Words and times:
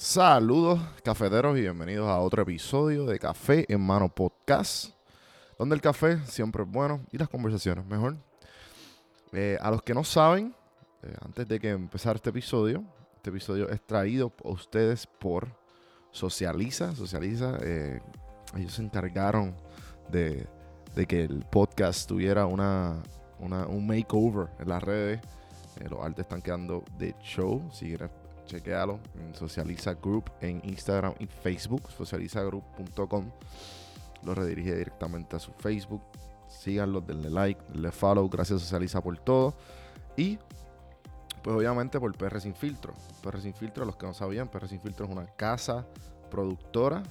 Saludos 0.00 0.78
cafeteros 1.02 1.58
y 1.58 1.62
bienvenidos 1.62 2.08
a 2.08 2.20
otro 2.20 2.42
episodio 2.42 3.04
de 3.04 3.18
Café 3.18 3.66
en 3.68 3.80
Mano 3.80 4.08
Podcast, 4.08 4.94
donde 5.58 5.74
el 5.74 5.80
café 5.80 6.20
siempre 6.24 6.62
es 6.62 6.70
bueno 6.70 7.00
y 7.10 7.18
las 7.18 7.28
conversaciones 7.28 7.84
mejor. 7.84 8.16
Eh, 9.32 9.58
a 9.60 9.72
los 9.72 9.82
que 9.82 9.94
no 9.94 10.04
saben, 10.04 10.54
eh, 11.02 11.12
antes 11.20 11.48
de 11.48 11.58
que 11.58 11.70
empezar 11.70 12.14
este 12.14 12.30
episodio, 12.30 12.84
este 13.16 13.30
episodio 13.30 13.68
es 13.70 13.84
traído 13.84 14.32
a 14.44 14.50
ustedes 14.50 15.04
por 15.04 15.48
Socializa. 16.12 16.94
Socializa, 16.94 17.58
eh, 17.62 18.00
ellos 18.54 18.74
se 18.74 18.82
encargaron 18.82 19.56
de, 20.08 20.46
que 21.08 21.24
el 21.24 21.44
podcast 21.50 22.08
tuviera 22.08 22.46
una, 22.46 23.02
una, 23.40 23.66
un 23.66 23.84
makeover 23.84 24.46
en 24.60 24.68
las 24.68 24.80
redes. 24.80 25.20
los 25.90 26.00
artes 26.00 26.20
están 26.20 26.40
quedando 26.40 26.84
de 26.96 27.16
show. 27.20 27.68
Si 27.72 27.86
quieres 27.86 28.10
chequealo 28.48 28.98
en 29.14 29.34
Socializa 29.34 29.94
Group 29.94 30.30
en 30.40 30.60
Instagram 30.64 31.14
y 31.20 31.26
Facebook, 31.26 31.90
socializagroup.com. 31.96 33.30
Lo 34.24 34.34
redirige 34.34 34.74
directamente 34.74 35.36
a 35.36 35.38
su 35.38 35.52
Facebook. 35.52 36.02
Síganlo, 36.48 37.00
denle 37.00 37.30
like, 37.30 37.60
denle 37.72 37.92
follow. 37.92 38.28
Gracias 38.28 38.60
Socializa 38.60 39.00
por 39.00 39.16
todo. 39.18 39.54
Y 40.16 40.38
pues 41.42 41.56
obviamente 41.56 42.00
por 42.00 42.12
PR 42.16 42.40
Sin 42.40 42.54
Filtro. 42.54 42.94
PR 43.22 43.40
Sin 43.40 43.54
Filtro, 43.54 43.84
los 43.84 43.96
que 43.96 44.06
no 44.06 44.14
sabían, 44.14 44.48
PR 44.48 44.66
Sin 44.66 44.80
Filtro 44.80 45.06
es 45.06 45.12
una 45.12 45.26
casa 45.26 45.86
productora 46.30 47.02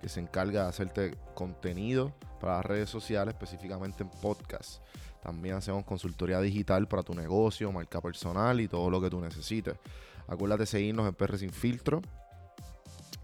que 0.00 0.08
se 0.08 0.20
encarga 0.20 0.64
de 0.64 0.68
hacerte 0.68 1.16
contenido 1.34 2.12
para 2.40 2.56
las 2.56 2.64
redes 2.64 2.90
sociales, 2.90 3.34
específicamente 3.34 4.02
en 4.02 4.10
podcast. 4.10 4.82
También 5.22 5.54
hacemos 5.54 5.84
consultoría 5.84 6.40
digital 6.40 6.88
para 6.88 7.04
tu 7.04 7.14
negocio, 7.14 7.70
marca 7.70 8.00
personal 8.00 8.60
y 8.60 8.66
todo 8.66 8.90
lo 8.90 9.00
que 9.00 9.08
tú 9.08 9.20
necesites. 9.20 9.76
Acuérdate 10.26 10.62
de 10.62 10.66
seguirnos 10.66 11.08
en 11.08 11.14
PR 11.14 11.38
Sin 11.38 11.50
Filtro. 11.50 12.02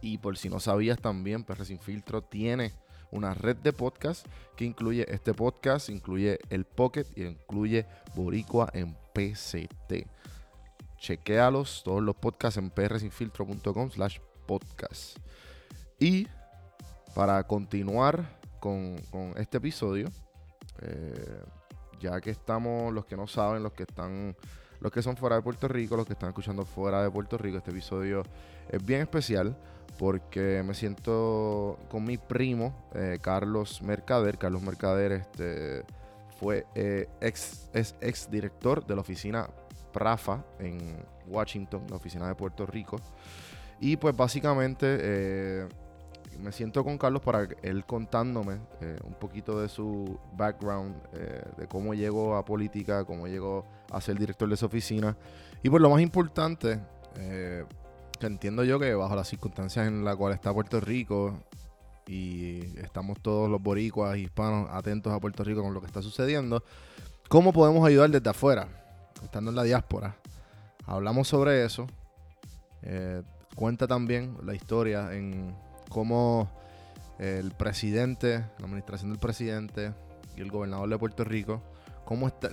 Y 0.01 0.19
por 0.19 0.37
si 0.37 0.49
no 0.49 0.61
sabías 0.61 0.99
también, 1.01 1.45
PR 1.45 1.65
Sin 1.65 1.79
Filtro 1.79 2.23
tiene 2.23 2.73
una 3.11 3.35
red 3.35 3.57
de 3.57 3.73
podcast 3.73 4.27
que 4.57 4.65
incluye 4.65 5.07
este 5.13 5.35
podcast, 5.35 5.89
incluye 5.89 6.39
el 6.51 6.65
Pocket 6.65 7.07
y 7.17 7.25
incluye 7.25 7.87
Boricua 8.15 8.71
en 8.73 8.97
PCT. 9.15 10.07
Chequéalos, 10.99 11.83
todos 11.85 12.03
los 12.03 12.17
podcasts 12.17 12.59
en 12.59 12.71
prsinfiltro.com 12.71 13.91
slash 13.91 14.19
podcast. 14.47 15.17
Y 15.99 16.27
para 17.15 17.43
continuar 17.47 18.39
con, 18.61 18.97
este 19.37 19.59
episodio, 19.59 20.09
eh, 20.83 21.43
ya 22.01 22.21
que 22.21 22.31
estamos, 22.31 22.93
los 22.93 23.07
que 23.07 23.17
no 23.17 23.27
saben, 23.27 23.63
los 23.63 23.73
que 23.73 23.85
están 23.85 24.37
los 24.81 24.93
que 24.93 25.03
son 25.03 25.17
fuera 25.17 25.37
de 25.37 25.43
Puerto 25.43 25.69
Rico, 25.69 25.97
los 25.97 26.07
que 26.07 26.13
están 26.13 26.29
escuchando 26.31 26.65
fuera 26.65 27.03
de 27.03 27.11
Puerto 27.11 27.37
Rico, 27.39 27.59
este 27.59 27.71
episodio 27.71 28.23
es 28.71 28.85
bien 28.85 29.01
especial 29.01 29.57
porque 29.99 30.63
me 30.65 30.75
siento 30.75 31.79
con 31.91 32.05
mi 32.05 32.17
primo, 32.17 32.73
eh, 32.95 33.19
Carlos 33.21 33.83
Mercader. 33.83 34.39
Carlos 34.39 34.63
Mercader 34.63 35.13
este, 35.13 35.85
fue 36.39 36.67
eh, 36.75 37.09
ex, 37.21 37.69
es 37.73 37.97
ex 38.01 38.31
director 38.31 38.87
de 38.87 38.95
la 38.95 39.01
oficina 39.01 39.49
PRAFA 39.93 40.45
en 40.61 41.05
Washington, 41.27 41.85
la 41.91 41.97
oficina 41.97 42.29
de 42.29 42.35
Puerto 42.37 42.65
Rico. 42.65 42.97
Y 43.81 43.97
pues 43.97 44.17
básicamente 44.17 44.87
eh, 45.01 45.69
me 46.39 46.53
siento 46.53 46.85
con 46.85 46.99
Carlos 46.99 47.23
para 47.23 47.49
él 47.63 47.85
contándome 47.85 48.61
un 49.05 49.15
poquito 49.15 49.61
de 49.61 49.69
su 49.69 50.19
background, 50.37 50.95
de 51.57 51.67
cómo 51.67 51.95
llegó 51.95 52.37
a 52.37 52.45
política, 52.45 53.05
cómo 53.05 53.27
llegó 53.27 53.65
a 53.91 54.01
ser 54.01 54.19
director 54.19 54.49
de 54.49 54.55
esa 54.55 54.67
oficina. 54.67 55.17
Y 55.63 55.71
por 55.71 55.81
lo 55.81 55.91
más 55.91 56.01
importante, 56.01 56.81
eh, 57.17 57.65
que 58.19 58.27
entiendo 58.27 58.65
yo 58.65 58.79
que 58.79 58.95
bajo 58.95 59.15
las 59.15 59.29
circunstancias 59.29 59.87
en 59.87 60.05
las 60.05 60.17
cuales 60.17 60.37
está 60.37 60.53
Puerto 60.53 60.81
Rico 60.81 61.39
y 62.07 62.61
estamos 62.79 63.21
todos 63.21 63.51
los 63.51 63.63
boricuas 63.63 64.17
hispanos 64.17 64.69
atentos 64.73 65.13
a 65.13 65.21
Puerto 65.21 65.45
Rico 65.45 65.63
con 65.63 65.75
lo 65.75 65.81
que 65.81 65.87
está 65.87 66.03
sucediendo, 66.03 66.65
¿cómo 67.29 67.53
podemos 67.53 67.87
ayudar 67.87 68.11
desde 68.11 68.31
afuera, 68.31 68.69
estando 69.23 69.51
en 69.51 69.57
la 69.57 69.63
diáspora? 69.63 70.17
Hablamos 70.87 71.29
sobre 71.29 71.65
eso. 71.65 71.87
Eh, 72.83 73.23
cuenta 73.55 73.87
también 73.87 74.37
la 74.45 74.55
historia 74.55 75.13
en 75.15 75.55
cómo 75.89 76.49
el 77.19 77.51
presidente, 77.53 78.45
la 78.59 78.67
administración 78.67 79.11
del 79.11 79.19
presidente 79.19 79.93
y 80.37 80.41
el 80.41 80.51
gobernador 80.51 80.89
de 80.89 80.99
Puerto 80.99 81.25
Rico 81.25 81.63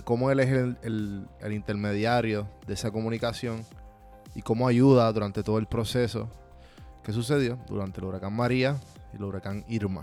cómo, 0.04 0.30
él 0.30 0.40
es 0.40 0.50
el, 0.82 1.28
intermediario 1.50 2.46
de 2.66 2.74
esa 2.74 2.90
comunicación 2.90 3.64
y 4.34 4.42
cómo 4.42 4.68
ayuda 4.68 5.10
durante 5.12 5.42
todo 5.42 5.58
el 5.58 5.66
proceso 5.66 6.28
que 7.02 7.12
sucedió 7.12 7.58
durante 7.66 8.00
el 8.00 8.06
huracán 8.06 8.34
María 8.34 8.78
y 9.14 9.16
el 9.16 9.24
huracán 9.24 9.64
Irma. 9.68 10.02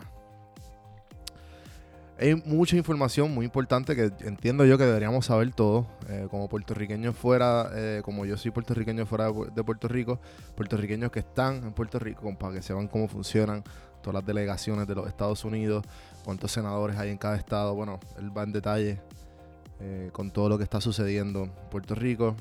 Hay 2.20 2.36
mucha 2.36 2.78
información 2.78 3.34
muy 3.34 3.46
importante 3.46 3.96
que 3.96 4.12
entiendo 4.26 4.66
yo 4.66 4.78
que 4.78 4.86
deberíamos 4.86 5.26
saber 5.26 5.52
todos, 5.52 5.88
eh, 6.08 6.28
como 6.30 6.48
puertorriqueños 6.48 7.16
fuera, 7.16 7.72
eh, 7.74 8.02
como 8.06 8.26
yo 8.26 8.38
soy 8.38 8.52
puertorriqueño 8.52 9.06
fuera 9.08 9.32
de 9.32 9.64
Puerto 9.64 9.88
Rico, 9.88 10.20
puertorriqueños 10.56 11.12
que 11.12 11.20
están 11.20 11.64
en 11.64 11.74
Puerto 11.74 11.98
Rico, 11.98 12.34
para 12.38 12.54
que 12.54 12.62
sepan 12.62 12.88
cómo 12.88 13.08
funcionan 13.08 13.64
todas 14.02 14.14
las 14.14 14.26
delegaciones 14.26 14.88
de 14.88 14.94
los 14.94 15.08
Estados 15.08 15.44
Unidos, 15.44 15.84
cuántos 16.24 16.52
senadores 16.52 16.98
hay 16.98 17.10
en 17.10 17.18
cada 17.18 17.36
estado. 17.36 17.74
Bueno, 17.74 18.00
él 18.20 18.36
va 18.36 18.44
en 18.44 18.52
detalle 18.52 19.02
eh, 19.80 20.10
con 20.14 20.30
todo 20.30 20.50
lo 20.50 20.58
que 20.60 20.64
está 20.66 20.80
sucediendo 20.82 21.46
en 21.46 21.52
Puerto 21.72 21.96
Rico, 21.96 22.36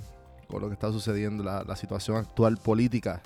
con 0.49 0.61
lo 0.61 0.69
que 0.69 0.75
está 0.75 0.93
sucediendo, 0.93 1.43
la, 1.43 1.65
la 1.65 1.77
situación 1.77 2.19
actual 2.19 2.59
política 2.59 3.23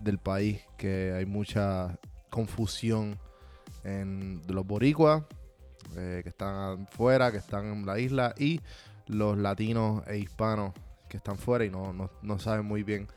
del 0.00 0.18
país, 0.18 0.60
que 0.76 1.12
hay 1.16 1.24
mucha 1.24 1.98
confusión 2.30 3.16
en 3.84 4.42
los 4.48 4.66
boricuas, 4.66 5.22
eh, 5.96 6.20
que 6.22 6.28
están 6.28 6.86
fuera, 6.88 7.30
que 7.30 7.38
están 7.38 7.66
en 7.66 7.86
la 7.86 7.98
isla, 7.98 8.34
y 8.38 8.60
los 9.06 9.36
latinos 9.38 10.02
e 10.06 10.18
hispanos 10.18 10.74
que 11.08 11.16
están 11.16 11.38
fuera 11.38 11.64
y 11.64 11.70
no, 11.70 11.92
no, 11.92 12.10
no 12.22 12.38
saben 12.38 12.66
muy 12.66 12.82
bien 12.82 13.08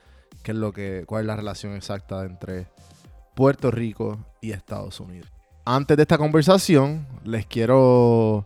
qué 0.43 0.51
es 0.51 0.57
lo 0.57 0.71
que, 0.71 1.03
cuál 1.05 1.21
es 1.21 1.27
la 1.27 1.35
relación 1.35 1.75
exacta 1.75 2.23
entre 2.25 2.67
Puerto 3.35 3.71
Rico 3.71 4.17
y 4.39 4.51
Estados 4.51 4.99
Unidos. 4.99 5.29
Antes 5.65 5.97
de 5.97 6.03
esta 6.03 6.17
conversación, 6.17 7.05
les 7.23 7.45
quiero 7.45 8.45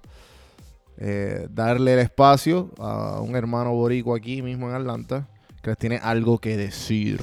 eh, 0.97 1.47
darle 1.49 1.93
el 1.93 1.99
espacio 1.99 2.71
a 2.79 3.21
un 3.21 3.35
hermano 3.35 3.73
borico 3.73 4.15
aquí 4.15 4.41
mismo 4.41 4.69
en 4.69 4.75
Atlanta 4.75 5.27
que 5.61 5.71
les 5.71 5.77
tiene 5.77 5.97
algo 5.97 6.37
que 6.39 6.57
decir. 6.57 7.21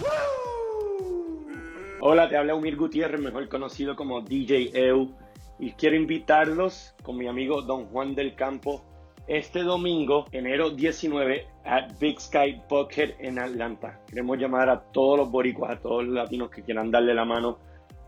Hola, 2.01 2.29
te 2.29 2.37
habla 2.37 2.55
Umir 2.55 2.77
Gutiérrez, 2.77 3.21
mejor 3.21 3.49
conocido 3.49 3.95
como 3.95 4.23
DJ 4.23 4.73
EU, 4.75 5.15
y 5.63 5.71
quiero 5.75 5.95
invitarlos 5.95 6.93
con 7.05 7.17
mi 7.17 7.29
amigo 7.29 7.63
Don 7.63 7.87
Juan 7.87 8.17
del 8.17 8.35
Campo 8.35 8.83
este 9.29 9.63
domingo, 9.63 10.27
enero 10.33 10.71
19, 10.71 11.47
at 11.65 11.93
Big 12.01 12.21
Sky 12.21 12.61
Bucket 12.69 13.15
en 13.21 13.39
Atlanta. 13.39 14.01
Queremos 14.09 14.39
llamar 14.39 14.69
a 14.69 14.81
todos 14.81 15.21
los 15.21 15.31
boricuas, 15.31 15.71
a 15.71 15.81
todos 15.81 16.05
los 16.05 16.15
latinos 16.15 16.51
que 16.51 16.65
quieran 16.65 16.91
darle 16.91 17.15
la 17.15 17.25
mano 17.25 17.61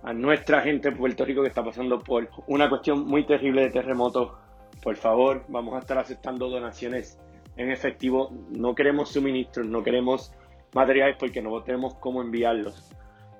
a 0.03 0.13
nuestra 0.13 0.63
gente 0.63 0.89
en 0.89 0.97
Puerto 0.97 1.25
Rico 1.25 1.43
que 1.43 1.49
está 1.49 1.65
pasando 1.65 2.01
por 2.01 2.29
una 2.49 2.69
cuestión 2.69 3.07
muy 3.07 3.25
terrible 3.25 3.63
de 3.63 3.71
terremoto 3.71 4.37
por 4.83 4.97
favor, 4.97 5.45
vamos 5.47 5.77
a 5.77 5.79
estar 5.79 5.97
aceptando 5.97 6.51
donaciones 6.51 7.21
en 7.57 7.71
efectivo. 7.71 8.33
No 8.51 8.75
queremos 8.75 9.11
suministros, 9.11 9.65
no 9.65 9.85
queremos 9.85 10.33
materiales 10.75 11.17
porque 11.21 11.41
no 11.41 11.63
tenemos 11.63 11.95
cómo 11.95 12.21
enviarlos. 12.21 12.91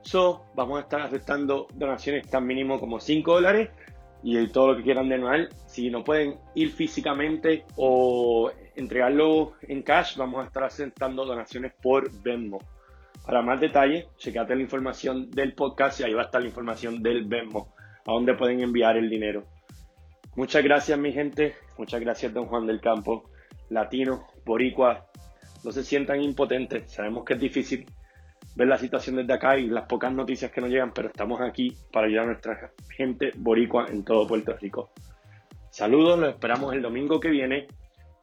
So, 0.03 0.45
vamos 0.55 0.79
a 0.79 0.83
estar 0.83 1.01
aceptando 1.01 1.67
donaciones 1.75 2.29
tan 2.29 2.47
mínimo 2.47 2.79
como 2.79 3.01
5 3.01 3.33
dólares 3.33 3.71
y 4.25 4.49
todo 4.49 4.69
lo 4.69 4.77
que 4.79 4.83
quieran 4.83 5.09
donar. 5.11 5.51
Si 5.67 5.91
no 5.91 6.03
pueden 6.03 6.39
ir 6.55 6.73
físicamente 6.73 7.67
o 7.77 8.51
entregarlo 8.75 9.53
en 9.63 9.83
cash, 9.83 10.17
vamos 10.17 10.43
a 10.43 10.47
estar 10.47 10.65
aceptando 10.65 11.27
donaciones 11.27 11.75
por 11.81 12.11
Venmo. 12.23 12.59
Para 13.27 13.43
más 13.43 13.61
detalles, 13.61 14.07
checate 14.17 14.57
la 14.57 14.63
información 14.63 15.31
del 15.31 15.55
podcast 15.55 16.01
y 16.01 16.05
ahí 16.05 16.15
va 16.15 16.23
a 16.23 16.25
estar 16.25 16.41
la 16.41 16.49
información 16.49 17.03
del 17.03 17.27
Venmo, 17.27 17.75
a 18.07 18.13
donde 18.13 18.35
pueden 18.35 18.61
enviar 18.61 18.97
el 18.97 19.11
dinero. 19.11 19.45
Muchas 20.37 20.65
gracias 20.65 20.99
mi 20.99 21.13
gente, 21.13 21.55
muchas 21.77 22.01
gracias 22.01 22.33
don 22.33 22.47
Juan 22.47 22.67
del 22.67 22.81
Campo, 22.81 23.31
latino, 23.69 24.27
boricua, 24.45 25.07
no 25.63 25.71
se 25.71 25.85
sientan 25.85 26.23
impotentes, 26.23 26.91
sabemos 26.91 27.25
que 27.25 27.35
es 27.35 27.41
difícil 27.41 27.87
ver 28.55 28.69
la 28.69 28.79
situación 28.79 29.17
desde 29.17 29.33
acá 29.33 29.59
y 29.59 29.67
las 29.67 29.87
pocas 29.87 30.13
noticias 30.13 30.51
que 30.51 30.61
nos 30.61 30.71
llegan, 30.71 30.93
pero 30.93 31.09
estamos 31.09 31.41
aquí 31.41 31.77
para 31.93 32.07
ayudar 32.07 32.25
a 32.25 32.27
nuestra 32.29 32.71
gente 32.97 33.33
boricua 33.37 33.87
en 33.89 34.05
todo 34.05 34.27
Puerto 34.27 34.57
Rico. 34.61 34.91
Saludos, 35.71 36.19
los 36.19 36.29
esperamos 36.31 36.73
el 36.73 36.83
domingo 36.83 37.19
que 37.19 37.31
viene, 37.31 37.67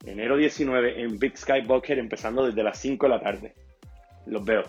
enero 0.05 0.37
19, 0.37 1.01
en 1.01 1.19
Big 1.19 1.37
Sky 1.37 1.61
Bucket, 1.61 1.97
empezando 1.97 2.45
desde 2.45 2.63
las 2.63 2.77
5 2.79 3.05
de 3.05 3.09
la 3.09 3.19
tarde. 3.19 3.53
Los 4.25 4.45
veo. 4.45 4.63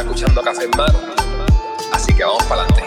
Escuchando 0.00 0.42
Café 0.42 0.64
en 0.64 0.70
Mano. 0.76 0.98
Así 1.92 2.14
que 2.14 2.24
vamos 2.24 2.42
para 2.44 2.62
adelante. 2.62 2.82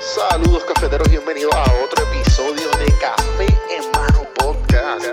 Saludos 0.00 0.64
cafeteros, 0.64 1.08
bienvenidos 1.10 1.54
a 1.54 1.62
otro 1.84 2.04
episodio 2.12 2.68
de 2.78 2.92
Café 3.00 3.46
en 3.70 3.90
Mano 3.92 4.26
Podcast. 4.34 5.06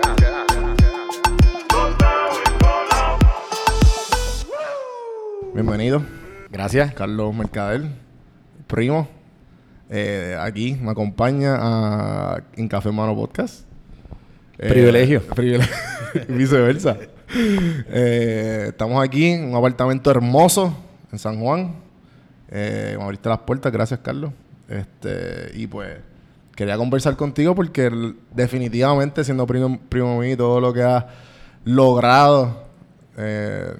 Bienvenido. 5.54 6.02
Gracias. 6.50 6.92
Carlos 6.94 7.34
Mercader, 7.34 7.82
primo. 8.66 9.08
Eh, 9.88 10.36
aquí 10.40 10.76
me 10.80 10.90
acompaña 10.90 11.56
a- 11.58 12.42
en 12.56 12.68
Café 12.68 12.88
en 12.90 12.96
Mano 12.96 13.14
Podcast. 13.14 13.64
Eh, 14.58 14.68
Privilegio. 14.68 15.22
privilegio. 15.34 15.74
Viceversa. 16.28 16.96
Eh, 17.88 18.66
estamos 18.68 19.02
aquí 19.04 19.26
en 19.26 19.50
un 19.50 19.56
apartamento 19.56 20.10
hermoso 20.10 20.76
en 21.12 21.18
San 21.18 21.40
Juan. 21.40 21.74
Eh, 22.50 22.94
me 22.96 23.04
abriste 23.04 23.28
las 23.28 23.38
puertas, 23.40 23.72
gracias 23.72 24.00
Carlos. 24.00 24.32
Este, 24.68 25.50
y 25.54 25.66
pues 25.66 25.98
quería 26.54 26.76
conversar 26.76 27.16
contigo 27.16 27.54
porque 27.54 27.90
definitivamente 28.32 29.22
siendo 29.24 29.46
primo, 29.46 29.78
primo 29.88 30.18
mío 30.18 30.32
y 30.32 30.36
todo 30.36 30.60
lo 30.60 30.72
que 30.72 30.82
has 30.82 31.04
logrado, 31.64 32.64
eh, 33.16 33.74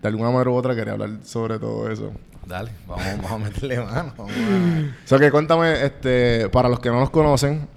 de 0.00 0.08
alguna 0.08 0.30
manera 0.30 0.50
u 0.50 0.54
otra 0.54 0.74
quería 0.74 0.94
hablar 0.94 1.10
sobre 1.24 1.58
todo 1.58 1.90
eso. 1.90 2.12
Dale, 2.46 2.72
vamos, 2.88 3.04
vamos 3.22 3.32
a 3.32 3.38
meterle 3.38 3.80
mano. 3.80 4.12
Vamos 4.16 4.32
a... 4.32 5.02
O 5.04 5.08
sea 5.08 5.18
que 5.18 5.30
cuéntame, 5.30 5.84
este, 5.84 6.48
para 6.48 6.68
los 6.68 6.80
que 6.80 6.88
no 6.88 6.98
los 6.98 7.10
conocen, 7.10 7.68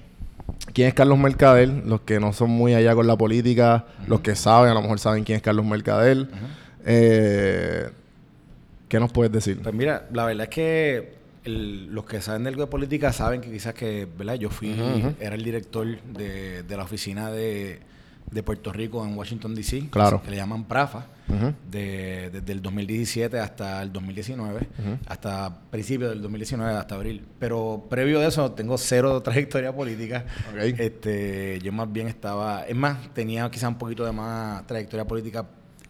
¿quién 0.74 0.88
es 0.88 0.94
Carlos 0.94 1.18
Mercader? 1.18 1.70
Los 1.86 2.02
que 2.02 2.20
no 2.20 2.34
son 2.34 2.50
muy 2.50 2.74
allá 2.74 2.94
con 2.96 3.08
la 3.08 3.18
política, 3.18 3.86
los 4.08 4.22
que 4.22 4.36
saben, 4.36 4.72
a 4.72 4.74
lo 4.74 4.82
mejor 4.82 5.00
saben 5.00 5.24
quién 5.24 5.38
es 5.38 5.42
Carlos 5.42 5.66
Mercader. 5.66 6.28
Eh, 6.86 7.90
¿Qué 8.88 9.00
nos 9.00 9.12
puedes 9.12 9.32
decir? 9.32 9.60
Pues 9.62 9.74
mira, 9.74 10.08
la 10.14 10.26
verdad 10.26 10.44
es 10.44 10.50
que 10.50 11.14
el- 11.44 11.88
los 11.94 12.06
que 12.06 12.22
saben 12.22 12.44
de 12.44 12.50
algo 12.50 12.62
de 12.64 12.68
política 12.68 13.12
saben 13.14 13.42
que 13.42 13.52
quizás 13.52 13.74
que, 13.74 14.08
¿verdad? 14.18 14.36
Yo 14.36 14.50
fui, 14.50 14.72
era 15.20 15.36
el 15.36 15.44
director 15.44 15.88
de, 16.02 16.64
de 16.64 16.78
la 16.78 16.84
oficina 16.84 17.32
de, 17.32 17.80
de 18.32 18.44
Puerto 18.44 18.72
Rico 18.74 19.06
en 19.06 19.16
Washington, 19.18 19.56
D.C. 19.56 19.88
Claro. 19.90 20.22
Que 20.22 20.32
le 20.32 20.38
llaman 20.38 20.66
PRAFA. 20.66 21.06
De- 21.72 22.30
desde 22.32 22.52
el 22.54 22.62
2017 22.62 23.40
hasta 23.40 23.82
el 23.82 23.92
2019, 23.92 24.68
hasta 25.08 25.58
principios 25.72 26.12
del 26.12 26.22
2019, 26.22 26.74
hasta 26.74 26.96
abril. 26.96 27.26
Pero 27.40 27.88
previo 27.90 28.20
de 28.20 28.28
eso, 28.28 28.52
tengo 28.52 28.78
cero 28.78 29.22
trayectoria 29.24 29.74
política. 29.76 30.26
Este, 30.78 31.60
yo 31.64 31.72
más 31.72 31.92
bien 31.92 32.08
estaba, 32.08 32.64
es 32.68 32.76
más, 32.76 33.12
tenía 33.14 33.50
quizá 33.50 33.68
un 33.68 33.78
poquito 33.78 34.06
de 34.06 34.12
más 34.12 34.66
trayectoria 34.68 35.06
política 35.06 35.46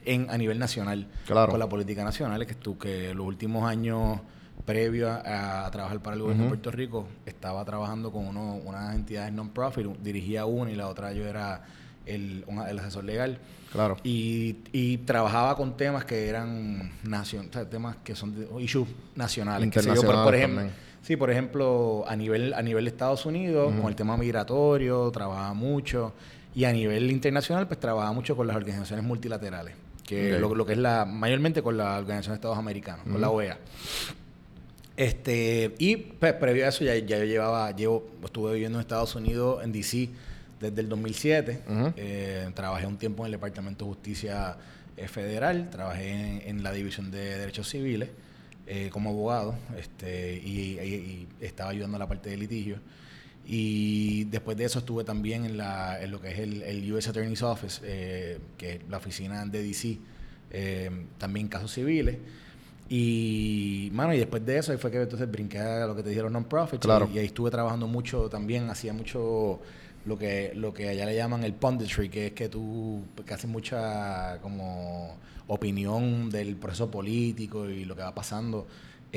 en, 0.06 0.30
a 0.30 0.38
nivel 0.38 0.58
nacional, 0.60 1.08
Claro. 1.28 1.52
con 1.52 1.60
la 1.60 1.68
política 1.68 2.04
nacional, 2.04 2.46
que 2.46 2.56
tú 2.56 2.78
que 2.78 3.14
los 3.14 3.26
últimos 3.26 3.68
años 3.70 4.20
previo 4.66 5.10
a, 5.12 5.66
a 5.66 5.72
trabajar 5.72 6.00
para 6.02 6.16
el 6.16 6.22
gobierno 6.22 6.44
de 6.44 6.50
Puerto 6.50 6.72
Rico, 6.72 7.08
estaba 7.26 7.64
trabajando 7.66 8.12
con 8.12 8.26
uno, 8.28 8.56
unas 8.56 8.96
entidades 8.96 9.34
non-profit, 9.34 9.86
dirigía 10.02 10.46
una 10.46 10.72
y 10.72 10.76
la 10.76 10.88
otra 10.88 11.12
yo 11.12 11.26
era 11.28 11.64
el, 12.06 12.46
el 12.70 12.80
asesor 12.80 13.04
legal. 13.04 13.40
Claro. 13.72 13.98
Y, 14.04 14.58
y 14.72 15.00
trabajaba 15.00 15.56
con 15.58 15.76
temas 15.76 16.06
que 16.06 16.30
eran 16.30 16.94
nacion, 17.04 17.50
o 17.50 17.54
sea, 17.54 17.70
temas 17.70 17.98
que 18.04 18.16
son 18.16 18.34
de, 18.34 18.48
issues 18.62 18.88
nacionales. 19.16 19.70
que 19.70 19.82
yo, 19.82 20.02
por, 20.02 20.24
por 20.24 20.36
Internacionales 20.36 20.36
ejemplo, 20.36 20.62
también. 20.62 20.76
sí, 21.02 21.16
por 21.18 21.30
ejemplo, 21.30 22.06
a 22.08 22.16
nivel, 22.16 22.54
a 22.54 22.62
nivel 22.62 22.86
de 22.86 22.92
Estados 22.92 23.26
Unidos, 23.26 23.74
con 23.80 23.90
el 23.90 23.96
tema 23.96 24.16
migratorio, 24.18 25.12
trabajaba 25.12 25.54
mucho. 25.54 26.14
Y 26.54 26.64
a 26.64 26.72
nivel 26.72 27.12
internacional, 27.12 27.68
pues 27.68 27.80
trabajaba 27.80 28.14
mucho 28.14 28.36
con 28.38 28.48
las 28.48 28.56
organizaciones 28.56 29.06
multilaterales. 29.06 29.76
Que 30.06 30.40
lo 30.40 30.66
que 30.66 30.74
es 30.74 30.78
la, 30.78 31.04
mayormente 31.04 31.62
con 31.62 31.76
la 31.76 31.98
Organización 31.98 32.34
de 32.34 32.36
Estados 32.36 32.58
Americanos, 32.58 33.06
con 33.12 33.20
la 33.20 33.30
OEA. 33.30 33.58
Este, 34.98 35.76
y 35.78 35.98
pues, 35.98 36.34
previo 36.34 36.66
a 36.66 36.70
eso 36.70 36.86
ya, 36.86 36.96
ya 36.96 37.18
yo 37.18 37.26
llevaba, 37.26 37.72
llevo, 37.72 38.08
estuve 38.24 38.54
viviendo 38.54 38.78
en 38.78 38.82
Estados 38.82 39.16
Unidos, 39.16 39.64
en 39.64 39.74
DC, 39.74 40.10
desde 40.60 40.82
el 40.82 40.90
2007. 40.90 41.64
Ujú. 41.68 41.94
Eh, 41.98 42.50
trabajé 42.54 42.86
un 42.88 42.98
tiempo 42.98 43.24
en 43.24 43.28
el 43.28 43.32
Departamento 43.34 43.86
de 43.86 43.92
Justicia 43.92 44.58
eh, 44.98 45.08
Federal, 45.08 45.70
trabajé 45.70 46.10
en, 46.12 46.58
en 46.58 46.64
la 46.64 46.72
División 46.72 47.12
de 47.12 47.38
Derechos 47.40 47.70
Civiles 47.70 48.10
eh, 48.68 48.90
como 48.92 49.10
abogado 49.12 49.56
este, 49.78 50.38
y, 50.44 50.80
y- 50.80 51.28
y 51.40 51.46
estaba 51.46 51.70
ayudando 51.72 51.98
a 51.98 52.00
la 52.00 52.08
parte 52.08 52.30
de 52.30 52.38
litigio. 52.38 52.78
Y 53.48 54.24
después 54.26 54.58
de 54.58 54.66
eso 54.66 54.80
estuve 54.80 55.04
también 55.04 55.46
en, 55.46 55.56
la, 55.58 56.02
en 56.02 56.10
lo 56.10 56.20
que 56.20 56.32
es 56.32 56.40
el, 56.40 56.64
el 56.64 56.92
U.S. 56.94 57.08
Attorney's 57.10 57.44
Office, 57.44 57.80
eh, 57.84 58.40
que 58.58 58.74
es 58.74 58.80
la 58.90 58.98
oficina 58.98 59.46
de 59.46 59.62
D.C., 59.62 60.00
eh, 60.52 60.90
también 61.20 61.48
casos 61.48 61.72
civiles. 61.74 62.18
Y, 62.90 63.90
mano, 63.94 64.14
y 64.14 64.18
después 64.20 64.46
de 64.46 64.58
eso 64.58 64.72
ahí 64.72 64.78
fue 64.78 64.92
que 64.92 65.02
entonces 65.02 65.30
brinqué 65.30 65.60
a 65.60 65.86
lo 65.88 65.96
que 65.96 66.04
te 66.04 66.10
dijeron 66.10 66.32
non-profits. 66.34 66.82
Claro. 66.82 67.10
Y, 67.12 67.16
y 67.16 67.20
ahí 67.20 67.26
estuve 67.26 67.50
trabajando 67.52 67.88
mucho 67.88 68.30
también, 68.30 68.70
hacía 68.70 68.94
mucho 68.94 69.60
lo 70.06 70.18
que, 70.18 70.52
lo 70.56 70.74
que 70.74 70.90
allá 70.90 71.06
le 71.06 71.16
llaman 71.16 71.44
el 71.44 71.54
punditry, 71.54 72.10
que 72.10 72.28
es 72.28 72.34
que 72.34 72.50
tú 72.50 73.04
que 73.26 73.34
haces 73.34 73.50
mucha 73.50 74.40
como 74.42 75.18
opinión 75.48 76.30
del 76.30 76.56
proceso 76.56 76.90
político 76.90 77.70
y 77.70 77.86
lo 77.86 77.96
que 77.96 78.02
va 78.02 78.14
pasando 78.14 78.68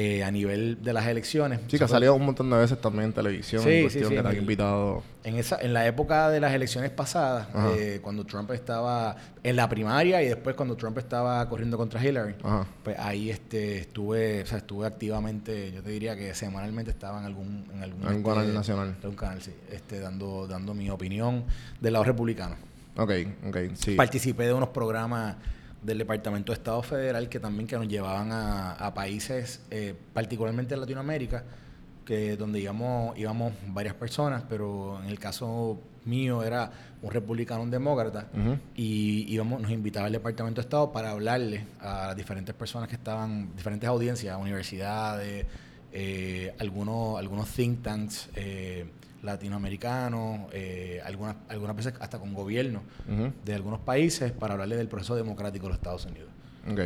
eh, 0.01 0.23
a 0.23 0.31
nivel 0.31 0.81
de 0.81 0.93
las 0.93 1.09
elecciones. 1.09 1.59
Sí, 1.67 1.77
que 1.77 1.83
ha 1.83 1.89
salido 1.89 2.15
un 2.15 2.25
montón 2.25 2.49
de 2.49 2.57
veces 2.57 2.81
también 2.81 3.07
en 3.07 3.13
televisión, 3.13 3.65
Sí, 3.65 3.69
en 3.69 3.83
cuestión 3.83 4.09
sí, 4.11 4.15
que 4.15 4.23
te 4.23 4.29
han 4.29 4.37
invitado. 4.37 5.03
En, 5.25 5.35
esa, 5.35 5.59
en 5.61 5.73
la 5.73 5.89
época 5.89 6.31
de 6.31 6.39
las 6.39 6.55
elecciones 6.55 6.93
pasadas, 6.93 7.49
eh, 7.77 7.99
cuando 8.01 8.25
Trump 8.25 8.49
estaba 8.53 9.17
en 9.43 9.57
la 9.57 9.69
primaria 9.69 10.23
y 10.23 10.29
después 10.29 10.55
cuando 10.55 10.77
Trump 10.77 10.99
estaba 10.99 11.49
corriendo 11.49 11.77
contra 11.77 12.01
Hillary, 12.01 12.37
Ajá. 12.45 12.65
pues 12.85 12.97
ahí 12.97 13.29
este 13.29 13.79
estuve, 13.79 14.43
o 14.43 14.47
sea, 14.47 14.59
estuve 14.59 14.87
activamente, 14.87 15.73
yo 15.73 15.83
te 15.83 15.91
diría 15.91 16.15
que 16.15 16.33
semanalmente 16.33 16.93
estaba 16.93 17.19
en 17.19 17.25
algún 17.25 17.67
en 17.75 17.83
algún, 17.83 18.03
En 18.07 18.09
este, 18.19 18.23
canal 18.23 18.55
nacional. 18.55 18.97
en 19.03 19.09
un 19.09 19.17
canal, 19.17 19.43
sí, 19.43 19.51
este, 19.73 19.99
dando, 19.99 20.47
dando 20.47 20.75
mi 20.75 20.89
opinión 20.91 21.43
del 21.81 21.95
lado 21.95 22.05
republicano. 22.05 22.55
Ok, 22.97 23.11
ok, 23.49 23.57
sí. 23.75 23.97
Participé 23.97 24.47
de 24.47 24.53
unos 24.53 24.69
programas 24.69 25.35
del 25.83 25.99
Departamento 25.99 26.53
de 26.53 26.59
Estado 26.59 26.83
Federal 26.83 27.29
que 27.29 27.41
también 27.41 27.67
que 27.67 27.77
nos 27.77 27.89
llevaban 27.89 28.33
a, 28.33 28.73
a 28.73 28.95
países, 28.95 29.61
eh, 29.71 29.95
particularmente 30.13 30.75
en 30.75 30.81
Latinoamérica, 30.81 31.45
que 32.05 32.37
donde 32.37 32.61
íbamos, 32.61 33.17
íbamos 33.19 33.53
varias 33.69 33.95
personas, 33.95 34.43
pero 34.49 34.99
en 35.03 35.09
el 35.11 35.19
caso 35.19 35.79
mío 36.05 36.43
era 36.43 36.71
un 37.03 37.11
republicano, 37.11 37.63
un 37.63 37.71
demócrata, 37.71 38.29
Ujú. 38.33 38.59
y 38.75 39.27
íbamos, 39.33 39.61
nos 39.61 39.71
invitaba 39.71 40.07
el 40.07 40.15
Departamento 40.15 40.61
de 40.61 40.65
Estado 40.65 40.91
para 40.91 41.11
hablarle 41.11 41.67
a 41.81 42.15
diferentes 42.15 42.55
personas 42.55 42.89
que 42.89 42.95
estaban, 42.95 43.55
diferentes 43.55 43.87
audiencias, 43.89 44.37
universidades, 44.41 45.47
eh, 45.93 46.55
algunos, 46.59 47.19
algunos 47.19 47.49
think 47.51 47.83
tanks 47.83 48.31
eh, 48.35 48.87
latinoamericanos, 49.23 50.49
eh, 50.53 51.01
algunas, 51.05 51.37
algunas 51.49 51.77
veces 51.77 51.95
hasta 52.01 52.19
con 52.19 52.35
gobiernos 52.35 52.83
Ujú. 53.11 53.33
de 53.45 53.55
algunos 53.55 53.81
países 53.81 54.33
para 54.33 54.55
hablarle 54.55 54.77
del 54.77 54.89
proceso 54.89 55.15
democrático 55.17 55.65
de 55.65 55.69
los 55.71 55.79
Estados 55.79 56.07
Unidos. 56.07 56.29
Ok. 56.71 56.81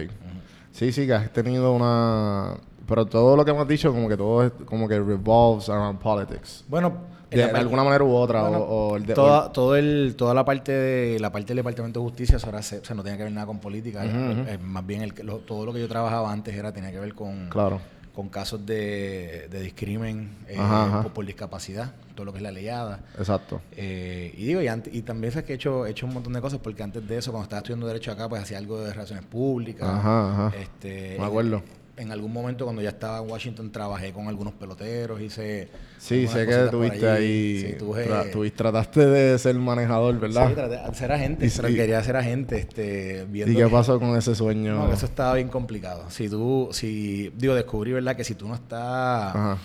Sí, 0.72 0.92
sí, 0.92 1.06
que 1.06 1.14
has 1.14 1.32
tenido 1.32 1.72
una... 1.72 2.54
Pero 2.86 3.06
todo 3.06 3.36
lo 3.36 3.44
que 3.44 3.50
hemos 3.52 3.68
dicho, 3.68 3.92
como 3.92 4.08
que 4.08 4.16
todo 4.16 4.44
es 4.44 4.52
como 4.64 4.88
que 4.88 4.98
revolves 4.98 5.68
around 5.68 5.98
politics. 6.00 6.64
Bueno, 6.68 6.92
en 7.30 7.38
De, 7.38 7.46
de 7.46 7.58
alguna 7.58 7.84
manera 7.84 8.02
u 8.04 8.12
otra. 8.12 8.42
Bueno, 8.42 8.58
o, 8.58 8.88
o 8.92 8.96
el 8.96 9.06
de- 9.06 9.14
toda, 9.14 9.44
o 9.44 9.46
el- 9.46 9.52
todo 9.52 9.76
el, 9.76 10.14
toda 10.16 10.34
la 10.34 10.44
parte 10.44 10.72
de 10.72 11.20
la 11.20 11.30
parte 11.30 11.48
del 11.48 11.58
Departamento 11.58 12.00
de 12.00 12.04
Justicia, 12.06 12.38
ahora 12.42 12.60
se- 12.60 12.78
o 12.80 12.84
sea, 12.84 12.96
no 12.96 13.02
tenía 13.02 13.16
que 13.18 13.24
ver 13.24 13.32
nada 13.32 13.46
con 13.46 13.60
política. 13.60 14.00
Ujú, 14.04 14.40
ujú. 14.40 14.48
Eh, 14.48 14.58
más 14.58 14.84
bien 14.84 15.02
el, 15.02 15.14
lo- 15.22 15.38
todo 15.38 15.64
lo 15.64 15.72
que 15.72 15.80
yo 15.80 15.88
trabajaba 15.88 16.32
antes 16.32 16.54
era 16.54 16.72
tenía 16.72 16.90
que 16.90 16.98
ver 16.98 17.14
con, 17.14 17.48
Claro. 17.50 17.80
Con 18.14 18.28
casos 18.28 18.64
de, 18.66 19.49
de 19.50 19.61
discrimen 19.62 20.31
eh, 20.49 20.57
Ajá, 20.59 20.85
ajá. 21.00 21.02
Por, 21.14 21.25
discapacidad, 21.25 21.92
todo 22.14 22.26
lo 22.26 22.33
que 22.33 22.38
es 22.38 22.42
la 22.42 22.52
leyada. 22.52 23.00
Exacto. 23.19 23.62
Eh, 23.73 24.35
y 24.37 24.45
digo, 24.47 24.61
y, 24.61 24.69
ante- 24.69 24.90
y 24.92 25.02
también 25.02 25.33
es 25.37 25.42
que 25.45 25.52
he 25.52 25.57
hecho, 25.57 25.87
he 25.87 25.90
hecho 25.90 26.07
un 26.07 26.14
montón 26.14 26.33
de 26.35 26.40
cosas, 26.40 26.61
porque 26.62 26.83
antes 26.83 27.07
de 27.09 27.16
eso, 27.19 27.31
cuando 27.31 27.45
estaba 27.45 27.59
estudiando 27.61 27.87
Derecho 27.87 28.12
acá, 28.12 28.28
pues 28.28 28.42
hacía 28.42 28.59
algo 28.59 28.81
de 28.83 28.92
relaciones 28.92 29.25
públicas. 29.25 29.88
Ajá, 29.88 30.47
ajá. 30.49 30.57
Este, 30.57 31.16
Me 31.19 31.25
acuerdo. 31.25 31.62
En, 31.96 32.11
algún 32.11 32.32
momento, 32.32 32.64
cuando 32.64 32.80
ya 32.80 32.88
estaba 32.88 33.18
en 33.18 33.30
Washington, 33.30 33.70
trabajé 33.70 34.12
con 34.12 34.26
algunos 34.26 34.54
peloteros, 34.54 35.20
hice. 35.20 35.68
Sí, 35.99 36.26
sé 36.26 36.46
que 36.46 36.56
tuviste 36.70 37.08
ahí... 37.08 37.61
Sí, 37.61 37.75
tuve- 37.78 38.06
tra- 38.08 38.30
tuviste- 38.32 38.56
trataste 38.56 39.06
de 39.06 39.38
ser 39.38 39.54
manejador, 39.56 40.18
¿verdad? 40.18 40.49
Sí, 40.49 40.54
traté 40.54 40.76
de 40.90 40.94
ser 40.94 41.12
agente. 41.12 41.46
Y. 41.46 41.75
Quería 41.75 42.02
ser 42.02 42.16
agente, 42.16 42.58
este, 42.58 43.26
viendo 43.28 43.52
¿Y 43.52 43.56
qué 43.56 43.64
que- 43.64 43.70
pasó 43.70 44.00
con 44.00 44.16
ese 44.16 44.34
sueño? 44.34 44.75
No, 44.75 44.92
eso 44.92 45.04
estaba 45.06 45.34
bien 45.34 45.49
complicado. 45.49 46.08
Si 46.08 46.28
tú, 46.30 46.70
si, 46.72 47.30
digo, 47.37 47.54
descubrí, 47.54 47.92
¿verdad? 47.92 48.16
Que 48.16 48.25
si 48.25 48.34
tú 48.34 48.49
no 48.49 48.54
estás... 48.54 49.34
Ajá. 49.37 49.58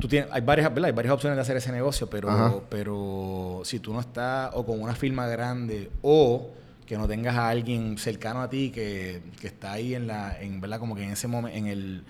Tú 0.00 0.06
tienes, 0.08 0.28
hay 0.32 0.42
varias, 0.42 0.68
¿verdad? 0.72 0.86
Hay 0.86 0.92
varias 0.92 1.14
opciones 1.14 1.36
de 1.36 1.42
hacer 1.42 1.56
ese 1.56 1.72
negocio, 1.72 2.08
pero, 2.08 2.28
Ajá. 2.30 2.54
pero 2.68 3.62
si 3.64 3.80
tú 3.80 3.92
no 3.92 4.00
estás 4.00 4.50
o 4.54 4.64
con 4.66 4.80
una 4.80 4.94
firma 4.94 5.26
grande 5.26 5.90
o 6.02 6.50
que 6.88 6.96
no 6.96 7.06
tengas 7.06 7.36
a 7.36 7.50
alguien 7.50 7.98
cercano 7.98 8.40
a 8.40 8.48
ti 8.48 8.70
que, 8.70 9.20
que 9.40 9.46
está 9.46 9.72
ahí 9.72 9.94
en 9.94 10.06
la, 10.06 10.40
en 10.40 10.58
verdad, 10.60 10.78
como 10.80 10.96
que 10.96 11.02
en 11.04 11.10
ese 11.10 11.28
momento, 11.28 11.56
en 11.58 11.66
el, 11.66 12.02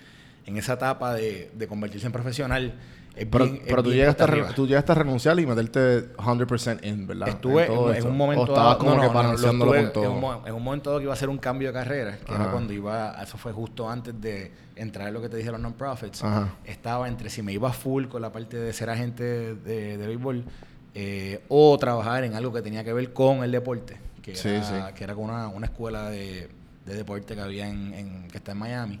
en 0.45 0.57
esa 0.57 0.73
etapa 0.73 1.13
de, 1.13 1.51
de 1.53 1.67
convertirse 1.67 2.07
en 2.07 2.13
profesional, 2.13 2.73
es 3.15 3.25
Pero, 3.25 3.45
bien- 3.45 3.61
pero 3.67 3.83
tú, 3.83 3.91
llegaste 3.91 4.23
a 4.23 4.53
tú 4.55 4.65
llegaste 4.67 4.91
a 4.93 4.95
renunciar 4.95 5.37
y 5.37 5.45
meterte 5.45 6.13
100% 6.15 6.79
in, 6.85 7.07
¿verdad? 7.07 7.27
Estuve 7.27 7.65
en, 7.97 8.07
un 8.07 8.15
momento 8.15 8.43
O 8.43 8.45
estabas 8.45 8.77
como 8.77 8.95
no, 8.95 9.01
que 9.01 9.07
no, 9.07 9.13
balanceándolo 9.13 9.73
con 9.73 9.91
todo. 9.91 10.03
En 10.05 10.11
un, 10.11 10.21
mo- 10.21 10.43
en 10.47 10.53
un 10.53 10.63
momento 10.63 10.89
dado 10.91 10.99
que 10.99 11.03
iba 11.03 11.11
a 11.13 11.15
hacer 11.15 11.27
un 11.27 11.39
cambio 11.39 11.67
de 11.67 11.73
carrera, 11.73 12.17
que 12.25 12.31
Ajá. 12.33 12.43
era 12.43 12.51
cuando 12.53 12.71
iba, 12.71 13.21
eso 13.21 13.37
fue 13.37 13.51
justo 13.51 13.89
antes 13.89 14.13
de 14.21 14.51
entrar 14.77 15.09
en 15.09 15.13
lo 15.15 15.21
que 15.21 15.27
te 15.27 15.35
dije 15.35 15.51
los 15.51 15.59
non-profits. 15.59 16.23
Estaba 16.63 17.09
entre 17.09 17.29
si 17.29 17.41
me 17.41 17.51
iba 17.51 17.73
full 17.73 18.05
con 18.05 18.21
la 18.21 18.31
parte 18.31 18.55
de 18.55 18.71
ser 18.71 18.89
agente 18.89 19.23
de, 19.55 19.97
de 19.97 20.07
béisbol 20.07 20.45
eh, 20.95 21.41
o 21.49 21.77
trabajar 21.77 22.23
en 22.23 22.33
algo 22.35 22.53
que 22.53 22.61
tenía 22.61 22.85
que 22.85 22.93
ver 22.93 23.11
con 23.11 23.43
el 23.43 23.51
deporte, 23.51 23.97
que 24.31 24.35
Sí, 24.37 24.49
era, 24.49 24.63
sí. 24.89 24.93
Que 24.95 25.03
era 25.03 25.15
con 25.15 25.25
una, 25.25 25.47
una 25.47 25.65
escuela 25.67 26.09
de, 26.09 26.49
de 26.85 26.95
deporte 26.95 27.35
que 27.35 27.41
había 27.41 27.67
en, 27.69 27.93
en- 27.93 28.27
que 28.29 28.37
está 28.37 28.51
en 28.53 28.57
Miami. 28.57 28.99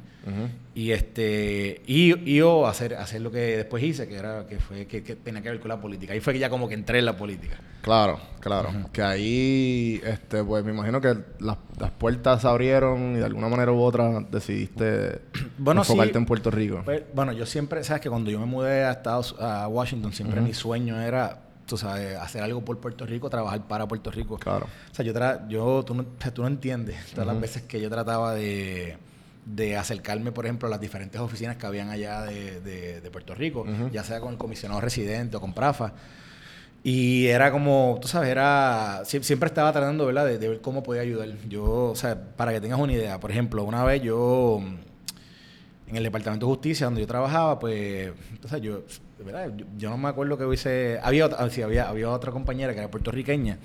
Y 0.75 0.91
este 0.91 1.81
y, 1.87 2.13
y 2.29 2.35
yo 2.35 2.67
hacer 2.67 2.93
hacer 2.95 3.21
lo 3.21 3.31
que 3.31 3.39
después 3.57 3.81
hice, 3.83 4.07
que 4.07 4.15
era 4.15 4.45
que 4.47 4.59
fue 4.59 4.85
que, 4.85 5.01
que 5.01 5.15
tenía 5.15 5.41
que 5.41 5.49
ver 5.49 5.59
con 5.59 5.69
la 5.69 5.81
política. 5.81 6.13
Ahí 6.13 6.19
fue 6.19 6.33
que 6.33 6.39
ya 6.39 6.49
como 6.51 6.67
que 6.67 6.75
entré 6.75 6.99
en 6.99 7.05
la 7.05 7.17
política. 7.17 7.57
Claro, 7.81 8.19
claro. 8.41 8.69
Que 8.91 9.01
ahí, 9.01 10.01
este, 10.03 10.43
pues 10.43 10.63
me 10.65 10.71
imagino 10.71 10.99
que 11.01 11.15
las, 11.39 11.57
las 11.79 11.91
puertas 11.91 12.41
se 12.41 12.47
abrieron 12.47 13.15
y 13.15 13.19
de 13.19 13.25
alguna 13.25 13.47
manera 13.47 13.71
u 13.71 13.79
otra 13.81 14.19
decidiste 14.29 15.21
Bueno, 15.57 15.83
sí. 15.83 15.93
enfocarte 15.93 16.17
en 16.17 16.25
Puerto 16.25 16.51
Rico. 16.51 16.81
Pues, 16.85 17.03
bueno, 17.15 17.31
yo 17.31 17.45
siempre, 17.45 17.83
sabes 17.83 18.01
que 18.01 18.09
cuando 18.09 18.29
yo 18.29 18.39
me 18.39 18.45
mudé 18.45 18.83
a 18.83 18.91
Estados 18.91 19.35
a 19.39 19.67
Washington, 19.69 20.11
siempre 20.13 20.41
mi 20.41 20.53
sueño 20.53 21.01
era, 21.01 21.39
tú 21.69 21.77
sabes, 21.77 22.17
hacer 22.17 22.41
algo 22.43 22.59
por 22.65 22.79
Puerto 22.79 23.05
Rico, 23.05 23.29
trabajar 23.29 23.65
para 23.67 23.87
Puerto 23.87 24.11
Rico. 24.11 24.37
Claro. 24.37 24.65
O 24.91 24.95
sea, 24.95 25.05
yo, 25.05 25.13
tra 25.13 25.47
yo 25.47 25.83
tú, 25.85 25.93
no, 25.95 26.03
tú 26.03 26.41
no 26.41 26.47
entiendes 26.47 26.97
todas 27.11 27.27
las 27.27 27.39
veces 27.39 27.61
que 27.61 27.79
yo 27.79 27.89
trataba 27.89 28.33
de, 28.35 28.97
de 29.45 29.77
acercarme, 29.77 30.31
por 30.33 30.45
ejemplo, 30.45 30.67
a 30.67 30.71
las 30.71 30.81
diferentes 30.81 31.21
oficinas 31.21 31.55
que 31.55 31.65
habían 31.65 31.89
allá 31.89 32.23
de, 32.23 32.59
de- 32.59 32.99
de 33.01 33.11
Puerto 33.11 33.33
Rico, 33.35 33.65
ya 33.91 34.03
sea 34.03 34.19
con 34.19 34.31
el 34.33 34.37
comisionado 34.37 34.81
residente 34.81 35.37
o 35.37 35.39
con 35.41 35.53
Prafa. 35.53 35.93
Y 36.81 37.27
era 37.27 37.51
como, 37.51 37.97
tú 38.01 38.07
sabes, 38.07 38.29
era. 38.29 39.01
sie- 39.03 39.21
Siempre 39.21 39.47
estaba 39.47 39.71
tratando, 39.73 40.05
¿verdad?, 40.05 40.25
de, 40.25 40.37
de 40.37 40.47
ver 40.47 40.61
cómo 40.61 40.81
podía 40.81 41.01
ayudar. 41.01 41.27
Yo, 41.49 41.65
o 41.91 41.95
sea, 41.95 42.17
para 42.37 42.53
que 42.53 42.61
tengas 42.61 42.79
una 42.79 42.93
idea, 42.93 43.19
por 43.19 43.31
ejemplo, 43.31 43.63
una 43.65 43.83
vez 43.83 44.01
yo. 44.01 44.61
En 45.87 45.95
el 45.95 46.03
Departamento 46.03 46.45
de 46.45 46.51
Justicia, 46.53 46.85
donde 46.85 47.01
yo 47.01 47.07
trabajaba, 47.07 47.59
pues. 47.59 48.11
O 48.43 48.47
sea, 48.47 48.59
yo. 48.59 48.83
¿Verdad? 49.23 49.51
Yo, 49.55 49.65
yo 49.77 49.89
no 49.89 49.97
me 49.97 50.07
acuerdo 50.09 50.37
que 50.37 50.45
hubiese. 50.45 50.99
Había, 51.03 51.25
otra- 51.27 51.37
ah, 51.41 51.49
sí, 51.49 51.61
había, 51.61 51.89
había 51.89 52.09
otra 52.09 52.31
compañera 52.31 52.73
que 52.73 52.79
era 52.79 52.89
puertorriqueña. 52.91 53.57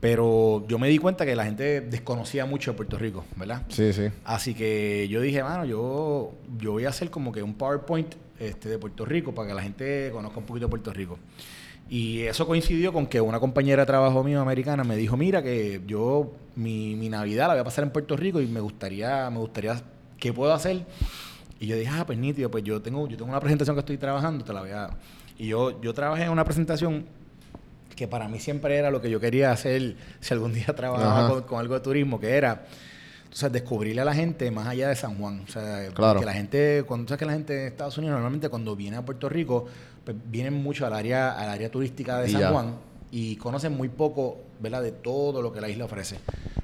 Pero 0.00 0.64
yo 0.66 0.78
me 0.80 0.88
di 0.88 0.98
cuenta 0.98 1.24
que 1.24 1.36
la 1.36 1.44
gente 1.44 1.80
desconocía 1.80 2.44
mucho 2.44 2.72
de 2.72 2.76
Puerto 2.76 2.98
Rico, 2.98 3.24
¿verdad? 3.36 3.62
Sí, 3.68 3.92
sí. 3.92 4.08
Así 4.24 4.52
que 4.52 5.06
yo 5.08 5.20
dije, 5.20 5.44
mano, 5.44 5.64
yo, 5.64 6.32
yo 6.58 6.72
voy 6.72 6.86
a 6.86 6.88
hacer 6.88 7.08
como 7.10 7.30
que 7.30 7.40
un 7.42 7.54
PowerPoint 7.54 8.14
este, 8.40 8.68
de 8.68 8.78
Puerto 8.78 9.04
Rico 9.04 9.32
para 9.32 9.48
que 9.48 9.54
la 9.54 9.62
gente 9.62 10.10
conozca 10.12 10.38
un 10.40 10.44
poquito 10.44 10.66
de 10.66 10.70
Puerto 10.70 10.92
Rico. 10.92 11.18
Y 11.88 12.22
eso 12.22 12.48
coincidió 12.48 12.92
con 12.92 13.06
que 13.06 13.20
una 13.20 13.38
compañera 13.38 13.82
de 13.82 13.86
trabajo 13.86 14.24
mío 14.24 14.40
americana 14.40 14.82
me 14.82 14.96
dijo, 14.96 15.16
mira, 15.16 15.40
que 15.40 15.80
yo 15.86 16.32
mi, 16.56 16.96
mi 16.96 17.08
Navidad 17.08 17.46
la 17.46 17.54
voy 17.54 17.60
a 17.60 17.64
pasar 17.64 17.84
en 17.84 17.90
Puerto 17.90 18.16
Rico 18.16 18.40
y 18.40 18.46
me 18.48 18.58
gustaría, 18.60 19.30
me 19.30 19.38
gustaría, 19.38 19.80
¿qué 20.18 20.32
puedo 20.32 20.52
hacer? 20.52 20.84
Y 21.62 21.68
yo 21.68 21.76
dije, 21.76 21.90
ah, 21.92 22.04
pues 22.04 22.18
nítido, 22.18 22.50
pues 22.50 22.64
yo 22.64 22.82
tengo, 22.82 23.06
yo 23.08 23.16
tengo 23.16 23.30
una 23.30 23.38
presentación 23.40 23.76
que 23.76 23.80
estoy 23.80 23.96
trabajando, 23.96 24.44
te 24.44 24.52
la 24.52 24.60
voy 24.62 24.70
a... 24.70 24.90
Y 25.38 25.46
yo, 25.46 25.80
yo 25.80 25.94
trabajé 25.94 26.24
en 26.24 26.30
una 26.30 26.44
presentación 26.44 27.06
que 27.94 28.08
para 28.08 28.26
mí 28.26 28.40
siempre 28.40 28.76
era 28.76 28.90
lo 28.90 29.00
que 29.00 29.08
yo 29.10 29.20
quería 29.20 29.52
hacer 29.52 29.96
si 30.20 30.34
algún 30.34 30.52
día 30.52 30.66
trabajaba 30.76 31.28
con, 31.30 31.42
con 31.42 31.60
algo 31.60 31.74
de 31.74 31.80
turismo, 31.80 32.18
que 32.18 32.30
era 32.36 32.64
o 33.30 33.34
sea, 33.34 33.48
descubrirle 33.48 34.02
a 34.02 34.04
la 34.04 34.12
gente 34.14 34.50
más 34.50 34.66
allá 34.66 34.88
de 34.88 34.96
San 34.96 35.16
Juan. 35.16 35.44
O 35.46 35.50
sea, 35.50 35.88
Claro. 35.94 36.20
que 36.20 36.26
la 36.26 36.32
gente, 36.34 36.84
cuando 36.86 37.08
sabes 37.08 37.18
que 37.20 37.26
la 37.26 37.32
gente 37.32 37.52
de 37.54 37.66
Estados 37.68 37.96
Unidos 37.96 38.14
normalmente 38.14 38.48
cuando 38.48 38.74
viene 38.76 38.96
a 38.96 39.04
Puerto 39.04 39.28
Rico, 39.28 39.66
pues 40.04 40.16
vienen 40.26 40.54
mucho 40.54 40.84
al 40.84 40.92
área, 40.92 41.30
al 41.32 41.48
área 41.48 41.70
turística 41.70 42.18
de 42.20 42.28
Y 42.28 42.32
San 42.32 42.40
ya. 42.40 42.50
Juan 42.50 42.74
y 43.10 43.36
conocen 43.36 43.74
muy 43.76 43.88
poco, 43.88 44.38
¿verdad? 44.62 44.82
De 44.82 44.92
todo 44.92 45.42
lo 45.42 45.52
que 45.52 45.60
la 45.60 45.68
isla 45.68 45.84
ofrece. 45.84 46.16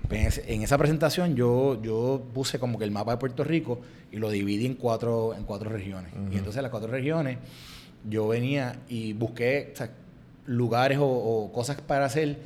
Pues 0.08 0.42
en, 0.46 0.62
esa 0.62 0.78
presentación 0.78 1.34
yo, 1.34 1.82
yo 1.82 2.22
puse 2.32 2.58
como 2.58 2.78
que 2.78 2.84
el 2.84 2.90
mapa 2.90 3.12
de 3.12 3.18
Puerto 3.18 3.44
Rico 3.44 3.80
y 4.10 4.16
lo 4.16 4.30
dividí 4.30 4.64
en 4.64 4.74
cuatro, 4.74 5.34
en 5.34 5.44
cuatro 5.44 5.68
regiones. 5.68 6.12
Y 6.32 6.38
entonces 6.38 6.62
las 6.62 6.70
cuatro 6.70 6.90
regiones 6.90 7.38
yo 8.08 8.28
venía 8.28 8.80
y 8.88 9.12
busqué 9.12 9.70
o 9.74 9.76
sea, 9.76 9.90
lugares 10.46 10.98
o, 10.98 11.06
o 11.06 11.52
cosas 11.52 11.80
para 11.80 12.06
hacer. 12.06 12.38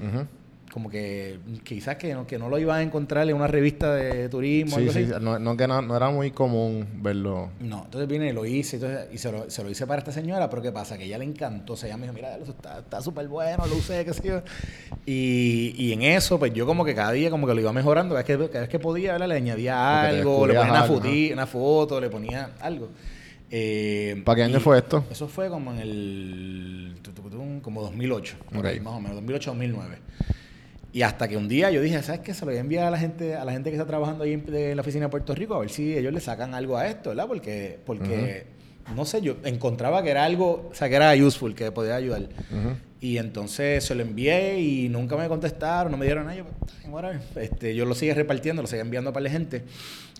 Como 0.72 0.88
que 0.88 1.38
quizás 1.64 1.96
que 1.96 2.14
no, 2.14 2.26
que 2.26 2.38
no 2.38 2.48
lo 2.48 2.58
iban 2.58 2.78
a 2.78 2.82
encontrar 2.82 3.28
en 3.28 3.36
una 3.36 3.46
revista 3.46 3.94
de 3.94 4.28
turismo 4.30 4.76
Sí, 4.76 4.82
algo 4.82 4.92
sí, 4.92 5.02
así. 5.12 5.24
no, 5.24 5.38
no, 5.38 5.56
que 5.56 5.68
no, 5.68 5.82
no 5.82 5.94
era 5.96 6.08
muy 6.08 6.30
común 6.30 6.86
verlo. 7.02 7.50
No, 7.60 7.82
entonces 7.84 8.08
vine 8.08 8.30
y 8.30 8.32
lo 8.32 8.46
hice 8.46 8.76
entonces, 8.76 9.06
y 9.12 9.18
se 9.18 9.30
lo, 9.30 9.50
se 9.50 9.62
lo 9.62 9.68
hice 9.70 9.86
para 9.86 9.98
esta 9.98 10.12
señora, 10.12 10.48
pero 10.48 10.62
¿qué 10.62 10.72
pasa? 10.72 10.96
Que 10.96 11.04
ella 11.04 11.18
le 11.18 11.24
encantó, 11.26 11.74
o 11.74 11.76
sea, 11.76 11.88
ella 11.88 11.98
me 11.98 12.04
dijo, 12.04 12.14
mira, 12.14 12.36
eso 12.38 12.54
está 12.78 13.02
súper 13.02 13.28
bueno, 13.28 13.66
lo 13.66 13.76
usé, 13.76 14.02
qué 14.04 14.14
sé 14.14 14.22
yo. 14.26 14.42
Y, 15.04 15.74
y 15.76 15.92
en 15.92 16.02
eso, 16.02 16.38
pues 16.38 16.54
yo 16.54 16.64
como 16.64 16.84
que 16.84 16.94
cada 16.94 17.12
día 17.12 17.28
como 17.30 17.46
que 17.46 17.54
lo 17.54 17.60
iba 17.60 17.72
mejorando, 17.72 18.14
cada 18.14 18.24
vez 18.26 18.38
que, 18.38 18.48
cada 18.48 18.60
vez 18.60 18.68
que 18.70 18.78
podía, 18.78 19.12
¿verdad? 19.12 19.28
Le 19.28 19.34
añadía 19.34 20.00
algo, 20.02 20.46
le 20.46 20.54
ponía 20.54 20.70
una, 20.72 20.86
foti- 20.86 21.32
una 21.32 21.46
foto, 21.46 22.00
le 22.00 22.08
ponía 22.08 22.52
algo. 22.60 22.88
Eh, 23.50 24.22
¿Para 24.24 24.36
qué 24.36 24.42
año 24.44 24.60
fue 24.60 24.78
esto? 24.78 25.04
Eso 25.10 25.28
fue 25.28 25.48
como 25.50 25.72
en 25.72 25.78
el... 25.80 26.94
como 27.62 27.82
2008, 27.82 28.36
por 28.48 28.58
Ok. 28.60 28.64
ahí, 28.64 28.80
más 28.80 28.94
o 28.94 29.00
menos, 29.00 29.22
2008-2009. 29.22 29.74
Y 30.92 31.02
hasta 31.02 31.26
que 31.26 31.36
un 31.36 31.48
día 31.48 31.70
yo 31.70 31.80
dije, 31.80 32.02
¿sabes 32.02 32.20
qué? 32.20 32.34
Se 32.34 32.40
lo 32.44 32.50
voy 32.50 32.58
a 32.58 32.60
enviar 32.60 32.86
a 32.86 32.90
la 32.90 32.98
gente, 32.98 33.34
a 33.34 33.44
la 33.44 33.52
gente 33.52 33.70
que 33.70 33.76
está 33.76 33.86
trabajando 33.86 34.24
ahí 34.24 34.34
en, 34.34 34.44
de 34.44 34.74
la 34.74 34.82
oficina 34.82 35.06
de 35.06 35.10
Puerto 35.10 35.34
Rico, 35.34 35.54
a 35.54 35.60
ver 35.60 35.70
si 35.70 35.96
ellos 35.96 36.12
le 36.12 36.20
sacan 36.20 36.54
algo 36.54 36.76
a 36.76 36.86
esto, 36.86 37.10
¿verdad? 37.10 37.26
Porque, 37.26 37.78
porque 37.86 38.46
no 38.94 39.04
sé, 39.06 39.22
yo 39.22 39.36
encontraba 39.44 40.02
que 40.02 40.10
era 40.10 40.24
algo, 40.24 40.68
o 40.70 40.74
sea, 40.74 40.88
que 40.88 40.96
era 40.96 41.14
useful, 41.14 41.54
que 41.54 41.72
podía 41.72 41.96
ayudar. 41.96 42.22
Ujú. 42.22 42.76
Y 43.00 43.18
entonces 43.18 43.82
se 43.82 43.94
lo 43.94 44.02
envié 44.02 44.60
y 44.60 44.88
nunca 44.88 45.16
me 45.16 45.28
contestaron, 45.28 45.90
no 45.90 45.98
me 45.98 46.04
dieron 46.04 46.26
nada. 46.26 46.36
Yo, 46.36 46.44
este, 47.40 47.74
yo 47.74 47.86
lo 47.86 47.94
sigue 47.94 48.14
repartiendo, 48.14 48.62
lo 48.62 48.68
sigue 48.68 48.82
enviando 48.82 49.12
para 49.12 49.24
la 49.24 49.30
gente. 49.30 49.64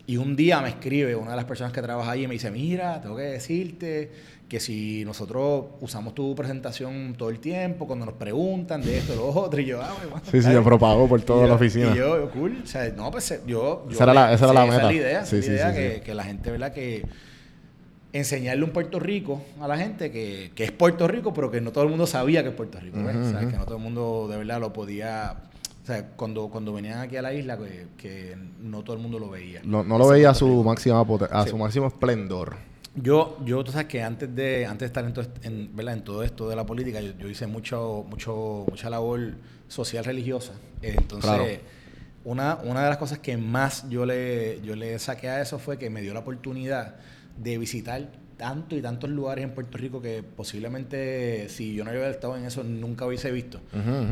Y 0.06 0.16
un 0.16 0.34
día 0.34 0.60
me 0.60 0.70
escribe 0.70 1.14
una 1.14 1.30
de 1.30 1.36
las 1.36 1.44
personas 1.44 1.72
que 1.72 1.80
trabaja 1.80 2.10
ahí 2.10 2.24
y 2.24 2.26
me 2.26 2.34
dice, 2.34 2.50
mira, 2.50 3.00
tengo 3.00 3.16
que 3.16 3.22
decirte 3.22 4.10
que 4.52 4.60
si 4.60 5.02
nosotros 5.06 5.64
usamos 5.80 6.14
tu 6.14 6.34
presentación 6.34 7.14
todo 7.16 7.30
el 7.30 7.38
tiempo, 7.38 7.86
cuando 7.86 8.04
nos 8.04 8.16
preguntan 8.16 8.82
de 8.82 8.98
esto, 8.98 9.14
lo 9.16 9.28
otro, 9.28 9.58
y 9.62 9.64
yo, 9.64 9.80
ah, 9.80 9.94
bueno, 10.10 10.20
Sí, 10.30 10.42
sí, 10.42 10.52
se 10.52 10.60
propagó 10.60 11.08
por 11.08 11.22
toda 11.22 11.44
la 11.44 11.48
yo- 11.48 11.54
oficina. 11.54 11.92
Y 11.94 11.96
yo, 11.96 12.18
yo, 12.20 12.30
cool. 12.32 12.60
O 12.62 12.66
sea, 12.66 12.86
no, 12.90 13.10
pues 13.10 13.30
yo. 13.46 13.86
yo 13.86 13.90
Esa 13.90 14.04
era 14.04 14.12
la- 14.12 14.30
esa 14.34 14.44
era 14.44 14.52
la 14.52 14.64
Esa 14.66 14.72
meta. 14.74 14.76
es 14.90 14.94
la 14.94 15.00
idea. 15.00 15.20
esa 15.22 15.30
Sí, 15.30 15.36
es 15.36 15.46
la 15.46 15.46
sí, 15.46 15.52
idea 15.78 15.94
sí, 15.94 16.00
que, 16.02 16.14
la 16.14 16.24
gente, 16.24 16.50
¿verdad? 16.50 16.70
Que 16.74 17.02
enseñarle 18.12 18.62
un 18.64 18.72
Puerto 18.72 19.00
Rico 19.00 19.40
a 19.58 19.66
la 19.66 19.78
gente 19.78 20.10
que, 20.10 20.52
que 20.54 20.64
es 20.64 20.70
Puerto 20.70 21.08
Rico, 21.08 21.32
pero 21.32 21.50
que 21.50 21.62
no 21.62 21.72
todo 21.72 21.84
el 21.84 21.88
mundo 21.88 22.06
sabía 22.06 22.42
que 22.42 22.50
es 22.50 22.54
Puerto 22.54 22.78
Rico. 22.78 22.98
¿ves? 23.02 23.16
O 23.16 23.30
sea, 23.30 23.40
que 23.40 23.56
no 23.56 23.64
todo 23.64 23.76
el 23.76 23.82
mundo 23.82 24.26
de 24.30 24.36
verdad 24.36 24.60
lo 24.60 24.70
podía. 24.74 25.34
O 25.82 25.86
sea, 25.86 26.08
cuando, 26.14 26.48
cuando 26.48 26.74
venían 26.74 26.98
aquí 26.98 27.16
a 27.16 27.22
la 27.22 27.32
isla, 27.32 27.56
que, 27.56 27.86
que 27.96 28.36
no 28.60 28.82
todo 28.82 28.96
el 28.96 29.02
mundo 29.02 29.18
lo 29.18 29.30
veía. 29.30 29.62
No, 29.64 29.82
no 29.82 29.96
lo 29.96 30.08
veía 30.08 30.28
a 30.28 30.34
su 30.34 30.62
máxima 30.62 31.00
a 31.30 31.44
Sí. 31.44 31.50
su 31.50 31.56
máximo 31.56 31.86
esplendor. 31.86 32.56
Yo, 32.94 33.38
yo, 33.44 33.64
tú 33.64 33.72
sabes 33.72 33.86
que 33.86 34.02
antes 34.02 34.34
de, 34.34 34.66
antes 34.66 34.80
de 34.80 34.86
estar 34.86 35.04
en 35.04 35.12
todo, 35.14 35.26
en, 35.42 35.74
¿verdad? 35.74 35.94
en 35.94 36.04
todo 36.04 36.22
esto 36.22 36.48
de 36.48 36.56
la 36.56 36.66
política, 36.66 37.00
yo, 37.00 37.12
yo 37.18 37.28
hice 37.28 37.46
mucho, 37.46 38.04
mucho, 38.08 38.66
mucha 38.68 38.90
labor 38.90 39.34
social 39.68 40.04
religiosa. 40.04 40.52
Entonces, 40.82 41.30
Claro. 41.30 41.46
una, 42.24 42.56
una 42.64 42.82
de 42.82 42.88
las 42.90 42.98
cosas 42.98 43.18
que 43.18 43.36
más 43.38 43.88
yo 43.88 44.04
le, 44.04 44.60
yo 44.62 44.76
le 44.76 44.98
saqué 44.98 45.30
a 45.30 45.40
eso 45.40 45.58
fue 45.58 45.78
que 45.78 45.88
me 45.88 46.02
dio 46.02 46.12
la 46.12 46.20
oportunidad 46.20 46.96
de 47.38 47.56
visitar 47.56 48.10
tanto 48.42 48.74
y 48.74 48.82
tantos 48.82 49.08
lugares 49.08 49.44
en 49.44 49.52
Puerto 49.52 49.78
Rico 49.78 50.02
que 50.02 50.24
posiblemente 50.24 51.48
si 51.48 51.74
yo 51.74 51.84
no 51.84 51.90
hubiera 51.92 52.10
estado 52.10 52.36
en 52.36 52.44
eso 52.44 52.64
nunca 52.64 53.06
hubiese 53.06 53.30
visto. 53.30 53.60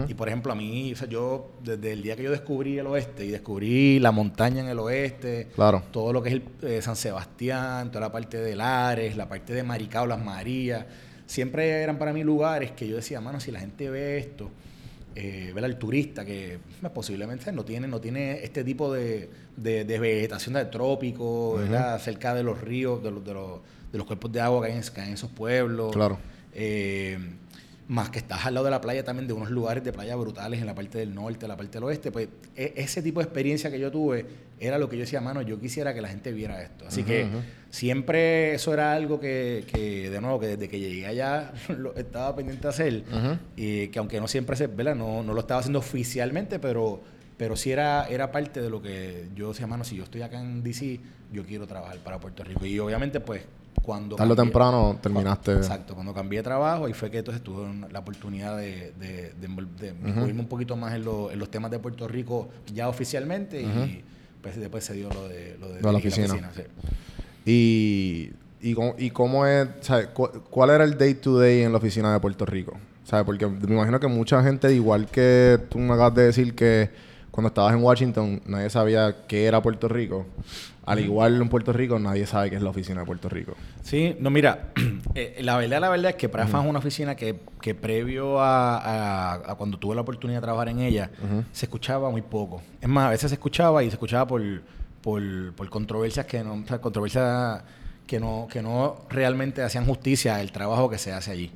Y 0.08 0.14
por 0.14 0.28
ejemplo, 0.28 0.52
a 0.52 0.54
mí, 0.54 0.92
o 0.92 0.96
sea, 0.96 1.08
yo 1.08 1.50
desde 1.64 1.92
el 1.92 2.02
día 2.02 2.14
que 2.14 2.22
yo 2.22 2.30
descubrí 2.30 2.78
el 2.78 2.86
oeste 2.86 3.24
y 3.26 3.30
descubrí 3.30 3.98
la 3.98 4.12
montaña 4.12 4.60
en 4.60 4.68
el 4.68 4.78
oeste, 4.78 5.48
Claro. 5.54 5.82
todo 5.90 6.12
lo 6.12 6.22
que 6.22 6.28
es 6.28 6.34
el, 6.36 6.42
eh, 6.62 6.80
San 6.80 6.94
Sebastián, 6.94 7.88
toda 7.90 8.02
la 8.02 8.12
parte 8.12 8.38
de 8.38 8.54
Lares, 8.54 9.16
la 9.16 9.28
parte 9.28 9.52
de 9.52 9.62
Maricao, 9.64 10.06
Las 10.06 10.22
Marías, 10.24 10.84
siempre 11.26 11.82
eran 11.82 11.98
para 11.98 12.12
mí 12.12 12.22
lugares 12.22 12.70
que 12.70 12.86
yo 12.86 12.96
decía, 12.96 13.20
mano, 13.20 13.40
si 13.40 13.50
la 13.50 13.58
gente 13.58 13.90
ve 13.90 14.18
esto, 14.18 14.48
eh, 15.16 15.50
ver 15.52 15.64
al 15.64 15.76
turista 15.76 16.24
que 16.24 16.58
pues, 16.80 16.92
posiblemente 16.92 17.50
no 17.50 17.64
tiene, 17.64 17.88
no 17.88 18.00
tiene 18.00 18.44
este 18.44 18.62
tipo 18.62 18.92
de, 18.92 19.28
de- 19.56 19.84
de 19.84 19.98
vegetación 19.98 20.54
de 20.54 20.66
trópico, 20.66 21.54
¿verdad? 21.56 21.98
cerca 22.00 22.32
de 22.32 22.44
los 22.44 22.60
ríos, 22.60 23.02
de 23.02 23.10
los, 23.10 23.24
de 23.24 23.34
los, 23.34 23.58
de 23.92 23.98
los 23.98 24.06
cuerpos 24.06 24.30
de 24.32 24.40
agua 24.40 24.64
que 24.66 24.72
hay 24.72 24.78
en, 24.78 24.84
que 24.84 25.00
hay 25.00 25.08
en 25.08 25.14
esos 25.14 25.30
pueblos. 25.30 25.92
Claro. 25.92 26.18
Eh, 26.52 27.18
más 27.88 28.08
que 28.08 28.20
estás 28.20 28.46
al 28.46 28.54
lado 28.54 28.64
de 28.66 28.70
la 28.70 28.80
playa 28.80 29.02
también, 29.02 29.26
de 29.26 29.32
unos 29.32 29.50
lugares 29.50 29.82
de 29.82 29.92
playa 29.92 30.14
brutales 30.14 30.60
en 30.60 30.66
la 30.66 30.76
parte 30.76 30.98
del 30.98 31.12
norte, 31.12 31.48
la 31.48 31.56
parte 31.56 31.72
del 31.72 31.82
oeste, 31.82 32.12
pues 32.12 32.28
e- 32.54 32.72
ese 32.76 33.02
tipo 33.02 33.18
de 33.18 33.24
experiencia 33.24 33.68
que 33.68 33.80
yo 33.80 33.90
tuve 33.90 34.26
era 34.60 34.78
lo 34.78 34.88
que 34.88 34.96
yo 34.96 35.00
decía, 35.00 35.20
mano, 35.20 35.42
yo 35.42 35.58
quisiera 35.58 35.92
que 35.92 36.00
la 36.00 36.08
gente 36.08 36.30
viera 36.30 36.62
esto. 36.62 36.86
Así 36.86 37.02
que 37.02 37.26
siempre 37.70 38.54
eso 38.54 38.72
era 38.72 38.92
algo 38.92 39.18
que, 39.18 39.64
que, 39.72 40.08
de 40.08 40.20
nuevo, 40.20 40.38
que 40.38 40.46
desde 40.48 40.68
que 40.68 40.78
llegué 40.78 41.06
allá 41.06 41.52
lo 41.78 41.94
estaba 41.96 42.36
pendiente 42.36 42.62
de 42.62 42.68
hacer, 42.68 43.04
y 43.56 43.88
que 43.88 43.98
aunque 43.98 44.20
no 44.20 44.28
siempre 44.28 44.54
se, 44.54 44.68
¿verdad? 44.68 44.94
No, 44.94 45.24
no 45.24 45.34
lo 45.34 45.40
estaba 45.40 45.58
haciendo 45.60 45.80
oficialmente, 45.80 46.60
pero, 46.60 47.00
pero 47.36 47.56
sí 47.56 47.72
era, 47.72 48.06
era 48.08 48.30
parte 48.30 48.60
de 48.62 48.70
lo 48.70 48.80
que 48.80 49.28
yo 49.34 49.48
decía, 49.48 49.66
mano, 49.66 49.82
si 49.82 49.96
yo 49.96 50.04
estoy 50.04 50.22
acá 50.22 50.40
en 50.40 50.62
DC, 50.62 51.00
yo 51.32 51.44
quiero 51.44 51.66
trabajar 51.66 51.98
para 51.98 52.20
Puerto 52.20 52.44
Rico. 52.44 52.66
Y 52.66 52.78
obviamente, 52.78 53.18
pues, 53.18 53.42
Cuando 53.82 54.14
Tarde 54.16 54.32
o 54.32 54.36
temprano 54.36 54.98
terminaste. 55.02 55.52
Exacto, 55.54 55.94
cuando 55.94 56.12
cambié 56.14 56.40
de 56.40 56.42
trabajo 56.44 56.88
y 56.88 56.92
fue 56.92 57.10
que 57.10 57.18
entonces 57.18 57.42
tuve 57.42 57.66
la 57.90 57.98
oportunidad 58.00 58.56
de, 58.56 58.92
de, 59.00 59.32
un 59.46 60.46
poquito 60.46 60.76
más 60.76 60.94
en, 60.94 61.04
lo- 61.04 61.30
en 61.30 61.38
los 61.38 61.50
temas 61.50 61.70
de 61.70 61.78
Puerto 61.78 62.06
Rico 62.06 62.48
ya 62.74 62.88
oficialmente 62.88 63.60
y 63.62 64.04
pues 64.42 64.56
después 64.58 64.84
se 64.84 64.94
dio 64.94 65.08
lo 65.10 65.28
de, 65.28 65.56
lo 65.60 65.68
de 65.68 65.80
Lo 65.80 65.88
de 65.88 65.92
la 65.92 65.98
oficina. 65.98 66.50
sí. 66.54 66.62
Y, 67.46 68.30
y, 68.60 68.74
cómo, 68.74 68.94
y 68.98 69.10
cómo 69.10 69.46
es, 69.46 69.68
cu- 70.12 70.30
¿cuál 70.50 70.70
era 70.70 70.84
el 70.84 70.96
day 70.98 71.14
to 71.14 71.38
day 71.38 71.62
en 71.62 71.72
la 71.72 71.78
oficina 71.78 72.12
de 72.12 72.20
Puerto 72.20 72.44
Rico? 72.46 72.76
Sea, 73.04 73.24
porque 73.24 73.46
me 73.46 73.74
imagino 73.74 73.98
que 73.98 74.06
mucha 74.06 74.42
gente, 74.42 74.72
igual 74.74 75.06
que 75.06 75.58
tú 75.68 75.78
me 75.78 75.94
acabas 75.94 76.14
de 76.14 76.22
decir 76.26 76.54
que 76.54 76.90
cuando 77.30 77.48
estabas 77.48 77.72
en 77.74 77.82
Washington 77.82 78.40
nadie 78.46 78.68
sabía 78.70 79.26
qué 79.26 79.46
era 79.46 79.62
Puerto 79.62 79.88
Rico. 79.88 80.26
Al 80.92 80.98
igual 81.00 81.40
en 81.40 81.48
Puerto 81.48 81.72
Rico 81.72 81.98
nadie 81.98 82.26
sabe 82.26 82.50
qué 82.50 82.56
es 82.56 82.62
la 82.62 82.70
oficina 82.70 83.00
de 83.00 83.06
Puerto 83.06 83.28
Rico. 83.28 83.54
Sí, 83.82 84.16
no, 84.20 84.30
mira, 84.30 84.68
eh, 85.14 85.38
la 85.42 85.56
verdad, 85.56 85.80
la 85.80 85.88
verdad 85.88 86.10
es 86.10 86.16
que 86.16 86.28
Prafa 86.28 86.60
es 86.62 86.66
una 86.66 86.78
oficina 86.78 87.14
que, 87.16 87.40
que 87.60 87.74
previo 87.74 88.40
a, 88.40 88.78
a- 88.78 89.34
a 89.52 89.54
cuando 89.56 89.78
tuve 89.78 89.94
la 89.94 90.00
oportunidad 90.02 90.40
de 90.40 90.42
trabajar 90.44 90.68
en 90.68 90.80
ella, 90.80 91.10
se 91.52 91.66
escuchaba 91.66 92.10
muy 92.10 92.22
poco. 92.22 92.62
Es 92.80 92.88
más, 92.88 93.06
a 93.06 93.10
veces 93.10 93.30
se 93.30 93.34
escuchaba 93.34 93.82
y 93.82 93.86
se 93.88 93.94
escuchaba 93.94 94.26
por, 94.26 94.42
por, 95.02 95.22
por 95.54 95.68
controversias 95.70 96.26
que 96.26 96.42
no, 96.44 96.54
o 96.54 96.66
sea, 96.66 96.80
controversias 96.80 97.62
que 98.06 98.18
no, 98.18 98.48
que 98.50 98.60
no 98.60 99.02
realmente 99.08 99.62
hacían 99.62 99.84
justicia 99.86 100.34
al 100.36 100.50
trabajo 100.50 100.90
que 100.90 100.98
se 100.98 101.12
hace 101.12 101.30
allí. 101.30 101.52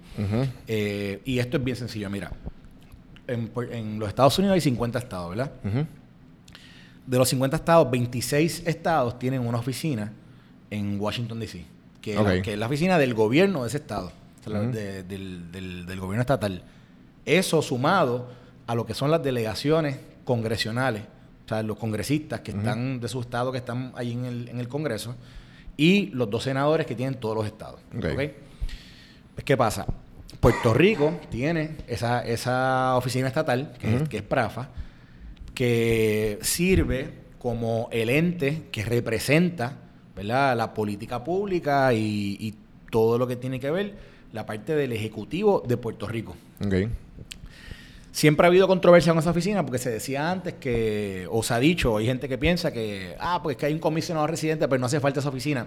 Eh, 0.68 1.20
y 1.24 1.40
esto 1.40 1.56
es 1.56 1.64
bien 1.64 1.76
sencillo, 1.76 2.08
mira. 2.10 2.30
En, 3.26 3.50
en 3.72 3.98
los 3.98 4.08
Estados 4.08 4.38
Unidos 4.38 4.54
hay 4.54 4.60
50 4.60 4.98
estados, 4.98 5.30
¿verdad? 5.30 5.50
De 7.06 7.18
los 7.18 7.28
50 7.28 7.56
estados, 7.56 7.90
26 7.90 8.62
estados 8.66 9.18
tienen 9.18 9.46
una 9.46 9.58
oficina 9.58 10.12
en 10.70 10.99
Washington, 11.00 11.38
D.C., 11.40 11.64
que, 12.00 12.12
es 12.14 12.16
la- 12.20 12.23
Ok. 12.34 12.42
que 12.42 12.52
es 12.54 12.58
la 12.58 12.66
oficina 12.66 12.99
del 12.99 13.14
gobierno 13.14 13.62
de 13.62 13.68
ese 13.68 13.76
estado, 13.78 14.06
o 14.40 14.42
sea, 14.44 14.52
la- 14.52 14.61
Ujú. 14.62 14.73
de- 14.73 15.02
del, 15.04 15.52
del- 15.52 15.87
del 15.87 16.00
gobierno 16.00 16.23
estatal. 16.23 16.62
Eso 17.26 17.61
sumado 17.62 18.28
a 18.66 18.75
lo 18.75 18.87
que 18.87 18.94
son 18.94 19.11
las 19.11 19.23
delegaciones 19.23 19.99
congresionales, 20.25 21.02
o 21.44 21.49
sea, 21.49 21.62
los 21.62 21.76
congresistas 21.78 22.40
que 22.40 22.52
están 22.52 23.00
de 23.00 23.08
su 23.08 23.20
estado, 23.20 23.52
que 23.52 23.58
están 23.58 23.92
ahí 23.96 24.12
en 24.12 24.25
el, 24.25 24.49
en 24.49 24.58
el 24.61 24.68
Congreso, 24.68 25.14
y 25.76 26.06
los 26.06 26.30
dos 26.30 26.42
senadores 26.44 26.87
que 26.87 26.94
tienen 26.94 27.16
todos 27.20 27.37
los 27.37 27.44
estados. 27.46 27.80
Ok. 27.96 28.04
¿ok? 28.06 28.16
Pues, 29.34 29.44
¿qué 29.44 29.56
pasa? 29.56 29.87
Puerto 30.40 30.73
Rico 30.73 31.18
tiene 31.30 31.76
esa, 31.87 32.25
esa 32.25 32.96
oficina 32.96 33.28
estatal, 33.28 33.73
que, 33.78 33.94
es, 33.96 34.08
que 34.08 34.16
es 34.18 34.23
PRAFA, 34.23 34.68
que 35.54 36.38
sirve 36.42 37.11
como 37.38 37.88
el 37.92 38.08
ente 38.11 38.64
que 38.73 38.84
representa 38.84 39.78
¿verdad? 40.16 40.56
la 40.56 40.75
política 40.75 41.23
pública 41.25 41.92
y, 41.92 42.37
y 42.40 42.54
todo 42.90 43.18
lo 43.18 43.26
que 43.26 43.37
tiene 43.37 43.61
que 43.61 43.70
ver 43.70 43.94
la 44.32 44.46
parte 44.46 44.75
del 44.75 44.92
Ejecutivo 44.92 45.62
de 45.66 45.76
Puerto 45.76 46.06
Rico. 46.08 46.34
Ok. 46.64 46.75
Siempre 48.11 48.46
ha 48.46 48.49
habido 48.49 48.68
controversia 48.68 49.12
con 49.12 49.18
esa 49.18 49.30
oficina 49.30 49.64
porque 49.64 49.78
se 49.78 49.90
decía 49.90 50.30
antes 50.30 50.54
que, 50.54 51.26
o 51.30 51.42
se 51.42 51.52
ha 51.54 51.58
dicho, 51.58 51.96
hay 51.96 52.06
gente 52.06 52.28
que 52.28 52.38
piensa 52.38 52.73
que, 52.73 53.16
ah, 53.18 53.40
pues 53.42 53.56
que 53.56 53.66
hay 53.66 53.73
un 53.73 53.80
comisionado 53.80 54.26
residente, 54.28 54.68
pero 54.68 54.78
no 54.78 54.87
hace 54.87 55.00
falta 55.00 55.18
esa 55.18 55.28
oficina. 55.30 55.66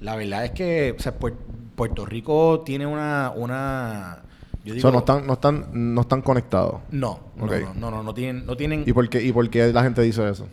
La 0.00 0.16
verdad 0.16 0.44
es 0.44 0.50
que 0.50 0.94
o 0.98 1.00
sea, 1.00 1.16
Puer- 1.18 1.36
Puerto 1.76 2.04
Rico 2.04 2.62
tiene 2.66 2.86
una, 2.86 3.32
una 3.34 4.22
yo 4.66 4.74
O 4.74 4.80
sea, 4.80 4.90
no 4.90 4.98
están, 4.98 5.26
no 5.26 5.32
están, 5.34 5.66
no 5.72 6.00
están 6.00 6.22
conectados. 6.22 6.80
no, 6.90 7.20
no, 7.36 7.46
no, 7.46 7.74
no, 7.74 7.90
no, 7.90 8.02
no 8.02 8.14
tienen, 8.14 8.44
no 8.44 8.56
tienen 8.56 8.84
¿Y 8.86 8.92
por 8.92 9.08
qué, 9.08 9.22
y 9.22 9.32
por 9.32 9.48
qué 9.48 9.72
la 9.72 9.82
gente 9.82 10.02
dice 10.02 10.28
eso? 10.28 10.46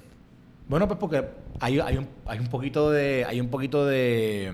Bueno, 0.67 0.87
pues 0.87 0.99
porque 0.99 1.23
hay, 1.59 1.79
hay, 1.79 1.97
un, 1.97 2.07
hay 2.25 2.39
un 2.39 2.47
poquito 2.47 2.91
de. 2.91 3.25
Hay 3.27 3.39
un 3.41 3.49
poquito 3.49 3.85
de. 3.85 4.51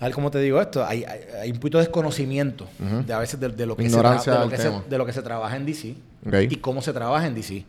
A 0.00 0.06
ver 0.06 0.14
cómo 0.14 0.30
te 0.30 0.38
digo 0.40 0.60
esto. 0.60 0.84
Hay, 0.84 1.04
hay, 1.04 1.20
hay 1.42 1.50
un 1.50 1.58
poquito 1.58 1.78
de 1.78 1.84
desconocimiento 1.84 2.66
de 3.06 3.12
a 3.12 3.18
veces 3.18 3.40
de, 3.40 3.48
de 3.48 3.66
lo 3.66 3.76
que 3.76 3.84
Ignorancia 3.84 4.24
se 4.24 4.30
de 4.30 4.36
lo 4.36 4.42
del 4.42 4.50
que 4.50 4.56
se, 4.56 4.68
tema. 4.68 4.84
de 4.88 4.98
lo 4.98 5.06
que 5.06 5.12
se 5.12 5.22
trabaja 5.22 5.56
en 5.56 5.66
DC 5.66 5.94
y 6.50 6.56
cómo 6.56 6.82
se 6.82 6.92
trabaja 6.92 7.26
en 7.26 7.34
DC. 7.34 7.64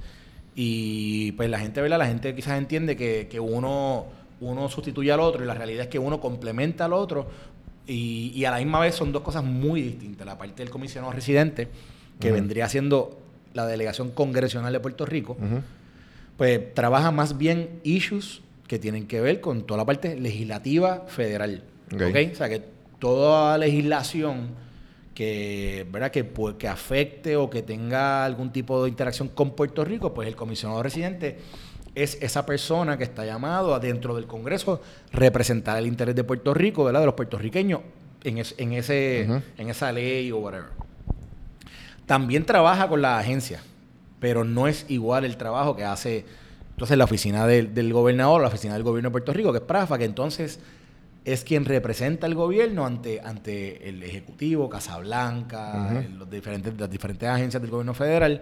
Y 0.55 1.31
pues 1.33 1.49
la 1.49 1.59
gente, 1.59 1.81
¿verdad? 1.81 1.99
La 1.99 2.07
gente 2.07 2.33
quizás 2.33 2.57
entiende 2.57 2.95
que, 2.95 3.27
que 3.29 3.39
uno, 3.39 4.05
uno 4.39 4.69
sustituye 4.69 5.11
al 5.11 5.19
otro 5.19 5.43
y 5.43 5.47
la 5.47 5.53
realidad 5.53 5.83
es 5.83 5.89
que 5.89 5.99
uno 5.99 6.19
complementa 6.19 6.85
al 6.85 6.93
otro 6.93 7.27
y, 7.87 8.31
y 8.35 8.45
a 8.45 8.51
la 8.51 8.57
misma 8.57 8.79
vez 8.79 8.95
son 8.95 9.11
dos 9.11 9.21
cosas 9.21 9.43
muy 9.43 9.81
distintas. 9.81 10.25
La 10.25 10.37
parte 10.37 10.63
del 10.63 10.69
comisionado 10.69 11.11
residente, 11.13 11.67
que 12.19 12.31
vendría 12.31 12.67
siendo 12.69 13.19
la 13.53 13.65
delegación 13.65 14.11
congresional 14.11 14.71
de 14.73 14.79
Puerto 14.79 15.05
Rico, 15.05 15.37
pues 16.37 16.73
trabaja 16.73 17.11
más 17.11 17.37
bien 17.37 17.79
issues 17.83 18.41
que 18.67 18.79
tienen 18.79 19.07
que 19.07 19.21
ver 19.21 19.41
con 19.41 19.65
toda 19.65 19.79
la 19.79 19.85
parte 19.85 20.19
legislativa 20.19 21.05
federal. 21.07 21.63
Ok. 21.93 22.01
¿ok? 22.01 22.15
O 22.33 22.35
sea, 22.35 22.49
que 22.49 22.63
toda 22.99 23.57
legislación 23.57 24.49
que, 25.13 25.87
¿verdad? 25.91 26.11
Que, 26.11 26.23
pues, 26.25 26.55
que 26.55 26.67
afecte 26.67 27.37
o 27.37 27.49
que 27.49 27.61
tenga 27.61 28.25
algún 28.25 28.51
tipo 28.51 28.83
de 28.83 28.89
interacción 28.89 29.29
con 29.29 29.51
Puerto 29.51 29.85
Rico, 29.85 30.13
pues 30.13 30.27
el 30.27 30.35
comisionado 30.35 30.83
residente 30.83 31.37
es 31.95 32.17
esa 32.21 32.45
persona 32.45 32.97
que 32.97 33.03
está 33.05 33.25
llamado 33.25 33.73
a 33.73 33.79
dentro 33.79 34.15
del 34.15 34.27
Congreso 34.27 34.81
representar 35.11 35.77
el 35.77 35.87
interés 35.87 36.15
de 36.15 36.23
Puerto 36.23 36.53
Rico, 36.53 36.83
¿verdad? 36.83 36.99
De 36.99 37.05
los 37.07 37.15
puertorriqueños 37.15 37.81
en, 38.23 38.37
es- 38.37 38.55
en, 38.57 38.73
ese, 38.73 39.21
en 39.57 39.69
esa 39.69 39.91
ley 39.91 40.31
o 40.31 40.37
whatever. 40.39 40.69
También 42.05 42.45
trabaja 42.45 42.87
con 42.87 43.01
la 43.01 43.17
agencia, 43.17 43.61
pero 44.19 44.43
no 44.43 44.67
es 44.67 44.85
igual 44.89 45.25
el 45.25 45.37
trabajo 45.37 45.75
que 45.75 45.83
hace 45.83 46.25
entonces 46.71 46.97
la 46.97 47.05
oficina 47.05 47.47
del, 47.47 47.73
del 47.73 47.93
gobernador, 47.93 48.41
la 48.41 48.49
oficina 48.49 48.73
del 48.73 48.83
gobierno 48.83 49.07
de 49.09 49.11
Puerto 49.11 49.31
Rico, 49.31 49.51
que 49.53 49.59
es 49.59 49.63
PRAFA, 49.63 49.97
que 49.97 50.03
entonces 50.03 50.59
es 51.23 51.43
quien 51.45 51.63
representa 51.65 52.27
al 52.27 52.35
gobierno 52.35 52.85
ante, 52.85 53.21
ante 53.21 53.87
el 53.89 54.03
Ejecutivo, 54.03 54.69
Casablanca, 54.69 56.03
los 56.17 56.29
diferentes, 56.29 56.73
las 56.77 56.89
diferentes 56.89 57.27
agencias 57.29 57.61
del 57.61 57.71
gobierno 57.71 57.93
federal. 57.93 58.41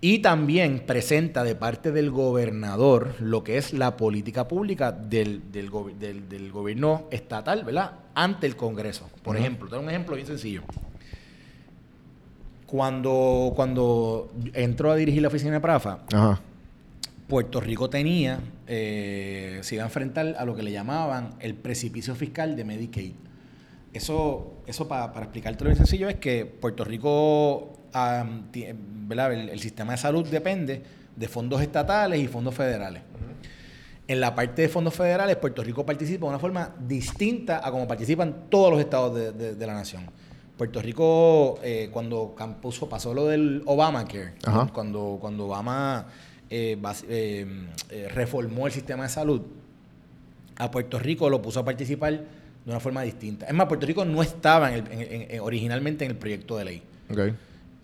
Y 0.00 0.18
también 0.18 0.80
presenta 0.86 1.42
de 1.42 1.54
parte 1.54 1.90
del 1.90 2.10
gobernador 2.10 3.14
lo 3.18 3.42
que 3.42 3.56
es 3.56 3.72
la 3.72 3.96
política 3.96 4.46
pública 4.46 4.92
del, 4.92 5.50
del, 5.50 5.70
gobi- 5.70 5.94
del- 5.94 6.28
del 6.28 6.52
gobierno 6.52 7.04
estatal, 7.10 7.64
¿verdad? 7.64 7.92
Ante 8.14 8.46
el 8.46 8.56
Congreso. 8.56 9.08
Por 9.22 9.36
ejemplo, 9.36 9.68
tengo 9.68 9.82
un 9.82 9.88
ejemplo 9.88 10.14
bien 10.14 10.26
sencillo. 10.26 10.62
Cuando, 12.66 13.52
cuando 13.54 14.30
entró 14.52 14.90
a 14.90 14.96
dirigir 14.96 15.22
la 15.22 15.28
oficina 15.28 15.52
de 15.52 15.60
Prafa, 15.60 16.00
Ajá. 16.12 16.40
Puerto 17.28 17.60
Rico 17.60 17.88
tenía, 17.88 18.40
eh, 18.66 19.60
se 19.62 19.76
iba 19.76 19.84
a 19.84 19.86
enfrentar 19.86 20.34
a 20.36 20.44
lo 20.44 20.54
que 20.56 20.62
le 20.64 20.72
llamaban 20.72 21.34
el 21.40 21.54
precipicio 21.54 22.14
fiscal 22.16 22.56
de 22.56 22.64
Medicaid. 22.64 23.12
Eso, 23.92 24.54
eso 24.66 24.88
pa- 24.88 25.12
para 25.12 25.26
explicártelo 25.26 25.70
bien 25.70 25.78
sencillo, 25.78 26.08
es 26.08 26.16
que 26.16 26.44
Puerto 26.44 26.84
Rico, 26.84 27.75
El, 29.10 29.48
el 29.50 29.60
sistema 29.60 29.92
de 29.92 29.98
salud 29.98 30.26
depende 30.28 30.82
de 31.14 31.28
fondos 31.28 31.60
estatales 31.62 32.20
y 32.20 32.26
fondos 32.28 32.54
federales. 32.54 33.02
En 34.08 34.20
la 34.20 34.34
parte 34.34 34.62
de 34.62 34.68
fondos 34.68 34.94
federales, 34.94 35.36
Puerto 35.36 35.62
Rico 35.64 35.84
participa 35.84 36.26
de 36.26 36.28
una 36.30 36.38
forma 36.38 36.74
distinta 36.86 37.60
a 37.66 37.70
como 37.70 37.88
participan 37.88 38.48
todos 38.50 38.70
los 38.70 38.80
estados 38.80 39.14
de, 39.16 39.32
de- 39.32 39.54
de 39.54 39.66
la 39.66 39.74
nación. 39.74 40.04
Puerto 40.56 40.80
Rico, 40.80 41.58
eh, 41.62 41.88
cuando 41.92 42.34
cam- 42.38 42.56
puso- 42.60 42.88
pasó 42.88 43.12
lo 43.12 43.26
del 43.26 43.62
Obamacare, 43.66 44.34
Ajá. 44.44 44.68
cuando, 44.72 45.18
cuando 45.20 45.46
Obama 45.46 46.06
eh, 46.48 46.78
eh, 47.08 47.46
eh, 47.90 48.08
reformó 48.14 48.66
el 48.66 48.72
sistema 48.72 49.02
de 49.02 49.08
salud, 49.08 49.42
a 50.56 50.70
Puerto 50.70 50.98
Rico 50.98 51.28
lo 51.28 51.42
puso 51.42 51.60
a 51.60 51.64
participar 51.64 52.12
de 52.12 52.70
una 52.70 52.80
forma 52.80 53.02
distinta. 53.02 53.46
Es 53.46 53.52
más, 53.54 53.66
Puerto 53.66 53.86
Rico 53.86 54.04
no 54.04 54.22
estaba 54.22 54.72
en 54.72 54.74
el- 54.86 54.92
en- 54.92 55.12
en- 55.22 55.30
en- 55.32 55.40
originalmente 55.40 56.04
en 56.04 56.12
el 56.12 56.16
proyecto 56.16 56.56
de 56.56 56.64
ley. 56.64 56.82
Ok. 57.10 57.18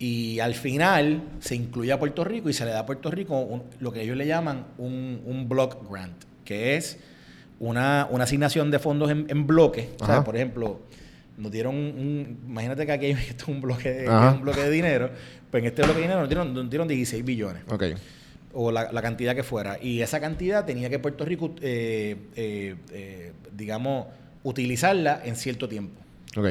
Y 0.05 0.39
al 0.41 0.53
final 0.53 1.21
se 1.39 1.55
incluye 1.55 1.91
a 1.93 1.97
Puerto 1.99 2.25
Rico 2.25 2.49
y 2.49 2.53
se 2.53 2.65
le 2.65 2.71
da 2.71 2.79
a 2.79 2.85
Puerto 2.85 3.09
Rico 3.09 3.39
un- 3.39 3.63
lo 3.79 3.93
que 3.93 4.01
ellos 4.01 4.17
le 4.17 4.27
llaman 4.27 4.65
un, 4.77 5.21
un 5.25 5.47
block 5.47 5.89
grant, 5.89 6.21
que 6.43 6.75
es 6.75 6.99
una, 7.59 8.07
una 8.11 8.25
asignación 8.25 8.69
de 8.69 8.79
fondos 8.79 9.09
en, 9.11 9.27
en 9.29 9.47
bloque. 9.47 9.91
O 10.01 10.05
sea, 10.05 10.15
Ajá. 10.15 10.23
por 10.25 10.35
ejemplo, 10.35 10.81
nos 11.37 11.49
dieron 11.51 11.75
un, 11.75 12.39
imagínate 12.49 12.85
que 12.85 12.91
aquí 12.91 13.05
hay 13.05 13.11
esto 13.29 13.43
es 13.43 13.47
un 13.47 13.61
bloque, 13.61 13.91
de, 13.93 14.09
un 14.09 14.41
bloque 14.41 14.61
de 14.61 14.69
dinero, 14.71 15.09
pues 15.49 15.61
en 15.61 15.67
este 15.67 15.83
bloque 15.83 15.99
de 15.99 16.01
dinero 16.03 16.19
nos 16.19 16.27
dieron, 16.29 16.53
nos 16.53 16.69
dieron 16.69 16.87
16 16.87 17.23
billones 17.23 17.63
o 18.55 18.71
la, 18.71 18.91
la 18.91 19.01
cantidad 19.01 19.33
que 19.33 19.43
fuera. 19.43 19.77
Y 19.81 20.01
esa 20.01 20.19
cantidad 20.19 20.65
tenía 20.65 20.89
que 20.89 20.99
Puerto 20.99 21.23
Rico, 21.23 21.55
eh, 21.61 22.17
eh, 22.35 22.75
eh, 22.91 23.31
digamos, 23.55 24.07
utilizarla 24.43 25.21
en 25.23 25.35
cierto 25.37 25.69
tiempo. 25.69 25.99
Ok. 26.35 26.47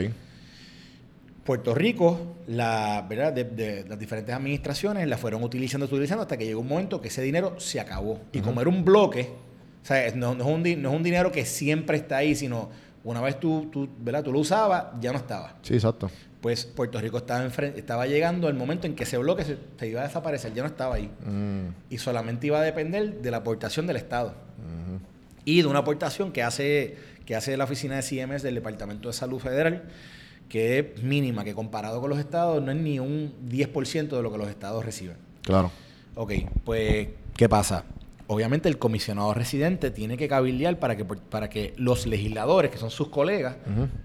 Puerto 1.45 1.75
Rico, 1.75 2.37
la, 2.47 3.05
¿verdad? 3.09 3.33
De, 3.33 3.45
de 3.45 3.85
las 3.89 3.99
diferentes 3.99 4.35
administraciones 4.35 5.07
la 5.09 5.17
fueron 5.19 5.43
utilizando, 5.43 5.87
utilizando 5.87 6.23
hasta 6.23 6.37
que 6.37 6.45
llegó 6.47 6.61
un 6.61 6.69
momento 6.69 7.01
que 7.01 7.09
ese 7.09 7.23
dinero 7.23 7.59
se 7.59 7.81
acabó. 7.81 8.21
Y 8.33 8.41
como 8.41 8.61
era 8.61 8.71
un 8.71 8.85
bloque, 8.85 9.31
o 9.83 9.87
sea, 9.87 10.11
no, 10.15 10.35
no 10.35 10.45
es 10.45 10.51
un, 10.55 10.63
di- 10.63 10.77
no 10.77 10.91
es 10.91 10.97
un 10.97 11.03
dinero 11.03 11.33
que 11.33 11.45
siempre 11.45 11.97
está 11.97 12.19
ahí, 12.19 12.35
sino 12.37 12.71
una 13.05 13.21
vez 13.21 13.41
tú, 13.41 13.69
tú, 13.73 13.89
¿verdad? 13.99 14.23
tú 14.23 14.33
lo 14.33 14.39
usabas, 14.39 14.87
ya 15.01 15.11
no 15.11 15.19
estaba. 15.19 15.57
Sí, 15.63 15.75
exacto. 15.75 16.09
Pues 16.41 16.65
Puerto 16.65 17.01
Rico 17.01 17.19
estaba, 17.19 17.45
estaba 17.47 18.07
llegando 18.07 18.47
al 18.49 18.55
momento 18.55 18.87
en 18.87 18.95
que 18.95 19.03
ese 19.05 19.17
bloque 19.19 19.45
se, 19.45 19.59
se 19.79 19.89
iba 19.89 20.01
a 20.03 20.07
desaparecer, 20.07 20.53
ya 20.55 20.63
no 20.63 20.69
estaba 20.69 20.95
ahí. 20.97 21.11
Mm, 21.27 21.69
Y 21.91 21.99
solamente 21.99 22.47
iba 22.49 22.59
a 22.61 22.63
depender 22.63 23.21
de 23.21 23.31
la 23.31 23.39
aportación 23.39 23.87
del 23.87 23.97
Estado. 23.97 24.35
Y 25.45 25.63
de 25.63 25.67
una 25.67 25.81
aportación 25.81 26.31
que 26.33 26.43
hace, 26.45 26.97
que 27.27 27.35
hace 27.35 27.57
la 27.57 27.65
oficina 27.65 27.97
de 27.97 28.03
CMS 28.03 28.43
del 28.43 28.55
Departamento 28.55 29.09
de 29.09 29.13
Salud 29.15 29.41
Federal, 29.41 29.83
que 30.49 30.79
es 30.79 31.03
mínima, 31.03 31.45
que 31.45 31.55
comparado 31.55 32.01
con 32.01 32.11
los 32.11 32.19
estados 32.19 32.63
no 32.63 32.71
es 32.71 32.77
ni 32.77 32.99
un 32.99 33.33
10% 33.49 34.09
de 34.09 34.23
lo 34.23 34.31
que 34.31 34.39
los 34.39 34.49
estados 34.49 34.85
reciben. 34.85 35.17
Claro. 35.43 35.71
Ok, 36.15 36.33
pues, 36.65 37.09
¿qué 37.37 37.49
pasa? 37.49 37.85
Obviamente 38.27 38.69
el 38.69 38.79
comisionado 38.79 39.35
residente 39.35 39.91
tiene 39.91 40.17
que 40.17 40.29
cabildear 40.29 40.79
para 40.79 40.97
que, 40.97 41.05
para 41.05 41.51
que 41.51 41.75
los 41.77 42.07
legisladores, 42.07 42.71
que 42.71 42.79
son 42.79 42.91
sus 42.91 43.09
colegas, 43.09 43.57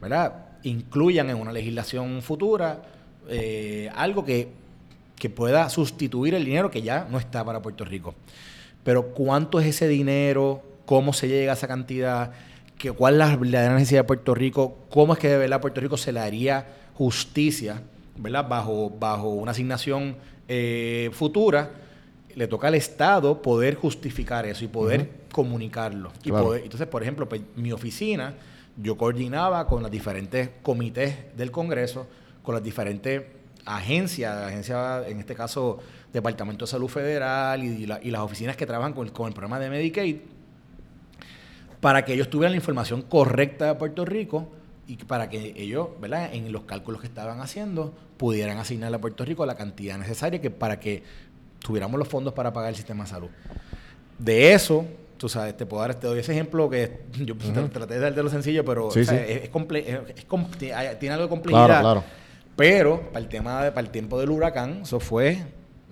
¿verdad? 0.02 0.48
incluyan 0.64 1.30
en 1.30 1.38
una 1.38 1.52
legislación 1.52 2.22
futura 2.22 2.82
eh, 3.30 3.90
algo 3.96 4.26
que, 4.26 4.50
que 5.16 5.30
pueda 5.30 5.70
sustituir 5.70 6.34
el 6.34 6.46
dinero 6.46 6.72
que 6.72 6.82
ya 6.82 7.08
no 7.10 7.18
está 7.20 7.44
para 7.44 7.62
Puerto 7.62 7.86
Rico. 7.86 8.16
Pero 8.84 9.10
¿cuánto 9.10 9.60
es 9.60 9.68
ese 9.68 9.88
dinero? 9.88 10.62
¿Cómo 10.86 11.14
se 11.14 11.28
llega 11.28 11.52
a 11.52 11.56
esa 11.56 11.68
cantidad? 11.68 12.32
¿Qué, 12.78 12.92
¿Cuál 12.92 13.14
es 13.16 13.20
la 13.20 13.36
verdadera 13.36 13.74
necesidad 13.74 14.02
de 14.02 14.04
Puerto 14.08 14.36
Rico? 14.36 14.78
¿Cómo 14.90 15.14
es 15.14 15.20
que 15.20 15.30
de 15.30 15.38
verdad 15.38 15.60
Puerto 15.62 15.82
Rico 15.82 15.98
se 15.98 16.12
le 16.12 16.20
haría 16.20 16.66
justicia 16.94 17.82
¿verdad? 18.18 18.48
Bajo, 18.48 18.90
bajo 18.90 19.30
una 19.30 19.52
asignación 19.52 20.16
eh, 20.48 21.10
futura? 21.14 21.72
Le 22.36 22.48
toca 22.48 22.68
al 22.68 22.76
Estado 22.76 23.42
poder 23.42 23.76
justificar 23.76 24.46
eso 24.46 24.64
y 24.64 24.68
poder 24.68 25.10
comunicarlo. 25.32 26.12
Y 26.24 26.30
Claro. 26.30 26.46
poder- 26.46 26.64
entonces, 26.64 26.88
por 26.88 27.02
ejemplo, 27.02 27.28
pues, 27.28 27.42
mi 27.56 27.72
oficina, 27.72 28.34
yo 28.82 28.96
coordinaba 28.96 29.66
con 29.68 29.82
los 29.82 29.90
diferentes 29.92 30.50
comités 30.62 31.36
del 31.36 31.50
Congreso, 31.52 32.08
con 32.44 32.54
las 32.54 32.64
diferentes 32.64 33.24
agencias, 33.66 34.36
agencia, 34.38 35.08
en 35.08 35.20
este 35.20 35.34
caso, 35.36 35.80
Departamento 36.14 36.66
de 36.66 36.72
Salud 36.72 36.88
Federal 36.88 37.64
y, 37.64 37.86
la- 37.88 38.00
y 38.04 38.12
las 38.12 38.22
oficinas 38.22 38.56
que 38.56 38.66
trabajan 38.68 38.94
con, 38.94 39.08
el- 39.08 39.14
con 39.14 39.28
el 39.28 39.34
programa 39.34 39.60
de 39.60 39.70
Medicaid, 39.72 40.18
para 41.82 42.06
que 42.06 42.14
ellos 42.14 42.30
tuvieran 42.30 42.52
la 42.52 42.58
información 42.58 43.02
correcta 43.02 43.66
de 43.68 43.76
Puerto 43.76 44.06
Rico 44.06 44.50
y 44.88 44.96
para 44.98 45.30
que 45.30 45.54
ellos, 45.58 45.90
¿verdad? 46.00 46.34
En 46.34 46.52
los 46.52 46.64
cálculos 46.64 47.02
que 47.02 47.08
estaban 47.08 47.42
haciendo, 47.42 47.94
pudieran 48.18 48.58
asignarle 48.58 48.98
a 48.98 49.02
Puerto 49.02 49.26
Rico 49.26 49.46
la 49.46 49.56
cantidad 49.56 49.98
necesaria 49.98 50.40
que 50.42 50.50
para 50.50 50.80
que 50.80 51.04
tuviéramos 51.60 52.00
los 52.00 52.08
fondos 52.08 52.34
para 52.34 52.54
pagar 52.54 52.70
el 52.70 52.76
sistema 52.76 53.04
de 53.04 53.10
salud. 53.10 53.30
De 54.18 54.54
eso, 54.54 54.86
tú 55.18 55.28
sabes, 55.30 55.56
te 55.58 55.66
puedo 55.66 55.82
dar, 55.82 55.94
te 55.96 56.08
doy 56.08 56.20
ese 56.20 56.32
ejemplo 56.32 56.70
que 56.70 57.02
yo 57.26 57.36
pues, 57.36 57.54
te- 57.54 57.62
traté 57.70 57.96
de 57.96 58.00
darte 58.00 58.24
lo 58.24 58.30
sencillo, 58.30 58.64
pero 58.66 58.90
Sí, 58.92 59.02
o 59.02 59.04
sea, 59.04 59.18
sí. 59.18 59.26
es, 59.32 59.44
es 59.44 59.52
comple- 59.52 59.84
es- 59.86 60.18
es 60.20 60.26
com- 60.26 60.48
tiene 60.52 60.74
algo 61.12 61.24
de 61.24 61.30
complejidad. 61.30 61.66
Claro, 61.68 61.82
claro. 61.84 62.04
Pero 62.56 63.02
para 63.12 63.20
el 63.20 63.28
tema 63.28 63.64
de- 63.66 63.72
para 63.72 63.86
el 63.86 63.92
tiempo 63.92 64.20
del 64.20 64.30
huracán, 64.32 64.80
eso 64.84 65.00
fue. 65.00 65.38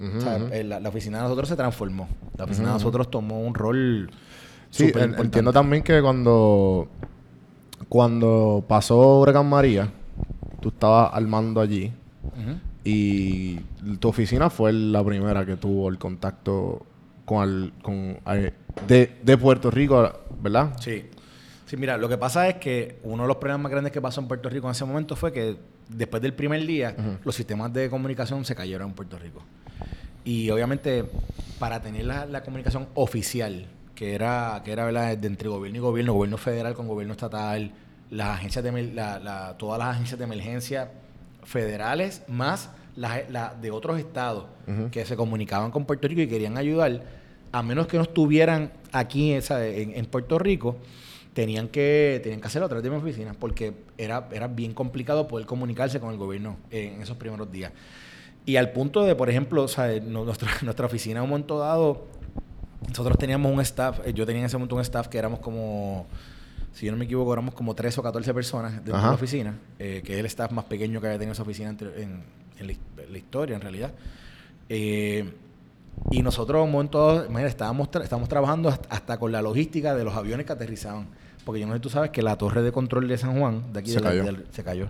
O 0.02 0.20
sea, 0.20 0.38
eh, 0.52 0.64
la, 0.66 0.80
la 0.82 0.90
oficina 0.90 1.18
de 1.20 1.24
nosotros 1.24 1.48
se 1.48 1.56
transformó. 1.56 2.10
La 2.38 2.44
oficina 2.44 2.68
de 2.68 2.74
nosotros 2.74 3.10
tomó 3.10 3.40
un 3.42 3.54
rol. 3.54 4.10
Sí, 4.78 4.92
en- 4.96 5.16
entiendo 5.26 5.52
también 5.54 5.84
que 5.84 6.02
cuando, 6.02 6.88
cuando 7.90 8.64
pasó 8.68 9.20
Huracán 9.20 9.48
María, 9.48 9.90
tú 10.62 10.70
estabas 10.70 11.12
armando 11.14 11.62
allí 11.62 11.92
y 12.84 13.58
tu 14.00 14.10
oficina 14.10 14.50
fue 14.50 14.72
la 14.74 15.04
primera 15.04 15.46
que 15.46 15.56
tuvo 15.56 15.90
el 15.90 15.98
contacto 15.98 16.86
con, 17.26 17.44
el- 17.48 17.74
con 17.82 18.18
eh, 18.28 18.54
de, 18.88 19.18
de 19.24 19.38
Puerto 19.38 19.72
Rico, 19.72 20.12
¿verdad? 20.42 20.74
Sí. 20.80 21.06
Sí, 21.66 21.78
mira, 21.78 21.98
lo 21.98 22.08
que 22.08 22.18
pasa 22.18 22.48
es 22.48 22.56
que 22.56 23.00
uno 23.04 23.24
de 23.24 23.28
los 23.28 23.38
problemas 23.38 23.64
más 23.64 23.72
grandes 23.72 23.92
que 23.92 24.00
pasó 24.00 24.22
en 24.22 24.28
Puerto 24.28 24.50
Rico 24.50 24.68
en 24.68 24.72
ese 24.72 24.86
momento 24.86 25.16
fue 25.16 25.32
que 25.34 25.58
después 25.90 26.22
del 26.22 26.34
primer 26.34 26.64
día, 26.66 26.96
los 27.24 27.34
sistemas 27.36 27.74
de 27.74 27.90
comunicación 27.90 28.46
se 28.46 28.54
cayeron 28.56 28.90
en 28.90 28.94
Puerto 28.96 29.18
Rico. 29.18 29.42
Y 30.24 30.50
obviamente, 30.52 31.06
para 31.58 31.82
tener 31.82 32.06
la, 32.06 32.26
la 32.28 32.44
comunicación 32.44 32.88
oficial, 32.94 33.66
que 33.96 34.14
era, 34.14 34.62
que 34.64 34.72
era 34.72 34.86
¿verdad? 34.86 35.18
de 35.18 35.28
entre 35.28 35.50
gobierno 35.50 35.78
y 35.78 35.82
gobierno, 35.82 36.14
gobierno 36.14 36.38
federal 36.38 36.74
con 36.76 36.88
gobierno 36.88 37.14
estatal, 37.14 37.72
las 38.12 38.38
agencias 38.38 38.64
de 38.64 38.84
la- 38.94 39.20
la- 39.20 39.58
todas 39.58 39.80
las 39.80 39.96
agencias 39.96 40.20
de 40.20 40.26
emergencia 40.26 40.92
federales, 41.44 42.24
más 42.28 42.70
las 42.96 43.30
la 43.30 43.54
de 43.60 43.72
otros 43.72 44.00
estados 44.00 44.46
que 44.92 45.06
se 45.06 45.16
comunicaban 45.16 45.70
con 45.72 45.86
Puerto 45.86 46.08
Rico 46.08 46.22
y 46.22 46.28
querían 46.28 46.58
ayudar, 46.58 47.04
a 47.52 47.62
menos 47.64 47.88
que 47.88 47.98
no 47.98 48.04
estuvieran 48.04 48.72
aquí 48.92 49.32
en, 49.34 49.42
en 49.96 50.06
Puerto 50.08 50.40
Rico, 50.40 50.78
tenían 51.34 51.68
que, 51.68 52.20
tenían 52.24 52.40
que 52.42 52.48
hacerlo 52.48 52.66
a 52.66 52.70
través 52.70 52.84
de 52.84 52.90
mi 52.90 52.96
oficina, 52.98 53.34
porque 53.38 53.74
era, 53.98 54.28
era 54.32 54.48
bien 54.48 54.74
complicado 54.74 55.28
poder 55.28 55.46
comunicarse 55.46 56.00
con 56.00 56.12
el 56.12 56.18
gobierno 56.18 56.58
en 56.72 57.02
esos 57.02 57.18
primeros 57.18 57.52
días. 57.52 57.72
Y 58.46 58.56
al 58.58 58.72
punto 58.72 59.04
de, 59.04 59.16
por 59.16 59.30
ejemplo, 59.30 59.64
o 59.64 59.68
sea, 59.68 59.88
nuestra, 60.00 60.50
nuestra 60.64 60.86
oficina 60.86 61.20
en 61.20 61.24
un 61.26 61.30
momento 61.30 61.60
dado, 61.60 62.08
nosotros 62.88 63.18
teníamos 63.18 63.52
un 63.52 63.62
staff, 63.62 64.00
eh, 64.06 64.14
yo 64.14 64.26
tenía 64.26 64.42
en 64.42 64.46
ese 64.46 64.58
momento 64.58 64.76
un 64.76 64.82
staff 64.82 65.08
que 65.08 65.18
éramos 65.18 65.40
como, 65.40 66.06
si 66.74 66.86
yo 66.86 66.92
no 66.92 66.98
me 66.98 67.06
equivoco, 67.06 67.32
éramos 67.34 67.54
como 67.54 67.74
13 67.76 68.00
o 68.00 68.04
14 68.04 68.34
personas 68.34 68.74
dentro 68.76 68.96
Ajá. 68.96 69.06
de 69.08 69.10
la 69.12 69.16
oficina, 69.16 69.58
eh, 69.80 70.02
que 70.06 70.14
es 70.14 70.20
el 70.20 70.26
staff 70.28 70.52
más 70.52 70.66
pequeño 70.66 71.00
que 71.02 71.08
había 71.08 71.20
tenido 71.20 71.34
esa 71.34 71.44
oficina 71.44 71.70
en, 71.70 72.24
en 72.60 72.68
la, 72.68 72.72
his- 72.74 72.80
en 73.06 73.12
la 73.12 73.18
historia, 73.18 73.56
en 73.56 73.62
realidad. 73.62 73.92
Eh, 74.70 75.34
y 76.12 76.22
nosotros, 76.22 76.60
en 76.60 76.66
un 76.66 76.72
momento 76.72 77.16
imagínate, 77.26 77.48
estábamos, 77.48 77.90
tra- 77.90 78.04
estábamos 78.04 78.28
trabajando 78.30 78.70
hasta, 78.90 79.18
con 79.18 79.32
la 79.32 79.42
logística 79.42 79.96
de 79.96 80.04
los 80.04 80.14
aviones 80.16 80.46
que 80.46 80.54
aterrizaban. 80.54 81.08
Porque 81.46 81.62
yo 81.62 81.68
no 81.68 81.74
sé 81.74 81.78
si 81.78 81.84
tú 81.84 81.90
sabes 81.90 82.10
que 82.10 82.22
la 82.22 82.38
torre 82.38 82.62
de 82.64 82.72
control 82.72 83.08
de 83.08 83.18
San 83.18 83.40
Juan, 83.40 83.72
de 83.72 83.80
aquí 83.80 83.90
Se 83.92 83.98
de 83.98 84.02
la- 84.04 84.10
cayó. 84.10 84.24
del- 84.24 84.46
se 84.52 84.64
cayó. 84.64 84.88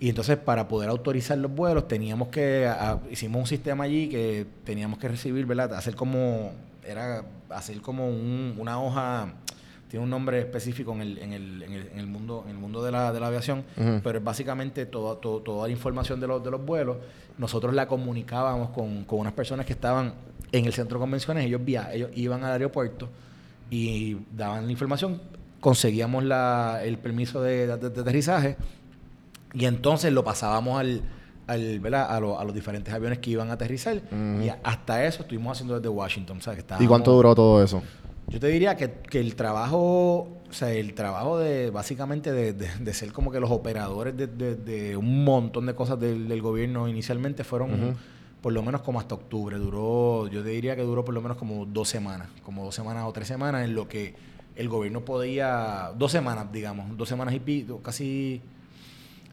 Y 0.00 0.08
entonces, 0.08 0.36
para 0.36 0.66
poder 0.68 0.88
autorizar 0.90 1.36
los 1.38 1.52
vuelos, 1.52 1.88
teníamos 1.88 2.28
que. 2.28 2.66
a- 2.66 3.00
hicimos 3.10 3.40
un 3.40 3.46
sistema 3.46 3.84
allí 3.84 4.08
que 4.08 4.46
teníamos 4.64 4.98
que 4.98 5.08
recibir, 5.08 5.44
¿verdad? 5.46 5.74
Hacer 5.74 5.94
como. 5.94 6.52
Era 6.84 7.24
hacer 7.50 7.80
como 7.80 8.08
un- 8.08 8.54
una 8.58 8.80
hoja. 8.80 9.32
Tiene 9.88 10.04
un 10.04 10.10
nombre 10.10 10.38
específico 10.40 10.92
en 10.92 11.00
el, 11.00 11.18
en 11.18 11.32
el, 11.32 11.62
en 11.62 11.72
el, 11.72 11.86
en 11.92 11.98
el 11.98 12.06
mundo, 12.06 12.42
en 12.44 12.50
el 12.50 12.58
mundo 12.58 12.82
de 12.82 12.92
la, 12.92 13.10
de 13.10 13.20
la 13.20 13.28
aviación, 13.28 13.64
pero 14.02 14.18
es 14.18 14.24
básicamente 14.24 14.84
todo, 14.84 15.16
todo- 15.16 15.40
toda 15.40 15.66
la 15.66 15.72
información 15.72 16.20
de 16.20 16.26
los, 16.26 16.44
de 16.44 16.50
los 16.50 16.62
vuelos. 16.64 16.98
Nosotros 17.38 17.72
la 17.74 17.88
comunicábamos 17.88 18.68
con, 18.70 19.04
con 19.04 19.20
unas 19.20 19.32
personas 19.32 19.64
que 19.64 19.72
estaban 19.72 20.12
en 20.52 20.66
el 20.66 20.72
centro 20.74 20.98
de 20.98 21.02
convenciones, 21.02 21.46
ellos, 21.46 21.64
via 21.64 21.90
ellos 21.92 22.10
iban 22.14 22.44
al 22.44 22.52
aeropuerto 22.52 23.08
y 23.70 24.16
daban 24.36 24.66
la 24.66 24.72
información, 24.72 25.22
conseguíamos 25.60 26.22
la, 26.24 26.80
el 26.84 26.98
permiso 26.98 27.40
de, 27.42 27.66
de- 27.66 27.90
de 27.90 28.00
aterrizaje 28.00 28.56
y 29.54 29.64
entonces 29.64 30.12
lo 30.12 30.22
pasábamos 30.22 30.80
al, 30.80 31.00
al, 31.48 31.80
¿verdad? 31.80 32.06
A, 32.14 32.20
lo- 32.20 32.38
a 32.38 32.44
los 32.44 32.54
diferentes 32.54 32.92
aviones 32.94 33.18
que 33.18 33.30
iban 33.30 33.50
a 33.50 33.54
aterrizar. 33.54 34.00
Y 34.42 34.48
hasta 34.62 35.04
eso 35.04 35.22
estuvimos 35.22 35.52
haciendo 35.56 35.74
desde 35.74 35.88
Washington. 35.88 36.40
¿sabes? 36.40 36.62
Que 36.64 36.84
¿Y 36.84 36.86
cuánto 36.86 37.12
duró 37.12 37.34
todo 37.34 37.62
eso? 37.62 37.82
Yo 38.28 38.38
te 38.38 38.46
diría 38.48 38.76
que, 38.76 38.90
que 38.92 39.20
el 39.20 39.34
trabajo, 39.36 40.28
o 40.50 40.52
sea, 40.52 40.70
el 40.70 40.92
trabajo 40.94 41.38
de 41.38 41.70
básicamente 41.70 42.30
de, 42.30 42.52
de- 42.52 42.68
de 42.78 42.94
ser 42.94 43.10
como 43.12 43.30
que 43.32 43.40
los 43.40 43.50
operadores 43.50 44.16
de, 44.16 44.26
de- 44.26 44.96
un 44.96 45.24
montón 45.24 45.64
de 45.66 45.74
cosas 45.74 45.98
del, 45.98 46.28
del 46.28 46.42
gobierno 46.42 46.88
inicialmente 46.88 47.42
fueron 47.42 47.96
por 48.42 48.52
lo 48.52 48.62
menos 48.62 48.82
como 48.82 49.00
hasta 49.00 49.14
octubre. 49.14 49.56
Duró, 49.56 50.28
yo 50.28 50.42
te 50.42 50.50
diría 50.50 50.76
que 50.76 50.82
duró 50.82 51.04
por 51.04 51.14
lo 51.14 51.20
menos 51.22 51.38
como 51.38 51.64
dos 51.64 51.88
semanas, 51.88 52.28
como 52.44 52.64
dos 52.64 52.74
semanas 52.74 53.04
o 53.06 53.12
tres 53.12 53.26
semanas 53.28 53.64
en 53.64 53.74
lo 53.74 53.88
que 53.88 54.14
el 54.56 54.68
gobierno 54.68 55.04
podía, 55.04 55.92
dos 55.96 56.12
semanas, 56.12 56.52
digamos, 56.52 56.96
dos 56.98 57.08
semanas 57.08 57.32
y 57.34 57.40
pico, 57.40 57.78
casi, 57.80 58.42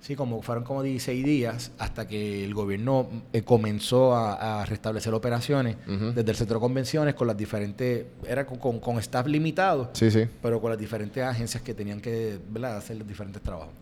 sí, 0.06 0.16
como 0.16 0.42
fueron 0.44 0.64
como 0.64 0.84
16 0.84 1.26
días 1.26 1.72
hasta 1.80 2.08
que 2.08 2.46
el 2.46 2.54
gobierno 2.54 3.08
eh, 3.34 3.42
comenzó 3.42 4.14
a, 4.14 4.62
a 4.62 4.66
restablecer 4.66 5.12
operaciones 5.16 5.78
desde 5.88 6.30
el 6.32 6.38
centro 6.38 6.58
de 6.58 6.62
convenciones 6.62 7.16
con 7.16 7.26
las 7.26 7.36
diferentes, 7.36 8.06
era 8.28 8.46
con, 8.46 8.60
con, 8.60 8.80
con 8.80 9.00
staff 9.00 9.26
limitado, 9.26 9.90
Sí, 9.94 10.12
sí. 10.12 10.26
pero 10.44 10.62
con 10.62 10.70
las 10.70 10.80
diferentes 10.80 11.24
agencias 11.24 11.64
que 11.64 11.74
tenían 11.74 12.00
que 12.02 12.38
¿verdad? 12.50 12.78
hacer 12.78 12.98
los 12.98 13.08
diferentes 13.08 13.42
trabajos. 13.42 13.74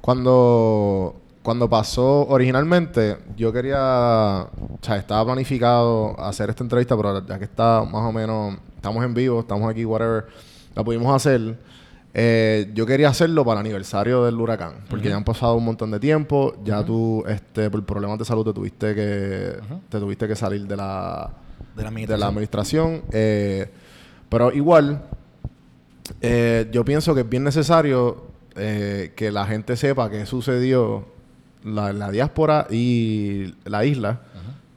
Cuando, 0.00 1.16
cuando 1.42 1.68
pasó 1.68 2.26
originalmente, 2.28 3.16
yo 3.36 3.52
quería, 3.52 4.46
o 4.52 4.78
sea, 4.82 4.96
estaba 4.96 5.24
planificado 5.24 6.18
hacer 6.20 6.50
esta 6.50 6.62
entrevista, 6.62 6.96
pero 6.96 7.26
ya 7.26 7.38
que 7.38 7.44
está 7.44 7.82
más 7.82 8.02
o 8.04 8.12
menos, 8.12 8.56
estamos 8.76 9.04
en 9.04 9.14
vivo, 9.14 9.40
estamos 9.40 9.68
aquí, 9.70 9.84
whatever, 9.84 10.26
la 10.74 10.84
pudimos 10.84 11.14
hacer. 11.16 11.56
Eh, 12.18 12.70
yo 12.72 12.86
quería 12.86 13.10
hacerlo 13.10 13.44
para 13.44 13.60
el 13.60 13.66
aniversario 13.66 14.24
del 14.24 14.40
huracán, 14.40 14.76
porque 14.88 15.10
ya 15.10 15.16
han 15.16 15.24
pasado 15.24 15.54
un 15.54 15.66
montón 15.66 15.90
de 15.90 16.00
tiempo, 16.00 16.56
ya 16.64 16.82
tú, 16.82 17.22
este, 17.28 17.68
por 17.68 17.84
problemas 17.84 18.18
de 18.18 18.24
salud 18.24 18.42
te 18.42 18.54
tuviste 18.54 18.94
que, 18.94 19.58
te 19.90 19.98
tuviste 20.00 20.26
que 20.26 20.34
salir 20.34 20.66
de 20.66 20.76
la, 20.78 21.30
De 21.76 21.82
la 21.82 21.90
de 21.90 22.16
la 22.16 22.28
administración. 22.28 23.02
eh, 23.12 23.70
pero 24.30 24.50
igual, 24.50 25.02
eh, 26.22 26.66
yo 26.72 26.86
pienso 26.86 27.14
que 27.14 27.20
es 27.20 27.28
bien 27.28 27.44
necesario 27.44 28.28
eh, 28.54 29.12
que 29.14 29.30
la 29.30 29.44
gente 29.44 29.76
sepa 29.76 30.08
qué 30.08 30.24
sucedió 30.24 31.04
la, 31.64 31.92
la 31.92 32.10
diáspora 32.10 32.66
y 32.70 33.54
la 33.66 33.84
isla, 33.84 34.22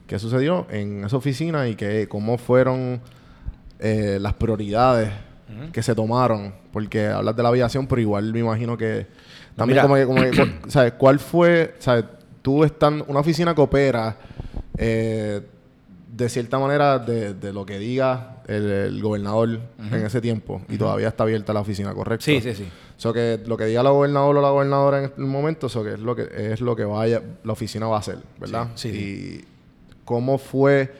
qué 0.06 0.18
sucedió 0.18 0.66
en 0.68 1.04
esa 1.04 1.16
oficina 1.16 1.68
y 1.68 1.74
que, 1.74 2.06
cómo 2.06 2.36
fueron 2.36 3.00
las 3.78 4.34
prioridades 4.34 5.10
que 5.72 5.82
se 5.82 5.94
tomaron. 5.94 6.52
Porque 6.72 7.06
hablas 7.06 7.34
de 7.36 7.42
la 7.42 7.48
aviación, 7.50 7.86
pero 7.86 8.00
igual 8.00 8.32
me 8.32 8.40
imagino 8.40 8.76
que 8.76 9.06
también 9.56 9.76
Mira. 9.76 9.82
como 9.82 9.94
que, 9.96 10.06
como 10.06 10.20
que, 10.22 10.30
cu- 10.62 10.70
¿sabes? 10.70 10.92
¿Cuál 10.94 11.18
fue, 11.18 11.74
sabes? 11.78 12.04
Tú 12.42 12.64
están, 12.64 13.04
una 13.06 13.20
oficina 13.20 13.54
que 13.54 13.60
opera 13.60 14.16
eh, 14.78 15.40
de 16.16 16.28
cierta 16.28 16.58
manera 16.58 16.98
de, 16.98 17.34
de 17.34 17.52
lo 17.52 17.64
que 17.66 17.78
diga 17.78 18.42
el, 18.46 18.70
el 18.70 19.02
gobernador 19.02 19.60
en 19.78 19.94
ese 20.06 20.20
tiempo 20.20 20.62
y 20.68 20.76
todavía 20.76 21.08
está 21.08 21.24
abierta 21.24 21.52
la 21.52 21.60
oficina, 21.60 21.92
¿correcto? 21.94 22.24
Sí, 22.24 22.40
sí, 22.40 22.54
sí. 22.54 22.68
So 22.96 23.12
que 23.12 23.40
lo 23.46 23.56
que 23.56 23.64
diga 23.66 23.82
la 23.82 23.90
gobernadora 23.90 24.38
o 24.38 24.42
la 24.42 24.50
gobernadora 24.50 24.98
en 25.04 25.12
el 25.16 25.24
momento, 25.24 25.68
eso 25.68 25.82
que 25.84 25.92
es 25.94 25.98
lo 25.98 26.14
que 26.16 26.28
es 26.52 26.60
lo 26.60 26.74
que 26.76 26.84
vaya 26.84 27.22
la 27.44 27.52
oficina 27.52 27.86
va 27.86 27.96
a 27.96 28.00
hacer, 28.00 28.18
¿verdad? 28.38 28.68
Sí, 28.74 28.90
sí, 28.90 28.96
Y 28.98 29.44
cómo 30.04 30.36
fue 30.38 30.90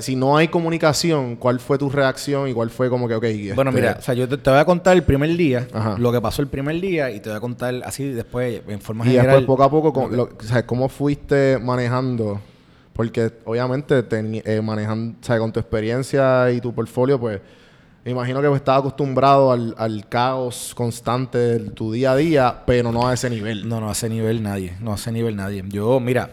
si 0.00 0.16
no 0.16 0.36
hay 0.36 0.48
comunicación, 0.48 1.36
¿cuál 1.36 1.60
fue 1.60 1.78
tu 1.78 1.88
reacción 1.90 2.48
y 2.48 2.52
cuál 2.52 2.70
fue 2.70 2.88
como 2.90 3.08
que, 3.08 3.14
ok, 3.14 3.24
Bueno, 3.54 3.70
este, 3.70 3.80
mira, 3.80 3.96
o 3.98 4.02
sea, 4.02 4.14
yo 4.14 4.28
te, 4.28 4.36
te 4.38 4.50
voy 4.50 4.58
a 4.58 4.64
contar 4.64 4.96
el 4.96 5.02
primer 5.02 5.36
día, 5.36 5.66
Ajá. 5.72 5.96
lo 5.98 6.12
que 6.12 6.20
pasó 6.20 6.42
el 6.42 6.48
primer 6.48 6.80
día, 6.80 7.10
y 7.10 7.20
te 7.20 7.28
voy 7.30 7.36
a 7.36 7.40
contar 7.40 7.74
así 7.84 8.04
después, 8.10 8.62
en 8.68 8.80
forma 8.80 9.04
y 9.06 9.10
general. 9.10 9.26
después 9.36 9.46
poco 9.46 9.62
a 9.64 9.70
poco, 9.70 9.92
con- 9.92 10.16
lo- 10.16 10.24
o 10.38 10.42
sea, 10.42 10.66
¿cómo 10.66 10.88
fuiste 10.88 11.58
manejando? 11.58 12.40
Porque 12.92 13.32
obviamente 13.44 14.04
eh, 14.10 14.60
manejando, 14.62 15.16
o 15.20 15.24
sea, 15.24 15.38
con 15.38 15.52
tu 15.52 15.60
experiencia 15.60 16.50
y 16.50 16.60
tu 16.60 16.74
portfolio, 16.74 17.18
pues 17.20 17.40
me 18.04 18.12
imagino 18.12 18.40
que 18.40 18.52
estabas 18.54 18.80
acostumbrado 18.80 19.52
al, 19.52 19.74
al 19.78 20.08
caos 20.08 20.72
constante 20.74 21.38
de 21.38 21.58
tu 21.70 21.92
día 21.92 22.12
a 22.12 22.16
día, 22.16 22.62
pero 22.66 22.90
no 22.90 23.06
a 23.06 23.14
ese 23.14 23.28
nivel. 23.30 23.68
No, 23.68 23.80
no 23.80 23.88
a 23.88 23.92
ese 23.92 24.08
nivel 24.08 24.42
nadie. 24.42 24.72
No 24.80 24.92
a 24.92 24.94
ese 24.94 25.12
nivel 25.12 25.36
nadie. 25.36 25.62
Yo, 25.68 26.00
mira, 26.00 26.30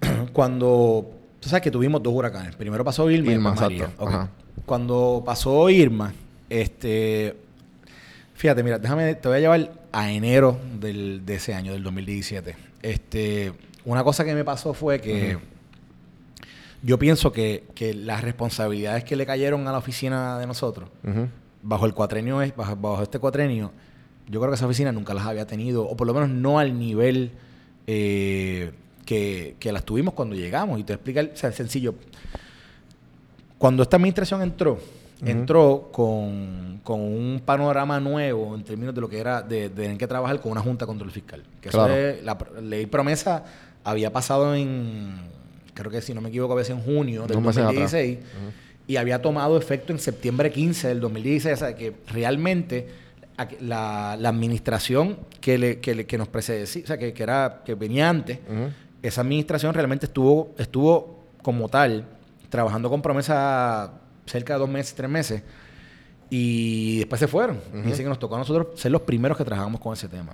cuando. 0.32 1.10
Tú 1.42 1.48
sabes 1.48 1.62
que 1.62 1.72
tuvimos 1.72 2.00
dos 2.00 2.14
huracanes. 2.14 2.54
Primero 2.54 2.84
pasó 2.84 3.10
Irma, 3.10 3.32
y 3.32 3.34
después 3.34 3.60
María. 3.60 3.90
Cuando 4.64 5.24
pasó 5.26 5.68
Irma, 5.70 6.14
este. 6.48 7.36
Fíjate, 8.34 8.62
mira, 8.62 8.78
déjame, 8.78 9.16
te 9.16 9.26
voy 9.26 9.38
a 9.38 9.40
llevar 9.40 9.72
a 9.90 10.12
enero 10.12 10.56
del, 10.78 11.26
de 11.26 11.34
ese 11.34 11.52
año, 11.52 11.72
del 11.72 11.82
2017. 11.82 12.54
Este, 12.82 13.52
una 13.84 14.04
cosa 14.04 14.24
que 14.24 14.36
me 14.36 14.44
pasó 14.44 14.72
fue 14.72 15.00
que 15.00 15.36
yo 16.80 16.96
pienso 17.00 17.32
que, 17.32 17.64
que 17.74 17.92
las 17.92 18.22
responsabilidades 18.22 19.02
que 19.02 19.16
le 19.16 19.26
cayeron 19.26 19.66
a 19.66 19.72
la 19.72 19.78
oficina 19.78 20.38
de 20.38 20.46
nosotros, 20.46 20.90
bajo 21.60 21.86
el 21.86 21.94
cuatrenio, 21.94 22.40
bajo, 22.56 22.76
bajo 22.76 23.02
este 23.02 23.18
cuatrenio, 23.18 23.72
yo 24.28 24.38
creo 24.38 24.52
que 24.52 24.56
esa 24.56 24.66
oficina 24.66 24.92
nunca 24.92 25.12
las 25.12 25.26
había 25.26 25.46
tenido, 25.46 25.82
o 25.88 25.96
por 25.96 26.06
lo 26.06 26.14
menos 26.14 26.28
no 26.28 26.60
al 26.60 26.78
nivel 26.78 27.32
eh, 27.88 28.72
que, 29.04 29.56
que 29.58 29.72
las 29.72 29.84
tuvimos 29.84 30.14
cuando 30.14 30.34
llegamos. 30.34 30.78
Y 30.80 30.84
te 30.84 30.92
explica, 30.94 31.22
o 31.22 31.36
sea, 31.36 31.50
es 31.50 31.56
sencillo. 31.56 31.94
Cuando 33.58 33.82
esta 33.82 33.96
administración 33.96 34.42
entró, 34.42 34.78
entró 35.24 35.90
con, 35.92 36.80
con 36.82 37.00
un 37.00 37.40
panorama 37.44 38.00
nuevo 38.00 38.54
en 38.56 38.64
términos 38.64 38.94
de 38.94 39.00
lo 39.00 39.08
que 39.08 39.18
era 39.18 39.40
de, 39.42 39.68
de 39.68 39.70
tener 39.70 39.96
que 39.98 40.06
trabajar 40.08 40.40
con 40.40 40.50
una 40.52 40.60
junta 40.60 40.84
de 40.84 40.88
control 40.88 41.10
fiscal. 41.12 41.42
Que 41.60 41.68
eso 41.68 41.78
es- 42.18 42.24
la 42.24 42.36
ley 42.60 42.86
promesa 42.86 43.44
había 43.84 44.12
pasado 44.12 44.54
en, 44.56 45.12
creo 45.74 45.90
que 45.92 46.00
si 46.00 46.12
no 46.12 46.20
me 46.20 46.28
equivoco, 46.30 46.54
había 46.54 46.64
sido 46.64 46.78
en 46.78 46.84
junio 46.84 47.22
del 47.28 47.36
Unos 47.38 47.54
meses 47.56 47.62
atrás. 47.62 47.92
2016 47.92 48.18
y 48.88 48.96
había 48.96 49.22
tomado 49.22 49.56
efecto 49.56 49.92
en 49.92 50.00
septiembre 50.00 50.50
15 50.50 50.88
del 50.88 51.00
2016. 51.00 51.54
O 51.54 51.56
sea, 51.56 51.76
que 51.76 51.92
realmente 52.08 52.88
la, 53.60 54.16
la 54.20 54.28
administración 54.28 55.18
que, 55.40 55.56
le, 55.56 55.78
que, 55.78 55.94
le- 55.94 56.06
que 56.06 56.18
nos 56.18 56.26
precedía, 56.26 56.64
o 56.64 56.86
sea, 56.86 56.98
que, 56.98 57.12
que 57.12 57.22
era, 57.22 57.62
que 57.64 57.76
venía 57.76 58.08
antes. 58.10 58.40
Esa 59.02 59.20
administración 59.20 59.74
realmente 59.74 60.06
estuvo, 60.06 60.54
estuvo 60.58 61.24
como 61.42 61.68
tal, 61.68 62.04
trabajando 62.48 62.88
con 62.88 63.02
promesa 63.02 63.92
cerca 64.26 64.54
de 64.54 64.60
dos 64.60 64.68
meses, 64.68 64.94
tres 64.94 65.10
meses, 65.10 65.42
y 66.30 66.98
después 67.00 67.18
se 67.18 67.26
fueron. 67.26 67.60
Y 67.74 67.88
dice 67.88 68.02
que 68.02 68.08
nos 68.08 68.18
tocó 68.18 68.36
a 68.36 68.38
nosotros 68.38 68.68
ser 68.80 68.90
los 68.92 69.02
primeros 69.02 69.36
que 69.36 69.44
trabajamos 69.44 69.80
con 69.80 69.92
ese 69.92 70.08
tema. 70.08 70.32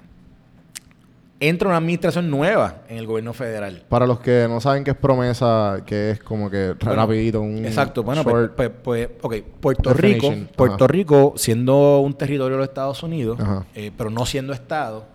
Entra 1.40 1.68
una 1.68 1.78
administración 1.78 2.28
nueva 2.30 2.82
en 2.88 2.98
el 2.98 3.06
gobierno 3.06 3.32
federal. 3.32 3.84
Para 3.88 4.06
los 4.06 4.18
que 4.18 4.46
no 4.48 4.60
saben 4.60 4.82
qué 4.82 4.90
es 4.90 4.96
promesa, 4.96 5.82
que 5.86 6.10
es 6.10 6.20
como 6.20 6.50
que 6.50 6.74
Bueno, 6.80 6.96
rapidito, 6.96 7.40
un 7.40 7.64
Exacto, 7.64 8.02
bueno, 8.02 8.24
pues, 8.24 8.50
pues, 8.56 8.70
pues, 8.82 9.08
ok, 9.22 9.34
Puerto 9.60 9.94
Rico. 9.94 10.34
Puerto 10.56 10.84
Ajá. 10.84 10.92
Rico, 10.92 11.34
siendo 11.36 12.00
un 12.00 12.14
territorio 12.14 12.56
de 12.56 12.58
los 12.58 12.68
Estados 12.68 13.02
Unidos, 13.04 13.38
eh, 13.74 13.92
pero 13.96 14.10
no 14.10 14.26
siendo 14.26 14.52
Estado, 14.52 15.06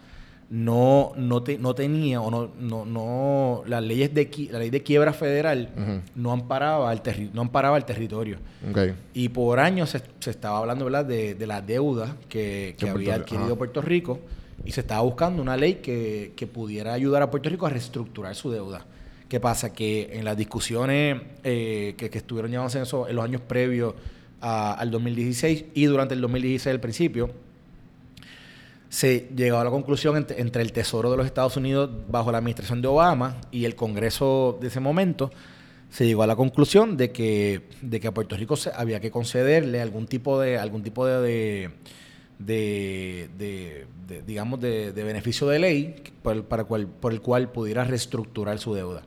no, 0.55 1.13
no, 1.17 1.41
te- 1.41 1.57
no 1.57 1.73
tenía, 1.73 2.21
o 2.21 2.29
no, 2.29 2.51
no, 2.59 2.85
no, 2.85 3.63
las 3.65 3.83
leyes 3.83 4.13
de, 4.13 4.29
la 4.51 4.59
ley 4.59 4.69
de 4.69 4.83
quiebra 4.83 5.11
federal 5.11 5.69
no 6.13 6.31
amparaba 6.31 6.91
al 6.91 7.01
terri- 7.01 7.31
no 7.33 7.41
amparaba 7.41 7.75
el 7.75 7.85
territorio. 7.85 8.37
Y 9.15 9.29
por 9.29 9.59
años 9.59 9.89
se, 9.89 10.01
se 10.19 10.29
estaba 10.29 10.59
hablando 10.59 10.85
¿verdad? 10.85 11.05
De, 11.05 11.33
de 11.33 11.47
la 11.47 11.59
deuda 11.63 12.17
que, 12.29 12.75
que 12.77 12.85
Puerto 12.85 12.95
había 12.99 13.15
adquirido 13.15 13.45
ajá. 13.47 13.55
Puerto 13.55 13.81
Rico 13.81 14.19
y 14.63 14.71
se 14.73 14.81
estaba 14.81 15.01
buscando 15.01 15.41
una 15.41 15.57
ley 15.57 15.75
que, 15.81 16.33
que 16.35 16.45
pudiera 16.45 16.93
ayudar 16.93 17.23
a 17.23 17.31
Puerto 17.31 17.49
Rico 17.49 17.65
a 17.65 17.71
reestructurar 17.71 18.35
su 18.35 18.51
deuda. 18.51 18.85
¿Qué 19.27 19.39
pasa? 19.39 19.73
Que 19.73 20.11
en 20.13 20.23
las 20.23 20.37
discusiones 20.37 21.19
eh, 21.43 21.95
que, 21.97 22.11
que 22.11 22.17
estuvieron 22.19 22.51
llevándose 22.51 22.77
en, 22.77 22.83
eso- 22.83 23.07
en 23.07 23.15
los 23.15 23.25
años 23.25 23.41
previos 23.41 23.95
a- 24.39 24.73
al 24.75 24.91
2016 24.91 25.65
y 25.73 25.85
durante 25.85 26.13
el 26.13 26.21
2016 26.21 26.71
al 26.75 26.79
principio, 26.79 27.31
se 28.93 29.27
llegó 29.35 29.57
a 29.57 29.63
la 29.63 29.71
conclusión 29.71 30.17
entre, 30.17 30.39
entre 30.39 30.61
el 30.61 30.71
Tesoro 30.71 31.09
de 31.09 31.17
los 31.17 31.25
Estados 31.25 31.57
Unidos 31.57 31.89
bajo 32.09 32.31
la 32.31 32.37
administración 32.37 32.79
de 32.79 32.87
Obama 32.87 33.37
y 33.51 33.65
el 33.65 33.75
Congreso 33.75 34.59
de 34.61 34.67
ese 34.67 34.79
momento, 34.79 35.31
se 35.89 36.05
llegó 36.05 36.21
a 36.21 36.27
la 36.27 36.35
conclusión 36.35 36.95
de 36.95 37.11
que, 37.11 37.63
de 37.81 37.99
que 37.99 38.07
a 38.07 38.13
Puerto 38.13 38.37
Rico 38.37 38.55
se- 38.55 38.69
había 38.75 38.99
que 38.99 39.09
concederle 39.09 39.81
algún 39.81 40.05
tipo 40.05 40.39
de, 40.39 40.59
algún 40.59 40.83
tipo 40.83 41.07
de, 41.07 41.21
de, 41.21 41.69
de- 42.39 43.29
de- 43.37 43.87
de, 44.07 44.21
digamos, 44.21 44.59
de, 44.59 44.91
beneficio 44.91 45.47
de 45.47 45.57
ley 45.57 45.95
por 46.21 46.33
el, 46.35 46.43
para 46.43 46.63
cual, 46.65 46.85
por 46.87 47.13
el 47.13 47.21
cual 47.21 47.51
pudiera 47.51 47.83
reestructurar 47.85 48.59
su 48.59 48.75
deuda. 48.75 49.03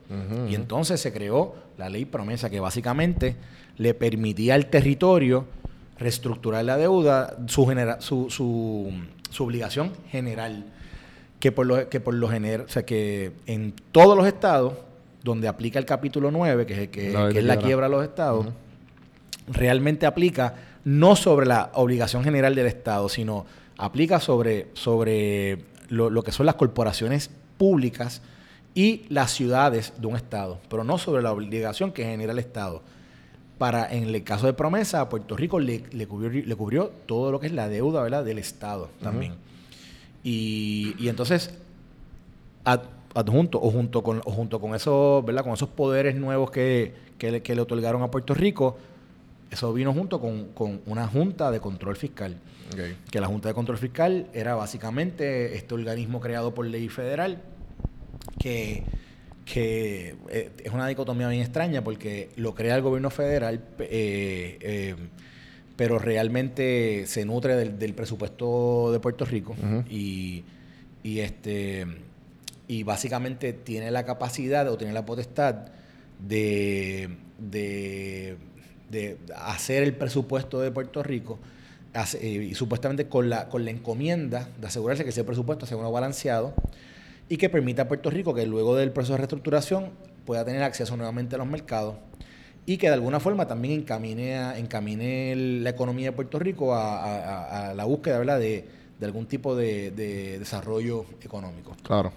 Y 0.49 0.55
entonces 0.55 0.99
se 0.99 1.13
creó 1.13 1.55
la 1.77 1.89
ley 1.89 2.03
promesa 2.05 2.49
que 2.49 2.59
básicamente 2.59 3.35
le 3.77 3.93
permitía 3.93 4.55
al 4.55 4.65
territorio 4.67 5.45
reestructurar 5.97 6.63
la 6.65 6.77
deuda, 6.77 7.37
su, 7.47 7.65
genera- 7.65 8.01
su, 8.01 8.29
su, 8.29 8.91
su 9.29 9.43
obligación 9.43 9.91
general, 10.09 10.65
que 11.39 11.51
por 11.51 11.65
lo, 11.65 11.89
que 11.89 11.99
por 11.99 12.13
lo 12.13 12.29
general, 12.29 12.61
o 12.61 12.69
sea 12.69 12.85
que 12.85 13.31
en 13.45 13.73
todos 13.91 14.17
los 14.17 14.27
estados 14.27 14.73
donde 15.23 15.47
aplica 15.47 15.79
el 15.79 15.85
capítulo 15.85 16.31
9, 16.31 16.65
que 16.65 16.83
es, 16.83 16.89
que, 16.89 17.11
La 17.11 17.29
que 17.29 17.39
es 17.39 17.45
la 17.45 17.55
quiebra. 17.55 17.67
quiebra 17.67 17.85
de 17.87 17.91
los 17.91 18.03
estados, 18.03 18.47
realmente 19.47 20.05
aplica 20.05 20.55
no 20.85 21.15
sobre 21.15 21.45
la 21.45 21.71
obligación 21.73 22.23
general 22.23 22.55
del 22.55 22.67
Estado, 22.67 23.09
sino 23.09 23.45
aplica 23.77 24.19
sobre, 24.19 24.67
sobre 24.73 25.59
lo, 25.89 26.09
lo 26.09 26.23
que 26.23 26.31
son 26.31 26.45
las 26.45 26.55
corporaciones 26.55 27.29
públicas 27.57 28.21
y 28.73 29.05
las 29.09 29.31
ciudades 29.31 29.93
de 29.97 30.07
un 30.07 30.15
Estado, 30.15 30.59
pero 30.69 30.83
no 30.83 30.97
sobre 30.97 31.23
la 31.23 31.31
obligación 31.31 31.91
que 31.91 32.03
genera 32.05 32.31
el 32.31 32.39
Estado. 32.39 32.83
Para, 33.57 33.91
en 33.91 34.03
el 34.03 34.23
caso 34.23 34.45
de 34.45 34.53
promesa, 34.53 35.01
a 35.01 35.09
Puerto 35.09 35.35
Rico 35.35 35.59
le, 35.59 35.83
le 35.91 36.07
cubrió, 36.07 36.29
le 36.29 36.55
cubrió 36.55 36.91
todo 37.07 37.31
lo 37.31 37.39
que 37.39 37.47
es 37.47 37.53
la 37.53 37.67
deuda 37.69 38.03
¿verdad? 38.03 38.23
del 38.23 38.37
Estado 38.37 38.89
también. 39.01 39.33
Y, 40.23 40.95
y 40.99 41.07
entonces, 41.09 41.51
ad- 42.65 42.83
adjunto 43.15 43.59
o 43.61 43.71
junto 43.71 44.03
con, 44.03 44.21
o 44.25 44.31
junto 44.31 44.59
con 44.59 44.75
esos, 44.75 45.25
¿verdad? 45.25 45.43
Con 45.43 45.53
esos 45.53 45.69
poderes 45.69 46.15
nuevos 46.15 46.51
que, 46.51 46.93
que 47.17 47.31
le, 47.31 47.41
que 47.41 47.55
le 47.55 47.61
otorgaron 47.61 48.03
a 48.03 48.11
Puerto 48.11 48.33
Rico, 48.35 48.77
eso 49.49 49.73
vino 49.73 49.91
junto 49.93 50.19
con, 50.21 50.49
con 50.49 50.81
una 50.85 51.07
junta 51.07 51.49
de 51.49 51.59
control 51.59 51.95
fiscal. 51.95 52.35
ok. 52.73 53.09
Que 53.09 53.19
la 53.21 53.27
Junta 53.27 53.47
de 53.47 53.55
Control 53.55 53.77
Fiscal 53.77 54.27
era 54.33 54.55
básicamente 54.55 55.55
este 55.55 55.73
organismo 55.73 56.19
creado 56.19 56.53
por 56.53 56.65
ley 56.67 56.89
federal 56.89 57.41
que, 58.37 58.83
que 59.51 60.15
eh, 60.29 60.49
es 60.63 60.71
una 60.73 60.87
dicotomía 60.87 61.27
bien 61.29 61.41
extraña 61.41 61.83
porque 61.83 62.29
lo 62.35 62.53
crea 62.53 62.75
el 62.75 62.81
gobierno 62.81 63.09
federal, 63.09 63.61
eh, 63.79 64.57
eh, 64.61 64.95
pero 65.75 65.99
realmente 65.99 67.05
se 67.07 67.23
nutre 67.25 67.55
del, 67.55 67.79
del 67.79 67.93
presupuesto 67.93 68.91
de 68.91 68.99
Puerto 68.99 69.23
Rico 69.25 69.55
y, 69.89 70.43
y 71.03 71.19
este 71.19 71.85
y 72.67 72.83
básicamente 72.83 73.53
tiene 73.53 73.91
la 73.91 74.03
capacidad 74.05 74.67
o 74.69 74.77
tiene 74.77 74.91
la 74.91 75.05
potestad 75.05 75.55
de, 76.19 77.09
de, 77.39 78.35
de 78.89 79.17
hacer 79.35 79.83
el 79.83 79.93
presupuesto 79.93 80.59
de 80.59 80.71
Puerto 80.71 81.03
Rico 81.03 81.39
hace- 81.93 82.17
eh, 82.21 82.43
y 82.43 82.55
supuestamente 82.55 83.07
con 83.07 83.29
la, 83.29 83.47
con 83.47 83.63
la 83.63 83.71
encomienda 83.71 84.49
de 84.59 84.67
asegurarse 84.67 85.03
que 85.05 85.11
ese 85.11 85.23
presupuesto 85.23 85.65
sea 85.65 85.77
uno 85.77 85.91
balanceado 85.91 86.53
y 87.29 87.37
que 87.37 87.49
permita 87.49 87.83
a 87.83 87.87
Puerto 87.87 88.09
Rico 88.09 88.33
que 88.33 88.45
luego 88.45 88.75
del 88.75 88.91
proceso 88.91 89.13
de 89.13 89.17
reestructuración 89.19 89.91
pueda 90.25 90.45
tener 90.45 90.63
acceso 90.63 90.95
nuevamente 90.97 91.35
a 91.35 91.37
los 91.37 91.47
mercados 91.47 91.95
y 92.65 92.77
que 92.77 92.87
de 92.87 92.93
alguna 92.93 93.19
forma 93.19 93.47
también 93.47 93.79
encamine, 93.81 94.37
a- 94.37 94.57
encamine 94.57 95.35
la 95.61 95.69
economía 95.69 96.07
de 96.07 96.11
Puerto 96.13 96.39
Rico 96.39 96.73
a, 96.75 97.03
a- 97.03 97.69
a- 97.69 97.73
la 97.73 97.83
búsqueda 97.85 98.17
¿verdad? 98.19 98.39
De, 98.39 98.65
de 98.99 99.05
algún 99.05 99.25
tipo 99.25 99.55
de, 99.55 99.91
de 99.91 100.39
desarrollo 100.39 101.05
económico. 101.21 101.75
Claro. 101.83 102.11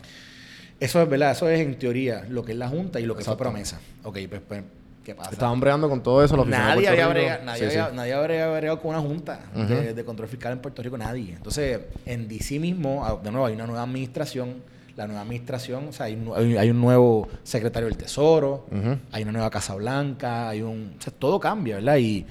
Eso 0.78 1.02
es 1.02 1.08
verdad, 1.08 1.32
eso 1.32 1.48
es 1.48 1.60
en 1.60 1.78
teoría 1.78 2.24
lo 2.28 2.42
que 2.44 2.52
es 2.52 2.58
la 2.58 2.68
Junta 2.68 3.00
y 3.00 3.04
lo 3.04 3.14
que 3.14 3.20
Exacto. 3.20 3.38
fue 3.44 3.50
promesa. 3.52 3.78
Ok, 4.02 4.18
pues, 4.30 4.40
pues, 4.48 4.62
¿qué 5.04 5.14
pasa? 5.14 5.30
Estaban 5.30 5.60
bregando 5.60 5.88
con 5.90 6.02
todo 6.02 6.24
eso 6.24 6.36
la 6.36 6.42
oficina 6.42 6.62
de 6.62 6.68
Nadie 6.82 6.86
Puerto 6.88 7.10
había, 7.10 7.38
nadie, 7.44 7.64
Sí, 7.66 7.70
sí. 7.72 7.78
había, 7.78 7.94
nadie 7.94 8.12
había 8.14 8.48
bregado 8.50 8.80
con 8.80 8.90
una 8.96 9.00
junta 9.00 9.40
Ujú. 9.54 9.66
de, 9.66 9.92
de 9.94 10.04
control 10.04 10.28
fiscal 10.28 10.52
en 10.52 10.60
Puerto 10.60 10.82
Rico, 10.82 10.96
nadie. 10.96 11.34
Entonces, 11.34 11.80
en 12.06 12.26
DC 12.28 12.58
mismo, 12.58 13.04
ah, 13.04 13.20
de 13.22 13.30
nuevo, 13.30 13.44
hay 13.46 13.54
una 13.54 13.66
nueva 13.66 13.82
administración. 13.82 14.62
La 15.00 15.06
nueva 15.06 15.22
administración, 15.22 15.88
o 15.88 15.92
sea, 15.92 16.06
hay, 16.06 16.14
un 16.14 16.32
hay- 16.58 16.72
nuevo 16.72 17.26
secretario 17.42 17.88
del 17.88 17.96
Tesoro, 17.96 18.66
hay 19.12 19.22
una 19.22 19.32
nueva 19.32 19.48
Casa 19.50 19.74
Blanca, 19.74 20.48
hay 20.50 20.60
un. 20.62 20.94
O 20.98 21.02
sea, 21.02 21.12
todo 21.18 21.40
cambia, 21.40 21.76
¿verdad? 21.76 21.96
Y, 21.96 22.26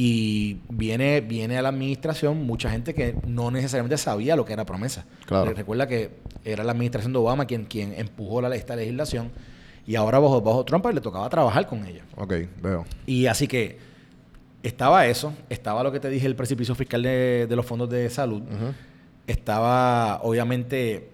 Y 0.00 0.60
viene, 0.68 1.20
viene 1.20 1.58
a 1.58 1.62
la 1.62 1.70
administración 1.70 2.46
mucha 2.46 2.70
gente 2.70 2.94
que 2.94 3.16
no 3.26 3.50
necesariamente 3.50 3.96
sabía 3.98 4.36
lo 4.36 4.44
que 4.44 4.52
era 4.52 4.64
promesa. 4.64 5.04
Claro. 5.26 5.52
Recuerda 5.52 5.86
que 5.88 6.10
era 6.44 6.62
la 6.62 6.70
administración 6.72 7.12
de 7.12 7.18
Obama 7.18 7.46
quien, 7.46 7.64
quien 7.64 7.92
empujó 7.96 8.40
la, 8.40 8.54
esta 8.54 8.76
legislación 8.76 9.30
y 9.86 9.96
ahora 9.96 10.20
bajo, 10.20 10.40
bajo 10.40 10.64
Trump 10.64 10.82
pues, 10.84 10.94
le 10.94 11.00
tocaba 11.00 11.28
trabajar 11.28 11.66
con 11.66 11.84
ella. 11.84 12.02
Ok, 12.16 12.32
veo. 12.62 12.84
Y 13.06 13.26
así 13.26 13.48
que 13.48 13.78
estaba 14.62 15.04
eso, 15.06 15.32
estaba 15.48 15.82
lo 15.82 15.90
que 15.90 15.98
te 15.98 16.08
dije, 16.10 16.26
el 16.26 16.36
precipicio 16.36 16.74
fiscal 16.76 17.02
de, 17.02 17.46
de 17.48 17.56
los 17.56 17.66
fondos 17.66 17.88
de 17.90 18.08
salud, 18.10 18.42
estaba 19.26 20.20
obviamente 20.22 21.10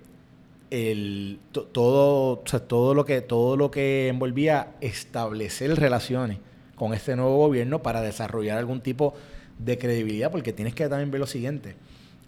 el 0.75 1.39
to- 1.53 1.65
todo, 1.67 2.43
o 2.45 2.47
sea, 2.47 2.61
todo 2.61 2.95
lo 2.95 3.05
que 3.05 3.21
todo 3.21 3.57
lo 3.57 3.71
que 3.71 4.09
envolvía 4.09 4.73
establecer 4.81 5.75
relaciones 5.79 6.39
con 6.75 6.93
este 6.95 7.15
nuevo 7.15 7.37
gobierno 7.37 7.81
para 7.83 8.01
desarrollar 8.01 8.59
algún 8.59 8.81
tipo 8.81 9.15
de 9.59 9.79
credibilidad, 9.79 10.31
porque 10.33 10.53
tienes 10.53 10.75
que 10.75 10.89
también 10.89 11.11
ver 11.11 11.21
lo 11.21 11.27
siguiente. 11.27 11.77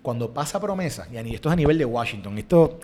Cuando 0.03 0.33
pasa 0.33 0.61
promesa, 0.61 1.09
y 1.13 1.35
esto 1.35 1.49
es 1.49 1.53
a 1.53 1.57
nivel 1.57 1.77
de 1.79 1.85
Washington, 1.85 2.39
esto 2.39 2.79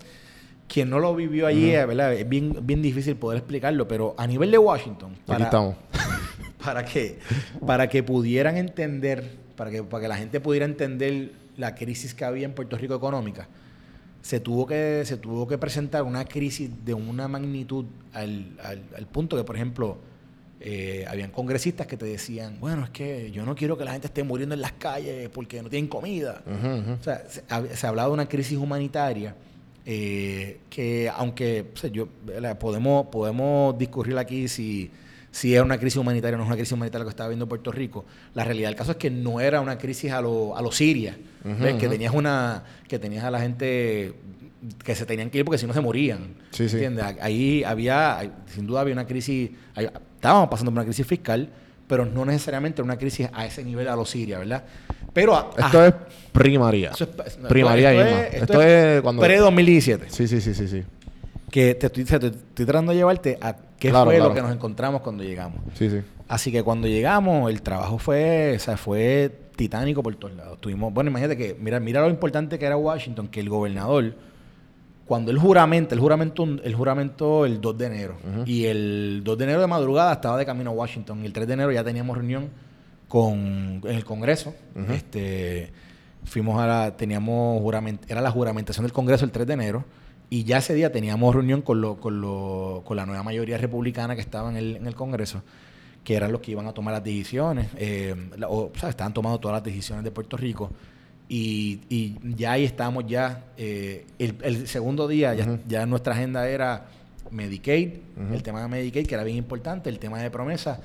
quien 0.67 0.91
no 0.91 0.99
lo 0.99 1.15
vivió 1.15 1.47
allí, 1.47 1.71
¿verdad? 1.71 2.13
Es 2.15 2.29
bien, 2.29 2.57
bien 2.63 2.83
difícil 2.83 3.15
poder 3.17 3.39
explicarlo, 3.39 3.87
pero 3.87 4.15
a 4.19 4.27
nivel 4.27 4.51
de 4.51 4.59
Washington, 4.59 5.15
Aquí 5.29 5.43
estamos. 5.45 5.77
para 6.65 6.85
que, 6.85 7.19
para 7.65 7.89
que 7.89 8.03
pudieran 8.03 8.57
entender, 8.57 9.37
para 9.57 9.71
que, 9.71 9.83
para 9.85 10.03
que 10.03 10.09
la 10.09 10.17
gente 10.17 10.41
pudiera 10.41 10.65
entender 10.65 11.33
la 11.57 11.75
crisis 11.77 12.15
que 12.15 12.25
había 12.25 12.47
en 12.47 12.55
Puerto 12.55 12.77
Rico 12.77 12.95
económica, 12.95 13.47
se 14.23 14.41
tuvo 14.41 14.67
que, 14.67 15.03
se 15.05 15.17
tuvo 15.17 15.47
que 15.49 15.59
presentar 15.59 16.05
una 16.05 16.25
crisis 16.25 16.71
de 16.85 16.95
una 16.95 17.29
magnitud 17.29 17.85
al, 18.13 18.57
al- 18.63 18.83
al 18.97 19.07
punto 19.07 19.37
que, 19.37 19.45
por 19.45 19.57
ejemplo, 19.57 19.99
eh, 20.61 21.05
habían 21.09 21.33
congresistas 21.33 21.89
que 21.89 21.97
te 21.97 22.07
decían, 22.07 22.59
bueno, 22.61 22.85
es 22.85 22.91
que 22.91 23.33
yo 23.33 23.45
no 23.45 23.57
quiero 23.57 23.77
que 23.77 23.85
la 23.85 23.91
gente 23.93 24.07
esté 24.07 24.23
muriendo 24.23 24.55
en 24.55 24.61
las 24.61 24.73
calles 24.73 25.29
porque 25.31 25.61
no 25.61 25.69
tienen 25.69 25.89
comida. 25.89 26.43
O 27.01 27.03
sea, 27.03 27.25
se, 27.29 27.45
hab- 27.49 27.69
se 27.75 27.85
hablaba 27.87 28.09
de 28.09 28.15
una 28.15 28.29
crisis 28.29 28.57
humanitaria 28.59 29.35
eh, 29.85 30.61
que, 30.71 31.11
aunque 31.17 31.67
o 31.75 31.77
sea, 31.77 31.91
yo, 31.91 32.07
podemos, 32.61 33.07
podemos 33.09 33.77
discurrir 33.77 34.17
aquí 34.19 34.47
si, 34.47 34.89
si 35.33 35.57
es 35.57 35.61
una 35.63 35.79
crisis 35.79 35.97
humanitaria 35.97 36.37
o 36.37 36.39
no 36.39 36.45
es 36.45 36.47
una 36.49 36.57
crisis 36.57 36.73
humanitaria 36.73 37.01
lo 37.01 37.07
que 37.07 37.11
estaba 37.15 37.29
viendo 37.31 37.49
Puerto 37.49 37.73
Rico, 37.73 38.05
la 38.35 38.45
realidad 38.45 38.69
del 38.69 38.77
caso 38.77 38.93
es 38.93 38.99
que 38.99 39.11
no 39.11 39.41
era 39.41 39.61
una 39.61 39.79
crisis 39.79 40.13
a 40.13 40.21
lo, 40.21 40.57
a 40.57 40.63
lo 40.63 40.71
Siria, 40.71 41.17
que 41.79 41.89
tenías 41.89 42.15
una 42.15 42.63
que 42.87 42.99
tenías 43.01 43.25
a 43.25 43.31
la 43.33 43.41
gente 43.41 44.15
que 44.85 44.95
se 44.95 45.05
tenían 45.07 45.29
que 45.31 45.39
ir 45.39 45.45
porque 45.45 45.59
si 45.59 45.67
no 45.67 45.73
se 45.75 45.81
morían. 45.81 46.35
Sí, 46.53 46.69
sí. 46.69 46.77
¿entiendes? 46.77 47.05
Ahí 47.21 47.65
había, 47.65 48.31
sin 48.55 48.65
duda 48.67 48.83
había 48.83 48.93
una 48.93 49.07
crisis, 49.09 49.51
ahí- 49.75 49.89
estábamos 50.15 50.49
pasando 50.51 50.71
por 50.71 50.79
una 50.79 50.85
crisis 50.85 51.05
fiscal, 51.07 51.49
pero 51.89 52.05
no 52.07 52.25
necesariamente 52.25 52.81
una 52.81 52.97
crisis 52.97 53.29
a 53.33 53.45
ese 53.45 53.65
nivel 53.65 53.89
a 53.89 53.97
lo 53.97 54.05
Siria, 54.05 54.39
¿verdad? 54.39 54.63
Pero 55.13 55.35
a- 55.35 55.51
Esto 55.59 55.81
a- 55.81 55.89
es 55.89 55.95
primaria. 56.33 56.91
eso 56.95 57.09
es- 57.27 57.39
no, 57.39 57.49
primaria 57.49 57.91
esto 57.93 58.07
Irma. 58.09 58.23
es- 58.23 58.35
Esto, 58.43 58.63
es 58.63 59.03
cuando... 59.03 59.23
Pre-2017. 59.23 60.01
Sí, 60.09 60.29
sí, 60.29 60.41
sí, 60.41 60.55
sí, 60.55 60.69
sí. 60.69 60.83
Que 61.53 61.75
te 61.77 61.87
estoy, 61.87 62.05
te, 62.05 62.19
te 62.19 62.27
estoy 62.29 62.65
tratando 62.67 62.91
de 62.93 62.99
llevarte 62.99 63.39
a 63.41 63.55
qué 63.79 63.91
Claro, 63.91 64.07
fue 64.07 64.17
claro. 64.17 64.31
lo 64.31 64.35
que 64.35 64.43
nos 64.43 64.53
encontramos 64.53 65.03
cuando 65.03 65.23
llegamos. 65.23 65.61
Sí, 65.75 65.89
sí. 65.91 66.01
Así 66.27 66.51
que 66.51 66.63
cuando 66.63 66.89
llegamos, 66.89 67.51
el 67.51 67.61
trabajo 67.61 67.99
fue, 67.99 68.55
o 68.57 68.59
sea, 68.59 68.77
fue 68.79 69.31
titánico 69.55 70.03
por 70.03 70.15
todos 70.17 70.35
lados. 70.35 70.59
Tuvimos, 70.61 70.93
bueno, 70.95 71.11
imagínate 71.11 71.37
que, 71.37 71.55
mira, 71.61 71.79
mira 71.79 72.01
lo 72.01 72.09
importante 72.09 72.59
que 72.59 72.65
era 72.65 72.77
Washington, 72.77 73.29
que 73.29 73.41
el 73.41 73.51
gobernador, 73.51 74.15
cuando 75.05 75.31
él 75.31 75.39
juramenta, 75.39 75.95
el 75.95 76.01
juramento, 76.01 76.45
el 76.45 76.75
juramento 76.75 77.45
el 77.45 77.61
2 77.61 77.77
de 77.79 77.87
enero. 77.87 78.17
Y 78.47 78.65
el 78.65 79.21
2 79.23 79.37
de 79.37 79.45
enero 79.45 79.61
de 79.61 79.67
madrugada 79.67 80.15
estaba 80.15 80.39
de 80.39 80.47
camino 80.47 80.71
a 80.71 80.73
Washington. 80.73 81.23
Y 81.23 81.27
el 81.27 81.35
3 81.35 81.47
de 81.47 81.53
enero 81.53 81.71
ya 81.71 81.85
teníamos 81.85 82.17
reunión 82.17 82.49
con 83.09 83.83
en 83.85 83.95
el 83.95 84.05
Congreso. 84.07 84.55
Este 84.91 85.71
fuimos 86.25 86.59
a 86.63 86.67
la, 86.67 86.97
teníamos 86.97 87.61
jurament, 87.61 88.11
era 88.11 88.21
la 88.23 88.31
juramentación 88.31 88.87
del 88.87 88.93
Congreso 88.93 89.27
el 89.27 89.33
3 89.33 89.47
de 89.47 89.53
enero. 89.53 89.85
Y 90.33 90.45
ya 90.45 90.57
ese 90.57 90.73
día 90.73 90.91
teníamos 90.91 91.35
reunión 91.35 91.61
con, 91.61 91.83
lo, 91.83 91.97
con, 92.01 92.23
lo, 92.23 92.81
con 92.87 92.97
la 92.97 93.05
nueva 93.05 93.23
mayoría 93.23 93.59
republicana 93.59 94.15
que 94.15 94.23
estaba 94.23 94.49
en 94.49 94.57
el, 94.57 94.77
en 94.77 94.87
el 94.87 94.95
Congreso, 94.95 95.43
que 96.03 96.15
eran 96.17 96.33
los 96.33 96.41
que 96.41 96.53
iban 96.53 96.67
a 96.67 96.73
tomar 96.73 96.95
las 96.95 97.05
decisiones, 97.05 97.69
eh, 97.77 98.15
la- 98.39 98.49
o, 98.49 98.73
sea, 98.75 98.89
estaban 98.89 99.13
tomando 99.13 99.39
todas 99.39 99.57
las 99.57 99.63
decisiones 99.63 100.03
de 100.05 100.11
Puerto 100.11 100.39
Rico. 100.39 100.71
Y, 101.29 101.81
y 101.91 102.17
ya 102.35 102.53
ahí 102.53 102.65
estábamos 102.65 103.05
ya, 103.07 103.45
eh, 103.59 104.07
el, 104.19 104.37
el 104.43 104.67
segundo 104.69 105.07
día, 105.07 105.35
ya, 105.69 105.85
nuestra 105.85 106.15
agenda 106.15 106.49
era 106.49 106.87
Medicaid, 107.31 107.91
el 108.33 108.43
tema 108.43 108.63
de 108.63 108.69
Medicaid, 108.69 109.07
que 109.07 109.15
era 109.15 109.25
bien 109.25 109.37
importante, 109.37 109.91
el 109.91 109.99
tema 109.99 110.19
de 110.23 110.31
promesa, 110.31 110.81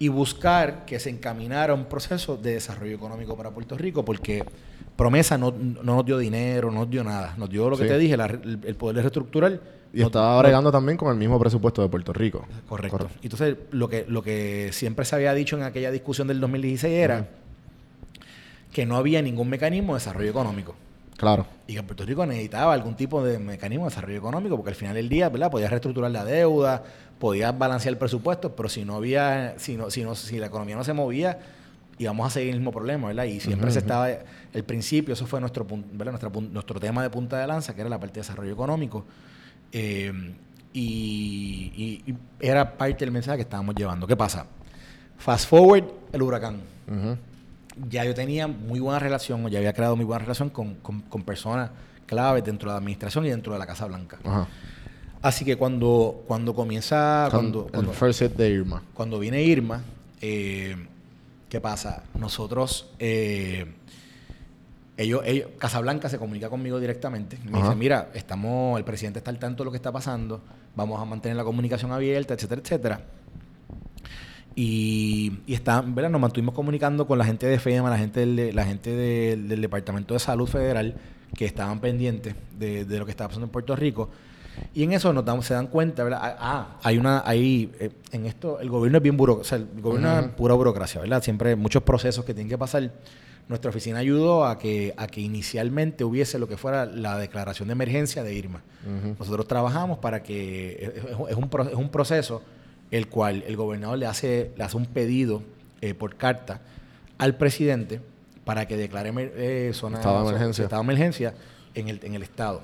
y 0.00 0.08
buscar 0.08 0.84
que 0.86 0.98
se 0.98 1.10
encaminara 1.10 1.74
un 1.74 1.84
proceso 1.84 2.36
de 2.36 2.54
desarrollo 2.54 2.96
económico 2.96 3.36
para 3.36 3.50
Puerto 3.50 3.76
Rico, 3.76 4.02
porque 4.04 4.42
promesa 4.96 5.36
no, 5.38 5.52
no 5.52 5.82
nos 5.96 6.04
dio 6.06 6.16
dinero, 6.18 6.70
no 6.72 6.80
nos 6.80 6.90
dio 6.90 7.04
nada, 7.04 7.34
nos 7.36 7.48
dio 7.50 7.70
lo 7.70 7.76
que 7.76 7.84
Sí. 7.84 7.88
te 7.90 7.98
dije, 7.98 8.16
la 8.16 8.24
el, 8.26 8.60
el 8.64 8.74
poder 8.76 8.96
reestructurar. 8.96 9.60
Y 9.92 10.02
estaba 10.02 10.40
bregando 10.40 10.72
también 10.72 10.96
con 10.96 11.10
el 11.12 11.16
mismo 11.18 11.38
presupuesto 11.38 11.82
de 11.82 11.88
Puerto 11.88 12.12
Rico. 12.14 12.46
Correcto. 12.68 13.10
Entonces, 13.22 13.56
lo 13.72 13.88
que, 13.88 14.06
lo 14.08 14.22
que 14.22 14.70
siempre 14.72 15.04
se 15.04 15.16
había 15.16 15.34
dicho 15.34 15.56
en 15.56 15.64
aquella 15.64 15.90
discusión 15.90 16.28
del 16.28 16.40
2016 16.40 16.94
era 16.96 17.28
que 18.72 18.86
no 18.86 18.96
había 18.96 19.20
ningún 19.20 19.48
mecanismo 19.48 19.94
de 19.94 19.98
desarrollo 19.98 20.30
económico. 20.30 20.74
Claro. 21.16 21.44
Y 21.66 21.74
que 21.74 21.82
Puerto 21.82 22.06
Rico 22.06 22.24
necesitaba 22.24 22.72
algún 22.72 22.94
tipo 22.94 23.22
de 23.22 23.38
mecanismo 23.38 23.84
de 23.84 23.90
desarrollo 23.90 24.16
económico, 24.16 24.56
porque 24.56 24.70
al 24.70 24.76
final 24.76 24.94
del 24.94 25.08
día, 25.08 25.28
¿verdad? 25.28 25.50
Podías 25.50 25.70
reestructurar 25.70 26.10
la 26.10 26.24
deuda, 26.24 26.82
podías 27.20 27.56
balancear 27.56 27.92
el 27.92 27.98
presupuesto, 27.98 28.56
pero 28.56 28.68
si 28.68 28.84
no 28.84 28.96
había, 28.96 29.54
si 29.58 29.76
no, 29.76 29.90
si 29.90 30.02
no, 30.02 30.16
si 30.16 30.38
la 30.38 30.46
economía 30.46 30.74
no 30.74 30.82
se 30.82 30.92
movía, 30.92 31.38
íbamos 31.98 32.26
a 32.26 32.30
seguir 32.30 32.50
el 32.54 32.56
mismo 32.60 32.72
problema, 32.72 33.08
¿verdad? 33.08 33.24
Y 33.24 33.38
siempre 33.40 33.70
se 33.70 33.78
estaba, 33.80 34.08
el 34.52 34.64
principio, 34.64 35.12
eso 35.14 35.26
fue 35.26 35.38
nuestro, 35.38 35.64
nuestro 36.50 36.80
tema 36.80 37.02
de 37.02 37.10
punta 37.10 37.38
de 37.38 37.46
lanza, 37.46 37.74
que 37.74 37.82
era 37.82 37.90
la 37.90 38.00
parte 38.00 38.14
de 38.14 38.20
desarrollo 38.22 38.52
económico. 38.52 39.04
Eh, 39.70 40.10
y, 40.72 41.72
y- 42.06 42.10
y 42.10 42.14
era 42.40 42.76
parte 42.78 43.04
del 43.04 43.12
mensaje 43.12 43.36
que 43.38 43.42
estábamos 43.42 43.74
llevando. 43.74 44.06
¿Qué 44.06 44.16
pasa? 44.16 44.46
Fast 45.18 45.48
forward, 45.48 45.84
el 46.12 46.22
huracán 46.22 46.60
ya 47.88 48.04
yo 48.04 48.14
tenía 48.14 48.46
muy 48.48 48.80
buena 48.80 48.98
relación, 48.98 49.44
o 49.44 49.48
ya 49.48 49.58
había 49.58 49.72
creado 49.72 49.94
muy 49.96 50.04
buena 50.04 50.20
relación 50.20 50.48
con, 50.50 50.76
con- 50.76 51.02
con 51.02 51.22
personas 51.22 51.70
claves 52.06 52.42
dentro 52.44 52.68
de 52.70 52.74
la 52.74 52.78
administración 52.78 53.26
y 53.26 53.30
dentro 53.30 53.52
de 53.52 53.58
la 53.58 53.66
Casa 53.66 53.86
Blanca. 53.86 54.18
Ajá. 54.24 54.48
Así 55.22 55.44
que 55.44 55.56
cuando, 55.56 56.24
cuando 56.26 56.54
comienza, 56.54 57.28
cuando, 57.30 57.66
el 57.66 57.72
cuando, 57.72 57.92
first 57.92 58.20
hit 58.22 58.32
de 58.32 58.50
Irma. 58.50 58.82
cuando 58.94 59.18
viene 59.18 59.42
Irma, 59.42 59.82
eh, 60.20 60.76
¿qué 61.48 61.60
pasa? 61.60 62.04
Nosotros, 62.18 62.88
eh, 62.98 63.66
ellos, 64.96 65.22
ellos, 65.26 65.50
Casablanca 65.58 66.08
se 66.08 66.18
comunica 66.18 66.48
conmigo 66.48 66.80
directamente. 66.80 67.38
Me 67.44 67.58
Ajá. 67.58 67.68
dice, 67.68 67.76
mira, 67.76 68.10
estamos, 68.14 68.78
el 68.78 68.84
presidente 68.84 69.18
está 69.18 69.30
al 69.30 69.38
tanto 69.38 69.62
de 69.62 69.66
lo 69.66 69.70
que 69.70 69.76
está 69.76 69.92
pasando, 69.92 70.40
vamos 70.74 70.98
a 70.98 71.04
mantener 71.04 71.36
la 71.36 71.44
comunicación 71.44 71.92
abierta, 71.92 72.32
etcétera, 72.32 72.62
etcétera. 72.62 73.00
Y, 74.54 75.40
y 75.46 75.52
está, 75.54 75.82
¿verdad? 75.82 76.10
nos 76.10 76.20
mantuvimos 76.20 76.54
comunicando 76.54 77.06
con 77.06 77.18
la 77.18 77.24
gente 77.26 77.46
de 77.46 77.58
FEMA, 77.58 77.90
la 77.90 77.98
gente 77.98 78.20
del, 78.20 78.56
la 78.56 78.64
gente 78.64 78.90
del 78.90 79.60
Departamento 79.60 80.14
de 80.14 80.20
Salud 80.20 80.46
Federal, 80.46 80.94
que 81.36 81.44
estaban 81.44 81.80
pendientes 81.80 82.34
de, 82.58 82.86
de 82.86 82.98
lo 82.98 83.04
que 83.04 83.10
estaba 83.10 83.28
pasando 83.28 83.46
en 83.46 83.52
Puerto 83.52 83.76
Rico. 83.76 84.08
Y 84.74 84.84
en 84.84 84.92
eso 84.92 85.12
nos 85.12 85.24
damos, 85.24 85.46
se 85.46 85.54
dan 85.54 85.66
cuenta, 85.66 86.04
¿verdad? 86.04 86.20
Ah, 86.22 86.36
ah, 86.38 86.78
hay 86.82 86.98
una, 86.98 87.22
hay, 87.26 87.70
eh, 87.80 87.90
en 88.12 88.26
esto, 88.26 88.60
el 88.60 88.68
gobierno 88.70 88.98
es 88.98 89.02
bien 89.02 89.16
burocracia, 89.16 89.56
o 89.56 89.58
sea, 89.58 89.68
el 89.74 89.82
gobierno 89.82 90.18
es 90.18 90.28
pura 90.28 90.54
burocracia, 90.54 91.00
¿verdad? 91.00 91.22
Siempre 91.22 91.50
hay 91.50 91.56
muchos 91.56 91.82
procesos 91.82 92.24
que 92.24 92.34
tienen 92.34 92.48
que 92.48 92.58
pasar. 92.58 92.90
Nuestra 93.48 93.70
oficina 93.70 93.98
ayudó 93.98 94.44
a 94.44 94.58
que, 94.58 94.94
a 94.96 95.08
que 95.08 95.20
inicialmente 95.20 96.04
hubiese 96.04 96.38
lo 96.38 96.46
que 96.46 96.56
fuera 96.56 96.86
la 96.86 97.18
declaración 97.18 97.68
de 97.68 97.72
emergencia 97.72 98.22
de 98.22 98.32
Irma. 98.32 98.62
Nosotros 99.18 99.48
trabajamos 99.48 99.98
para 99.98 100.22
que 100.22 100.92
es, 101.28 101.36
un, 101.36 101.50
es 101.68 101.74
un 101.74 101.88
proceso 101.88 102.42
el 102.92 103.08
cual 103.08 103.42
el 103.46 103.56
gobernador 103.56 103.98
le 103.98 104.06
hace, 104.06 104.52
le 104.56 104.64
hace 104.64 104.76
un 104.76 104.86
pedido 104.86 105.42
eh, 105.80 105.94
por 105.94 106.16
carta 106.16 106.60
al 107.18 107.36
presidente 107.36 108.00
para 108.44 108.66
que 108.66 108.76
declare 108.76 109.12
eh, 109.16 109.72
zona 109.74 109.98
Estado 109.98 110.22
de 110.22 110.28
emergencia. 110.30 110.64
estado 110.64 110.82
de 110.82 110.84
emergencia 110.84 111.34
en 111.74 111.88
el, 111.88 112.00
en 112.02 112.14
el 112.14 112.22
estado. 112.22 112.62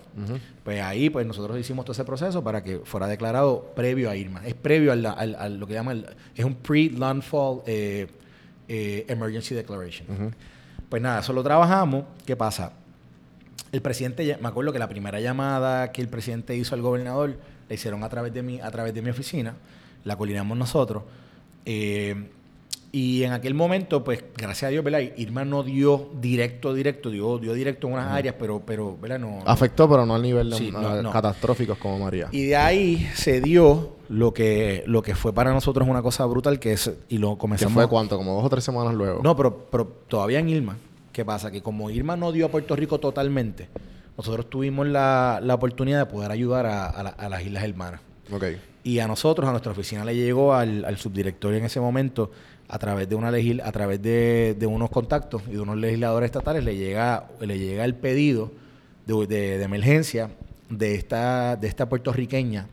Pues 0.65 0.83
ahí 0.83 1.11
pues 1.11 1.27
nosotros 1.27 1.59
hicimos 1.59 1.85
todo 1.85 1.93
ese 1.93 2.05
proceso 2.05 2.43
para 2.43 2.63
que 2.65 2.79
fuera 2.81 3.07
declarado 3.07 3.73
previo 3.77 4.11
a 4.11 4.17
Irma. 4.17 4.45
Es 4.47 4.55
previo 4.55 4.93
al, 4.93 5.05
al- 5.07 5.35
al- 5.37 5.59
lo 5.59 5.67
que 5.67 5.75
llaman, 5.75 5.99
el- 5.99 6.07
es 6.35 6.45
un 6.45 6.55
pre-landfall 6.57 7.63
eh, 7.67 8.07
eh, 8.69 9.05
emergency 9.09 9.55
declaration. 9.55 10.35
Pues 10.89 11.01
nada, 11.03 11.21
eso 11.21 11.33
lo 11.33 11.43
trabajamos. 11.43 12.05
¿Qué 12.25 12.37
pasa? 12.37 12.73
El 13.73 13.83
presidente, 13.83 14.39
me 14.41 14.49
acuerdo 14.49 14.73
que 14.73 14.79
la 14.79 14.89
primera 14.89 15.21
llamada 15.21 15.93
que 15.93 16.01
el 16.01 16.09
presidente 16.09 16.57
hizo 16.57 16.75
al 16.75 16.83
gobernador 16.83 17.37
la 17.69 17.75
hicieron 17.75 18.03
a 18.05 18.09
través 18.09 18.33
de 18.33 18.43
mi, 18.43 18.61
a 18.61 18.71
través 18.71 18.95
de 18.95 19.03
mi 19.03 19.11
oficina, 19.11 19.55
la 20.05 20.17
coordinamos 20.17 20.57
nosotros. 20.57 21.03
eh, 21.65 22.29
Y 22.97 23.25
en 23.25 23.33
aquel 23.33 23.53
momento, 23.53 24.03
pues, 24.03 24.25
gracias 24.35 24.69
a 24.69 24.71
Dios, 24.71 24.83
¿verdad? 24.83 25.01
Irma 25.19 25.45
no 25.45 25.63
dio 25.63 26.09
directo, 26.19 26.73
directo, 26.73 27.11
dio, 27.11 27.37
dio 27.39 27.53
directo 27.53 27.87
en 27.89 27.93
unas 27.93 28.07
áreas, 28.11 28.37
pero, 28.39 28.63
pero, 28.65 28.97
¿verdad? 28.97 29.19
No, 29.19 29.41
Afectó, 29.45 29.87
pero 29.87 30.07
no 30.07 30.15
al 30.15 30.23
nivel 30.23 30.49
de 30.49 30.57
Sí, 30.57 30.71
no, 30.73 31.03
no. 31.03 31.13
catastróficos 31.13 31.77
como 31.77 31.99
María. 31.99 32.29
Y 32.33 32.47
de 32.47 32.57
ahí 32.57 33.07
se 33.15 33.43
dio 33.43 33.97
lo 34.09 34.33
que, 34.33 34.83
lo 34.87 35.03
que 35.03 35.15
fue 35.15 35.35
para 35.35 35.53
nosotros 35.53 35.87
una 35.87 36.01
cosa 36.01 36.25
brutal, 36.25 36.59
que 36.59 36.73
es, 36.73 36.91
y 37.11 37.19
lo 37.19 37.33
¿Que 37.35 37.39
comenzamos... 37.39 37.75
fue 37.75 37.87
cuánto? 37.87 38.17
Como 38.17 38.35
dos 38.35 38.45
o 38.47 38.49
tres 38.49 38.65
semanas 38.65 38.95
luego. 38.95 39.21
No, 39.23 39.37
pero, 39.37 39.67
pero 39.71 39.85
todavía 40.09 40.39
en 40.39 40.49
Irma. 40.49 40.79
¿Qué 41.13 41.23
pasa? 41.23 41.51
Que 41.51 41.61
como 41.61 41.91
Irma 41.91 42.17
no 42.17 42.33
dio 42.33 42.47
a 42.47 42.49
Puerto 42.51 42.75
Rico 42.77 42.99
totalmente, 42.99 43.69
nosotros 44.17 44.49
tuvimos 44.49 44.87
la, 44.87 45.39
la 45.43 45.55
oportunidad 45.55 45.99
de 45.99 46.07
poder 46.07 46.31
ayudar 46.31 46.65
a, 46.65 46.87
a 46.87 47.03
la- 47.03 47.11
a 47.11 47.29
las 47.29 47.43
Islas 47.45 47.63
Hermanas. 47.65 48.01
Ok. 48.33 48.45
Y 48.85 49.01
a 49.01 49.07
nosotros, 49.09 49.47
a 49.47 49.51
nuestra 49.51 49.73
oficina, 49.73 50.03
le 50.05 50.15
llegó 50.15 50.55
al, 50.55 50.85
al 50.85 50.97
subdirectorio 50.97 51.59
en 51.59 51.65
ese 51.65 51.81
momento, 51.81 52.31
a 52.69 52.79
través 52.79 53.09
de 53.09 53.15
una 53.15 53.31
legis- 53.31 53.63
a 53.65 53.71
través 53.73 54.03
de, 54.03 54.57
de 54.59 54.67
unos 54.67 54.91
contactos 54.91 55.43
y 55.49 55.53
de 55.53 55.61
unos 55.61 55.77
legisladores 55.77 56.27
estatales, 56.29 56.65
le 56.65 56.77
llega, 56.77 57.29
le 57.41 57.59
llega 57.59 57.85
el 57.85 57.95
pedido 57.95 58.51
de, 59.07 59.27
de- 59.27 59.59
de 59.59 59.65
emergencia 59.65 60.31
de 60.69 60.95
esta, 60.97 61.57
de 61.57 61.69
esta 61.69 61.89
puertorriqueña 61.89 62.67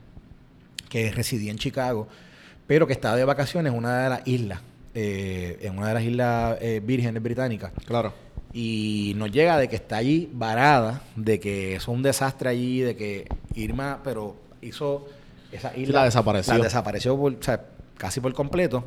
que 0.89 1.11
residía 1.11 1.51
en 1.51 1.57
Chicago, 1.57 2.07
pero 2.67 2.87
que 2.87 2.93
estaba 2.93 3.15
de 3.15 3.25
vacaciones 3.25 3.71
en 3.71 3.77
una 3.77 4.03
de 4.03 4.09
las 4.09 4.27
islas, 4.27 4.61
eh, 4.95 5.59
en 5.61 5.77
una 5.77 5.89
de 5.89 5.93
las 5.93 6.03
islas 6.03 6.57
eh, 6.61 6.81
vírgenes 6.83 7.21
británicas. 7.21 7.71
Claro. 7.85 8.13
Y 8.51 9.13
nos 9.15 9.31
llega 9.31 9.57
de 9.57 9.67
que 9.67 9.75
está 9.75 9.97
allí 9.97 10.29
varada, 10.31 11.01
de 11.15 11.39
que 11.39 11.75
es 11.75 11.87
un 11.87 12.03
desastre 12.03 12.49
allí, 12.49 12.81
de 12.81 12.95
que 12.95 13.27
Irma, 13.55 13.99
pero 14.03 14.35
hizo 14.61 15.07
esa 15.51 15.75
isla. 15.75 15.99
la 15.99 16.05
desapareció. 16.05 16.53
La 16.57 16.63
desapareció 16.63 17.17
por- 17.17 17.33
o 17.33 17.41
sea, 17.43 17.63
casi 17.97 18.19
por 18.19 18.33
completo. 18.33 18.83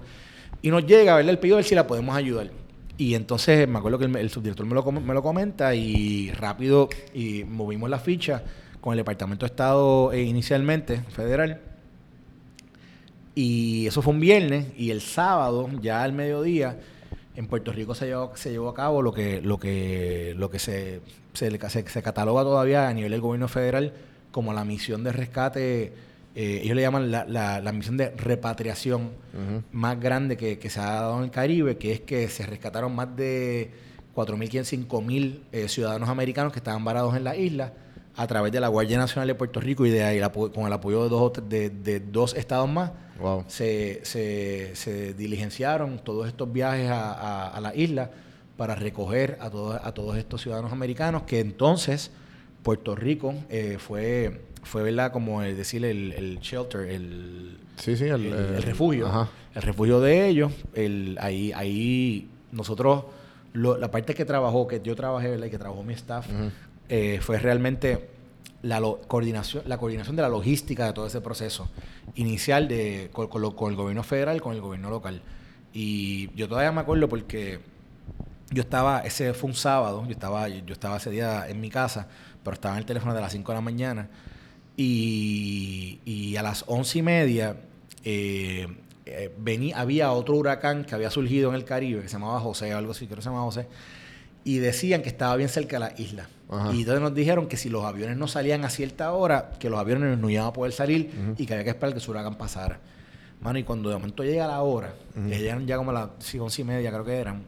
Y 0.62 0.70
nos 0.70 0.84
llega, 0.86 1.14
¿verdad? 1.16 1.30
El 1.30 1.38
pedido 1.38 1.56
de 1.56 1.62
ver 1.62 1.68
si 1.68 1.74
la 1.74 1.86
podemos 1.86 2.16
ayudar. 2.16 2.50
Y 2.98 3.14
entonces 3.14 3.68
me 3.68 3.78
acuerdo 3.78 3.98
que 3.98 4.06
el, 4.06 4.30
subdirector 4.30 4.64
me 4.66 4.74
lo, 4.74 4.90
me 4.90 5.14
lo 5.14 5.22
comenta 5.22 5.74
y 5.74 6.30
rápido 6.32 6.88
y 7.14 7.44
movimos 7.44 7.90
la 7.90 7.98
ficha 7.98 8.42
con 8.80 8.92
el 8.94 8.98
Departamento 8.98 9.44
de 9.44 9.50
Estado 9.50 10.12
eh, 10.12 10.22
inicialmente, 10.22 11.02
federal. 11.10 11.60
Y 13.34 13.86
eso 13.86 14.00
fue 14.00 14.14
un 14.14 14.20
viernes 14.20 14.66
y 14.78 14.90
el 14.90 15.02
sábado, 15.02 15.68
ya 15.82 16.02
al 16.02 16.12
mediodía, 16.12 16.78
en 17.36 17.46
Puerto 17.48 17.70
Rico 17.70 17.94
se 17.94 18.06
llevó, 18.06 18.32
se 18.34 18.50
llevó 18.50 18.70
a 18.70 18.74
cabo 18.74 19.02
lo 19.02 19.12
que, 19.12 19.42
lo 19.42 19.58
que, 19.58 20.32
lo 20.38 20.48
que 20.50 20.58
se, 20.58 21.00
se, 21.34 21.50
se- 21.68 21.88
se 21.88 22.02
cataloga 22.02 22.42
todavía 22.44 22.88
a 22.88 22.94
nivel 22.94 23.12
del 23.12 23.20
gobierno 23.20 23.48
federal 23.48 23.92
como 24.32 24.54
la 24.54 24.64
misión 24.64 25.04
de 25.04 25.12
rescate, 25.12 25.92
eh, 26.36 26.60
ellos 26.62 26.76
le 26.76 26.82
llaman 26.82 27.10
la, 27.10 27.24
la- 27.24 27.60
la 27.60 27.72
misión 27.72 27.96
de 27.96 28.10
repatriación 28.10 29.10
más 29.72 29.98
grande 29.98 30.36
que, 30.36 30.58
que 30.58 30.70
se 30.70 30.78
ha 30.80 30.84
dado 30.92 31.18
en 31.18 31.24
el 31.24 31.30
Caribe, 31.30 31.76
que 31.78 31.92
es 31.92 32.00
que 32.00 32.28
se 32.28 32.46
rescataron 32.46 32.94
más 32.94 33.16
de 33.16 33.70
4.500, 34.14 34.86
5.000 34.88 35.40
eh, 35.52 35.68
ciudadanos 35.68 36.08
americanos 36.08 36.52
que 36.52 36.58
estaban 36.60 36.84
varados 36.84 37.16
en 37.16 37.24
la 37.24 37.36
isla 37.36 37.72
a 38.14 38.26
través 38.26 38.50
de 38.52 38.60
la 38.60 38.68
Guardia 38.68 38.96
Nacional 38.96 39.26
de 39.28 39.34
Puerto 39.34 39.60
Rico 39.60 39.84
y 39.84 39.90
de 39.90 40.02
ahí 40.04 40.20
con 40.54 40.66
el 40.66 40.72
apoyo 40.72 41.02
de 41.02 41.08
dos, 41.10 41.32
de, 41.48 41.68
de 41.70 42.00
dos 42.00 42.34
estados 42.34 42.68
más 42.68 42.92
Wow. 43.18 43.44
se, 43.46 44.00
se, 44.04 44.72
se 44.76 45.14
diligenciaron 45.14 45.98
todos 46.04 46.26
estos 46.28 46.52
viajes 46.52 46.90
a, 46.90 47.12
a- 47.12 47.48
a 47.48 47.60
la 47.62 47.74
isla 47.74 48.10
para 48.58 48.74
recoger 48.74 49.38
a 49.40 49.48
todos, 49.50 49.80
a 49.82 49.92
todos 49.92 50.16
estos 50.18 50.42
ciudadanos 50.42 50.70
americanos 50.72 51.22
que 51.22 51.40
entonces 51.40 52.10
Puerto 52.62 52.94
Rico 52.94 53.34
eh, 53.48 53.76
fue, 53.78 54.42
fue 54.66 54.82
¿verdad? 54.82 55.12
como 55.12 55.42
el, 55.42 55.56
decir 55.56 55.84
el, 55.84 56.12
el 56.12 56.38
shelter, 56.40 56.82
el, 56.90 57.58
Sí, 57.76 57.96
sí, 57.96 58.04
el, 58.04 58.26
el, 58.26 58.32
el 58.56 58.62
refugio, 58.62 59.06
Ajá. 59.06 59.28
el 59.54 59.62
refugio 59.62 60.00
de 60.00 60.26
ellos. 60.28 60.52
El, 60.74 61.16
ahí, 61.20 61.52
ahí 61.52 62.28
nosotros, 62.52 63.04
lo- 63.52 63.76
la 63.78 63.90
parte 63.90 64.14
que 64.14 64.24
trabajó, 64.24 64.66
que 64.66 64.80
yo 64.82 64.94
trabajé, 64.96 65.30
¿verdad? 65.30 65.46
y 65.46 65.50
que 65.50 65.58
trabajó 65.58 65.82
mi 65.82 65.94
staff, 65.94 66.26
Ujú. 66.28 66.50
eh, 66.88 67.18
fue 67.22 67.38
realmente 67.38 68.08
la 68.62 68.80
lo- 68.80 69.00
coordinación, 69.06 69.62
la 69.66 69.78
coordinación 69.78 70.16
de 70.16 70.22
la 70.22 70.28
logística 70.28 70.86
de 70.86 70.92
todo 70.92 71.06
ese 71.06 71.20
proceso 71.20 71.68
inicial 72.14 72.66
de 72.68 73.10
con, 73.12 73.28
con 73.28 73.42
lo- 73.42 73.54
con 73.54 73.70
el 73.70 73.76
gobierno 73.76 74.02
federal, 74.02 74.40
con 74.40 74.54
el 74.54 74.60
gobierno 74.60 74.90
local. 74.90 75.20
Y 75.74 76.30
yo 76.34 76.48
todavía 76.48 76.72
me 76.72 76.80
acuerdo 76.80 77.08
porque 77.08 77.60
yo 78.50 78.62
estaba, 78.62 79.00
ese 79.00 79.34
fue 79.34 79.50
un 79.50 79.56
sábado, 79.56 80.02
yo 80.06 80.12
estaba, 80.12 80.48
yo 80.48 80.72
estaba 80.72 80.96
ese 80.96 81.10
día 81.10 81.46
en 81.48 81.60
mi 81.60 81.68
casa, 81.68 82.08
pero 82.42 82.54
estaba 82.54 82.74
en 82.76 82.78
el 82.78 82.86
teléfono 82.86 83.12
de 83.14 83.20
las 83.20 83.32
5 83.32 83.52
de 83.52 83.56
la 83.56 83.60
mañana. 83.60 84.08
Y, 84.76 86.00
y 86.04 86.36
a 86.36 86.42
las 86.42 86.64
once 86.66 86.98
y 86.98 87.02
media 87.02 87.56
eh, 88.04 88.66
eh, 89.06 89.34
vení- 89.42 89.72
había 89.74 90.12
otro 90.12 90.36
huracán 90.36 90.84
que 90.84 90.94
había 90.94 91.10
surgido 91.10 91.48
en 91.48 91.54
el 91.54 91.64
Caribe, 91.64 92.02
que 92.02 92.08
se 92.08 92.14
llamaba 92.14 92.40
José 92.40 92.74
o 92.74 92.78
algo 92.78 92.92
así, 92.92 93.06
creo 93.06 93.16
que 93.16 93.22
se 93.22 93.28
llamaba 93.28 93.44
José. 93.46 93.66
Y 94.44 94.58
decían 94.58 95.02
que 95.02 95.08
estaba 95.08 95.34
bien 95.36 95.48
cerca 95.48 95.76
de 95.76 95.80
la 95.80 95.94
isla. 96.00 96.28
Ajá. 96.48 96.72
Y 96.72 96.80
entonces 96.80 97.00
nos 97.02 97.14
dijeron 97.14 97.48
que 97.48 97.56
si 97.56 97.68
los 97.68 97.84
aviones 97.84 98.16
no 98.16 98.28
salían 98.28 98.64
a 98.64 98.70
cierta 98.70 99.12
hora, 99.12 99.50
que 99.58 99.68
los 99.70 99.80
aviones 99.80 100.18
no 100.18 100.30
iban 100.30 100.46
a 100.46 100.52
poder 100.52 100.72
salir 100.72 101.34
y 101.36 101.46
que 101.46 101.54
había 101.54 101.64
que 101.64 101.70
esperar 101.70 101.92
que 101.94 101.98
ese 101.98 102.10
huracán 102.10 102.36
pasara. 102.36 102.78
Mano, 103.40 103.58
y 103.58 103.64
cuando 103.64 103.88
de 103.88 103.96
momento 103.96 104.22
llega 104.22 104.46
la 104.46 104.62
hora, 104.62 104.94
que 105.14 105.38
llegan 105.38 105.66
ya 105.66 105.76
como 105.76 105.90
a 105.90 105.94
las 105.94 106.08
sí, 106.20 106.38
once 106.38 106.62
y 106.62 106.64
media, 106.64 106.90
creo 106.92 107.04
que 107.04 107.16
eran, 107.16 107.42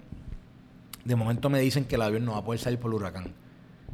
de 1.05 1.15
momento 1.15 1.49
me 1.51 1.61
dicen 1.61 1.85
que 1.85 1.95
el 1.95 2.03
avión 2.03 2.25
no 2.25 2.33
va 2.33 2.39
a 2.39 2.45
poder 2.45 2.61
salir 2.61 2.79
por 2.81 2.91
el 2.91 2.97
huracán. 2.97 3.33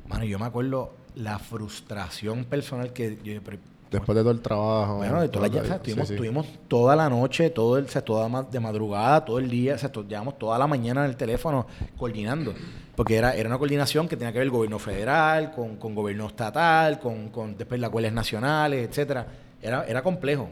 Mano, 0.09 0.25
y 0.25 0.31
yo 0.31 0.39
me 0.39 0.47
acuerdo 0.47 0.95
la 1.17 1.39
frustración 1.39 2.45
personal 2.45 2.93
que 2.93 3.19
yo, 3.25 3.41
pero, 3.45 3.59
Después 3.91 4.17
de 4.17 4.23
todo 4.23 4.33
el 4.33 4.41
trabajo. 4.41 4.97
bueno, 4.97 5.21
de 5.21 5.29
toda 5.29 5.47
la- 5.47 5.53
todo 5.53 5.63
o 5.63 5.67
sea, 5.67 5.77
el- 5.77 5.81
sí, 5.85 5.91
estuvimos, 5.91 6.09
sí. 6.09 6.15
estuvimos 6.15 6.47
toda 6.67 6.97
la 6.97 7.09
noche, 7.09 7.51
todo 7.51 7.79
el, 7.79 7.85
o 7.85 7.89
sea, 7.89 8.03
toda 8.05 8.43
de 8.43 8.59
madrugada, 8.61 9.25
todo 9.25 9.39
el 9.39 9.49
día, 9.49 9.75
o 9.77 9.79
sea, 9.79 9.93
llevamos 9.93 10.37
toda 10.39 10.59
la 10.59 10.67
mañana 10.67 11.05
en 11.05 11.11
el 11.11 11.17
teléfono 11.17 11.67
coordinando. 11.97 12.55
Porque 12.97 13.17
era, 13.17 13.35
era 13.35 13.49
una 13.49 13.59
coordinación 13.59 14.09
que 14.09 14.17
tenía 14.17 14.33
que 14.33 14.39
ver 14.39 14.47
el 14.47 14.51
gobierno 14.53 14.79
federal, 14.81 15.53
con, 15.53 15.77
con 15.77 15.95
gobierno 15.95 16.27
estatal, 16.27 16.99
con, 16.99 17.29
con 17.29 17.57
después 17.57 17.81
las 17.81 17.91
guardias 17.91 18.13
nacionales, 18.13 18.89
etcétera. 18.89 19.27
Era, 19.63 19.85
era 19.87 20.03
complejo. 20.03 20.49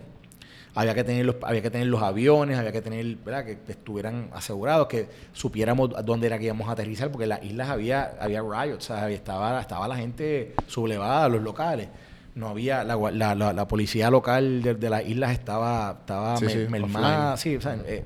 Había 0.74 0.94
que 0.94 1.04
tener 1.04 1.26
los, 1.26 1.36
había 1.42 1.60
que 1.60 1.70
tener 1.70 1.86
los 1.86 2.02
aviones, 2.02 2.56
había 2.58 2.72
que 2.72 2.80
tener, 2.80 3.04
¿verdad? 3.16 3.44
que 3.44 3.58
estuvieran 3.68 4.30
asegurados, 4.32 4.86
que 4.86 5.06
supiéramos 5.32 5.90
dónde 6.04 6.26
era 6.28 6.38
que 6.38 6.46
íbamos 6.46 6.68
a 6.68 6.72
aterrizar, 6.72 7.10
porque 7.10 7.24
en 7.24 7.28
las 7.30 7.44
islas 7.44 7.68
había, 7.68 8.14
había 8.18 8.40
riots, 8.40 8.88
o 8.90 8.94
sea, 8.94 9.10
estaba, 9.10 9.60
estaba 9.60 9.86
la 9.86 9.96
gente 9.96 10.54
sublevada, 10.66 11.28
los 11.28 11.42
locales. 11.42 11.88
No 12.34 12.48
había, 12.48 12.82
la, 12.84 12.96
la, 13.10 13.34
la- 13.34 13.52
la 13.52 13.68
policía 13.68 14.10
local 14.10 14.62
de, 14.62 14.74
de 14.74 14.88
las 14.88 15.06
islas 15.06 15.32
estaba, 15.32 15.98
estaba 16.00 16.38
Sí, 16.38 16.48
sí, 16.48 16.66
mermada, 16.70 17.36
sí, 17.36 17.56
o 17.56 17.60
sea, 17.60 17.74
eh, 17.86 18.04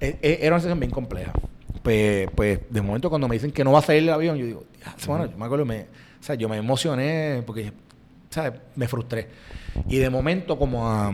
eh, 0.00 0.18
eh, 0.22 0.38
era 0.42 0.54
una 0.54 0.60
situación 0.60 0.78
bien 0.78 0.92
compleja. 0.92 1.32
Pues, 1.82 2.28
pues, 2.36 2.60
de 2.70 2.82
momento 2.82 3.10
cuando 3.10 3.26
me 3.26 3.34
dicen 3.34 3.50
que 3.50 3.64
no 3.64 3.72
va 3.72 3.80
a 3.80 3.82
salir 3.82 4.04
el 4.04 4.10
avión, 4.10 4.36
yo 4.36 4.46
digo, 4.46 4.64
"Ya, 4.84 4.94
bueno, 5.08 5.26
yo 5.26 5.36
me 5.36 5.44
acuerdo, 5.44 5.64
me, 5.64 5.80
o 5.82 6.22
sea, 6.22 6.36
yo 6.36 6.48
me 6.48 6.56
emocioné 6.58 7.42
porque, 7.44 7.72
¿sabes? 8.30 8.52
Me 8.76 8.86
frustré. 8.86 9.26
Y 9.88 9.96
de 9.98 10.08
momento, 10.10 10.56
como 10.58 10.88
a, 10.88 11.12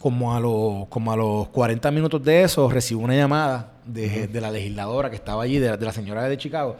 como 0.00 0.34
a, 0.34 0.40
los, 0.40 0.88
como 0.88 1.12
a 1.12 1.16
los 1.16 1.48
40 1.48 1.90
minutos 1.90 2.22
de 2.24 2.42
eso, 2.42 2.68
recibo 2.68 3.02
una 3.02 3.14
llamada 3.14 3.72
de, 3.86 4.26
de 4.26 4.40
la 4.40 4.50
legisladora 4.50 5.10
que 5.10 5.16
estaba 5.16 5.42
allí, 5.44 5.58
de, 5.58 5.70
la- 5.70 5.76
de 5.76 5.84
la 5.86 5.92
señora 5.92 6.28
de 6.28 6.36
Chicago, 6.36 6.76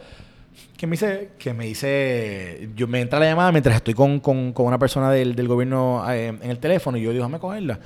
que 0.77 0.85
me 0.87 0.91
dice, 0.91 1.29
que 1.39 1.53
me 1.53 1.65
dice, 1.65 2.69
yo 2.75 2.87
me 2.87 2.99
entra 3.01 3.19
la 3.19 3.25
llamada 3.25 3.51
mientras 3.51 3.75
estoy 3.77 3.93
con, 3.93 4.19
con, 4.19 4.51
con 4.53 4.65
una 4.65 4.77
persona 4.77 5.09
del, 5.11 5.35
del 5.35 5.47
gobierno 5.47 6.03
eh, 6.11 6.27
en 6.27 6.49
el 6.49 6.59
teléfono 6.59 6.97
y 6.97 7.01
yo 7.03 7.11
digo, 7.11 7.23
déjame 7.23 7.39
cogerla. 7.39 7.79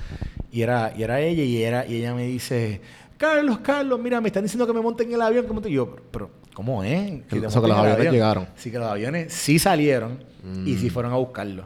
Y 0.50 0.62
era, 0.62 0.92
y 0.96 1.02
era 1.02 1.20
ella 1.20 1.42
y, 1.44 1.62
era, 1.62 1.86
y 1.86 1.96
ella 1.96 2.14
me 2.14 2.24
dice, 2.26 2.80
Carlos, 3.16 3.58
Carlos, 3.58 4.00
mira, 4.00 4.20
me 4.20 4.28
están 4.28 4.42
diciendo 4.42 4.66
que 4.66 4.72
me 4.72 4.80
monten 4.80 5.08
en 5.08 5.14
el 5.14 5.22
avión. 5.22 5.46
Que 5.46 5.52
monte-". 5.52 5.68
Y 5.70 5.74
yo, 5.74 5.94
pero, 6.10 6.30
¿cómo 6.54 6.82
es? 6.82 7.22
Que- 7.28 7.36
te 7.36 7.40
los 7.40 7.54
aviones 7.56 7.92
avión". 7.94 8.12
llegaron. 8.14 8.46
Sí, 8.56 8.70
que 8.70 8.78
los 8.78 8.88
aviones 8.88 9.32
sí 9.32 9.58
salieron 9.58 10.18
y 10.64 10.74
Mm. 10.74 10.78
sí 10.78 10.90
fueron 10.90 11.12
a 11.12 11.16
buscarlo. 11.16 11.64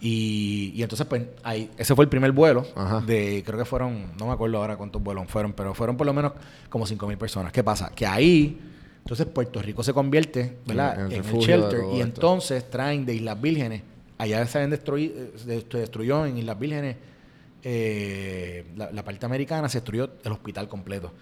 Y, 0.00 0.72
y 0.74 0.82
entonces, 0.82 1.06
pues, 1.06 1.22
ahí, 1.42 1.70
ese 1.76 1.94
fue 1.94 2.04
el 2.04 2.08
primer 2.08 2.32
vuelo 2.32 2.66
Ajá. 2.74 3.00
de, 3.00 3.42
creo 3.44 3.58
que 3.58 3.64
fueron, 3.66 4.12
no 4.18 4.26
me 4.28 4.32
acuerdo 4.32 4.56
ahora 4.56 4.76
cuántos 4.76 5.02
vuelos 5.02 5.26
fueron, 5.28 5.52
pero 5.52 5.74
fueron 5.74 5.96
por 5.96 6.06
lo 6.06 6.14
menos 6.14 6.32
como 6.70 6.86
5 6.86 7.06
mil 7.06 7.18
personas. 7.18 7.52
¿Qué 7.52 7.62
pasa? 7.62 7.90
Que 7.94 8.06
ahí, 8.06 8.58
entonces 9.00 9.26
Puerto 9.26 9.60
Rico 9.60 9.82
se 9.82 9.92
convierte, 9.92 10.56
¿verdad? 10.66 11.00
En- 11.06 11.12
el 11.12 11.24
En, 11.26 11.38
shelter. 11.40 11.80
Y 11.80 11.96
esto. 11.96 12.02
entonces 12.02 12.70
traen 12.70 13.04
de 13.04 13.14
Islas 13.14 13.38
Vírgenes, 13.40 13.82
allá 14.16 14.46
se, 14.46 14.56
habían 14.58 14.70
destruido, 14.70 15.14
se 15.36 15.78
destruyó 15.78 16.24
en 16.24 16.38
Islas 16.38 16.58
Vírgenes, 16.58 16.96
eh, 17.62 18.64
la, 18.76 18.90
la 18.90 19.04
parte 19.04 19.26
americana, 19.26 19.68
se 19.68 19.78
destruyó 19.78 20.08
el 20.24 20.32
hospital 20.32 20.66
completo. 20.68 21.12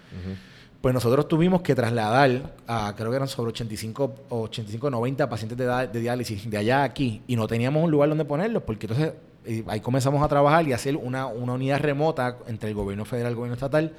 Pues 0.80 0.94
nosotros 0.94 1.26
tuvimos 1.26 1.62
que 1.62 1.74
trasladar 1.74 2.54
a, 2.66 2.94
creo 2.96 3.10
que 3.10 3.16
eran 3.16 3.28
sobre 3.28 3.50
85 3.50 4.14
o 4.28 4.42
85, 4.42 4.90
90 4.90 5.28
pacientes 5.28 5.58
de, 5.58 6.00
diálisis 6.00 6.48
de 6.48 6.56
allá 6.56 6.82
a 6.82 6.84
aquí 6.84 7.22
y 7.26 7.34
no 7.34 7.48
teníamos 7.48 7.82
un 7.82 7.90
lugar 7.90 8.08
donde 8.08 8.24
ponerlos 8.24 8.62
porque 8.62 8.86
entonces 8.86 9.12
eh, 9.44 9.64
ahí 9.66 9.80
comenzamos 9.80 10.22
a 10.22 10.28
trabajar 10.28 10.68
y 10.68 10.72
hacer 10.72 10.96
una, 10.96 11.26
una 11.26 11.54
unidad 11.54 11.80
remota 11.80 12.38
entre 12.46 12.68
el 12.68 12.76
gobierno 12.76 13.04
federal 13.04 13.30
y 13.30 13.32
el 13.32 13.36
gobierno 13.36 13.54
estatal 13.54 13.92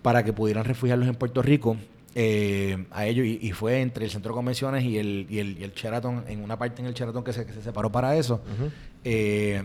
para 0.00 0.24
que 0.24 0.32
pudieran 0.32 0.64
refugiarlos 0.64 1.06
en 1.06 1.16
Puerto 1.16 1.42
Rico 1.42 1.76
eh, 2.18 2.86
a 2.92 3.04
ellos 3.04 3.26
y, 3.26 3.38
y 3.42 3.52
fue 3.52 3.82
entre 3.82 4.06
el 4.06 4.10
centro 4.10 4.32
de 4.32 4.36
convenciones 4.36 4.84
y 4.84 4.96
el, 4.96 5.26
y 5.28 5.38
el, 5.38 5.58
y 5.58 5.64
el 5.64 5.72
Sheraton, 5.74 6.24
en 6.26 6.42
una 6.42 6.58
parte 6.58 6.80
en 6.80 6.88
el 6.88 6.94
Sheraton 6.94 7.22
que 7.22 7.34
se, 7.34 7.44
que 7.44 7.52
se 7.52 7.60
separó 7.60 7.92
para 7.92 8.16
eso. 8.16 8.40
Eh, 9.04 9.62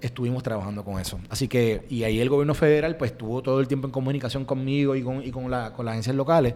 estuvimos 0.00 0.42
trabajando 0.42 0.84
con 0.84 1.00
eso. 1.00 1.18
Así 1.30 1.48
que, 1.48 1.86
y 1.88 2.02
ahí 2.04 2.20
el 2.20 2.28
gobierno 2.28 2.54
federal 2.54 2.96
pues 2.96 3.12
estuvo 3.12 3.42
todo 3.42 3.60
el 3.60 3.68
tiempo 3.68 3.86
en 3.86 3.92
comunicación 3.92 4.44
conmigo 4.44 4.94
y 4.96 5.02
con, 5.02 5.22
y 5.24 5.30
con, 5.30 5.50
la, 5.50 5.72
con 5.72 5.84
las 5.86 5.92
agencias 5.92 6.16
locales, 6.16 6.54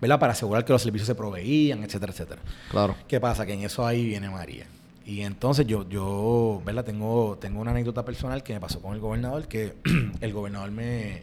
¿verdad? 0.00 0.18
Para 0.20 0.32
asegurar 0.32 0.64
que 0.64 0.72
los 0.72 0.82
servicios 0.82 1.06
se 1.06 1.14
proveían, 1.14 1.82
etcétera, 1.82 2.12
etcétera. 2.12 2.40
Claro. 2.70 2.94
¿Qué 3.08 3.20
pasa? 3.20 3.46
Que 3.46 3.54
en 3.54 3.60
eso 3.62 3.86
ahí 3.86 4.04
viene 4.06 4.28
María. 4.30 4.66
Y 5.04 5.22
entonces 5.22 5.66
yo, 5.66 5.88
yo 5.88 6.60
¿verdad? 6.66 6.84
Tengo, 6.84 7.38
tengo 7.40 7.60
una 7.60 7.70
anécdota 7.70 8.04
personal 8.04 8.42
que 8.42 8.52
me 8.52 8.60
pasó 8.60 8.80
con 8.82 8.92
el 8.94 9.00
gobernador, 9.00 9.48
que 9.48 9.74
el 10.20 10.32
gobernador 10.34 10.70
me, 10.70 11.22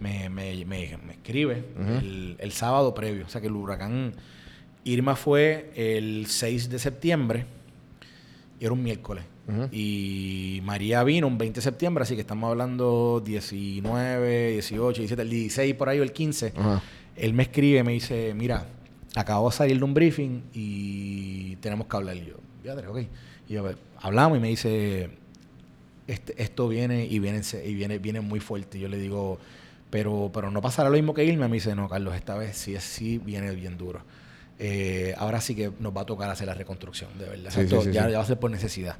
me, 0.00 0.28
me, 0.28 0.64
me- 0.64 0.98
me 1.06 1.12
escribe 1.12 1.64
el, 2.00 2.36
el 2.40 2.52
sábado 2.52 2.92
previo. 2.94 3.26
O 3.26 3.28
sea 3.28 3.40
que 3.40 3.46
el 3.46 3.52
huracán 3.54 4.12
Irma 4.82 5.14
fue 5.14 5.70
el 5.76 6.26
6 6.26 6.68
de 6.70 6.78
septiembre 6.80 7.46
y 8.58 8.64
era 8.64 8.72
un 8.72 8.82
miércoles. 8.82 9.24
Y 9.72 10.60
María 10.62 11.02
vino 11.02 11.26
un 11.26 11.36
20 11.38 11.58
de 11.58 11.62
septiembre, 11.62 12.02
así 12.02 12.14
que 12.14 12.20
estamos 12.20 12.48
hablando 12.50 13.20
19, 13.24 14.52
18, 14.52 14.98
17, 15.00 15.22
el 15.22 15.30
16 15.30 15.74
por 15.74 15.88
ahí 15.88 15.98
o 15.98 16.02
el 16.02 16.12
15. 16.12 16.52
Ajá. 16.56 16.82
Él 17.16 17.34
me 17.34 17.42
escribe, 17.44 17.82
me 17.82 17.92
dice, 17.92 18.32
mira, 18.34 18.66
acabo 19.16 19.50
de 19.50 19.56
salir 19.56 19.78
de 19.78 19.84
un 19.84 19.92
briefing 19.94 20.42
y 20.54 21.56
tenemos 21.56 21.86
que 21.86 21.96
hablar. 21.96 22.16
Y 22.16 22.26
yo, 22.26 22.36
ok. 22.90 22.98
Y 23.48 23.52
yo, 23.54 23.64
hablamos 24.00 24.38
y 24.38 24.40
me 24.40 24.48
dice, 24.48 25.10
este- 26.06 26.40
esto 26.42 26.68
viene 26.68 27.04
y 27.06 27.18
viene, 27.18 27.40
y 27.64 27.74
viene, 27.74 27.98
viene 27.98 28.20
muy 28.20 28.40
fuerte. 28.40 28.78
Y 28.78 28.82
yo 28.82 28.88
le 28.88 28.98
digo, 28.98 29.38
pero, 29.90 30.30
pero 30.32 30.50
no 30.52 30.60
pasará 30.62 30.88
lo 30.88 30.94
mismo 30.96 31.12
que 31.14 31.24
Irma. 31.24 31.48
Me 31.48 31.54
dice, 31.56 31.74
no, 31.74 31.88
Carlos, 31.88 32.14
esta 32.14 32.36
vez 32.36 32.56
sí, 32.56 32.74
es- 32.74 32.84
sí 32.84 33.18
viene 33.18 33.50
bien 33.54 33.76
duro. 33.76 34.00
Eh, 34.62 35.14
ahora 35.16 35.40
sí 35.40 35.54
que 35.54 35.72
nos 35.80 35.96
va 35.96 36.02
a 36.02 36.06
tocar 36.06 36.28
hacer 36.28 36.46
la 36.46 36.52
reconstrucción, 36.54 37.08
de 37.18 37.24
verdad. 37.24 37.50
Sí, 37.50 37.60
Esto 37.60 37.80
sí, 37.80 37.86
sí, 37.86 37.92
ya, 37.94 38.10
ya 38.10 38.18
va 38.18 38.24
a 38.24 38.26
ser 38.26 38.38
por 38.38 38.50
necesidad. 38.50 38.96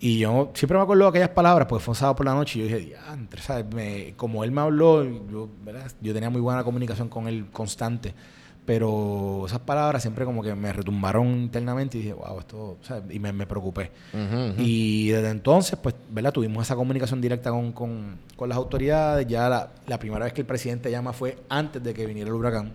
Y 0.00 0.18
yo 0.18 0.50
siempre 0.54 0.76
me 0.76 0.82
acuerdo 0.82 1.04
de 1.04 1.08
aquellas 1.10 1.28
palabras, 1.28 1.68
porque 1.68 1.84
fue 1.84 1.92
un 1.92 1.96
sábado 1.96 2.16
por 2.16 2.26
la 2.26 2.34
noche 2.34 2.58
y 2.58 2.68
yo 2.68 2.76
dije, 2.76 2.96
¿sabes? 3.40 3.64
Me- 3.72 4.14
como 4.16 4.42
él 4.42 4.50
me 4.50 4.60
habló, 4.60 5.04
yo, 5.04 5.48
¿verdad? 5.64 5.92
yo 6.00 6.12
tenía 6.12 6.28
muy 6.30 6.40
buena 6.40 6.64
comunicación 6.64 7.08
con 7.08 7.28
él 7.28 7.46
constante, 7.52 8.12
pero 8.66 9.44
esas 9.46 9.60
palabras 9.60 10.02
siempre 10.02 10.24
como 10.24 10.42
que 10.42 10.54
me 10.56 10.72
retumbaron 10.72 11.28
internamente 11.28 11.98
y 11.98 12.00
dije, 12.00 12.14
wow, 12.14 12.40
esto, 12.40 12.78
¿sabes? 12.82 13.04
Y 13.14 13.20
me, 13.20 13.32
me 13.32 13.46
preocupé. 13.46 13.92
Ujú, 14.12 14.50
ujú. 14.52 14.54
Y 14.62 15.10
desde 15.10 15.30
entonces, 15.30 15.78
pues, 15.80 15.94
¿verdad? 16.10 16.32
Tuvimos 16.32 16.64
esa 16.66 16.74
comunicación 16.74 17.20
directa 17.20 17.50
con, 17.50 17.70
con- 17.70 18.18
con 18.34 18.48
las 18.48 18.58
autoridades. 18.58 19.24
Ya 19.28 19.48
la, 19.48 19.70
la 19.86 19.98
primera 20.00 20.24
vez 20.24 20.32
que 20.34 20.40
el 20.40 20.46
presidente 20.48 20.90
llama 20.90 21.12
fue 21.12 21.38
antes 21.48 21.80
de 21.80 21.94
que 21.94 22.06
viniera 22.06 22.28
el 22.30 22.34
huracán. 22.34 22.72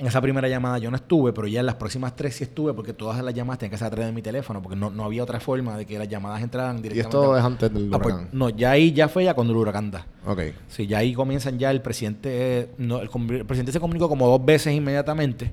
En 0.00 0.06
esa 0.06 0.20
primera 0.22 0.48
llamada 0.48 0.78
yo 0.78 0.90
no 0.90 0.96
estuve, 0.96 1.32
pero 1.34 1.46
ya 1.46 1.60
en 1.60 1.66
las 1.66 1.74
próximas 1.74 2.16
tres 2.16 2.34
sí 2.34 2.44
estuve, 2.44 2.72
porque 2.72 2.94
todas 2.94 3.22
las 3.22 3.34
llamadas 3.34 3.58
tenían 3.58 3.72
que 3.72 3.76
ser 3.76 3.86
a 3.86 3.90
través 3.90 4.06
de 4.06 4.12
mi 4.12 4.22
teléfono, 4.22 4.62
porque 4.62 4.74
no, 4.76 4.88
no 4.90 5.04
había 5.04 5.22
otra 5.22 5.40
forma 5.40 5.76
de 5.76 5.84
que 5.84 5.98
las 5.98 6.08
llamadas 6.08 6.42
entraran 6.42 6.78
y 6.78 6.82
directamente. 6.82 7.18
esto 7.18 7.36
es 7.36 7.44
antes 7.44 7.72
del 7.74 7.92
Ah, 7.92 7.98
pues, 8.00 8.14
huracán. 8.14 8.30
no, 8.32 8.48
ya 8.48 8.70
ahí 8.70 8.92
ya 8.92 9.08
fue 9.08 9.24
ya 9.24 9.34
cuando 9.34 9.52
el 9.52 9.58
huracán 9.58 9.90
da. 9.90 10.06
Ok. 10.26 10.40
Sí, 10.68 10.86
ya 10.86 10.98
ahí 10.98 11.12
comienzan 11.12 11.58
ya 11.58 11.70
el 11.70 11.82
presidente, 11.82 12.30
eh, 12.60 12.70
no, 12.78 13.00
el, 13.02 13.10
el 13.30 13.44
presidente 13.44 13.72
se 13.72 13.78
comunicó 13.80 14.08
como 14.08 14.26
dos 14.26 14.42
veces 14.42 14.72
inmediatamente 14.74 15.52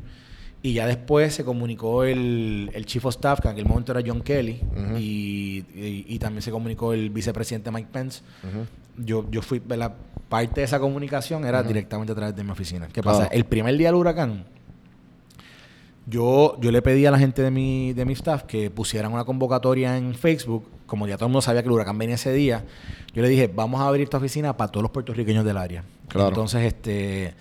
y 0.63 0.73
ya 0.73 0.87
después 0.87 1.33
se 1.35 1.43
comunicó 1.43 2.03
el, 2.05 2.71
el 2.73 2.85
chief 2.85 3.05
of 3.05 3.13
staff, 3.15 3.41
que 3.41 3.49
en 3.49 3.51
aquel 3.51 3.65
momento 3.65 3.91
era 3.91 4.01
John 4.05 4.21
Kelly, 4.21 4.61
y, 4.97 5.63
y- 5.75 6.05
y 6.07 6.19
también 6.19 6.41
se 6.41 6.51
comunicó 6.51 6.93
el 6.93 7.09
vicepresidente 7.09 7.69
Mike 7.69 7.89
Pence. 7.91 8.21
Yo, 8.97 9.29
yo 9.29 9.41
fui, 9.43 9.61
la 9.69 9.93
parte 10.29 10.61
de 10.61 10.65
esa 10.65 10.79
comunicación 10.79 11.45
era 11.45 11.63
directamente 11.63 12.11
a 12.11 12.15
través 12.15 12.35
de 12.35 12.43
mi 12.43 12.51
oficina. 12.51 12.87
¿Qué 12.87 13.01
Claro. 13.01 13.19
pasa? 13.19 13.29
El 13.31 13.45
primer 13.45 13.77
día 13.77 13.87
del 13.89 13.95
huracán, 13.95 14.45
yo, 16.05 16.57
yo 16.61 16.71
le 16.71 16.81
pedí 16.81 17.05
a 17.05 17.11
la 17.11 17.19
gente 17.19 17.41
de 17.41 17.51
mi, 17.51 17.93
de 17.93 18.05
mi 18.05 18.13
staff 18.13 18.43
que 18.43 18.69
pusieran 18.69 19.11
una 19.13 19.25
convocatoria 19.25 19.97
en 19.97 20.15
Facebook, 20.15 20.65
como 20.85 21.05
ya 21.07 21.17
todo 21.17 21.25
el 21.25 21.31
mundo 21.31 21.41
sabía 21.41 21.61
que 21.61 21.67
el 21.67 21.73
huracán 21.73 21.97
venía 21.97 22.15
ese 22.15 22.31
día, 22.31 22.63
yo 23.13 23.21
le 23.21 23.27
dije, 23.29 23.51
vamos 23.53 23.81
a 23.81 23.87
abrir 23.87 24.03
esta 24.03 24.17
oficina 24.17 24.55
para 24.55 24.71
todos 24.71 24.83
los 24.83 24.91
puertorriqueños 24.91 25.43
del 25.43 25.57
área. 25.57 25.83
Claro. 26.07 26.29
Entonces, 26.29 26.63
este, 26.63 27.33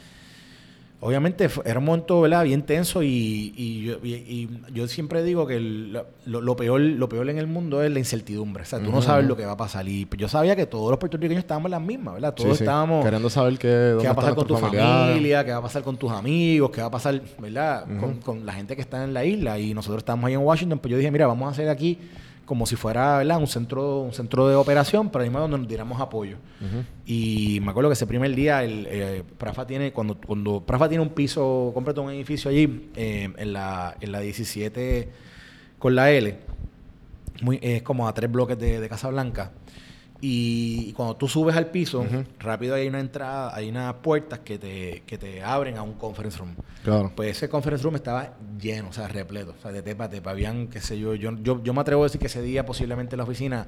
obviamente 1.01 1.49
era 1.65 1.79
un 1.79 1.85
momento 1.85 2.21
¿verdad? 2.23 2.45
bien 2.45 2.63
tenso 2.63 3.03
y, 3.03 3.53
y 3.57 3.85
yo, 3.85 3.97
y- 4.03 4.15
y 4.15 4.49
yo 4.73 4.89
siempre 4.89 5.23
digo 5.23 5.47
que 5.47 5.57
el- 5.57 5.93
lo, 6.25 6.41
lo 6.41 6.57
peor, 6.57 6.81
lo 6.81 7.09
peor 7.09 7.29
en 7.29 7.39
el 7.39 7.47
mundo 7.47 7.83
es 7.83 7.91
la 7.91 7.99
incertidumbre. 7.99 8.63
O 8.63 8.67
sea, 8.67 8.81
tú 8.83 8.91
no 8.91 9.03
sabes 9.03 9.27
lo 9.27 9.37
que 9.37 9.45
va 9.45 9.53
a 9.53 9.57
pasar. 9.57 9.87
Y 9.89 10.09
yo 10.17 10.29
sabía 10.29 10.57
que 10.57 10.67
todos 10.67 10.91
los 10.91 10.99
puertorriqueños 10.99 11.41
estábamos 11.41 11.67
en 11.67 11.73
las 11.73 11.83
mismas, 11.83 12.15
¿verdad? 12.15 12.35
Todos 12.35 12.57
sí. 12.57 12.65
estábamos 12.65 13.05
Queriendo 13.05 13.31
saber 13.31 13.59
qué, 13.59 13.69
dónde 13.69 14.03
qué 14.03 14.07
va 14.09 14.13
a 14.13 14.17
pasar 14.17 14.35
con 14.35 14.47
tu 14.47 14.57
familiares. 14.57 15.09
familia, 15.15 15.45
qué 15.45 15.53
va 15.53 15.59
a 15.59 15.63
pasar 15.63 15.83
con 15.83 15.97
tus 15.97 16.11
amigos, 16.11 16.71
qué 16.71 16.81
va 16.81 16.87
a 16.89 16.91
pasar, 16.91 17.21
¿verdad? 17.39 17.85
con, 18.01 18.15
con 18.21 18.47
la 18.47 18.53
gente 18.55 18.75
que 18.75 18.83
está 18.83 19.05
en 19.05 19.13
la 19.15 19.25
isla. 19.25 19.59
Y 19.59 19.75
nosotros 19.75 19.99
estábamos 19.99 20.27
ahí 20.29 20.35
en 20.35 20.41
Washington, 20.41 20.79
pues 20.79 20.91
yo 20.91 20.97
dije, 20.99 21.11
mira, 21.11 21.27
vamos 21.27 21.47
a 21.49 21.51
hacer 21.53 21.69
aquí 21.69 21.99
como 22.47 22.65
si 22.65 22.77
fuera, 22.77 23.19
¿verdad? 23.19 23.39
Un 23.39 23.49
centro, 23.49 24.01
un 24.01 24.13
centro 24.13 24.49
de 24.49 24.55
operación, 24.55 25.11
pero 25.11 25.25
mismo 25.25 25.41
donde 25.41 25.59
nos 25.59 25.69
diéramos 25.69 26.01
apoyo. 26.01 26.39
Y 27.05 27.59
me 27.61 27.71
acuerdo 27.71 27.91
que 27.91 27.95
ese 27.95 28.07
primer 28.07 28.35
día, 28.35 28.63
el, 28.63 28.87
eh, 28.89 29.25
Prafa 29.37 29.67
tiene, 29.67 29.93
cuando, 29.93 30.17
cuando 30.17 30.65
Prafa 30.65 30.89
tiene 30.89 31.03
un 31.03 31.11
piso, 31.11 31.73
completo 31.75 32.03
un 32.03 32.11
edificio 32.13 32.51
allí, 32.51 32.91
eh, 32.95 33.31
en, 33.37 33.53
la, 33.53 33.97
en 34.01 34.13
la 34.13 34.21
17 34.21 35.11
con 35.79 35.95
la 35.95 36.11
L, 36.11 36.39
muy, 37.43 37.59
es 37.61 37.83
como 37.83 38.09
a 38.09 38.15
tres 38.15 38.31
bloques 38.31 38.59
de, 38.59 38.81
de 38.81 38.89
Casa 38.89 39.11
Blanca. 39.11 39.51
Y 40.21 40.93
cuando 40.93 41.17
tú 41.17 41.29
subes 41.29 41.57
al 41.57 41.67
piso, 41.67 42.05
rápido 42.39 42.75
hay 42.75 42.89
una 42.89 43.01
entrada, 43.01 43.55
hay 43.55 43.69
unas 43.69 43.95
puertas 43.95 44.41
que 44.41 44.59
te, 44.59 45.03
que 45.07 45.19
te 45.19 45.43
abren 45.43 45.77
a 45.77 45.83
un 45.83 45.95
conference 45.95 46.39
room. 46.39 46.55
Claro. 46.83 47.13
Pues 47.15 47.37
ese 47.37 47.49
conference 47.49 47.83
room 47.85 47.97
estaba 47.97 48.35
lleno, 48.59 48.89
o 48.89 48.93
sea, 48.93 49.09
repleto, 49.09 49.55
o 49.59 49.61
sea, 49.61 49.73
de 49.73 49.83
tepa 49.83 50.09
tepa. 50.09 50.31
Habían, 50.31 50.69
qué 50.69 50.81
sé 50.81 50.99
yo, 50.99 51.15
yo, 51.15 51.33
yo, 51.43 51.63
yo 51.63 51.75
me 51.75 51.81
atrevo 51.81 52.03
a 52.03 52.07
decir 52.07 52.21
que 52.21 52.29
ese 52.29 52.43
día 52.43 52.65
posiblemente 52.65 53.15
en 53.15 53.19
la 53.19 53.25
oficina, 53.25 53.67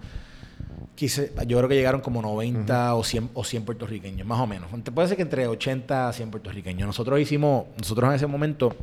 quise, 0.94 1.32
yo 1.46 1.58
creo 1.58 1.68
que 1.68 1.74
llegaron 1.74 2.00
como 2.00 2.22
90 2.22 2.94
o, 2.94 3.04
100, 3.04 3.30
o 3.34 3.44
100 3.44 3.64
puertorriqueños, 3.64 4.26
más 4.26 4.40
o 4.40 4.46
menos. 4.46 4.68
Te 4.82 4.90
puede 4.90 5.08
ser 5.08 5.16
que 5.16 5.22
entre 5.22 5.46
80 5.46 6.08
a 6.08 6.12
100 6.12 6.30
puertorriqueños. 6.30 6.86
Nosotros 6.86 7.20
hicimos, 7.20 7.66
nosotros 7.76 8.08
en 8.08 8.16
ese 8.16 8.26
momento 8.26 8.74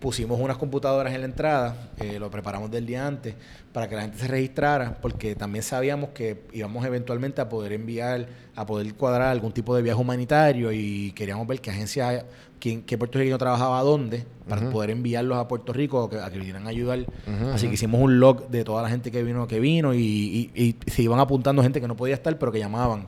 pusimos 0.00 0.40
unas 0.40 0.56
computadoras 0.56 1.14
en 1.14 1.20
la 1.20 1.26
entrada, 1.26 1.90
eh, 1.98 2.18
lo 2.18 2.28
preparamos 2.30 2.70
del 2.70 2.86
día 2.86 3.06
antes 3.06 3.34
para 3.72 3.88
que 3.88 3.94
la 3.94 4.02
gente 4.02 4.18
se 4.18 4.26
registrara, 4.26 4.98
porque 5.00 5.36
también 5.36 5.62
sabíamos 5.62 6.10
que 6.10 6.42
íbamos 6.52 6.84
eventualmente 6.84 7.40
a 7.40 7.48
poder 7.48 7.72
enviar, 7.72 8.26
a 8.56 8.66
poder 8.66 8.92
cuadrar 8.94 9.28
algún 9.28 9.52
tipo 9.52 9.76
de 9.76 9.82
viaje 9.82 10.00
humanitario 10.00 10.72
y 10.72 11.12
queríamos 11.12 11.46
ver 11.46 11.60
qué 11.60 11.70
agencia, 11.70 12.26
quién, 12.58 12.82
qué 12.82 12.98
puertorriqueño 12.98 13.38
trabajaba 13.38 13.80
dónde, 13.82 14.24
para 14.48 14.62
poder 14.72 14.90
enviarlos 14.90 15.38
a 15.38 15.46
Puerto 15.46 15.72
Rico 15.72 16.02
a 16.02 16.10
que, 16.10 16.18
a 16.18 16.28
que 16.30 16.38
vinieran 16.38 16.66
a 16.66 16.70
ayudar. 16.70 17.06
Así 17.54 17.68
que 17.68 17.74
hicimos 17.74 18.00
un 18.00 18.18
log 18.18 18.48
de 18.48 18.64
toda 18.64 18.82
la 18.82 18.88
gente 18.88 19.12
que 19.12 19.22
vino, 19.22 19.46
que 19.46 19.60
vino 19.60 19.94
y, 19.94 20.50
y- 20.54 20.76
y 20.86 20.90
se 20.90 21.02
iban 21.02 21.20
apuntando 21.20 21.62
gente 21.62 21.80
que 21.80 21.86
no 21.86 21.96
podía 21.96 22.14
estar, 22.16 22.36
pero 22.38 22.50
que 22.50 22.58
llamaban. 22.58 23.06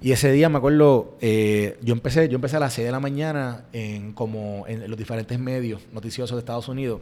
Y 0.00 0.12
ese 0.12 0.30
día 0.30 0.48
me 0.48 0.58
acuerdo, 0.58 1.16
eh, 1.20 1.76
yo 1.82 1.92
empecé, 1.92 2.28
yo 2.28 2.36
empecé 2.36 2.56
a 2.56 2.60
las 2.60 2.72
6 2.74 2.86
de 2.86 2.92
la 2.92 3.00
mañana 3.00 3.64
en 3.72 4.12
como 4.12 4.64
en 4.68 4.88
los 4.88 4.96
diferentes 4.96 5.38
medios 5.40 5.82
noticiosos 5.92 6.36
de 6.36 6.38
Estados 6.40 6.68
Unidos. 6.68 7.00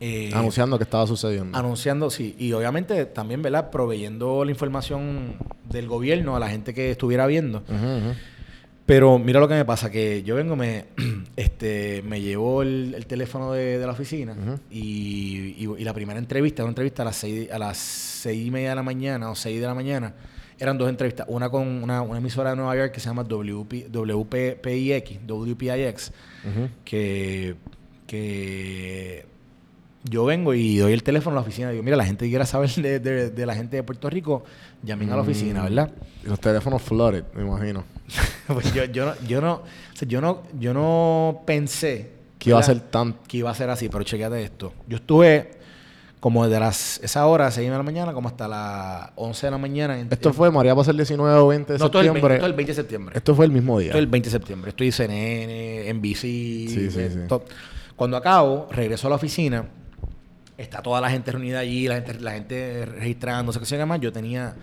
Eh, 0.00 0.30
Anunciando 0.32 0.78
que 0.78 0.84
estaba 0.84 1.08
sucediendo. 1.08 1.58
anunciando, 1.58 2.08
sí, 2.10 2.36
y 2.38 2.52
obviamente 2.52 3.04
también, 3.06 3.42
¿verdad? 3.42 3.70
Proveyendo 3.70 4.44
la 4.44 4.50
información 4.52 5.34
del 5.68 5.88
gobierno 5.88 6.36
a 6.36 6.38
la 6.40 6.48
gente 6.48 6.72
que 6.72 6.92
estuviera 6.92 7.26
viendo. 7.26 7.64
Pero 8.86 9.18
mira 9.18 9.38
lo 9.40 9.48
que 9.48 9.54
me 9.54 9.64
pasa, 9.66 9.90
que 9.90 10.22
yo 10.22 10.34
vengo, 10.36 10.56
me, 10.56 10.86
este, 11.36 12.00
me 12.06 12.20
llevó 12.22 12.62
el, 12.62 12.94
el 12.96 13.06
teléfono 13.06 13.52
de, 13.52 13.76
de 13.78 13.84
la 13.86 13.92
oficina 13.92 14.34
y- 14.70 15.66
y 15.76 15.84
la 15.84 15.92
primera 15.92 16.18
entrevista, 16.18 16.62
una 16.62 16.70
entrevista 16.70 17.02
a 17.02 17.06
las 17.06 17.16
seis, 17.16 17.50
a 17.50 17.58
las 17.58 17.76
seis 17.76 18.46
y 18.46 18.50
media 18.50 18.70
de 18.70 18.74
la 18.76 18.82
mañana 18.82 19.30
o 19.30 19.34
seis 19.34 19.60
de 19.60 19.66
la 19.66 19.74
mañana, 19.74 20.14
eran 20.58 20.76
dos 20.78 20.88
entrevistas, 20.88 21.26
una 21.28 21.48
con 21.50 21.66
una, 21.66 22.02
una 22.02 22.18
emisora 22.18 22.50
de 22.50 22.56
Nueva 22.56 22.74
York 22.76 22.92
que 22.92 23.00
se 23.00 23.06
llama 23.08 23.22
WP, 23.24 23.88
WPIX, 23.90 25.20
WPIX, 25.26 26.12
Ujú. 26.44 26.68
que, 26.84 27.54
que 28.06 29.26
yo 30.04 30.24
vengo 30.24 30.54
y 30.54 30.78
doy 30.78 30.92
el 30.92 31.02
teléfono 31.02 31.36
a 31.36 31.40
la 31.40 31.46
oficina 31.46 31.70
digo, 31.70 31.82
mira, 31.82 31.96
la 31.96 32.04
gente 32.04 32.24
que 32.24 32.30
quiera 32.30 32.46
saber 32.46 32.70
de, 32.70 32.98
de- 33.00 33.30
de 33.30 33.46
la 33.46 33.54
gente 33.54 33.76
de 33.76 33.82
Puerto 33.82 34.08
Rico, 34.08 34.44
llamen 34.82 35.10
a 35.10 35.16
la 35.16 35.22
oficina, 35.22 35.60
Mm. 35.60 35.64
¿verdad? 35.64 35.90
Y 36.24 36.28
los 36.28 36.40
teléfonos 36.40 36.82
flooded, 36.82 37.24
me 37.34 37.42
imagino. 37.42 37.84
Pues 38.48 38.72
yo, 38.72 38.84
yo 38.86 39.04
no, 39.04 39.12
yo 39.26 39.40
no, 39.42 39.52
o 39.56 39.62
sea, 39.92 40.08
yo 40.08 40.22
no, 40.22 40.42
yo 40.58 40.72
no 40.72 41.42
pensé 41.44 42.12
Que 42.38 42.48
iba 42.50 42.58
a 42.58 42.62
ser 42.62 42.80
tan... 42.80 43.12
que 43.28 43.36
iba 43.36 43.50
a 43.50 43.54
ser 43.54 43.68
así, 43.68 43.90
pero 43.90 44.02
chequeate 44.04 44.42
esto. 44.42 44.72
Yo 44.88 44.96
estuve 44.96 45.50
como 46.20 46.44
desde 46.46 46.58
las 46.60 46.98
esa 47.02 47.26
hora, 47.26 47.50
6 47.50 47.70
de 47.70 47.76
la 47.76 47.82
mañana, 47.82 48.12
como 48.12 48.28
hasta 48.28 48.48
las 48.48 49.10
11 49.16 49.46
de 49.46 49.50
la 49.52 49.58
mañana. 49.58 49.98
en- 50.00 50.08
Esto 50.10 50.30
en- 50.30 50.34
fue, 50.34 50.50
María, 50.50 50.74
pasar 50.74 50.92
el 50.92 50.96
19 50.98 51.38
o 51.38 51.46
20 51.48 51.72
de 51.74 51.78
no, 51.78 51.84
esto 51.86 52.00
es 52.00 52.06
el 52.06 52.12
20, 52.12 52.20
septiembre. 52.20 52.34
esto 52.36 52.44
es 52.46 52.50
el 52.50 52.56
20 52.56 52.70
de 52.72 52.74
septiembre. 52.74 53.16
Esto 53.18 53.34
fue 53.34 53.44
el 53.46 53.52
mismo 53.52 53.78
día. 53.78 53.88
Esto 53.88 53.98
es 53.98 54.02
el 54.04 54.06
20 54.10 54.26
de 54.26 54.30
septiembre. 54.32 54.68
Estoy 54.70 54.90
CNN, 54.92 55.88
NBC. 55.90 56.20
Sí, 56.20 56.90
sí, 56.90 56.90
sí. 56.90 57.18
to- 57.28 57.44
Cuando 57.96 58.16
acabo, 58.16 58.68
regreso 58.70 59.06
a 59.06 59.10
la 59.10 59.16
oficina. 59.16 59.66
Está 60.56 60.82
toda 60.82 61.00
la 61.00 61.08
gente 61.10 61.30
reunida 61.30 61.60
allí, 61.60 61.86
la 61.86 61.96
gente, 61.96 62.14
la 62.20 62.32
gente 62.32 62.84
registrándose, 62.86 63.60
qué 63.60 63.66
sé 63.66 63.84
más. 63.86 64.00
Yo 64.00 64.12
tenía, 64.12 64.56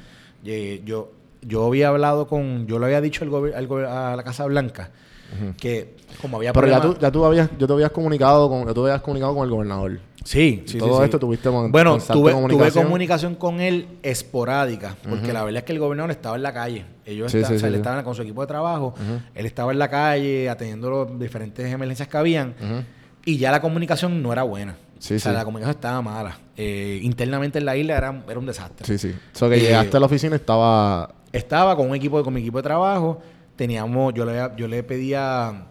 eh, 0.44 0.82
yo, 0.86 1.14
yo 1.42 1.66
había 1.68 1.88
hablado 1.90 2.28
con, 2.28 2.68
yo 2.68 2.80
le 2.80 2.86
había 2.88 3.00
dicho 3.00 3.24
al 3.24 3.30
gobi- 3.30 3.54
al 3.54 3.86
a 3.86 4.16
la 4.18 4.24
Casa 4.24 4.46
Blanca 4.46 4.90
que 5.60 5.96
como 6.22 6.38
había 6.38 6.54
Pero 6.54 6.68
ya 6.68 6.80
tú, 6.82 6.98
ya 7.00 7.12
tú 7.12 7.26
habías, 7.26 7.50
yo 7.58 7.66
te 7.68 7.74
habías 7.74 7.92
comunicado 7.92 8.48
con, 8.50 8.66
ya 8.68 8.74
tú 8.74 8.84
habías 8.86 9.02
comunicado 9.02 9.34
con 9.36 9.44
el 9.46 9.50
gobernador. 9.50 10.00
Sí, 10.26 10.64
sí, 10.66 10.80
todo 10.80 10.90
sí, 10.96 10.98
sí. 10.98 11.04
esto 11.06 11.20
tuviste 11.20 11.48
Bueno, 11.50 11.98
tuve 11.98 12.14
tuve 12.14 12.32
comunicación. 12.34 12.84
comunicación. 12.86 13.36
con 13.36 13.62
él 13.62 13.88
esporádica, 14.04 14.96
porque 15.08 15.32
la 15.32 15.44
verdad 15.44 15.60
es 15.60 15.64
que 15.66 15.72
el 15.74 15.80
gobernador 15.80 16.10
estaba 16.12 16.36
en 16.36 16.42
la 16.44 16.52
calle. 16.52 16.84
Ellos 17.06 17.32
Sí, 17.32 17.38
esta- 17.38 17.50
sí, 17.50 17.56
o 17.56 17.60
sea, 17.60 17.70
él 17.70 17.76
estaba 17.76 18.04
con 18.04 18.16
su 18.16 18.24
equipo 18.24 18.42
de 18.42 18.48
trabajo, 18.48 18.96
él 19.36 19.46
estaba 19.46 19.72
en 19.72 19.80
la 19.80 19.88
calle 19.90 20.50
atendiendo 20.50 21.06
las 21.06 21.20
diferentes 21.20 21.72
emergencias 21.72 22.08
que 22.10 22.18
habían, 22.18 22.56
y 23.24 23.38
ya 23.38 23.52
la 23.52 23.62
comunicación 23.62 24.22
no 24.22 24.34
era 24.34 24.44
buena. 24.44 24.76
Sí, 24.98 25.16
o 25.16 25.20
sea, 25.20 25.32
sí. 25.32 25.38
la 25.38 25.46
comunicación 25.46 25.76
estaba 25.76 26.02
mala. 26.02 26.40
Eh, 26.58 27.00
internamente 27.04 27.60
en 27.60 27.66
la 27.66 27.78
isla 27.78 27.96
era, 27.98 28.24
era 28.28 28.40
un 28.40 28.46
desastre. 28.48 28.88
Sí, 28.88 28.98
sí. 28.98 29.14
O 29.34 29.38
sea, 29.38 29.48
que 29.50 29.58
Eh, 29.58 29.60
llegaste 29.60 29.98
a 29.98 30.00
la 30.00 30.06
oficina 30.08 30.36
estaba... 30.36 31.14
Estaba 31.32 31.76
con 31.76 31.90
un 31.90 31.96
equipo, 31.96 32.24
con 32.24 32.34
mi 32.34 32.40
equipo 32.42 32.58
de 32.60 32.64
trabajo. 32.64 33.22
Teníamos, 33.58 34.14
yo 34.14 34.26
le, 34.26 34.42
yo 34.58 34.68
le 34.68 34.82
pedía. 34.84 35.66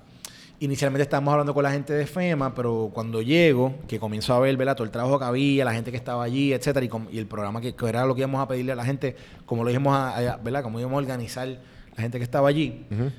Inicialmente 0.64 1.02
estábamos 1.02 1.32
hablando 1.32 1.52
con 1.52 1.62
la 1.62 1.70
gente 1.70 1.92
de 1.92 2.06
FEMA, 2.06 2.54
pero 2.54 2.90
cuando 2.94 3.20
llego, 3.20 3.74
que 3.86 3.98
comienzo 3.98 4.32
a 4.34 4.40
ver, 4.40 4.56
¿verdad? 4.56 4.74
Todo 4.74 4.84
el 4.86 4.90
trabajo 4.90 5.18
que 5.18 5.24
había, 5.26 5.64
la 5.64 5.74
gente 5.74 5.90
que 5.90 5.96
estaba 5.98 6.24
allí, 6.24 6.52
etcétera, 6.54 6.86
y, 6.86 6.88
com- 6.88 7.06
y 7.12 7.18
el 7.18 7.26
programa 7.26 7.60
que, 7.60 7.74
que 7.74 7.86
era 7.86 8.06
lo 8.06 8.14
que 8.14 8.22
íbamos 8.22 8.40
a 8.40 8.48
pedirle 8.48 8.72
a 8.72 8.76
la 8.76 8.84
gente, 8.84 9.14
como 9.44 9.62
lo 9.62 9.70
íbamos 9.70 9.94
a, 9.94 10.16
a- 10.16 10.36
¿verdad? 10.38 10.62
Como 10.62 10.80
íbamos 10.80 10.94
a 10.96 10.98
organizar 11.00 11.46
la 11.48 12.02
gente 12.02 12.16
que 12.18 12.24
estaba 12.24 12.48
allí. 12.48 12.86
Ujú. 12.90 13.10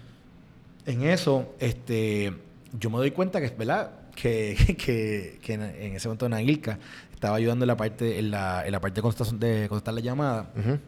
En 0.87 1.03
eso, 1.03 1.53
este, 1.59 2.33
yo 2.79 2.89
me 2.89 2.97
doy 2.97 3.11
cuenta 3.11 3.39
que, 3.39 3.49
¿verdad? 3.49 3.91
Que, 4.15 4.55
que, 4.83 5.37
que 5.41 5.53
en, 5.53 5.61
en 5.61 5.95
ese 5.95 6.07
momento 6.07 6.27
Nailka 6.27 6.79
estaba 7.13 7.35
ayudando 7.37 7.63
en 7.65 7.67
la 7.67 7.77
parte, 7.77 8.17
en 8.17 8.31
la, 8.31 8.65
en 8.65 8.71
la 8.71 8.79
parte 8.79 8.95
de 8.95 9.01
contestar, 9.03 9.37
de 9.37 9.67
contestar 9.69 9.93
la 9.93 10.01
llamada. 10.01 10.51
Ujú. 10.57 10.79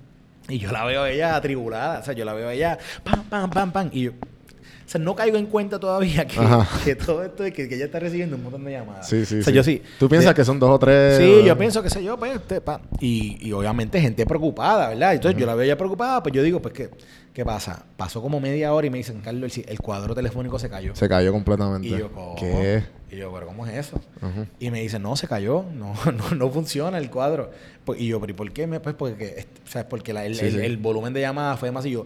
Y 0.49 0.59
yo 0.59 0.71
la 0.71 0.85
veo 0.85 1.03
a 1.03 1.11
ella 1.11 1.35
atribulada, 1.35 1.99
o 1.99 2.03
sea, 2.03 2.13
yo 2.13 2.23
la 2.25 2.33
veo 2.33 2.47
a 2.47 2.53
ella, 2.53 2.77
pam, 3.03 3.23
pam, 3.25 3.49
pam, 3.49 3.71
pam. 3.71 3.89
Y 3.91 4.03
yo, 4.03 4.11
o 4.87 4.89
sea, 4.89 5.01
no 5.01 5.15
caigo 5.15 5.37
en 5.37 5.47
cuenta 5.47 5.77
todavía 5.79 6.25
que, 6.25 6.39
que 6.85 6.95
todo 6.95 7.21
esto 7.23 7.43
es 7.43 7.53
que, 7.53 7.67
que 7.67 7.75
ella 7.75 7.85
está 7.85 7.99
recibiendo 7.99 8.37
un 8.37 8.43
montón 8.43 8.63
de 8.63 8.71
llamadas. 8.71 9.07
Sí, 9.07 9.25
sí, 9.25 9.39
O 9.39 9.43
sea, 9.43 9.51
sí. 9.51 9.53
yo 9.53 9.63
sí. 9.63 9.81
¿Tú 9.99 10.07
piensas 10.07 10.29
de- 10.33 10.35
que 10.35 10.45
son 10.45 10.57
dos 10.59 10.69
o 10.71 10.79
tres? 10.79 11.17
Sí, 11.17 11.43
yo 11.45 11.57
pienso 11.57 11.83
que 11.83 11.89
sé 11.89 12.01
yo, 12.03 12.17
pues, 12.17 12.35
este, 12.35 12.61
pa. 12.61 12.79
Y, 13.01 13.37
y 13.45 13.51
obviamente 13.51 13.99
gente 13.99 14.25
preocupada, 14.25 14.87
¿verdad? 14.89 15.13
Entonces 15.13 15.39
yo 15.39 15.45
la 15.45 15.55
veo 15.55 15.65
ella 15.65 15.77
preocupada, 15.77 16.23
pues 16.23 16.33
yo 16.33 16.41
digo, 16.41 16.61
pues, 16.61 16.73
¿qué, 16.73 16.89
qué 17.33 17.43
pasa? 17.43 17.85
Pasó 17.97 18.21
como 18.21 18.39
media 18.39 18.73
hora 18.73 18.87
y 18.87 18.89
me 18.89 18.97
dicen, 18.99 19.19
Carlos, 19.21 19.57
el, 19.57 19.65
el 19.67 19.79
cuadro 19.79 20.15
telefónico 20.15 20.57
se 20.57 20.69
cayó. 20.69 20.95
Se 20.95 21.09
cayó 21.09 21.33
completamente. 21.33 21.87
Y 21.89 21.91
yo, 21.97 22.09
¿cómo? 22.11 22.35
¿Qué? 22.35 22.83
Y 23.11 23.17
yo, 23.17 23.31
¿pero 23.33 23.45
cómo 23.47 23.65
es 23.67 23.73
eso? 23.75 23.99
Y 24.59 24.69
me 24.71 24.81
dice, 24.81 24.99
no, 24.99 25.15
se 25.17 25.27
cayó, 25.27 25.65
no, 25.73 25.93
no, 26.13 26.31
no 26.35 26.49
funciona 26.49 26.97
el 26.97 27.09
cuadro. 27.09 27.51
Pues, 27.83 27.99
y 27.99 28.07
yo, 28.07 28.19
¿pero 28.21 28.31
y 28.31 28.35
por 28.35 28.51
qué? 28.53 28.67
Pues 28.79 28.95
porque, 28.95 29.35
este, 29.37 29.61
o 29.65 29.69
sea, 29.69 29.89
porque 29.89 30.13
la- 30.13 30.25
el, 30.25 30.35
Sí, 30.35 30.45
el- 30.45 30.51
sí. 30.53 30.59
el 30.61 30.77
volumen 30.77 31.11
de 31.13 31.21
llamadas 31.21 31.59
fue 31.59 31.67
demasiado. 31.69 31.89
Y 31.89 32.05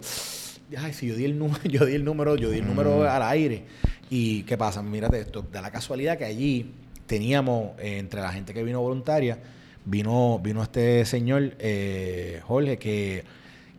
ay, 0.78 0.92
si 0.92 1.06
yo 1.08 1.14
di 1.16 1.24
el 1.24 1.38
número, 1.38 1.62
yo 1.64 1.84
di 1.86 1.94
el 1.94 2.04
número, 2.04 2.36
yo 2.36 2.50
di 2.50 2.58
el 2.58 2.66
número 2.66 3.08
al 3.10 3.22
aire. 3.22 3.62
¿Y 4.10 4.42
qué 4.42 4.56
pasa? 4.58 4.82
Mírate 4.82 5.20
esto, 5.20 5.46
da 5.50 5.60
la 5.62 5.70
casualidad 5.70 6.18
que 6.18 6.24
allí 6.24 6.72
teníamos, 7.06 7.72
eh, 7.78 7.98
entre 7.98 8.20
la 8.20 8.32
gente 8.32 8.52
que 8.54 8.62
vino 8.62 8.80
voluntaria, 8.80 9.38
vino, 9.84 10.38
vino 10.42 10.62
este 10.62 11.04
señor, 11.04 11.54
eh, 11.58 12.40
Jorge, 12.44 12.78
que, 12.78 13.24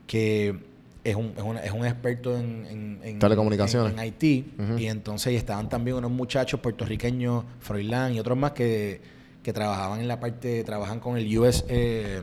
que 0.08 0.56
es 1.04 1.16
un, 1.16 1.34
es 1.38 1.44
un, 1.44 1.58
es 1.58 1.72
un 1.72 1.86
experto 1.86 2.38
en, 2.38 2.66
en- 2.70 3.00
en- 3.04 3.20
Telecomunicaciones. 3.20 3.92
en- 3.94 4.00
en 4.00 4.00
Haití. 4.00 4.46
Y 4.78 4.86
entonces 4.88 5.34
estaban 5.36 5.70
también 5.70 5.98
unos 5.98 6.12
muchachos 6.12 6.60
puertorriqueños, 6.60 7.44
Froilán 7.60 8.14
y 8.14 8.20
otros 8.20 8.38
más 8.38 8.52
que, 8.54 9.02
que 9.44 9.54
trabajaban 9.54 10.00
en 10.00 10.08
la 10.08 10.20
parte, 10.20 10.64
trabajan 10.64 11.00
con 11.00 11.18
el 11.18 11.38
US, 11.38 11.64
eh, 11.68 12.22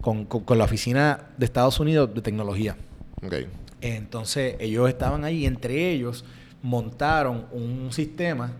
con, 0.00 0.24
con- 0.24 0.42
con 0.44 0.58
la 0.58 0.64
oficina 0.64 1.28
de 1.36 1.44
Estados 1.46 1.78
Unidos 1.80 2.14
de 2.14 2.20
tecnología. 2.22 2.76
Ok. 3.24 3.34
Entonces 3.80 4.56
ellos 4.60 4.88
estaban 4.88 5.24
ahí 5.24 5.46
entre 5.46 5.90
ellos 5.90 6.24
montaron 6.62 7.46
un 7.52 7.90
sistema 7.92 8.52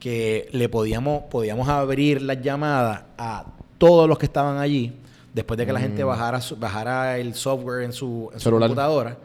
que 0.00 0.48
le 0.52 0.68
podíamos, 0.68 1.24
podíamos 1.30 1.68
abrir 1.68 2.20
las 2.22 2.40
llamadas 2.42 3.02
a 3.16 3.46
todos 3.78 4.08
los 4.08 4.18
que 4.18 4.26
estaban 4.26 4.58
allí 4.58 4.92
después 5.34 5.56
de 5.58 5.64
que 5.66 5.72
la 5.72 5.78
gente 5.80 6.02
bajara, 6.04 6.40
su- 6.40 6.56
bajara 6.56 7.18
el 7.18 7.34
software 7.34 7.84
en 7.84 7.92
su, 7.92 8.28
en 8.32 8.40
su 8.40 8.44
computadora 8.68 9.18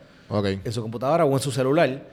en 0.64 0.72
su 0.72 0.82
computadora 0.82 1.26
o 1.26 1.34
en 1.34 1.40
su 1.40 1.52
celular. 1.52 2.08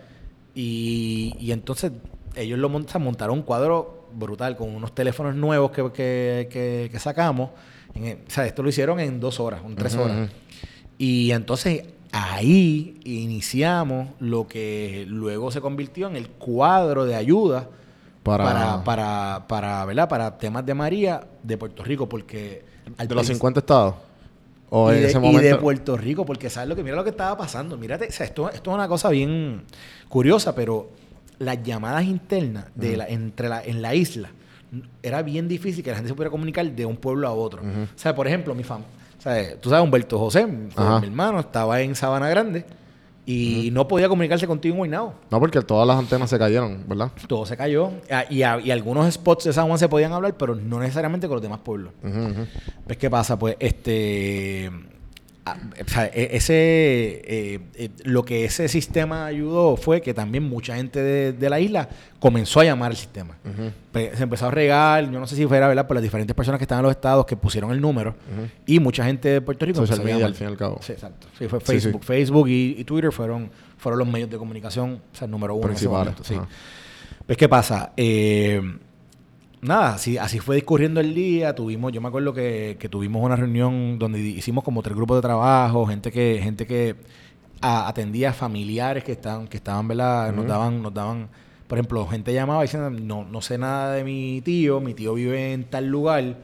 Y, 0.54 1.34
y 1.38 1.52
entonces 1.52 1.92
ellos 2.34 2.58
lo 2.58 2.68
montan, 2.68 3.02
montaron 3.02 3.38
un 3.38 3.42
cuadro 3.44 4.08
brutal 4.14 4.56
con 4.56 4.74
unos 4.74 4.94
teléfonos 4.94 5.34
nuevos 5.34 5.70
que, 5.70 5.82
que, 5.92 6.48
que- 6.50 6.88
que 6.90 6.98
sacamos. 6.98 7.50
En 7.94 8.18
o 8.26 8.30
sea, 8.30 8.46
esto 8.46 8.62
lo 8.62 8.68
hicieron 8.68 9.00
en 9.00 9.20
dos 9.20 9.40
horas, 9.40 9.60
en 9.64 9.74
tres 9.76 9.94
horas. 9.96 10.30
Y 10.98 11.30
entonces 11.32 11.84
ahí 12.12 12.98
iniciamos 13.04 14.08
lo 14.20 14.46
que 14.46 15.04
luego 15.08 15.50
se 15.50 15.60
convirtió 15.60 16.08
en 16.08 16.16
el 16.16 16.28
cuadro 16.28 17.04
de 17.06 17.14
ayuda 17.14 17.68
Para- 18.22 18.44
para, 18.44 18.84
para, 18.84 19.44
para, 19.48 19.84
¿verdad? 19.86 20.08
para 20.08 20.38
temas 20.38 20.66
de 20.66 20.74
María 20.74 21.26
de 21.42 21.56
Puerto 21.56 21.82
Rico, 21.84 22.08
porque 22.08 22.64
al 22.98 23.08
¿De 23.08 23.14
los 23.14 23.22
principio- 23.22 23.34
50 23.38 23.60
estados? 23.60 23.94
¿O 24.72 24.92
y, 24.92 24.96
en 24.96 25.02
de, 25.02 25.08
ese 25.08 25.18
y 25.18 25.20
momento? 25.20 25.42
de 25.42 25.56
Puerto 25.56 25.96
Rico, 25.96 26.24
porque 26.26 26.50
sabes 26.50 26.68
lo 26.68 26.76
que 26.76 26.82
mira 26.84 26.96
lo 26.96 27.02
que 27.04 27.10
estaba 27.10 27.36
pasando. 27.36 27.76
Mírate, 27.76 28.06
o 28.08 28.12
sea, 28.12 28.26
esto, 28.26 28.50
esto 28.50 28.70
es 28.70 28.74
una 28.74 28.86
cosa 28.88 29.08
bien 29.08 29.62
curiosa, 30.08 30.54
pero 30.54 30.90
las 31.38 31.62
llamadas 31.62 32.04
internas 32.04 32.66
de 32.74 32.96
la, 32.96 33.06
entre 33.06 33.48
la, 33.48 33.62
en 33.64 33.80
la 33.82 33.94
isla 33.94 34.30
era 35.02 35.22
bien 35.22 35.48
difícil 35.48 35.82
que 35.82 35.90
la 35.90 35.96
gente 35.96 36.08
se 36.08 36.14
pudiera 36.14 36.30
comunicar 36.30 36.64
de 36.70 36.84
un 36.86 36.96
pueblo 36.96 37.26
a 37.28 37.32
otro. 37.32 37.62
O 37.62 37.98
sea, 37.98 38.14
por 38.14 38.26
ejemplo, 38.26 38.54
mi 38.54 38.62
fam, 38.64 38.82
o 39.18 39.22
sea, 39.22 39.56
tú 39.60 39.68
sabes, 39.70 39.84
Humberto 39.84 40.18
José, 40.18 40.46
mi, 40.46 40.68
hermano, 41.02 41.40
estaba 41.40 41.80
en 41.80 41.94
Sabana 41.94 42.28
Grande 42.28 42.64
y 43.26 43.68
no 43.72 43.86
podía 43.86 44.08
comunicarse 44.08 44.46
contigo 44.46 44.74
en 44.74 44.78
Guaynabo. 44.78 45.14
No, 45.30 45.38
porque 45.38 45.60
todas 45.60 45.86
las 45.86 45.98
antenas 45.98 46.30
se 46.30 46.38
cayeron, 46.38 46.84
¿verdad? 46.88 47.10
Todo 47.28 47.44
se 47.46 47.56
cayó. 47.56 47.90
Ah, 48.10 48.24
Y, 48.30 48.42
a- 48.42 48.58
y 48.60 48.70
algunos 48.70 49.12
spots 49.12 49.44
de 49.44 49.52
San 49.52 49.66
Juan 49.66 49.78
se 49.78 49.88
podían 49.88 50.12
hablar, 50.12 50.34
pero 50.36 50.54
no 50.54 50.80
necesariamente 50.80 51.26
con 51.28 51.36
los 51.36 51.42
demás 51.42 51.60
pueblos. 51.60 51.92
Ujú. 52.02 52.46
Pues, 52.86 52.98
¿qué 52.98 53.10
pasa? 53.10 53.38
Pues, 53.38 53.56
este. 53.60 54.70
Ah, 55.52 55.70
o 55.86 55.88
sea, 55.88 56.06
e- 56.06 56.30
ese. 56.36 56.54
eh, 56.54 57.60
eh, 57.74 57.88
lo 58.04 58.24
que 58.24 58.44
ese 58.44 58.68
sistema 58.68 59.26
ayudó 59.26 59.76
fue 59.76 60.00
que 60.00 60.14
también 60.14 60.44
mucha 60.44 60.76
gente 60.76 61.02
de, 61.02 61.32
de 61.32 61.50
la 61.50 61.60
isla 61.60 61.88
comenzó 62.18 62.60
a 62.60 62.64
llamar 62.64 62.90
al 62.90 62.96
sistema. 62.96 63.36
Pe- 63.92 64.16
Se 64.16 64.22
empezó 64.22 64.46
a 64.46 64.50
regar, 64.50 65.04
yo 65.10 65.18
no 65.20 65.26
sé 65.26 65.36
si 65.36 65.46
fuera, 65.46 65.68
¿verdad? 65.68 65.86
Por 65.86 65.96
las 65.96 66.02
diferentes 66.02 66.34
personas 66.34 66.58
que 66.58 66.64
estaban 66.64 66.82
en 66.82 66.88
los 66.88 66.96
estados 66.96 67.26
que 67.26 67.36
pusieron 67.36 67.70
el 67.72 67.80
número. 67.80 68.14
Y 68.66 68.78
mucha 68.80 69.04
gente 69.04 69.28
de 69.28 69.40
Puerto 69.40 69.64
Rico. 69.66 69.78
Social 69.86 70.04
media, 70.04 70.26
al 70.26 70.34
fin 70.34 70.46
y 70.46 70.50
al 70.50 70.56
cabo. 70.56 70.78
Sí, 70.82 70.92
exacto. 70.92 71.26
Sí, 71.38 71.48
fue 71.48 71.60
Facebook. 71.60 72.00
sí. 72.02 72.06
Facebook 72.06 72.48
y, 72.48 72.76
y 72.78 72.84
Twitter 72.84 73.12
fueron, 73.12 73.50
fueron 73.78 73.98
los 73.98 74.08
medios 74.08 74.30
de 74.30 74.36
comunicación, 74.38 75.00
o 75.12 75.16
sea, 75.16 75.24
el 75.26 75.30
número 75.30 75.54
uno 75.54 75.66
en 75.68 75.72
ese 75.72 75.86
Principales, 75.86 76.12
momento. 76.14 76.24
Sí. 76.24 76.34
ajá. 76.34 76.48
Pues, 77.26 77.38
¿qué 77.38 77.48
pasa? 77.48 77.92
Eh, 77.96 78.60
nada, 79.62 79.94
así, 79.94 80.18
así 80.18 80.38
fue 80.38 80.56
discurriendo 80.56 81.00
el 81.00 81.14
día. 81.14 81.54
Tuvimos, 81.54 81.92
yo 81.92 82.00
me 82.00 82.08
acuerdo 82.08 82.32
que, 82.32 82.76
que 82.78 82.88
tuvimos 82.88 83.22
una 83.24 83.36
reunión 83.36 83.98
donde 83.98 84.18
hicimos 84.20 84.64
como 84.64 84.82
tres 84.82 84.96
grupos 84.96 85.18
de 85.18 85.22
trabajo, 85.22 85.86
gente 85.86 86.10
que, 86.10 86.40
gente 86.42 86.66
que 86.66 86.96
a- 87.60 87.88
atendía 87.88 88.32
familiares 88.32 89.04
que 89.04 89.12
estaban, 89.12 89.46
que 89.48 89.56
estaban, 89.58 89.86
¿verdad? 89.88 90.32
Nos 90.32 90.46
daban, 90.46 90.82
nos 90.82 90.94
daban, 90.94 91.28
por 91.68 91.78
ejemplo, 91.78 92.06
gente 92.06 92.32
llamaba 92.32 92.62
diciendo, 92.62 92.90
no, 92.90 93.24
no 93.24 93.40
sé 93.42 93.58
nada 93.58 93.94
de 93.94 94.04
mi 94.04 94.40
tío, 94.42 94.80
mi 94.80 94.94
tío 94.94 95.14
vive 95.14 95.52
en 95.52 95.64
tal 95.64 95.86
lugar 95.86 96.36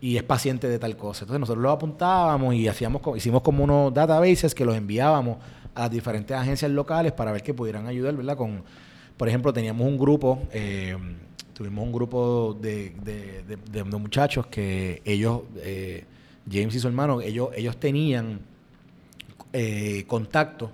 y 0.00 0.16
es 0.16 0.22
paciente 0.22 0.68
de 0.68 0.78
tal 0.78 0.96
cosa. 0.96 1.24
Entonces 1.24 1.40
nosotros 1.40 1.62
los 1.62 1.72
apuntábamos 1.72 2.54
y 2.54 2.66
hacíamos, 2.68 3.02
hicimos 3.16 3.42
como 3.42 3.64
unos 3.64 3.94
databases 3.94 4.54
que 4.54 4.64
los 4.64 4.74
enviábamos 4.76 5.38
a 5.74 5.82
las 5.82 5.90
diferentes 5.90 6.36
agencias 6.36 6.70
locales 6.70 7.12
para 7.12 7.32
ver 7.32 7.42
que 7.42 7.54
pudieran 7.54 7.86
ayudar, 7.86 8.16
¿verdad? 8.16 8.36
Con, 8.36 8.62
por 9.16 9.28
ejemplo, 9.28 9.52
teníamos 9.52 9.86
un 9.86 9.96
grupo, 9.96 10.42
eh, 10.52 10.96
tuvimos 11.62 11.84
un 11.84 11.92
grupo 11.92 12.58
de, 12.60 12.90
de- 13.04 13.42
de- 13.46 13.56
de- 13.70 13.84
muchachos 13.84 14.46
que 14.46 15.00
ellos, 15.04 15.42
eh, 15.58 16.04
James 16.50 16.74
y 16.74 16.80
su 16.80 16.88
hermano, 16.88 17.20
ellos, 17.20 17.50
ellos 17.54 17.76
tenían 17.78 18.40
eh, 19.52 20.04
contacto 20.08 20.72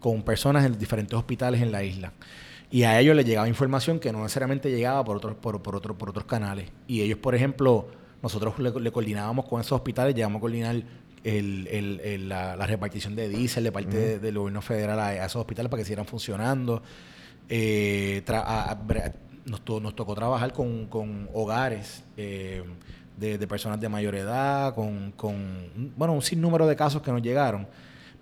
con 0.00 0.22
personas 0.22 0.64
en 0.66 0.78
diferentes 0.78 1.16
hospitales 1.16 1.62
en 1.62 1.72
la 1.72 1.82
isla. 1.84 2.12
Y 2.70 2.82
a 2.82 2.98
ellos 3.00 3.14
les 3.16 3.24
llegaba 3.24 3.48
información 3.48 3.98
que 4.00 4.10
no 4.12 4.22
necesariamente 4.22 4.70
llegaba 4.70 5.04
por 5.04 5.16
otros, 5.16 5.36
por, 5.36 5.62
por 5.62 5.76
otro- 5.76 5.96
por 5.96 6.10
otros 6.10 6.24
canales. 6.26 6.68
Y 6.88 7.00
ellos, 7.02 7.18
por 7.18 7.34
ejemplo, 7.34 7.86
nosotros 8.22 8.58
le, 8.58 8.72
le 8.80 8.90
coordinábamos 8.90 9.46
con 9.46 9.60
esos 9.60 9.72
hospitales, 9.72 10.14
llegamos 10.14 10.38
a 10.38 10.40
coordinar 10.40 10.74
el- 11.24 11.66
el- 11.68 12.00
el- 12.00 12.28
la, 12.28 12.56
la 12.56 12.66
repartición 12.66 13.14
de 13.16 13.28
diésel 13.28 13.64
de 13.64 13.72
parte 13.72 13.96
de- 13.96 14.18
del 14.18 14.36
gobierno 14.38 14.60
federal 14.60 14.98
a, 15.00 15.06
a 15.08 15.26
esos 15.26 15.36
hospitales 15.36 15.70
para 15.70 15.80
que 15.80 15.84
siguieran 15.84 16.06
funcionando. 16.06 16.82
Eh, 17.48 18.22
tra- 18.26 18.42
a- 18.44 18.72
a- 18.72 18.76
bre- 18.86 19.12
nos, 19.46 19.60
to- 19.64 19.80
nos 19.80 19.94
tocó 19.96 20.14
trabajar 20.14 20.52
con, 20.52 20.86
con 20.86 21.28
hogares 21.32 22.04
eh, 22.16 22.62
de, 23.16 23.38
de 23.38 23.46
personas 23.46 23.80
de 23.80 23.88
mayor 23.88 24.14
edad, 24.14 24.74
con, 24.74 25.12
con, 25.12 25.92
bueno, 25.96 26.12
un 26.12 26.22
sinnúmero 26.22 26.66
de 26.66 26.76
casos 26.76 27.00
que 27.02 27.10
nos 27.10 27.22
llegaron. 27.22 27.66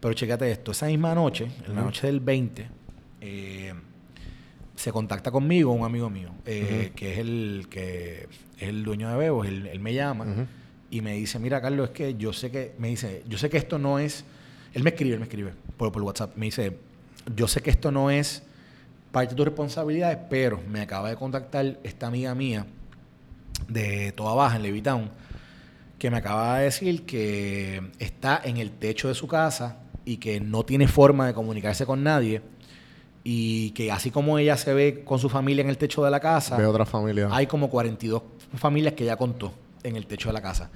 Pero 0.00 0.14
chécate 0.14 0.50
esto, 0.50 0.72
esa 0.72 0.86
misma 0.86 1.14
noche, 1.14 1.48
en 1.66 1.74
la 1.74 1.80
noche 1.82 2.06
del 2.06 2.20
20, 2.20 2.68
eh, 3.22 3.72
se 4.76 4.92
contacta 4.92 5.30
conmigo 5.30 5.72
un 5.72 5.84
amigo 5.84 6.10
mío, 6.10 6.30
eh, 6.44 6.92
que 6.94 7.12
es 7.12 7.18
el 7.18 7.66
que 7.70 8.28
es 8.58 8.68
el 8.68 8.84
dueño 8.84 9.08
de 9.08 9.16
Bebo, 9.16 9.44
él, 9.44 9.66
él 9.68 9.80
me 9.80 9.94
llama 9.94 10.24
y 10.90 11.00
me 11.00 11.14
dice, 11.14 11.38
mira 11.38 11.60
Carlos, 11.62 11.88
es 11.88 11.94
que 11.94 12.14
yo 12.16 12.32
sé 12.32 12.50
que, 12.50 12.74
me 12.78 12.88
dice, 12.88 13.22
yo 13.28 13.38
sé 13.38 13.48
que 13.48 13.56
esto 13.56 13.78
no 13.78 13.98
es, 13.98 14.24
él 14.74 14.82
me 14.82 14.90
escribe, 14.90 15.14
él 15.14 15.20
me 15.20 15.24
escribe 15.24 15.52
por, 15.76 15.90
por 15.90 16.02
WhatsApp, 16.02 16.36
me 16.36 16.46
dice, 16.46 16.76
yo 17.34 17.48
sé 17.48 17.62
que 17.62 17.70
esto 17.70 17.90
no 17.90 18.10
es 18.10 18.42
parte 19.14 19.30
de 19.30 19.36
tus 19.36 19.46
responsabilidades, 19.46 20.18
pero 20.28 20.60
me 20.68 20.82
acaba 20.82 21.08
de 21.08 21.16
contactar 21.16 21.78
esta 21.84 22.08
amiga 22.08 22.34
mía 22.34 22.66
de 23.68 24.12
Toda 24.12 24.34
Baja, 24.34 24.56
en 24.56 24.62
Levitown, 24.62 25.10
que 25.98 26.10
me 26.10 26.18
acaba 26.18 26.58
de 26.58 26.64
decir 26.64 27.06
que 27.06 27.92
está 27.98 28.40
en 28.44 28.58
el 28.58 28.72
techo 28.72 29.08
de 29.08 29.14
su 29.14 29.26
casa 29.26 29.78
y 30.04 30.18
que 30.18 30.40
no 30.40 30.64
tiene 30.64 30.88
forma 30.88 31.26
de 31.26 31.32
comunicarse 31.32 31.86
con 31.86 32.02
nadie 32.02 32.42
y 33.22 33.70
que 33.70 33.90
así 33.90 34.10
como 34.10 34.38
ella 34.38 34.56
se 34.58 34.74
ve 34.74 35.02
con 35.04 35.18
su 35.18 35.30
familia 35.30 35.62
en 35.62 35.70
el 35.70 35.78
techo 35.78 36.04
de 36.04 36.10
la 36.10 36.20
casa, 36.20 36.58
Ve 36.58 36.66
otra 36.66 36.84
familia. 36.84 37.28
hay 37.30 37.46
como 37.46 37.70
42 37.70 38.20
familias 38.56 38.92
que 38.94 39.04
ella 39.04 39.16
contó 39.16 39.54
en 39.82 39.96
el 39.96 40.06
techo 40.06 40.28
de 40.28 40.34
la 40.34 40.42
casa. 40.42 40.70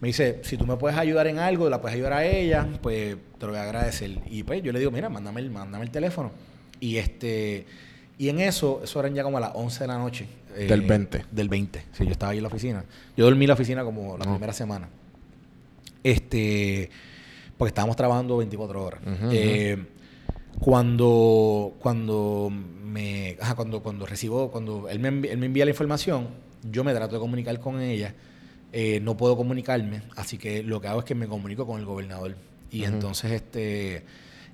Me 0.00 0.08
dice, 0.08 0.40
si 0.42 0.58
tú 0.58 0.66
me 0.66 0.76
puedes 0.76 0.98
ayudar 0.98 1.26
en 1.26 1.38
algo, 1.38 1.70
la 1.70 1.80
puedes 1.80 1.94
ayudar 1.94 2.12
a 2.12 2.26
ella, 2.26 2.68
pues 2.82 3.16
te 3.38 3.46
lo 3.46 3.52
voy 3.52 3.60
a 3.60 3.62
agradecer. 3.62 4.20
Y 4.26 4.42
pues 4.42 4.62
yo 4.62 4.72
le 4.72 4.78
digo, 4.78 4.90
mira, 4.90 5.08
mándame 5.08 5.40
el, 5.40 5.50
mándame 5.50 5.84
el 5.84 5.90
teléfono. 5.90 6.32
Y 6.80 6.96
este 6.98 7.66
y 8.18 8.28
en 8.30 8.40
eso, 8.40 8.80
eso 8.82 8.98
eran 9.00 9.14
ya 9.14 9.22
como 9.22 9.36
a 9.36 9.40
las 9.40 9.50
11 9.54 9.80
de 9.80 9.86
la 9.88 9.98
noche. 9.98 10.26
eh, 10.56 10.66
Del 10.66 10.80
20. 10.82 11.24
Del 11.30 11.48
20. 11.48 11.82
Sí, 11.92 12.04
yo 12.04 12.10
estaba 12.12 12.32
ahí 12.32 12.38
en 12.38 12.42
la 12.44 12.48
oficina. 12.48 12.84
Yo 13.16 13.24
dormí 13.26 13.44
en 13.44 13.48
la 13.48 13.54
oficina 13.54 13.84
como 13.84 14.16
la 14.16 14.24
primera 14.24 14.52
semana. 14.54 14.88
Este, 16.02 16.88
porque 17.58 17.68
estábamos 17.70 17.96
trabajando 17.96 18.36
24 18.36 18.84
horas. 18.84 19.00
Eh, 19.32 19.84
cuando 20.60 21.74
cuando 21.80 22.50
me 22.50 23.36
ajá, 23.40 23.54
cuando 23.54 23.82
cuando 23.82 24.06
recibo 24.06 24.50
cuando 24.50 24.88
él 24.88 24.98
me, 25.00 25.10
envi- 25.12 25.28
él 25.30 25.36
me 25.38 25.46
envía 25.46 25.66
la 25.66 25.70
información 25.70 26.28
yo 26.70 26.82
me 26.82 26.94
trato 26.94 27.16
de 27.16 27.20
comunicar 27.20 27.60
con 27.60 27.78
ella 27.80 28.14
eh, 28.72 28.98
no 29.02 29.18
puedo 29.18 29.36
comunicarme 29.36 30.00
así 30.16 30.38
que 30.38 30.62
lo 30.62 30.80
que 30.80 30.88
hago 30.88 31.00
es 31.00 31.04
que 31.04 31.14
me 31.14 31.26
comunico 31.28 31.66
con 31.66 31.78
el 31.78 31.84
gobernador 31.84 32.36
y 32.70 32.84
entonces 32.84 33.32
este 33.32 34.02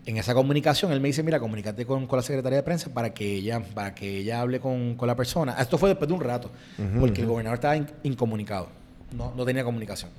en 0.04 0.16
esa 0.16 0.34
comunicación 0.34 0.90
él 0.92 1.00
me 1.00 1.08
dice 1.08 1.22
mira 1.22 1.38
comunícate 1.38 1.86
con, 1.86 2.06
con 2.06 2.16
la 2.16 2.22
secretaria 2.22 2.56
de 2.56 2.62
prensa 2.62 2.92
para 2.92 3.14
que 3.14 3.34
ella 3.34 3.60
para 3.74 3.94
que 3.94 4.18
ella 4.18 4.40
hable 4.40 4.58
con, 4.60 4.96
con 4.96 5.06
la 5.06 5.14
persona 5.14 5.54
esto 5.60 5.78
fue 5.78 5.90
después 5.90 6.08
de 6.08 6.14
un 6.14 6.20
rato 6.20 6.50
porque 6.98 7.20
el 7.20 7.26
gobernador 7.28 7.56
estaba 7.56 7.76
in- 7.76 7.86
incomunicado 8.02 8.68
no, 9.16 9.32
no 9.36 9.44
tenía 9.44 9.62
comunicación 9.64 10.10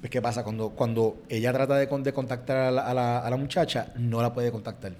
pues, 0.00 0.10
¿qué 0.10 0.20
pasa? 0.20 0.42
Cuando, 0.42 0.70
cuando 0.70 1.22
ella 1.28 1.52
trata 1.52 1.76
de, 1.76 1.86
de 1.86 2.12
contactar 2.12 2.56
a 2.56 2.70
la, 2.72 2.82
a 2.88 2.92
la- 2.94 3.18
a 3.20 3.30
la 3.30 3.36
muchacha, 3.36 3.92
no 3.96 4.20
la 4.20 4.34
puede 4.34 4.50
contactar. 4.50 4.94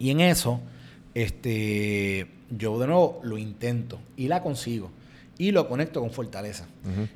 Y 0.00 0.10
en 0.10 0.20
eso, 0.20 0.60
este, 1.14 2.26
yo 2.50 2.78
de 2.80 2.86
nuevo 2.88 3.20
lo 3.22 3.38
intento 3.38 4.00
y 4.16 4.26
la 4.28 4.42
consigo. 4.42 4.90
Y 5.40 5.52
lo 5.52 5.68
conecto 5.68 6.00
con 6.00 6.10
Fortaleza. 6.10 6.66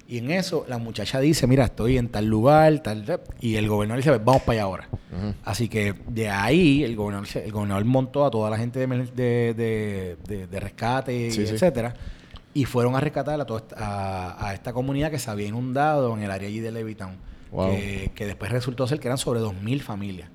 Y 0.06 0.18
en 0.18 0.30
eso, 0.30 0.64
la 0.68 0.78
muchacha 0.78 1.18
dice, 1.18 1.46
mira, 1.48 1.64
estoy 1.64 1.98
en 1.98 2.08
tal 2.08 2.26
lugar, 2.26 2.78
tal... 2.78 3.04
rep", 3.04 3.22
Y 3.40 3.56
el 3.56 3.68
gobernador 3.68 3.98
dice, 4.02 4.16
vamos 4.18 4.42
para 4.42 4.52
allá 4.52 4.62
ahora. 4.62 4.88
Así 5.44 5.68
que 5.68 5.92
de 6.08 6.28
ahí 6.30 6.84
el 6.84 6.94
gobernador, 6.94 7.26
el 7.34 7.50
gobernador 7.50 7.84
montó 7.84 8.24
a 8.24 8.30
toda 8.30 8.48
la 8.48 8.56
gente 8.58 8.78
de, 8.86 9.54
de, 9.54 10.46
de- 10.46 10.60
rescate, 10.60 11.30
Sí, 11.32 11.46
sí. 11.46 11.52
etcétera, 11.54 11.94
y 12.54 12.64
fueron 12.64 12.94
a 12.94 13.00
rescatar 13.00 13.40
a, 13.40 13.44
toda 13.44 13.60
esta, 13.60 13.76
a, 13.78 14.48
a 14.48 14.54
esta 14.54 14.72
comunidad 14.72 15.10
que 15.10 15.18
se 15.18 15.28
había 15.30 15.48
inundado 15.48 16.16
en 16.16 16.22
el 16.22 16.30
área 16.30 16.48
allí 16.48 16.60
de 16.60 16.70
Levittown, 16.70 17.16
Wow. 17.50 17.70
que, 17.70 18.12
que 18.14 18.24
después 18.26 18.50
resultó 18.52 18.86
ser 18.86 18.98
que 19.00 19.08
eran 19.08 19.18
sobre 19.18 19.40
2.000 19.40 19.80
familias. 19.80 20.30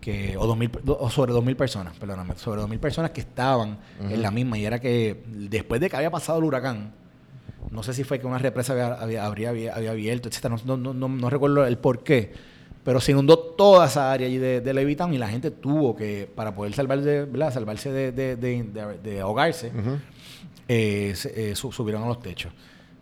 Que, 0.00 0.36
o, 0.36 0.46
2000, 0.46 0.70
do- 0.84 0.98
o 0.98 1.10
sobre 1.10 1.32
2.000 1.32 1.54
personas, 1.56 1.96
perdóname, 1.98 2.34
sobre 2.36 2.60
2.000 2.62 2.78
personas 2.80 3.10
que 3.12 3.20
estaban 3.20 3.78
en 4.00 4.22
la 4.22 4.30
misma. 4.30 4.56
Y 4.58 4.64
era 4.64 4.80
que 4.80 5.22
después 5.26 5.80
de 5.80 5.90
que 5.90 5.96
había 5.96 6.10
pasado 6.10 6.38
el 6.38 6.44
huracán, 6.44 6.92
no 7.70 7.82
sé 7.82 7.92
si 7.94 8.04
fue 8.04 8.18
que 8.20 8.26
una 8.26 8.38
represa 8.38 8.72
había, 8.72 8.94
había, 8.94 9.26
habría- 9.26 9.50
había, 9.50 9.74
había 9.74 9.90
abierto, 9.90 10.28
etcétera. 10.28 10.56
No, 10.64 10.76
no, 10.76 10.94
no, 10.94 11.08
no 11.08 11.30
recuerdo 11.30 11.64
el 11.66 11.78
por 11.78 12.02
qué. 12.02 12.32
Pero 12.84 13.00
se 13.00 13.10
inundó 13.12 13.36
toda 13.38 13.86
esa 13.86 14.12
área 14.12 14.28
allí 14.28 14.38
de, 14.38 14.60
de 14.60 14.72
Levittown 14.74 15.12
y 15.12 15.18
la 15.18 15.28
gente 15.28 15.50
tuvo 15.50 15.96
que, 15.96 16.30
para 16.32 16.54
poder 16.54 16.72
salvarse, 16.72 17.24
¿verdad? 17.24 17.52
salvarse 17.52 17.90
de, 17.90 19.20
ahogarse, 19.20 19.72
eh, 20.68 21.12
se- 21.16 21.50
eh, 21.50 21.56
su- 21.56 21.72
subieron 21.72 22.02
a 22.04 22.06
los 22.06 22.20
techos. 22.20 22.52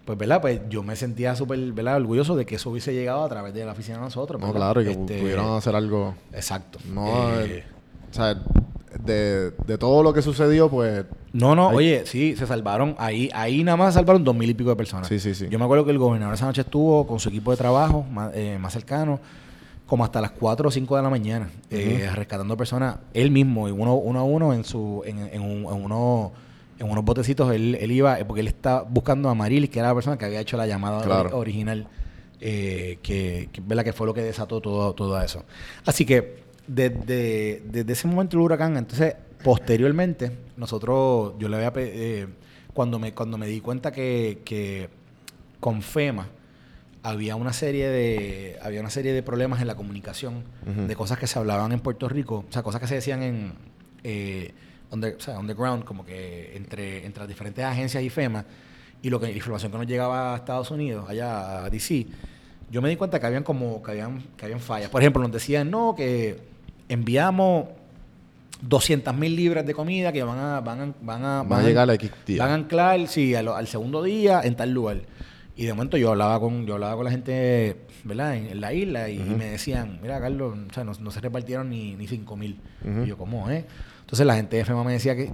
Pues, 0.04 0.18
¿verdad? 0.18 0.40
Pues 0.40 0.60
yo 0.68 0.82
me 0.82 0.96
sentía 0.96 1.34
súper, 1.34 1.58
¿verdad? 1.72 1.96
Orgulloso 1.96 2.36
de 2.36 2.44
que 2.44 2.56
eso 2.56 2.70
hubiese 2.70 2.92
llegado 2.92 3.24
a 3.24 3.28
través 3.28 3.54
de 3.54 3.64
la 3.64 3.72
oficina 3.72 3.96
de 3.98 4.04
nosotros. 4.04 4.40
No, 4.40 4.52
claro, 4.52 4.82
y 4.82 4.84
que 4.84 4.90
Este, 4.92 5.18
pudieron 5.20 5.56
hacer 5.56 5.74
algo. 5.74 6.14
Exacto. 6.32 6.78
No, 6.92 7.40
eh, 7.40 7.64
o 8.10 8.14
sea, 8.14 8.42
de, 9.04 9.50
de 9.66 9.78
todo 9.78 10.02
lo 10.02 10.12
que 10.12 10.22
sucedió, 10.22 10.68
pues. 10.68 11.04
No, 11.32 11.54
no, 11.54 11.68
oye, 11.68 12.04
sí, 12.06 12.36
se 12.36 12.46
salvaron. 12.46 12.94
Ahí, 12.98 13.30
ahí 13.34 13.64
nada 13.64 13.76
más 13.76 13.94
salvaron 13.94 14.22
dos 14.24 14.34
mil 14.36 14.48
y 14.50 14.54
pico 14.54 14.70
de 14.70 14.76
personas. 14.76 15.08
Sí, 15.08 15.18
sí, 15.18 15.34
sí. 15.34 15.48
Yo 15.50 15.58
me 15.58 15.64
acuerdo 15.64 15.84
que 15.84 15.90
el 15.90 15.98
gobernador 15.98 16.34
esa 16.34 16.46
noche 16.46 16.60
estuvo 16.60 17.06
con 17.06 17.18
su 17.18 17.28
equipo 17.28 17.50
de 17.50 17.56
trabajo 17.56 18.02
más, 18.04 18.30
eh, 18.34 18.56
más 18.60 18.72
cercano, 18.72 19.18
como 19.86 20.04
hasta 20.04 20.20
las 20.20 20.30
4 20.30 20.68
o 20.68 20.70
5 20.70 20.96
de 20.96 21.02
la 21.02 21.10
mañana, 21.10 21.50
eh, 21.70 22.08
rescatando 22.14 22.56
personas 22.56 22.96
él 23.12 23.30
mismo, 23.30 23.68
y 23.68 23.72
uno, 23.72 23.94
uno 23.96 24.20
a 24.20 24.24
uno 24.24 24.54
en 24.54 24.64
su, 24.64 25.02
en, 25.04 25.18
en, 25.18 25.42
un- 25.42 25.64
en 25.72 25.84
uno, 25.84 26.32
en 26.78 26.88
unos 26.90 27.04
botecitos, 27.04 27.52
él, 27.52 27.76
él 27.80 27.92
iba, 27.92 28.18
eh, 28.18 28.24
porque 28.24 28.40
él 28.40 28.48
está 28.48 28.82
buscando 28.82 29.28
a 29.28 29.34
Marilis, 29.34 29.70
que 29.70 29.80
era 29.80 29.88
la 29.88 29.94
persona 29.94 30.16
que 30.16 30.24
había 30.24 30.40
hecho 30.40 30.56
la 30.56 30.66
llamada 30.66 31.02
Claro. 31.02 31.36
original, 31.36 31.86
eh, 32.40 32.98
que, 33.02 33.48
que, 33.52 33.62
que 33.84 33.92
fue 33.92 34.06
lo 34.06 34.14
que 34.14 34.22
desató 34.22 34.60
todo, 34.60 34.92
todo 34.94 35.20
eso. 35.20 35.44
Así 35.84 36.04
que 36.06 36.43
desde, 36.66 37.62
desde 37.66 37.92
ese 37.92 38.06
momento 38.08 38.36
del 38.36 38.44
huracán, 38.44 38.76
entonces, 38.76 39.14
posteriormente, 39.42 40.32
nosotros, 40.56 41.34
yo 41.38 41.48
le 41.48 41.56
había, 41.56 41.72
eh, 41.76 42.26
cuando, 42.72 42.98
me, 42.98 43.12
cuando 43.14 43.38
me 43.38 43.46
di 43.46 43.60
cuenta 43.60 43.92
que, 43.92 44.40
que 44.44 44.88
con 45.60 45.82
FEMA 45.82 46.28
había 47.02 47.36
una 47.36 47.52
serie 47.52 47.88
de 47.88 48.58
había 48.62 48.80
una 48.80 48.88
serie 48.88 49.12
de 49.12 49.22
problemas 49.22 49.60
en 49.60 49.66
la 49.66 49.74
comunicación 49.76 50.42
de 50.88 50.96
cosas 50.96 51.18
que 51.18 51.26
se 51.26 51.38
hablaban 51.38 51.70
en 51.72 51.80
Puerto 51.80 52.08
Rico 52.08 52.46
o 52.48 52.52
sea 52.52 52.62
cosas 52.62 52.80
que 52.80 52.86
se 52.86 52.94
decían 52.94 53.22
en 53.22 53.52
eh, 54.02 54.52
under- 54.90 55.14
o 55.16 55.20
sea, 55.20 55.38
underground 55.38 55.84
como 55.84 56.06
que 56.06 56.56
entre 56.56 57.04
entre 57.04 57.20
las 57.20 57.28
diferentes 57.28 57.62
agencias 57.62 58.02
y 58.02 58.08
FEMA 58.08 58.46
y 59.02 59.10
lo 59.10 59.20
que 59.20 59.26
la 59.26 59.32
información 59.32 59.70
que 59.70 59.76
nos 59.76 59.86
llegaba 59.86 60.32
a 60.32 60.36
Estados 60.38 60.70
Unidos 60.70 61.04
allá 61.06 61.64
a 61.66 61.68
DC 61.70 62.06
yo 62.70 62.80
me 62.80 62.88
di 62.88 62.96
cuenta 62.96 63.20
que 63.20 63.26
habían 63.26 63.42
como 63.44 63.82
que 63.82 63.90
habían 63.90 64.22
que 64.38 64.46
habían 64.46 64.60
fallas. 64.60 64.88
Por 64.88 65.02
ejemplo 65.02 65.20
nos 65.22 65.30
decían 65.32 65.70
no 65.70 65.94
que 65.94 66.38
enviamos 66.94 67.66
200 68.62 69.14
mil 69.14 69.36
libras 69.36 69.66
de 69.66 69.74
comida 69.74 70.12
que 70.12 70.22
van 70.22 70.38
a 70.38 70.60
van 70.60 70.80
a 70.80 70.94
van 71.02 71.24
a, 71.24 71.42
Va 71.42 71.58
a 71.58 71.62
llegar 71.62 71.90
a 71.90 71.94
X. 71.94 72.10
Van 72.38 72.50
a 72.50 72.54
anclar, 72.54 73.06
sí, 73.08 73.34
al, 73.34 73.48
al 73.48 73.66
segundo 73.66 74.02
día 74.02 74.40
en 74.42 74.54
tal 74.56 74.70
lugar. 74.72 75.02
Y 75.56 75.66
de 75.66 75.72
momento 75.74 75.96
yo 75.96 76.10
hablaba 76.10 76.40
con, 76.40 76.66
yo 76.66 76.74
hablaba 76.74 76.96
con 76.96 77.04
la 77.04 77.10
gente, 77.12 77.76
¿verdad? 78.02 78.34
En, 78.36 78.46
en 78.46 78.60
la 78.60 78.72
isla 78.72 79.08
y, 79.08 79.18
me 79.20 79.44
decían, 79.50 79.98
mira, 80.02 80.18
Carlos, 80.20 80.56
o 80.70 80.74
sea, 80.74 80.82
no, 80.82 80.92
no 80.98 81.10
se 81.12 81.20
repartieron 81.20 81.70
ni, 81.70 81.94
ni 81.94 82.06
5 82.08 82.36
mil. 82.36 82.58
Y 83.04 83.06
yo, 83.08 83.16
¿cómo, 83.16 83.48
eh? 83.50 83.64
Entonces 84.00 84.26
la 84.26 84.34
gente 84.34 84.56
de 84.56 84.64
FEMA 84.64 84.82
me 84.84 84.92
decía 84.92 85.14
que, 85.14 85.30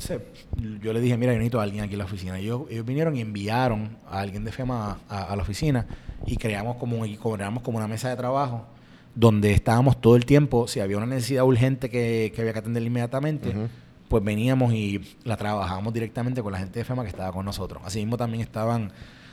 yo 0.82 0.92
le 0.92 1.00
dije, 1.00 1.16
mira, 1.16 1.32
yo 1.32 1.38
necesito 1.38 1.58
a 1.60 1.62
alguien 1.64 1.84
aquí 1.84 1.94
en 1.94 1.98
la 2.00 2.04
oficina. 2.04 2.38
Y 2.38 2.44
ellos, 2.44 2.62
ellos 2.70 2.84
vinieron 2.84 3.16
y 3.16 3.20
enviaron 3.20 3.96
a 4.10 4.20
alguien 4.20 4.44
de 4.44 4.52
FEMA 4.52 4.98
a, 5.08 5.16
a- 5.16 5.32
a 5.32 5.36
la 5.36 5.42
oficina 5.42 5.86
y 6.26 6.36
creamos 6.36 6.76
como, 6.76 7.02
equipo, 7.04 7.32
creamos 7.34 7.62
como 7.62 7.78
una 7.78 7.88
mesa 7.88 8.10
de 8.10 8.16
trabajo 8.16 8.66
donde 9.14 9.52
estábamos 9.52 10.00
todo 10.00 10.16
el 10.16 10.24
tiempo, 10.24 10.68
si 10.68 10.80
había 10.80 10.96
una 10.96 11.06
necesidad 11.06 11.44
urgente 11.44 11.90
que, 11.90 12.32
que 12.34 12.40
había 12.40 12.52
que 12.52 12.60
atender 12.60 12.82
inmediatamente, 12.82 13.52
pues 14.08 14.24
veníamos 14.24 14.72
y 14.72 15.16
la 15.24 15.36
trabajábamos 15.36 15.92
directamente 15.92 16.42
con 16.42 16.52
la 16.52 16.58
gente 16.58 16.78
de 16.80 16.84
FEMA 16.84 17.02
que 17.02 17.08
estaba 17.10 17.32
con 17.32 17.44
nosotros. 17.44 17.82
Así 17.84 18.00
mismo 18.00 18.16
también 18.16 18.40
estaban, 18.42 18.90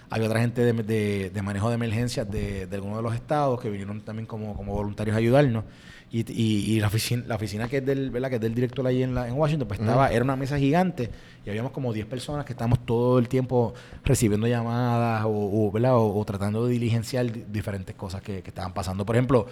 había 0.10 0.28
otra 0.28 0.40
gente 0.40 0.62
de, 0.64 0.74
de- 0.84 1.30
de 1.32 1.42
manejo 1.42 1.70
de 1.70 1.76
emergencias 1.76 2.30
de, 2.30 2.68
de 2.68 2.76
algunos 2.76 2.98
de 2.98 3.04
los 3.04 3.16
estados 3.16 3.60
que 3.60 3.70
vinieron 3.70 4.02
también 4.02 4.26
como, 4.28 4.56
como 4.56 4.74
voluntarios 4.74 5.16
a 5.16 5.18
ayudarnos. 5.20 5.64
Y, 6.10 6.20
y- 6.32 6.72
y 6.76 6.80
la 6.80 6.88
oficina, 6.88 7.24
la 7.28 7.36
oficina 7.36 7.68
que 7.68 7.78
es 7.78 7.86
del, 7.86 8.12
¿verdad? 8.12 8.30
que 8.30 8.36
es 8.36 8.42
del 8.42 8.56
director 8.56 8.88
allí 8.88 9.04
en, 9.04 9.14
la- 9.14 9.28
en 9.28 9.34
Washington, 9.34 9.68
pues 9.68 9.80
estaba, 9.82 10.10
era 10.10 10.24
una 10.24 10.38
mesa 10.38 10.58
gigante 10.58 11.10
y 11.46 11.50
habíamos 11.50 11.72
como 11.74 11.92
10 11.92 12.06
personas 12.06 12.46
que 12.46 12.54
estábamos 12.54 12.86
todo 12.86 13.20
el 13.20 13.28
tiempo 13.28 13.74
recibiendo 14.06 14.48
llamadas 14.48 15.26
o, 15.26 15.30
o, 15.30 15.72
¿verdad? 15.72 15.98
o, 15.98 16.18
o 16.18 16.24
tratando 16.26 16.66
de 16.66 16.72
diligenciar 16.72 17.30
di- 17.30 17.44
diferentes 17.52 17.94
cosas 17.96 18.22
que, 18.22 18.42
que 18.42 18.50
estaban 18.52 18.74
pasando. 18.74 19.06
Por 19.06 19.18
ejemplo, 19.18 19.48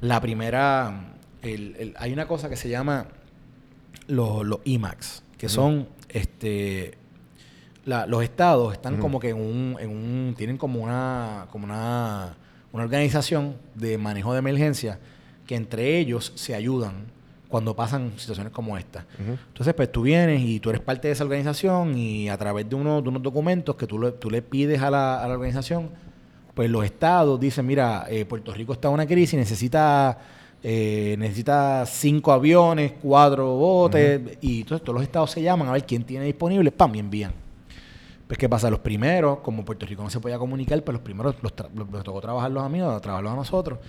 la 0.00 0.18
primera, 0.20 1.12
el- 1.42 1.76
el- 1.78 1.94
hay 1.98 2.12
una 2.14 2.26
cosa 2.26 2.48
que 2.48 2.56
se 2.56 2.70
llama 2.70 3.08
los, 4.06 4.44
los 4.46 4.60
IMAX, 4.64 5.22
que 5.36 5.48
son 5.50 5.88
este 6.08 6.94
la- 7.84 8.06
los 8.06 8.22
estados 8.22 8.72
están 8.72 8.94
como 9.00 9.20
que 9.20 9.30
en 9.30 9.36
un, 9.36 9.76
en 9.80 9.90
un 9.90 10.34
tienen 10.36 10.56
como 10.58 10.80
una 10.82 11.46
como 11.50 11.64
una, 11.64 12.36
una 12.72 12.84
organización 12.84 13.56
de 13.74 13.98
manejo 13.98 14.32
de 14.32 14.38
emergencia 14.38 14.98
que 15.50 15.56
entre 15.56 15.98
ellos 15.98 16.30
se 16.36 16.54
ayudan 16.54 17.06
cuando 17.48 17.74
pasan 17.74 18.12
situaciones 18.16 18.52
como 18.52 18.78
esta. 18.78 19.04
Entonces, 19.48 19.74
pues 19.74 19.90
tú 19.90 20.02
vienes 20.02 20.40
y 20.42 20.60
tú 20.60 20.70
eres 20.70 20.80
parte 20.80 21.08
de 21.08 21.12
esa 21.14 21.24
organización 21.24 21.98
y 21.98 22.28
a 22.28 22.38
través 22.38 22.68
de, 22.68 22.76
unos 22.76 23.02
de 23.02 23.08
unos 23.08 23.20
documentos 23.20 23.74
que 23.74 23.88
tú 23.88 23.98
le, 23.98 24.12
tú 24.12 24.30
le 24.30 24.42
pides 24.42 24.80
a 24.80 24.88
la, 24.92 25.20
a 25.20 25.26
la 25.26 25.34
organización, 25.34 25.90
pues 26.54 26.70
los 26.70 26.84
estados 26.84 27.40
dicen, 27.40 27.66
mira, 27.66 28.06
eh, 28.08 28.24
Puerto 28.24 28.54
Rico 28.54 28.72
está 28.74 28.86
en 28.86 28.94
una 28.94 29.04
crisis, 29.06 29.36
necesita, 29.36 30.16
eh, 30.62 31.16
necesita 31.18 31.84
cinco 31.84 32.30
aviones, 32.30 32.92
cuatro 33.02 33.56
botes, 33.56 34.20
y 34.40 34.60
entonces 34.60 34.84
todos 34.84 34.94
los 34.94 35.02
estados 35.02 35.32
se 35.32 35.42
llaman 35.42 35.66
a 35.66 35.72
ver 35.72 35.84
quién 35.84 36.04
tiene 36.04 36.26
disponible, 36.26 36.70
¡pam! 36.70 36.94
y 36.94 37.00
envían. 37.00 37.32
Pues, 38.28 38.38
¿qué 38.38 38.48
pasa? 38.48 38.70
Los 38.70 38.78
primeros, 38.78 39.40
como 39.40 39.64
Puerto 39.64 39.84
Rico 39.86 40.04
no 40.04 40.10
se 40.10 40.20
podía 40.20 40.38
comunicar, 40.38 40.80
pues 40.84 40.92
los 40.92 41.02
primeros 41.02 41.34
los, 41.42 41.56
tra- 41.56 41.68
los- 41.74 41.90
los 41.90 42.04
tocó 42.04 42.20
trabajarlos 42.20 42.62
a 42.62 42.68
mí, 42.68 42.80
o 42.80 43.00
trabajarlos 43.00 43.32
a 43.32 43.36
nosotros. 43.36 43.80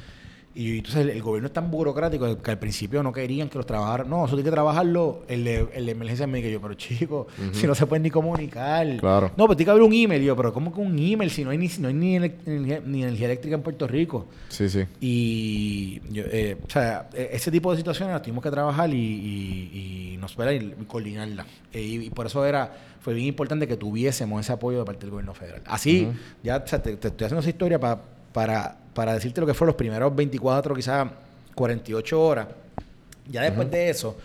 Y 0.53 0.77
entonces 0.79 1.01
el, 1.03 1.09
el 1.11 1.21
gobierno 1.21 1.47
es 1.47 1.53
tan 1.53 1.71
burocrático 1.71 2.37
que 2.41 2.51
al 2.51 2.59
principio 2.59 3.01
no 3.03 3.13
querían 3.13 3.47
que 3.47 3.57
los 3.57 3.65
trabajaran. 3.65 4.09
No, 4.09 4.25
eso 4.25 4.35
tiene 4.35 4.49
que 4.49 4.51
trabajarlo 4.53 5.23
el 5.29 5.43
de, 5.45 5.67
el 5.73 5.85
de 5.85 5.91
emergencia 5.93 6.27
médica. 6.27 6.49
Yo, 6.49 6.59
pero 6.61 6.73
chico, 6.73 7.27
si 7.53 7.65
no 7.67 7.73
se 7.75 7.85
pueden 7.85 8.03
ni 8.03 8.09
comunicar. 8.09 8.85
Claro. 8.97 9.31
No, 9.37 9.45
pero 9.47 9.55
tiene 9.55 9.65
que 9.67 9.71
haber 9.71 9.83
un 9.83 9.93
email. 9.93 10.21
Yo, 10.23 10.35
pero 10.35 10.51
¿cómo 10.53 10.73
que 10.73 10.81
un 10.81 10.97
email 10.99 11.31
si 11.31 11.43
no 11.45 11.51
hay 11.51 11.57
ni, 11.57 11.69
si 11.69 11.81
no 11.81 11.87
hay 11.87 11.93
ni, 11.93 12.19
ni- 12.19 13.03
energía 13.03 13.27
eléctrica 13.27 13.55
en 13.55 13.61
Puerto 13.61 13.87
Rico? 13.87 14.27
Sí, 14.49 14.67
sí. 14.69 14.85
Y 14.99 16.01
yo, 16.11 16.23
eh, 16.27 16.57
o 16.65 16.69
sea, 16.69 17.09
e- 17.13 17.29
ese 17.33 17.49
tipo 17.51 17.71
de 17.71 17.77
situaciones 17.77 18.13
las 18.13 18.21
tuvimos 18.21 18.43
que 18.43 18.51
trabajar 18.51 18.89
y, 18.93 18.95
y, 18.97 20.13
y 20.13 20.17
nos 20.17 20.35
y, 20.37 20.55
y 20.81 20.85
coordinarlas. 20.85 21.45
Eh, 21.71 21.81
y, 21.81 21.95
y 22.07 22.09
por 22.09 22.25
eso 22.25 22.45
era, 22.45 22.71
fue 22.99 23.13
bien 23.13 23.27
importante 23.27 23.67
que 23.67 23.77
tuviésemos 23.77 24.41
ese 24.41 24.51
apoyo 24.51 24.79
de 24.79 24.85
parte 24.85 25.01
del 25.01 25.11
gobierno 25.11 25.33
federal. 25.33 25.61
Así, 25.65 26.07
ya 26.43 26.57
o 26.57 26.67
sea, 26.67 26.81
te, 26.81 26.97
te 26.97 27.07
estoy 27.07 27.25
haciendo 27.25 27.39
esa 27.41 27.49
historia 27.49 27.79
pa- 27.79 28.01
para, 28.33 28.77
para 28.93 29.13
decirte 29.13 29.41
lo 29.41 29.47
que 29.47 29.53
fueron 29.53 29.67
los 29.69 29.75
primeros 29.75 30.15
24, 30.15 30.75
quizás 30.75 31.07
48 31.55 32.21
horas. 32.21 32.47
Ya 33.29 33.41
después 33.43 33.69
de 33.71 33.89
eso, 33.89 34.15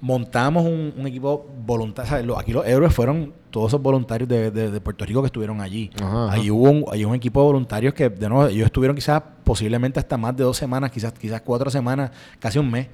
montamos 0.00 0.64
un, 0.64 0.94
un 0.96 1.06
equipo 1.06 1.46
voluntario. 1.66 2.38
Aquí 2.38 2.52
los 2.52 2.64
héroes 2.66 2.94
fueron 2.94 3.32
todos 3.50 3.68
esos 3.68 3.82
voluntarios 3.82 4.28
de, 4.28 4.50
de- 4.50 4.70
de 4.70 4.80
Puerto 4.80 5.04
Rico 5.04 5.20
que 5.22 5.26
estuvieron 5.26 5.60
allí. 5.60 5.90
Ajá, 6.00 6.24
ajá. 6.26 6.32
Ahí 6.32 6.50
hubo 6.50 6.70
un, 6.70 6.82
hubo 6.82 7.08
un 7.08 7.14
equipo 7.14 7.40
de 7.40 7.46
voluntarios 7.46 7.94
que, 7.94 8.08
de 8.08 8.28
nuevo, 8.28 8.46
ellos 8.46 8.66
estuvieron 8.66 8.94
quizás 8.94 9.22
posiblemente 9.44 9.98
hasta 9.98 10.16
más 10.16 10.36
de 10.36 10.44
dos 10.44 10.56
semanas, 10.56 10.90
quizás, 10.92 11.12
quizás 11.12 11.40
cuatro 11.42 11.70
semanas, 11.70 12.10
casi 12.38 12.58
un 12.58 12.70
mes 12.70 12.86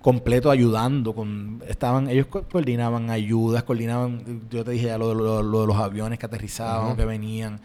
completo 0.00 0.50
ayudando 0.52 1.12
con 1.14 1.60
estaban 1.68 2.08
ellos 2.08 2.26
co- 2.28 2.44
coordinaban 2.44 3.10
ayudas 3.10 3.64
coordinaban 3.64 4.40
yo 4.48 4.64
te 4.64 4.70
dije 4.70 4.86
ya 4.86 4.98
lo, 4.98 5.08
de- 5.08 5.14
lo- 5.16 5.42
lo 5.42 5.60
de 5.62 5.66
los 5.66 5.76
aviones 5.76 6.16
que 6.20 6.26
aterrizaban 6.26 6.94
que 6.96 7.04
venían 7.04 7.58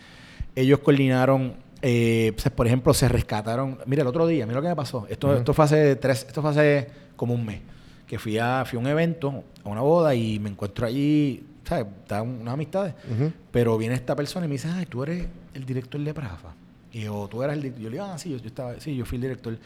ellos 0.55 0.79
coordinaron 0.79 1.53
eh, 1.81 2.31
pues, 2.35 2.49
por 2.53 2.67
ejemplo 2.67 2.93
se 2.93 3.07
rescataron 3.09 3.79
mira 3.85 4.01
el 4.01 4.07
otro 4.07 4.27
día 4.27 4.45
mira 4.45 4.57
lo 4.57 4.61
que 4.61 4.69
me 4.69 4.75
pasó 4.75 5.07
esto 5.09 5.27
Ujú. 5.27 5.37
esto 5.37 5.53
fue 5.53 5.65
hace 5.65 5.95
tres 5.95 6.25
esto 6.27 6.41
fue 6.41 6.51
hace 6.51 6.87
como 7.15 7.33
un 7.33 7.45
mes 7.45 7.59
que 8.07 8.19
fui 8.19 8.37
a 8.37 8.63
fui 8.65 8.77
a 8.77 8.79
un 8.79 8.87
evento 8.87 9.43
a 9.63 9.69
una 9.69 9.81
boda 9.81 10.13
y 10.15 10.37
me 10.39 10.49
encuentro 10.49 10.85
allí 10.85 11.43
sabes 11.67 11.85
estaban 12.03 12.27
unas 12.41 12.53
amistades 12.53 12.93
Ujú. 13.09 13.31
pero 13.51 13.77
viene 13.77 13.95
esta 13.95 14.15
persona 14.15 14.45
y 14.45 14.49
me 14.49 14.53
dice, 14.53 14.67
ay, 14.69 14.85
tú 14.85 15.03
eres 15.03 15.25
el 15.53 15.65
director 15.65 15.99
de 16.01 16.13
Prafa. 16.13 16.53
Y 16.93 17.01
yo, 17.03 17.27
tú 17.31 17.41
eras 17.43 17.55
el 17.57 17.63
di-". 17.63 17.81
Yo 17.83 17.89
le 17.89 17.95
digo, 17.97 18.03
ah, 18.05 18.17
sí, 18.17 18.29
yo, 18.31 18.37
yo 18.37 18.47
estaba, 18.47 18.79
sí, 18.79 18.95
yo 18.95 19.05
fui 19.05 19.15
el 19.17 19.21
director. 19.21 19.57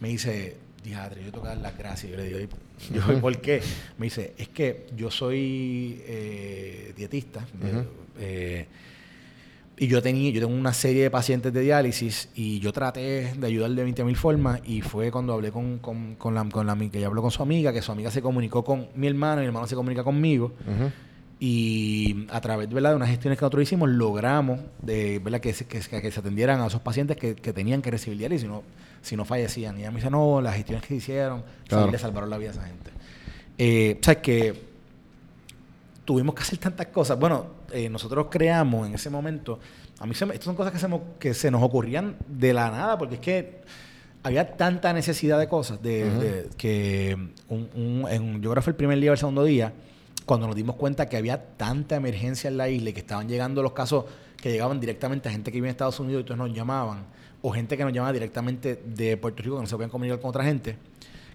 Me 0.00 0.08
dice, 0.08 0.56
diadre, 0.82 1.22
yo 1.24 1.30
tengo 1.30 1.42
que 1.44 1.48
dar 1.48 1.58
las 1.58 1.76
gracias. 1.78 2.10
Yo 2.12 2.16
le 2.18 2.24
digo, 2.24 2.38
"¿Y- 2.40 2.94
yo, 2.94 3.20
¿por 3.20 3.38
qué? 3.40 3.62
Me 3.98 4.06
dice, 4.06 4.34
es 4.38 4.48
que 4.48 4.86
yo 4.96 5.10
soy 5.10 6.02
eh, 6.06 6.92
dietista. 6.96 7.40
eh, 7.62 7.70
Ujú. 7.70 7.86
eh, 8.18 8.66
y 9.76 9.88
yo 9.88 10.00
tenía, 10.02 10.30
yo 10.30 10.40
tengo 10.46 10.54
una 10.58 10.72
serie 10.72 11.02
de 11.02 11.10
pacientes 11.10 11.52
de 11.52 11.60
diálisis 11.60 12.28
y 12.34 12.60
yo 12.60 12.72
traté 12.72 13.34
de 13.36 13.46
ayudar 13.46 13.70
de 13.72 13.82
20 13.82 14.04
mil 14.04 14.14
formas 14.16 14.60
y 14.64 14.82
fue 14.82 15.10
cuando 15.10 15.32
hablé 15.32 15.50
con, 15.50 15.78
con, 15.78 16.14
con 16.14 16.34
la, 16.34 16.44
con 16.48 16.66
la 16.66 16.76
que 16.76 16.98
ella 16.98 17.08
habló 17.08 17.22
con 17.22 17.30
su 17.32 17.42
amiga, 17.42 17.72
que 17.72 17.82
su 17.82 17.90
amiga 17.90 18.10
se 18.10 18.22
comunicó 18.22 18.62
con 18.64 18.88
mi 18.94 19.08
hermano 19.08 19.40
y 19.40 19.44
mi 19.44 19.46
hermano 19.48 19.66
se 19.66 19.74
comunica 19.74 20.04
conmigo. 20.04 20.52
Ujú. 20.60 20.90
Y 21.40 22.26
a 22.30 22.40
través 22.40 22.68
¿verdad? 22.70 22.90
de 22.90 22.96
unas 22.96 23.08
gestiones 23.08 23.36
que 23.38 23.42
nosotros 23.42 23.64
hicimos, 23.64 23.88
logramos 23.90 24.60
de, 24.80 25.18
¿verdad? 25.18 25.40
Que, 25.40 25.52
se, 25.52 25.66
que, 25.66 25.80
que 25.80 26.10
se 26.10 26.20
atendieran 26.20 26.60
a 26.60 26.68
esos 26.68 26.80
pacientes 26.80 27.16
que, 27.16 27.34
que 27.34 27.52
tenían 27.52 27.82
que 27.82 27.90
recibir 27.90 28.18
diálisis 28.18 28.42
si 28.42 28.48
no, 28.48 28.62
si 29.02 29.16
no 29.16 29.24
fallecían. 29.24 29.76
Y 29.76 29.80
ella 29.80 29.90
me 29.90 29.96
dice, 29.96 30.10
no, 30.10 30.40
las 30.40 30.54
gestiones 30.54 30.86
que 30.86 30.94
hicieron, 30.94 31.42
Claro. 31.66 31.90
le 31.90 31.98
salvaron 31.98 32.30
la 32.30 32.38
vida 32.38 32.50
a 32.50 32.52
esa 32.52 32.64
gente. 32.64 32.90
Eh, 33.58 33.98
o 34.00 34.04
sea, 34.04 34.22
que 34.22 34.54
tuvimos 36.04 36.34
que 36.34 36.42
hacer 36.42 36.58
tantas 36.58 36.86
cosas. 36.86 37.18
Bueno, 37.18 37.46
eh, 37.74 37.88
nosotros 37.90 38.28
creamos 38.30 38.86
en 38.88 38.94
ese 38.94 39.10
momento, 39.10 39.58
a 39.98 40.06
mí 40.06 40.14
se 40.14 40.24
me, 40.26 40.32
estas 40.34 40.46
son 40.46 40.56
cosas 40.56 40.72
que 40.72 40.78
se, 40.78 40.88
mo- 40.88 41.02
que 41.18 41.34
se 41.34 41.50
nos 41.50 41.62
ocurrían 41.62 42.16
de 42.28 42.52
la 42.54 42.70
nada, 42.70 42.96
porque 42.98 43.16
es 43.16 43.20
que 43.20 43.60
había 44.22 44.56
tanta 44.56 44.92
necesidad 44.92 45.38
de 45.38 45.48
cosas, 45.48 45.82
de, 45.82 46.48
que 46.56 47.16
un, 47.48 47.68
un- 47.74 48.06
en, 48.08 48.34
yo 48.40 48.50
creo 48.50 48.54
que 48.54 48.62
fue 48.62 48.70
el 48.70 48.76
primer 48.76 48.98
día 48.98 49.10
o 49.10 49.12
el 49.14 49.18
segundo 49.18 49.44
día, 49.44 49.72
cuando 50.24 50.46
nos 50.46 50.56
dimos 50.56 50.76
cuenta 50.76 51.08
que 51.08 51.16
había 51.18 51.36
tanta 51.56 51.96
emergencia 51.96 52.48
en 52.48 52.56
la 52.56 52.68
isla 52.70 52.90
y 52.90 52.92
que 52.94 53.00
estaban 53.00 53.28
llegando 53.28 53.62
los 53.62 53.72
casos 53.72 54.06
que 54.40 54.50
llegaban 54.50 54.80
directamente 54.80 55.28
a 55.28 55.32
gente 55.32 55.50
que 55.52 55.56
vive 55.58 55.68
en 55.68 55.72
Estados 55.72 56.00
Unidos 56.00 56.20
y 56.20 56.22
entonces 56.22 56.46
nos 56.46 56.56
llamaban, 56.56 57.04
o 57.42 57.50
gente 57.52 57.76
que 57.76 57.84
nos 57.84 57.92
llamaba 57.92 58.12
directamente 58.14 58.80
de 58.86 59.16
Puerto 59.18 59.42
Rico 59.42 59.56
que 59.56 59.62
no 59.62 59.66
se 59.66 59.74
podían 59.74 59.90
comunicar 59.90 60.18
con 60.20 60.30
otra 60.30 60.44
gente, 60.44 60.76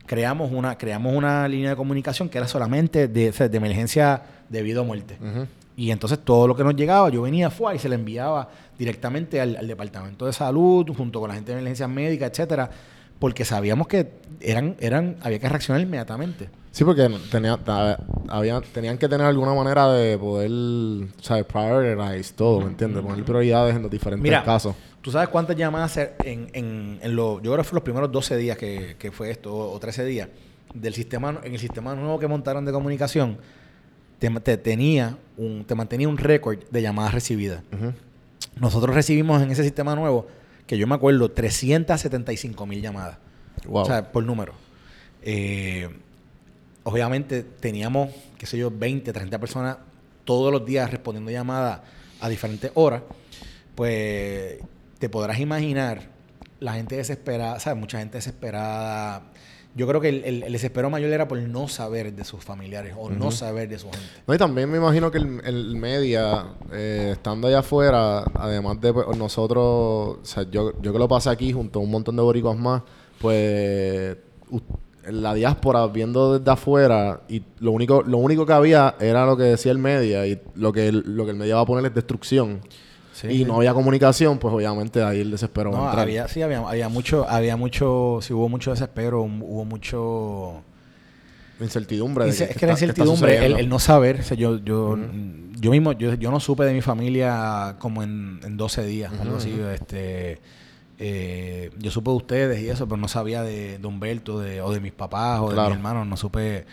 creamos 0.07 0.51
una, 0.51 0.75
creamos 0.75 1.13
una 1.15 1.47
línea 1.47 1.69
de 1.71 1.75
comunicación 1.75 2.29
que 2.29 2.39
era 2.39 2.47
solamente 2.47 3.07
de, 3.07 3.31
de 3.31 3.57
emergencia 3.57 4.23
de 4.49 4.63
vida 4.63 4.81
o 4.81 4.85
muerte. 4.85 5.17
Ujú. 5.21 5.45
Y 5.79 5.91
entonces 5.91 6.19
todo 6.19 6.45
lo 6.45 6.57
que 6.57 6.63
nos 6.65 6.75
llegaba, 6.75 7.07
yo 7.07 7.21
venía 7.21 7.49
fue 7.49 7.73
y 7.73 7.79
se 7.79 7.87
le 7.87 7.95
enviaba 7.95 8.49
directamente 8.77 9.39
al, 9.39 9.55
al 9.55 9.65
departamento 9.65 10.25
de 10.25 10.33
salud, 10.33 10.85
junto 10.93 11.21
con 11.21 11.29
la 11.29 11.35
gente 11.35 11.53
de 11.53 11.59
emergencias 11.59 11.89
médicas, 11.89 12.31
etcétera, 12.31 12.69
porque 13.17 13.45
sabíamos 13.45 13.87
que 13.87 14.11
eran, 14.41 14.75
eran, 14.81 15.15
había 15.21 15.39
que 15.39 15.47
reaccionar 15.47 15.81
inmediatamente. 15.81 16.49
Sí, 16.71 16.83
porque 16.83 17.09
tenía, 17.31 17.57
había, 18.27 18.59
tenían 18.59 18.97
que 18.97 19.07
tener 19.07 19.25
alguna 19.25 19.53
manera 19.53 19.89
de 19.93 20.17
poder, 20.17 20.51
¿sabes? 21.21 21.45
Prioritize 21.45 22.33
todo, 22.33 22.59
¿me 22.59 22.71
entiendes? 22.71 23.01
Poner 23.01 23.23
prioridades 23.23 23.73
en 23.73 23.81
los 23.81 23.89
diferentes 23.89 24.21
Mira, 24.21 24.43
casos. 24.43 24.75
¿Tú 24.99 25.11
sabes 25.11 25.29
cuántas 25.29 25.55
llamadas 25.55 25.95
en, 25.95 26.49
en, 26.51 26.99
en 27.01 27.15
los, 27.15 27.41
yo 27.41 27.53
creo 27.53 27.57
que 27.59 27.63
fue 27.63 27.77
los 27.77 27.83
primeros 27.83 28.11
12 28.11 28.35
días 28.35 28.57
que, 28.57 28.97
que 28.99 29.13
fue 29.13 29.31
esto, 29.31 29.55
o, 29.55 29.71
o 29.71 29.79
13 29.79 30.03
días, 30.03 30.27
del 30.73 30.93
sistema, 30.93 31.39
en 31.41 31.53
el 31.53 31.59
sistema 31.59 31.95
nuevo 31.95 32.19
que 32.19 32.27
montaron 32.27 32.65
de 32.65 32.73
comunicación, 32.73 33.37
te, 34.19 34.29
te 34.29 34.57
tenía 34.57 35.17
un, 35.37 35.65
te 35.65 35.75
mantenía 35.75 36.07
un 36.07 36.17
récord 36.17 36.59
de 36.69 36.81
llamadas 36.81 37.13
recibidas. 37.13 37.63
Nosotros 38.59 38.93
recibimos 38.93 39.41
en 39.41 39.51
ese 39.51 39.63
sistema 39.63 39.95
nuevo, 39.95 40.27
que 40.67 40.77
yo 40.77 40.85
me 40.85 40.95
acuerdo, 40.95 41.31
375 41.31 42.65
mil 42.65 42.81
llamadas. 42.81 43.17
Wow. 43.65 43.81
O 43.81 43.85
sea, 43.85 44.11
por 44.11 44.23
número. 44.23 44.53
Eh, 45.21 45.89
obviamente 46.83 47.43
teníamos, 47.43 48.09
qué 48.37 48.45
sé 48.45 48.57
yo, 48.57 48.71
20, 48.71 49.11
30 49.11 49.39
personas 49.39 49.77
todos 50.25 50.51
los 50.51 50.65
días 50.65 50.91
respondiendo 50.91 51.31
llamadas 51.31 51.81
a 52.19 52.29
diferentes 52.29 52.71
horas. 52.75 53.01
Pues 53.75 54.57
te 54.99 55.09
podrás 55.09 55.39
imaginar 55.39 56.09
la 56.59 56.73
gente 56.73 56.97
desesperada, 56.97 57.59
¿sabes? 57.59 57.79
Mucha 57.79 57.99
gente 57.99 58.17
desesperada. 58.17 59.23
Yo 59.79 59.87
creo 59.87 60.01
que 60.01 60.09
el, 60.09 60.23
el- 60.25 60.43
el 60.43 60.51
desespero 60.51 60.89
mayor 60.89 61.09
era 61.11 61.27
por 61.27 61.39
no 61.39 61.67
saber 61.69 62.13
de 62.13 62.23
sus 62.25 62.43
familiares 62.43 62.93
o 62.97 63.09
no 63.09 63.31
saber 63.31 63.69
de 63.69 63.79
su 63.79 63.85
gente. 63.89 64.05
No, 64.27 64.33
y 64.35 64.37
también 64.37 64.69
me 64.69 64.77
imagino 64.77 65.09
que 65.09 65.19
el, 65.19 65.41
el 65.45 65.75
media, 65.77 66.47
eh, 66.73 67.11
estando 67.13 67.47
allá 67.47 67.59
afuera, 67.59 68.23
además 68.35 68.81
de 68.81 68.91
pues, 68.93 69.17
nosotros, 69.17 69.63
o 69.63 70.19
sea, 70.23 70.43
yo, 70.51 70.73
yo 70.81 70.91
que 70.91 70.99
lo 70.99 71.07
pasé 71.07 71.29
aquí 71.29 71.53
junto 71.53 71.79
a 71.79 71.81
un 71.81 71.91
montón 71.91 72.15
de 72.17 72.21
boricuas 72.21 72.57
más, 72.57 72.83
pues 73.19 74.17
la 75.07 75.33
diáspora 75.33 75.87
viendo 75.87 76.37
desde 76.37 76.51
afuera 76.51 77.21
y 77.29 77.41
lo 77.59 77.71
único, 77.71 78.01
lo 78.03 78.17
único 78.17 78.45
que 78.45 78.53
había 78.53 78.95
era 78.99 79.25
lo 79.25 79.37
que 79.37 79.43
decía 79.43 79.71
el 79.71 79.77
media 79.79 80.27
y 80.27 80.39
lo 80.55 80.71
que 80.73 80.87
el, 80.89 81.03
lo 81.15 81.23
que 81.25 81.31
el 81.31 81.37
media 81.37 81.55
va 81.55 81.61
a 81.61 81.65
poner 81.65 81.85
es 81.85 81.95
destrucción. 81.95 82.59
Y 83.27 83.43
no 83.45 83.55
había 83.57 83.73
comunicación, 83.73 84.37
pues 84.37 84.53
obviamente 84.53 85.01
ahí 85.03 85.21
el 85.21 85.31
desespero 85.31 85.71
No, 85.71 85.77
había, 86.01 86.27
sí, 86.27 86.41
había, 86.41 86.59
había 86.59 86.89
mucho, 86.89 87.27
había 87.29 87.57
mucho, 87.57 88.19
sí 88.21 88.33
hubo 88.33 88.47
mucho 88.49 88.71
desespero, 88.71 89.21
hubo 89.23 89.65
mucho... 89.65 90.61
Incertidumbre. 91.61 92.25
de 92.25 92.31
que- 92.37 92.43
es 92.45 92.55
que 92.57 92.65
la 92.65 92.71
incertidumbre, 92.71 93.45
el, 93.45 93.67
no 93.67 93.79
saber, 93.79 94.21
o 94.21 94.23
sea, 94.23 94.37
yo, 94.37 94.59
yo, 94.63 94.97
yo 95.59 95.71
mismo, 95.71 95.91
yo, 95.91 96.13
yo 96.13 96.31
no 96.31 96.39
supe 96.39 96.63
de 96.63 96.73
mi 96.73 96.81
familia 96.81 97.75
como 97.79 98.01
en, 98.01 98.39
en 98.45 98.55
12 98.55 98.85
días, 98.85 99.11
algo 99.19 99.35
así, 99.37 99.59
este, 99.73 100.39
eh, 100.99 101.69
yo 101.77 101.91
supe 101.91 102.11
de 102.11 102.15
ustedes 102.15 102.61
y 102.61 102.69
eso, 102.69 102.87
pero 102.87 102.95
no 102.95 103.09
sabía 103.09 103.43
de, 103.43 103.77
de 103.77 103.87
Humberto 103.87 104.39
de, 104.39 104.61
o 104.61 104.71
de 104.71 104.79
mis 104.79 104.93
papás 104.93 105.41
o 105.41 105.49
de 105.49 105.55
mis 105.69 105.77
hermanos, 105.77 106.07
no 106.07 106.15
supe, 106.15 106.65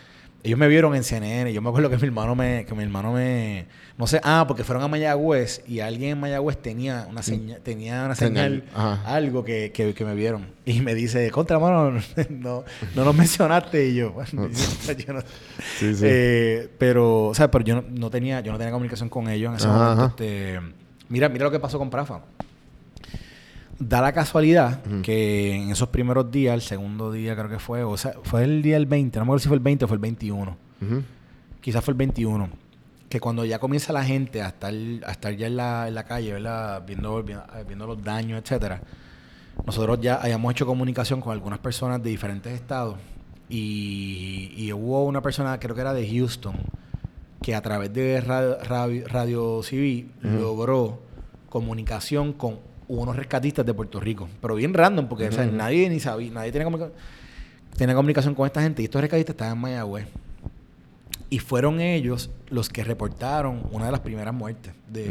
ellos 0.43 0.59
me 0.59 0.69
vieron 0.69 0.95
en 0.95 1.03
CNN, 1.03 1.53
yo 1.53 1.61
me 1.61 1.69
acuerdo 1.71 1.91
que 1.91 1.97
mi 1.97 2.05
hermano 2.05 2.35
me, 2.37 2.65
que 2.67 2.75
mi 2.75 2.83
hermano 2.85 3.13
me, 3.13 3.67
no 3.99 4.07
sé, 4.07 4.21
ah, 4.23 4.45
porque 4.47 4.63
fueron 4.63 4.85
a 4.85 4.89
Mayagüez 4.89 5.63
y 5.67 5.81
alguien 5.81 6.11
en 6.13 6.21
Mayagüez 6.21 6.57
tenía 6.63 7.07
una 7.11 7.23
señal, 7.23 7.61
tenía 7.63 8.05
una 8.05 8.15
Señal, 8.15 8.63
algo 9.05 9.45
que, 9.45 9.73
que, 9.73 9.93
que 9.93 10.05
me 10.05 10.15
vieron 10.15 10.47
y 10.65 10.81
me 10.83 10.95
dice, 10.95 11.31
contra 11.33 11.59
mano, 11.59 12.01
no, 12.31 12.65
no 12.95 13.05
nos 13.05 13.15
mencionaste 13.17 13.89
y 13.89 13.95
yo, 13.97 14.13
bueno, 14.13 14.49
yo 14.97 15.13
no- 15.15 15.21
Sí, 15.79 15.95
sí. 15.95 16.05
eh, 16.07 16.69
pero, 16.79 17.25
o 17.27 17.35
sea, 17.35 17.51
pero 17.51 17.65
yo 17.65 17.75
no, 17.77 17.85
no 17.91 18.11
tenía, 18.11 18.41
yo 18.41 18.53
no 18.53 18.59
tenía 18.59 18.71
comunicación 18.73 19.09
con 19.09 19.29
ellos 19.29 19.51
en 19.51 19.57
ese 19.57 19.67
Ajá, 19.67 19.77
momento. 19.79 20.03
ajá. 20.03 20.11
Este, 20.11 20.61
mira, 21.09 21.29
mira 21.29 21.45
lo 21.47 21.51
que 21.51 21.59
pasó 21.59 21.79
con 21.79 21.91
Prafa. 21.91 22.21
Da 23.79 24.01
la 24.01 24.13
casualidad 24.13 24.83
que 25.03 25.55
en 25.55 25.71
esos 25.71 25.89
primeros 25.89 26.31
días, 26.31 26.55
el 26.55 26.63
segundo 26.63 27.13
día 27.13 27.37
creo 27.37 27.49
que 27.49 27.59
fue, 27.59 27.85
o 27.85 27.97
sea, 27.97 28.15
fue 28.23 28.45
el 28.45 28.63
día 28.63 28.75
del 28.75 28.87
20, 28.87 29.19
no 29.19 29.25
me 29.25 29.29
acuerdo 29.29 29.41
si 29.41 29.49
fue 29.49 29.57
el 29.57 29.63
20 29.63 29.85
o 29.85 29.89
fue 29.89 29.97
el 29.97 30.01
21. 30.01 30.57
Ujú. 30.81 31.03
Quizás 31.61 31.85
fue 31.85 31.93
el 31.93 31.99
21. 31.99 32.49
Que 33.09 33.21
cuando 33.21 33.45
ya 33.45 33.59
comienza 33.59 33.93
la 33.93 34.03
gente 34.03 34.41
a 34.43 34.49
estar, 34.49 34.73
a 34.73 35.11
estar 35.11 35.37
ya 35.37 35.47
en 35.47 35.57
la, 35.57 35.89
en 35.89 35.95
la 35.95 36.05
calle, 36.05 36.33
¿verdad? 36.33 36.85
Viendo, 36.87 37.23
viendo, 37.23 37.45
viendo 37.67 37.87
los 37.87 38.03
daños, 38.03 38.43
etcétera. 38.43 38.81
Nosotros 39.65 40.01
ya 40.01 40.17
habíamos 40.17 40.53
hecho 40.53 40.67
comunicación 40.67 41.21
con 41.21 41.33
algunas 41.33 41.59
personas 41.59 42.03
de 42.03 42.11
diferentes 42.11 42.53
estados. 42.53 42.97
Y, 43.49 44.53
y 44.57 44.73
hubo 44.73 45.05
una 45.05 45.23
persona, 45.23 45.59
creo 45.61 45.75
que 45.75 45.81
era 45.83 45.93
de 45.95 46.09
Houston, 46.09 46.57
que 47.43 47.55
a 47.55 47.61
través 47.63 47.93
de 47.93 48.21
Radio, 48.21 48.59
Radio, 49.07 49.63
logró 50.23 51.01
comunicación 51.49 52.33
con 52.33 52.59
unos 52.89 53.17
rescatistas 53.17 53.65
de 53.67 53.75
Puerto 53.75 53.99
Rico, 54.01 54.29
pero 54.41 54.55
bien 54.55 54.73
random, 54.75 55.09
porque 55.09 55.29
o 55.29 55.33
sea, 55.33 55.45
nadie 55.57 55.89
ni 55.91 55.99
sabía, 56.01 56.31
nadie 56.31 56.53
tenía, 56.53 56.67
comunica- 56.67 56.91
tenía 57.77 57.95
comunicación 57.95 58.35
con 58.35 58.47
esta 58.47 58.63
gente, 58.63 58.83
y 58.83 58.85
estos 58.87 59.01
rescatistas 59.01 59.35
estaban 59.35 59.55
en 59.55 59.61
Mayagüez. 59.63 60.07
Y 61.29 61.41
fueron 61.41 61.81
ellos 61.81 62.31
los 62.51 62.69
que 62.69 62.85
reportaron 62.85 63.63
una 63.73 63.87
de 63.87 63.91
las 63.93 64.01
primeras 64.01 64.33
muertes 64.33 64.73
de, 64.89 65.09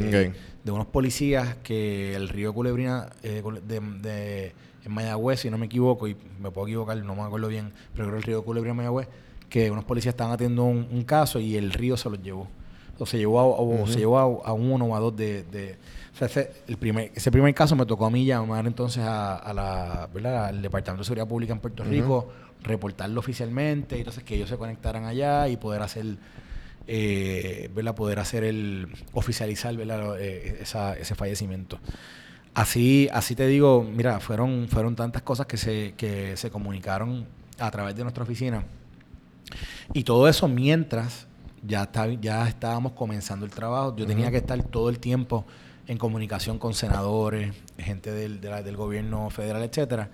de 0.63 0.71
unos 0.71 0.87
policías 0.87 1.55
que 1.61 2.15
el 2.15 2.29
río 2.29 2.53
Culebrina 2.53 3.09
eh, 3.23 3.43
de, 3.67 3.79
de- 4.01 4.53
en 4.85 4.91
Mayagüez, 4.93 5.39
si 5.41 5.49
no 5.49 5.57
me 5.57 5.65
equivoco, 5.65 6.07
y 6.07 6.15
me 6.39 6.51
puedo 6.51 6.67
equivocar, 6.67 6.95
no 7.03 7.15
me 7.15 7.23
acuerdo 7.23 7.47
bien, 7.49 7.71
pero 7.93 8.05
creo 8.07 8.11
que 8.11 8.17
el 8.17 8.23
río 8.23 8.43
Culebrina 8.45 8.71
en 8.71 8.77
Mayagüez, 8.77 9.07
que 9.49 9.69
unos 9.71 9.83
policías 9.83 10.13
estaban 10.13 10.31
atendiendo 10.31 10.63
un, 10.63 10.87
un 10.91 11.03
caso 11.03 11.39
y 11.39 11.55
el 11.57 11.71
río 11.73 11.97
se 11.97 12.09
los 12.09 12.21
llevó. 12.21 12.47
O 12.97 13.05
se 13.05 13.17
llevó 13.17 13.39
a, 13.41 13.45
o 13.45 13.85
se 13.87 13.97
llevó 13.99 14.19
a, 14.19 14.49
a 14.49 14.53
uno 14.53 14.85
o 14.85 14.95
a 14.95 14.99
dos 14.99 15.15
de... 15.17 15.43
de- 15.43 15.75
o 16.15 16.17
sea, 16.17 16.27
ese, 16.27 16.51
el 16.67 16.77
primer, 16.77 17.11
ese 17.13 17.29
primer 17.29 17.53
caso 17.53 17.75
me 17.75 17.85
tocó 17.85 18.05
a 18.05 18.09
mí 18.09 18.23
llamar 18.25 18.65
entonces 18.65 19.03
a, 19.03 19.35
a 19.35 19.53
la, 19.53 20.09
¿verdad? 20.13 20.45
al 20.45 20.61
Departamento 20.61 21.01
de 21.01 21.05
Seguridad 21.05 21.27
Pública 21.27 21.51
en 21.53 21.59
Puerto 21.59 21.83
Rico, 21.83 22.31
reportarlo 22.63 23.19
oficialmente, 23.19 23.95
y 23.97 23.99
entonces 23.99 24.23
que 24.23 24.35
ellos 24.35 24.49
se 24.49 24.57
conectaran 24.57 25.03
allá 25.05 25.47
y 25.49 25.57
poder 25.57 25.81
hacer 25.81 26.05
eh, 26.87 27.69
¿verdad? 27.75 27.95
poder 27.95 28.19
hacer 28.19 28.43
el 28.43 28.87
oficializar 29.13 29.75
¿verdad? 29.75 30.19
Eh, 30.19 30.59
esa- 30.61 30.93
ese 30.95 31.15
fallecimiento. 31.15 31.79
Así, 32.53 33.09
así 33.11 33.35
te 33.35 33.47
digo, 33.47 33.83
mira, 33.83 34.19
fueron, 34.21 34.67
fueron 34.69 34.95
tantas 34.95 35.21
cosas 35.23 35.45
que 35.47 35.57
se, 35.57 35.93
que 35.97 36.37
se 36.37 36.49
comunicaron 36.49 37.25
a 37.59 37.69
través 37.71 37.95
de 37.95 38.03
nuestra 38.03 38.23
oficina. 38.23 38.63
Y 39.93 40.03
todo 40.05 40.29
eso 40.29 40.47
mientras 40.47 41.27
ya, 41.67 41.83
está, 41.83 42.07
ya 42.13 42.47
estábamos 42.47 42.93
comenzando 42.93 43.45
el 43.45 43.51
trabajo. 43.51 43.95
Yo 43.97 44.05
tenía 44.05 44.31
que 44.31 44.37
estar 44.37 44.61
todo 44.63 44.89
el 44.89 44.99
tiempo 44.99 45.45
en 45.87 45.97
comunicación 45.97 46.57
con 46.59 46.73
senadores, 46.73 47.53
gente 47.77 48.11
del, 48.11 48.41
de 48.41 48.49
la- 48.49 48.63
del 48.63 48.75
gobierno 48.77 49.29
federal, 49.29 49.61
etcétera, 49.63 50.09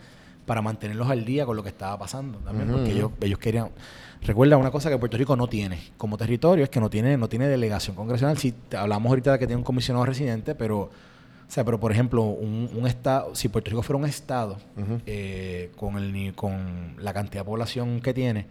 para 0.45 0.61
mantenerlos 0.61 1.09
al 1.09 1.23
día 1.23 1.45
con 1.45 1.55
lo 1.55 1.63
que 1.63 1.69
estaba 1.69 1.97
pasando 1.97 2.39
también, 2.39 2.69
porque 2.69 2.91
ellos, 2.91 3.11
ellos 3.21 3.39
querían. 3.39 3.69
Recuerda 4.23 4.57
una 4.57 4.69
cosa 4.71 4.89
que 4.89 4.97
Puerto 4.97 5.17
Rico 5.17 5.35
no 5.35 5.47
tiene 5.47 5.79
como 5.97 6.17
territorio 6.17 6.63
es 6.63 6.69
que 6.69 6.79
no 6.79 6.89
tiene 6.89 7.17
no 7.17 7.27
tiene 7.29 7.47
delegación 7.47 7.95
congresional. 7.95 8.37
Sí, 8.37 8.53
te- 8.69 8.77
hablamos 8.77 9.09
ahorita 9.09 9.31
de 9.33 9.39
que 9.39 9.47
tiene 9.47 9.57
un 9.57 9.63
comisionado 9.63 10.05
residente, 10.05 10.53
pero 10.55 10.79
o 10.81 11.53
sea, 11.53 11.63
pero 11.65 11.79
por 11.79 11.91
ejemplo, 11.91 12.23
un, 12.23 12.69
un 12.73 12.87
estado, 12.87 13.33
si 13.35 13.49
Puerto 13.49 13.69
Rico 13.71 13.81
fuera 13.83 13.97
un 13.99 14.05
estado 14.07 14.57
eh, 15.05 15.71
con 15.75 15.97
el 15.97 16.11
ni- 16.13 16.31
con 16.31 16.95
la 16.99 17.13
cantidad 17.13 17.41
de 17.41 17.45
población 17.45 17.99
que 18.01 18.13
tiene, 18.13 18.45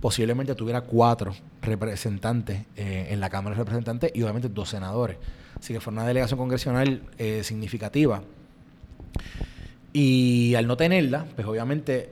posiblemente 0.00 0.54
tuviera 0.54 0.80
cuatro 0.82 1.34
representantes 1.62 2.62
eh, 2.76 3.08
en 3.10 3.20
la 3.20 3.28
Cámara 3.30 3.54
de 3.56 3.60
Representantes 3.62 4.10
y 4.14 4.22
obviamente 4.22 4.48
dos 4.48 4.68
senadores. 4.68 5.16
Así 5.64 5.72
que 5.72 5.80
fue 5.80 5.94
una 5.94 6.06
delegación 6.06 6.36
congresional 6.38 7.00
eh, 7.16 7.40
significativa. 7.42 8.20
Y 9.94 10.54
al 10.56 10.66
no 10.66 10.76
tenerla, 10.76 11.24
pues 11.34 11.46
obviamente 11.46 12.10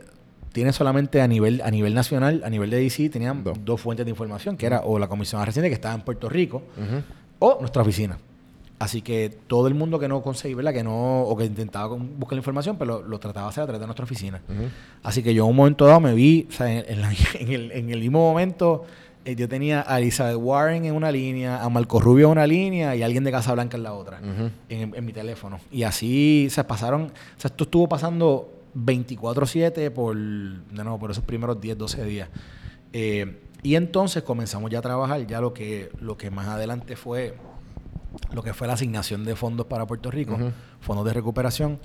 tiene 0.53 0.73
solamente 0.73 1.21
a 1.21 1.27
nivel, 1.29 1.61
a 1.63 1.71
nivel 1.71 1.93
nacional, 1.93 2.41
a 2.47 2.51
nivel 2.51 2.71
de 2.71 2.79
DC, 2.81 3.11
tenían 3.11 3.45
Dos. 3.45 3.59
dos, 3.63 3.79
fuentes 3.79 4.07
de 4.07 4.11
información, 4.11 4.57
que 4.57 4.65
era 4.65 4.81
o 4.81 4.99
la 4.99 5.07
comisión 5.07 5.45
reciente 5.45 5.69
que 5.69 5.75
estaba 5.75 5.95
en 5.95 6.01
Puerto 6.01 6.31
Rico, 6.31 6.63
o 7.41 7.59
nuestra 7.61 7.83
oficina. 7.83 8.19
Así 8.79 9.03
que 9.03 9.31
todo 9.47 9.69
el 9.69 9.75
mundo 9.75 9.99
que 9.99 10.09
no 10.09 10.23
conseguía, 10.23 10.57
¿verdad? 10.57 10.73
Que 10.73 10.83
no, 10.83 11.23
o 11.23 11.37
que 11.37 11.45
intentaba 11.45 11.95
buscar 11.95 12.33
la 12.37 12.41
información, 12.41 12.77
pero 12.79 13.01
lo, 13.03 13.07
lo 13.09 13.21
trataba 13.21 13.47
de 13.47 13.51
hacer 13.51 13.63
a 13.65 13.67
través 13.67 13.81
de 13.81 13.87
nuestra 13.87 14.05
oficina. 14.05 14.41
Así 15.03 15.23
que 15.23 15.35
yo 15.35 15.45
en 15.45 15.51
un 15.51 15.57
momento 15.57 15.85
dado 15.87 16.01
me 16.01 16.15
vi, 16.15 16.47
o 16.49 16.53
sea, 16.53 16.73
en, 16.73 16.85
en 16.89 17.01
la- 17.03 17.13
en 17.39 17.49
el, 17.53 17.71
en 17.73 17.91
el 17.91 18.01
mismo 18.01 18.19
momento, 18.21 18.85
yo 19.25 19.49
tenía 19.49 19.85
a 19.87 19.99
Elizabeth 19.99 20.37
Warren 20.37 20.85
en 20.85 20.95
una 20.95 21.11
línea, 21.13 21.63
a 21.63 21.69
Marco 21.69 22.01
Rubio 22.01 22.27
en 22.27 22.33
una 22.33 22.47
línea 22.47 22.97
y 22.97 23.03
a 23.03 23.07
alguien 23.07 23.25
de 23.25 23.31
Casablanca 23.31 23.77
en 23.77 23.83
la 23.85 23.93
otra, 23.95 24.21
en, 24.69 24.95
en 24.95 25.05
mi 25.05 25.13
teléfono. 25.13 25.61
Y 25.71 25.85
así 25.85 26.49
se 26.51 26.65
pasaron, 26.65 27.03
o 27.05 27.41
sea, 27.41 27.49
esto 27.49 27.65
estuvo 27.65 27.89
pasando 27.89 28.51
24-7 28.75 29.91
por, 29.91 30.17
de 30.17 30.83
nuevo, 30.85 30.99
por 30.99 31.11
esos 31.11 31.25
primeros 31.25 31.61
10, 31.61 31.79
12 31.79 32.05
días. 32.05 32.29
Eh, 32.93 33.41
y 33.63 33.77
entonces 33.77 34.23
comenzamos 34.23 34.71
ya 34.71 34.81
a 34.81 34.83
trabajar, 34.83 35.27
ya 35.27 35.41
lo 35.41 35.55
que, 35.55 35.91
lo 36.01 36.17
que 36.17 36.31
más 36.31 36.49
adelante 36.49 36.97
fue 36.97 37.35
lo 38.35 38.43
que 38.43 38.53
fue 38.53 38.67
la 38.67 38.75
asignación 38.75 39.25
de 39.25 39.35
fondos 39.37 39.67
para 39.67 39.87
Puerto 39.87 40.11
Rico, 40.11 40.37
fondos 40.81 41.07
de 41.07 41.15
recuperación, 41.15 41.79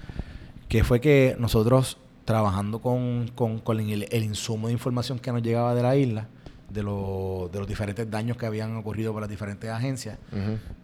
que 0.68 0.84
fue 0.84 1.00
que 1.00 1.38
nosotros 1.40 2.00
trabajando 2.26 2.80
con, 2.82 3.30
con- 3.34 3.60
con 3.60 3.80
el, 3.80 4.08
el 4.12 4.24
insumo 4.24 4.68
de 4.68 4.74
información 4.74 5.20
que 5.20 5.32
nos 5.32 5.42
llegaba 5.42 5.74
de 5.74 5.84
la 5.84 5.96
isla, 5.96 6.28
de, 6.70 6.84
lo- 6.84 7.50
de 7.52 7.60
los 7.60 7.68
diferentes 7.68 8.10
daños 8.10 8.38
que 8.38 8.46
habían 8.46 8.76
ocurrido 8.78 9.14
por 9.14 9.22
las 9.22 9.30
diferentes 9.30 9.70
agencias, 9.70 10.18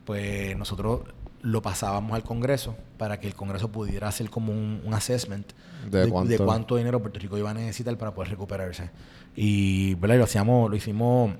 pues 0.05 0.55
nosotros 0.57 1.01
lo 1.41 1.61
pasábamos 1.61 2.13
al 2.13 2.23
Congreso 2.23 2.75
para 2.97 3.19
que 3.19 3.27
el 3.27 3.35
Congreso 3.35 3.69
pudiera 3.69 4.07
hacer 4.07 4.29
como 4.29 4.53
un, 4.53 4.81
un 4.85 4.93
assessment 4.93 5.51
¿De 5.91 6.07
cuánto? 6.07 6.45
cuánto 6.45 6.75
dinero 6.77 7.01
Puerto 7.01 7.19
Rico 7.19 7.37
iba 7.37 7.49
a 7.51 7.53
necesitar 7.53 7.97
para 7.97 8.13
poder 8.13 8.31
recuperarse. 8.31 8.89
Y 9.35 9.95
¿verdad? 9.95 10.15
Y 10.15 10.17
lo 10.19 10.23
hacíamos, 10.23 10.69
lo 10.69 10.75
hicimos 10.77 11.33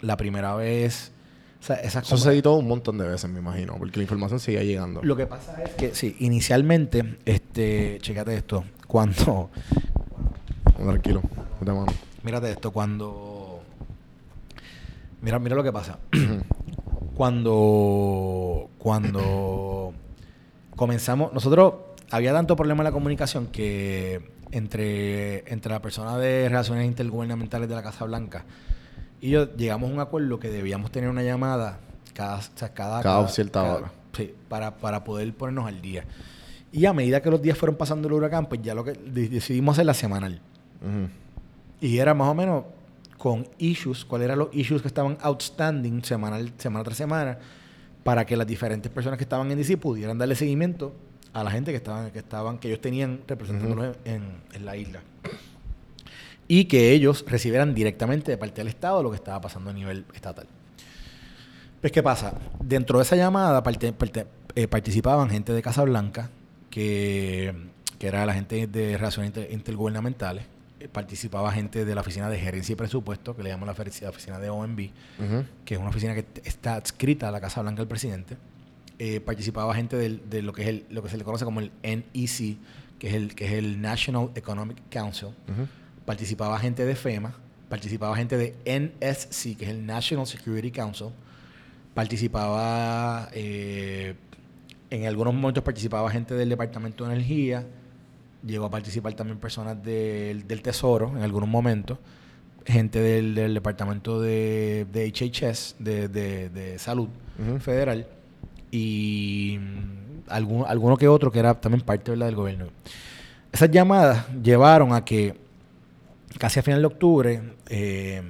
la 0.00 0.16
primera 0.16 0.54
vez. 0.54 1.10
O 1.60 1.64
sea, 1.64 1.74
esas 1.76 2.04
Eso 2.06 2.16
se 2.16 2.30
editó 2.30 2.54
un 2.54 2.68
montón 2.68 2.98
de 2.98 3.08
veces, 3.08 3.28
me 3.28 3.40
imagino, 3.40 3.74
porque 3.78 3.96
la 3.96 4.04
información 4.04 4.38
seguía 4.38 4.62
llegando. 4.62 5.02
lo 5.02 5.16
que 5.16 5.26
pasa 5.26 5.60
es 5.64 5.70
que, 5.74 5.92
sí, 5.92 6.14
inicialmente, 6.20 7.18
este, 7.24 7.98
chécate 8.00 8.36
esto, 8.36 8.62
cuando, 8.86 9.50
Tranquilo, 10.76 11.20
mano. 11.60 11.86
mírate 12.22 12.52
esto, 12.52 12.70
cuando, 12.70 13.37
mira, 15.22 15.38
mira 15.38 15.54
lo 15.56 15.62
que 15.62 15.72
pasa. 15.72 15.98
cuando, 17.14 18.70
cuando 18.78 19.92
comenzamos, 20.76 21.32
nosotros, 21.32 21.74
había 22.10 22.32
tanto 22.32 22.56
problema 22.56 22.82
en 22.82 22.84
la 22.84 22.92
comunicación 22.92 23.46
que 23.48 24.30
entre, 24.50 25.50
entre 25.52 25.72
la 25.72 25.80
persona 25.82 26.16
de 26.18 26.48
Relaciones 26.48 26.86
Intergubernamentales 26.86 27.68
de 27.68 27.74
la 27.74 27.82
Casa 27.82 28.04
Blanca 28.04 28.44
y 29.20 29.30
yo 29.30 29.54
llegamos 29.56 29.90
a 29.90 29.92
un 29.94 30.00
acuerdo 30.00 30.38
que 30.38 30.48
debíamos 30.48 30.90
tener 30.92 31.10
una 31.10 31.22
llamada 31.22 31.80
cada, 32.14 32.36
o 32.38 32.42
sea, 32.54 32.72
cada, 32.72 33.02
Cada 33.02 33.26
cierta 33.28 33.62
hora. 33.62 33.92
Sí, 34.16 34.32
para, 34.48 34.76
para 34.76 35.04
poder 35.04 35.32
ponernos 35.34 35.66
al 35.66 35.80
día. 35.82 36.04
Y 36.72 36.86
a 36.86 36.92
medida 36.92 37.20
que 37.20 37.30
los 37.30 37.42
días 37.42 37.58
fueron 37.58 37.76
pasando 37.76 38.08
el 38.08 38.14
huracán, 38.14 38.46
pues 38.46 38.62
ya 38.62 38.74
lo 38.74 38.84
que 38.84 38.92
de- 38.92 39.28
decidimos 39.28 39.74
hacer 39.74 39.86
la 39.86 39.94
semanal. 39.94 40.40
Y 41.80 41.98
era 41.98 42.14
más 42.14 42.28
o 42.28 42.34
menos 42.34 42.64
con 43.18 43.46
issues, 43.58 44.04
cuáles 44.04 44.26
eran 44.26 44.38
los 44.38 44.48
issues 44.52 44.80
que 44.80 44.88
estaban 44.88 45.18
outstanding 45.20 46.02
semanal, 46.04 46.52
semana 46.56 46.84
tras 46.84 46.96
semana, 46.96 47.38
para 48.04 48.24
que 48.24 48.36
las 48.36 48.46
diferentes 48.46 48.90
personas 48.90 49.18
que 49.18 49.24
estaban 49.24 49.50
en 49.50 49.58
DC 49.58 49.76
pudieran 49.76 50.16
darle 50.16 50.34
seguimiento 50.36 50.94
a 51.32 51.44
la 51.44 51.50
gente 51.50 51.72
que 51.72 51.76
estaban, 51.76 52.10
que 52.10 52.20
estaban, 52.20 52.58
que 52.58 52.68
ellos 52.68 52.80
tenían 52.80 53.20
representándolos 53.26 53.96
en, 54.04 54.22
en 54.54 54.64
la 54.64 54.76
isla. 54.76 55.00
Y 56.46 56.64
que 56.64 56.92
ellos 56.92 57.24
recibieran 57.28 57.74
directamente 57.74 58.30
de 58.30 58.38
parte 58.38 58.60
del 58.62 58.68
Estado 58.68 59.02
lo 59.02 59.10
que 59.10 59.16
estaba 59.16 59.40
pasando 59.40 59.68
a 59.70 59.72
nivel 59.74 60.06
estatal. 60.14 60.46
Pues, 61.80 61.92
¿qué 61.92 62.02
pasa? 62.02 62.34
Dentro 62.60 62.98
de 62.98 63.02
esa 63.04 63.16
llamada 63.16 63.62
parte- 63.62 63.92
parte- 63.92 64.26
eh, 64.54 64.66
participaban 64.66 65.28
gente 65.28 65.52
de 65.52 65.60
Casablanca, 65.60 66.30
que, 66.70 67.52
que 67.98 68.06
era 68.06 68.24
la 68.24 68.32
gente 68.34 68.66
de 68.66 68.96
Relaciones 68.96 69.28
Inter- 69.28 69.52
Intergubernamentales, 69.52 70.44
participaba 70.92 71.50
gente 71.52 71.84
de 71.84 71.94
la 71.94 72.00
Oficina 72.02 72.28
de 72.30 72.38
Gerencia 72.38 72.72
y 72.72 72.76
Presupuesto, 72.76 73.34
que 73.36 73.42
le 73.42 73.50
llaman 73.50 73.66
la 73.66 73.74
ofici- 73.74 74.02
la 74.02 74.10
oficina 74.10 74.38
de 74.38 74.48
OMB, 74.50 74.90
que 75.64 75.74
es 75.74 75.80
una 75.80 75.88
oficina 75.90 76.14
que 76.14 76.24
está 76.44 76.74
adscrita 76.76 77.28
a 77.28 77.30
la 77.32 77.40
Casa 77.40 77.60
Blanca 77.62 77.80
del 77.82 77.88
presidente. 77.88 78.36
Eh, 79.00 79.20
participaba 79.20 79.74
gente 79.74 79.96
del- 79.96 80.28
de 80.28 80.42
lo 80.42 80.52
que 80.52 80.62
es 80.62 80.68
el, 80.68 80.84
lo 80.90 81.02
que 81.02 81.08
se 81.08 81.16
le 81.16 81.24
conoce 81.24 81.44
como 81.44 81.60
el 81.60 81.70
NEC, 81.82 82.56
que 82.98 83.08
es 83.08 83.14
el, 83.14 83.34
que 83.34 83.46
es 83.46 83.52
el 83.52 83.80
National 83.80 84.30
Economic 84.34 84.76
Council. 84.90 85.28
Participaba 86.04 86.58
gente 86.58 86.84
de 86.84 86.94
FEMA, 86.96 87.34
participaba 87.68 88.16
gente 88.16 88.36
de 88.36 88.54
NSC, 88.64 89.56
que 89.56 89.64
es 89.66 89.70
el 89.70 89.84
National 89.86 90.26
Security 90.26 90.70
Council. 90.70 91.08
Participaba, 91.94 93.28
eh, 93.32 94.14
en 94.90 95.06
algunos 95.06 95.34
momentos 95.34 95.64
participaba 95.64 96.10
gente 96.10 96.34
del 96.34 96.48
Departamento 96.48 97.04
de 97.04 97.12
Energía. 97.14 97.66
Llegó 98.46 98.66
a 98.66 98.70
participar 98.70 99.14
también 99.14 99.38
personas 99.38 99.82
del, 99.82 100.46
del 100.46 100.62
Tesoro 100.62 101.12
en 101.16 101.22
algunos 101.22 101.48
momentos. 101.48 101.98
Gente 102.64 103.00
del, 103.00 103.34
del 103.34 103.54
Departamento 103.54 104.20
de, 104.20 104.86
de 104.92 105.08
HHS, 105.10 105.76
de, 105.78 106.08
de- 106.08 106.48
de 106.50 106.78
Salud. 106.78 107.08
Federal. 107.60 108.06
Y 108.70 109.58
mm, 109.60 110.30
algún, 110.30 110.64
alguno 110.66 110.96
que 110.96 111.08
otro 111.08 111.30
que 111.32 111.38
era 111.38 111.54
también 111.60 111.82
parte 111.84 112.10
¿verdad? 112.10 112.26
del 112.26 112.34
gobierno. 112.36 112.66
Esas 113.52 113.70
llamadas 113.70 114.26
llevaron 114.42 114.92
a 114.92 115.04
que 115.04 115.34
casi 116.38 116.60
a 116.60 116.62
final 116.62 116.80
de 116.80 116.86
octubre, 116.86 117.42
eh, 117.68 118.22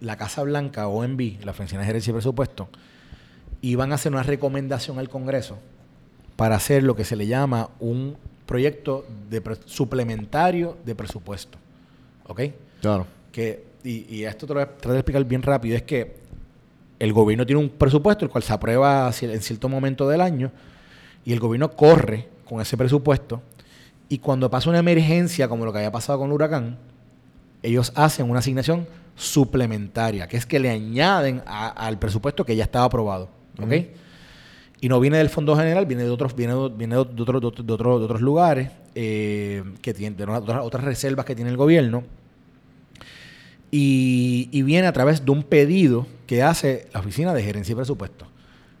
la 0.00 0.16
Casa 0.16 0.42
Blanca, 0.42 0.88
OMB, 0.88 1.44
la 1.44 1.50
Oficina 1.50 1.80
de 1.80 1.86
Gerencia 1.86 2.10
y 2.10 2.14
Presupuesto, 2.14 2.68
iban 3.60 3.92
a 3.92 3.96
hacer 3.96 4.12
una 4.12 4.22
recomendación 4.22 4.98
al 4.98 5.08
Congreso 5.08 5.58
para 6.36 6.56
hacer 6.56 6.82
lo 6.84 6.96
que 6.96 7.04
se 7.04 7.16
le 7.16 7.26
llama 7.26 7.70
un 7.80 8.16
proyecto 8.48 9.04
de 9.30 9.40
pre- 9.42 9.58
suplementario 9.66 10.76
de 10.84 10.94
presupuesto. 10.96 11.58
¿Ok? 12.26 12.40
Claro. 12.80 13.06
Que, 13.30 13.64
y, 13.84 14.06
y 14.16 14.24
esto 14.24 14.46
te 14.46 14.54
lo 14.54 14.60
voy 14.60 14.64
a 14.64 14.72
tratar 14.72 14.92
de 14.92 14.98
explicar 14.98 15.24
bien 15.24 15.42
rápido, 15.42 15.76
es 15.76 15.82
que 15.82 16.16
el 16.98 17.12
gobierno 17.12 17.46
tiene 17.46 17.60
un 17.60 17.68
presupuesto 17.68 18.24
el 18.24 18.30
cual 18.30 18.42
se 18.42 18.52
aprueba 18.52 19.08
en 19.20 19.40
cierto 19.42 19.68
momento 19.68 20.08
del 20.08 20.20
año 20.20 20.50
y 21.24 21.32
el 21.32 21.38
gobierno 21.38 21.70
corre 21.70 22.26
con 22.48 22.60
ese 22.60 22.76
presupuesto 22.76 23.40
y 24.08 24.18
cuando 24.18 24.50
pasa 24.50 24.70
una 24.70 24.78
emergencia 24.80 25.46
como 25.46 25.64
lo 25.64 25.70
que 25.72 25.78
había 25.78 25.92
pasado 25.92 26.18
con 26.18 26.28
el 26.30 26.34
huracán, 26.34 26.76
ellos 27.62 27.92
hacen 27.94 28.28
una 28.30 28.38
asignación 28.40 28.86
suplementaria, 29.14 30.26
que 30.26 30.36
es 30.38 30.46
que 30.46 30.58
le 30.58 30.70
añaden 30.70 31.42
a- 31.46 31.68
al 31.68 31.98
presupuesto 31.98 32.44
que 32.44 32.56
ya 32.56 32.64
estaba 32.64 32.86
aprobado. 32.86 33.28
¿Ok? 33.60 33.72
Y 34.80 34.88
no 34.88 35.00
viene 35.00 35.18
del 35.18 35.28
Fondo 35.28 35.56
General, 35.56 35.86
viene 35.86 36.04
de 36.04 36.10
otros, 36.10 36.36
viene 36.36 36.54
de, 36.54 36.68
viene 36.68 36.94
de 36.94 37.00
otros, 37.00 37.40
de 37.40 37.46
otros, 37.46 37.66
de 37.66 38.04
otros, 38.04 38.20
lugares, 38.20 38.70
eh, 38.94 39.64
que 39.82 39.92
tienen 39.92 40.16
de 40.16 40.24
otras, 40.24 40.62
otras 40.62 40.84
reservas 40.84 41.24
que 41.24 41.34
tiene 41.34 41.50
el 41.50 41.56
gobierno. 41.56 42.04
Y, 43.70 44.48
y 44.52 44.62
viene 44.62 44.86
a 44.86 44.92
través 44.92 45.24
de 45.24 45.30
un 45.30 45.42
pedido 45.42 46.06
que 46.26 46.42
hace 46.42 46.86
la 46.94 47.00
Oficina 47.00 47.34
de 47.34 47.42
Gerencia 47.42 47.72
y 47.72 47.76
Presupuesto. 47.76 48.26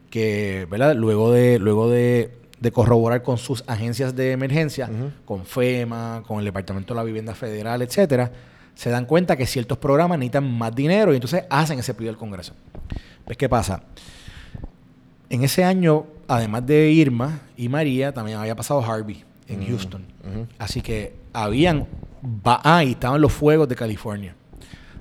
Que, 0.08 0.66
¿verdad? 0.70 0.94
Luego 0.94 1.32
de, 1.32 1.58
luego 1.58 1.90
de, 1.90 2.30
de 2.60 2.72
corroborar 2.72 3.22
con 3.22 3.38
sus 3.38 3.64
agencias 3.66 4.14
de 4.16 4.32
emergencia, 4.32 4.88
con 5.24 5.44
FEMA, 5.44 6.22
con 6.26 6.38
el 6.38 6.44
Departamento 6.44 6.94
de 6.94 6.98
la 6.98 7.04
Vivienda 7.04 7.34
Federal, 7.34 7.82
etcétera, 7.82 8.32
se 8.74 8.90
dan 8.90 9.06
cuenta 9.06 9.36
que 9.36 9.46
ciertos 9.46 9.78
programas 9.78 10.18
necesitan 10.18 10.50
más 10.50 10.74
dinero 10.74 11.12
y 11.12 11.16
entonces 11.16 11.44
hacen 11.50 11.78
ese 11.78 11.94
pedido 11.94 12.10
al 12.10 12.16
Congreso. 12.16 12.54
Pues, 13.24 13.36
¿qué 13.36 13.48
pasa? 13.48 13.82
En 15.30 15.42
ese 15.44 15.64
año, 15.64 16.06
además 16.26 16.66
de 16.66 16.90
Irma 16.90 17.40
y 17.56 17.68
María, 17.68 18.12
también 18.12 18.38
había 18.38 18.56
pasado 18.56 18.80
Harvey 18.82 19.24
en 19.46 19.66
Houston. 19.66 20.02
Así 20.58 20.80
que 20.80 21.14
habían... 21.32 21.86
Ah, 22.44 22.82
y 22.84 22.92
estaban 22.92 23.20
los 23.20 23.32
fuegos 23.32 23.68
de 23.68 23.76
California. 23.76 24.34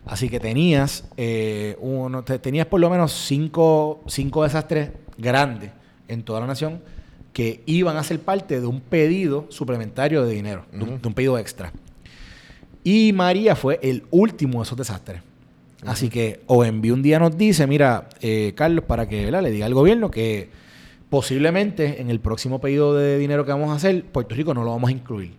Así 0.06 0.30
que 0.30 0.40
tenías, 0.40 1.06
eh, 1.18 1.76
uno, 1.80 2.24
te- 2.24 2.40
tenías 2.40 2.66
por 2.68 2.80
lo 2.80 2.90
menos 2.90 3.12
cinco, 3.12 4.02
cinco 4.08 4.44
desastres 4.44 4.92
grandes 5.18 5.72
en 6.08 6.24
toda 6.24 6.40
la 6.40 6.48
nación 6.48 6.82
que 7.34 7.62
iban 7.66 7.98
a 7.98 8.04
ser 8.04 8.20
parte 8.22 8.60
de 8.62 8.66
un 8.68 8.80
pedido 8.82 9.46
suplementario 9.50 10.24
de 10.24 10.34
dinero, 10.34 10.66
de, 10.72 10.84
un, 10.84 11.02
de 11.02 11.08
un 11.08 11.14
pedido 11.14 11.38
extra. 11.38 11.72
Y 12.84 13.12
María 13.14 13.56
fue 13.56 13.80
el 13.84 14.06
último 14.12 14.60
de 14.60 14.64
esos 14.64 14.78
desastres. 14.78 15.22
Así 15.88 16.10
que 16.10 16.42
OMB 16.48 16.94
un 16.94 17.02
día 17.02 17.20
nos 17.20 17.38
dice, 17.38 17.66
mira, 17.66 18.10
eh, 18.22 18.54
Carlos, 18.56 18.86
para 18.86 19.08
que 19.08 19.26
¿verdad? 19.26 19.42
le 19.42 19.52
diga 19.52 19.66
al 19.66 19.74
gobierno 19.74 20.12
que 20.12 20.50
posiblemente 21.10 22.02
en 22.02 22.10
el 22.10 22.20
próximo 22.20 22.60
pedido 22.60 22.94
de 22.94 23.18
dinero 23.18 23.46
que 23.46 23.52
vamos 23.52 23.70
a 23.70 23.76
hacer, 23.76 24.04
Puerto 24.04 24.36
Rico 24.36 24.54
no 24.54 24.64
lo 24.64 24.72
vamos 24.72 24.90
a 24.90 24.92
incluir. 24.92 25.34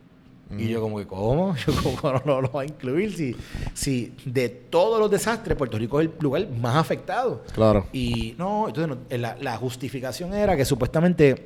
Y 0.56 0.68
yo 0.68 0.80
como 0.80 0.96
que, 0.96 1.06
¿cómo? 1.06 1.54
Yo 1.66 1.74
como 1.82 2.10
no, 2.10 2.22
no 2.24 2.40
lo 2.40 2.50
va 2.50 2.62
a 2.62 2.64
incluir 2.64 3.14
si, 3.14 3.36
si 3.74 4.14
de 4.24 4.48
todos 4.48 4.98
los 4.98 5.10
desastres 5.10 5.58
Puerto 5.58 5.76
Rico 5.76 6.00
es 6.00 6.08
el 6.08 6.14
lugar 6.20 6.48
más 6.58 6.76
afectado. 6.76 7.44
Claro. 7.52 7.86
Y 7.92 8.34
no, 8.38 8.66
entonces 8.68 8.96
no, 8.96 9.18
la, 9.18 9.36
la 9.38 9.56
justificación 9.58 10.32
era 10.32 10.56
que 10.56 10.64
supuestamente 10.64 11.44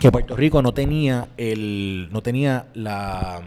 que 0.00 0.12
Puerto 0.12 0.36
Rico 0.36 0.62
no 0.62 0.72
tenía 0.72 1.28
el 1.36 2.08
no 2.12 2.22
tenía 2.22 2.66
la, 2.74 3.42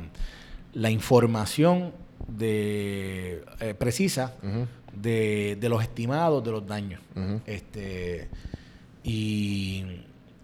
la 0.74 0.90
información 0.90 1.94
de 2.28 3.44
eh, 3.60 3.74
precisa 3.74 4.34
de, 4.94 5.58
de 5.60 5.70
los 5.70 5.82
estimados 5.82 6.44
de 6.44 6.52
los 6.52 6.66
daños. 6.68 7.02
Este 7.46 8.28
y, 9.04 9.86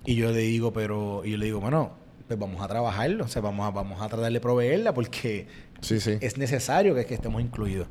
y 0.06 0.16
yo 0.16 0.32
le 0.32 0.40
digo, 0.40 0.72
pero 0.74 1.24
y 1.26 1.32
yo 1.32 1.38
le 1.38 1.46
digo, 1.46 1.60
bueno, 1.60 1.92
pues 2.28 2.40
vamos 2.40 2.62
a 2.62 2.68
trabajarlo, 2.68 3.26
o 3.26 3.28
sea, 3.28 3.42
vamos 3.42 3.68
a, 3.68 3.72
vamos 3.72 4.02
a 4.02 4.08
tratar 4.08 4.32
de 4.32 4.40
proveerla 4.40 4.94
porque 4.94 5.48
Sí, 5.82 6.00
sí. 6.00 6.18
es 6.22 6.38
necesario 6.38 6.96
que, 6.96 7.06
que 7.06 7.14
estemos 7.14 7.42
incluidos. 7.42 7.88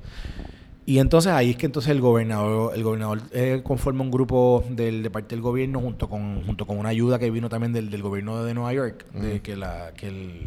Y 0.87 0.99
entonces 0.99 1.32
ahí 1.32 1.51
es 1.51 1.57
que 1.57 1.64
entonces 1.66 1.91
el 1.93 2.01
gobernador, 2.03 2.74
el 2.74 2.82
gobernador 2.82 3.22
eh, 3.32 3.62
conforma 3.64 4.03
un 4.03 4.11
grupo 4.11 4.62
del, 4.68 5.03
de 5.03 5.11
parte 5.11 5.35
del 5.35 5.41
gobierno 5.41 5.80
junto 5.80 6.11
con, 6.11 6.45
junto 6.45 6.66
con 6.66 6.78
una 6.78 6.91
ayuda 6.91 7.18
que 7.18 7.30
vino 7.30 7.49
también 7.49 7.72
del, 7.72 7.89
del 7.91 8.03
gobierno 8.03 8.45
de 8.45 8.53
Nueva 8.53 8.72
York, 8.74 9.07
de 9.12 9.41
que 9.41 9.57
la, 9.57 9.93
que 9.97 10.09
el 10.09 10.41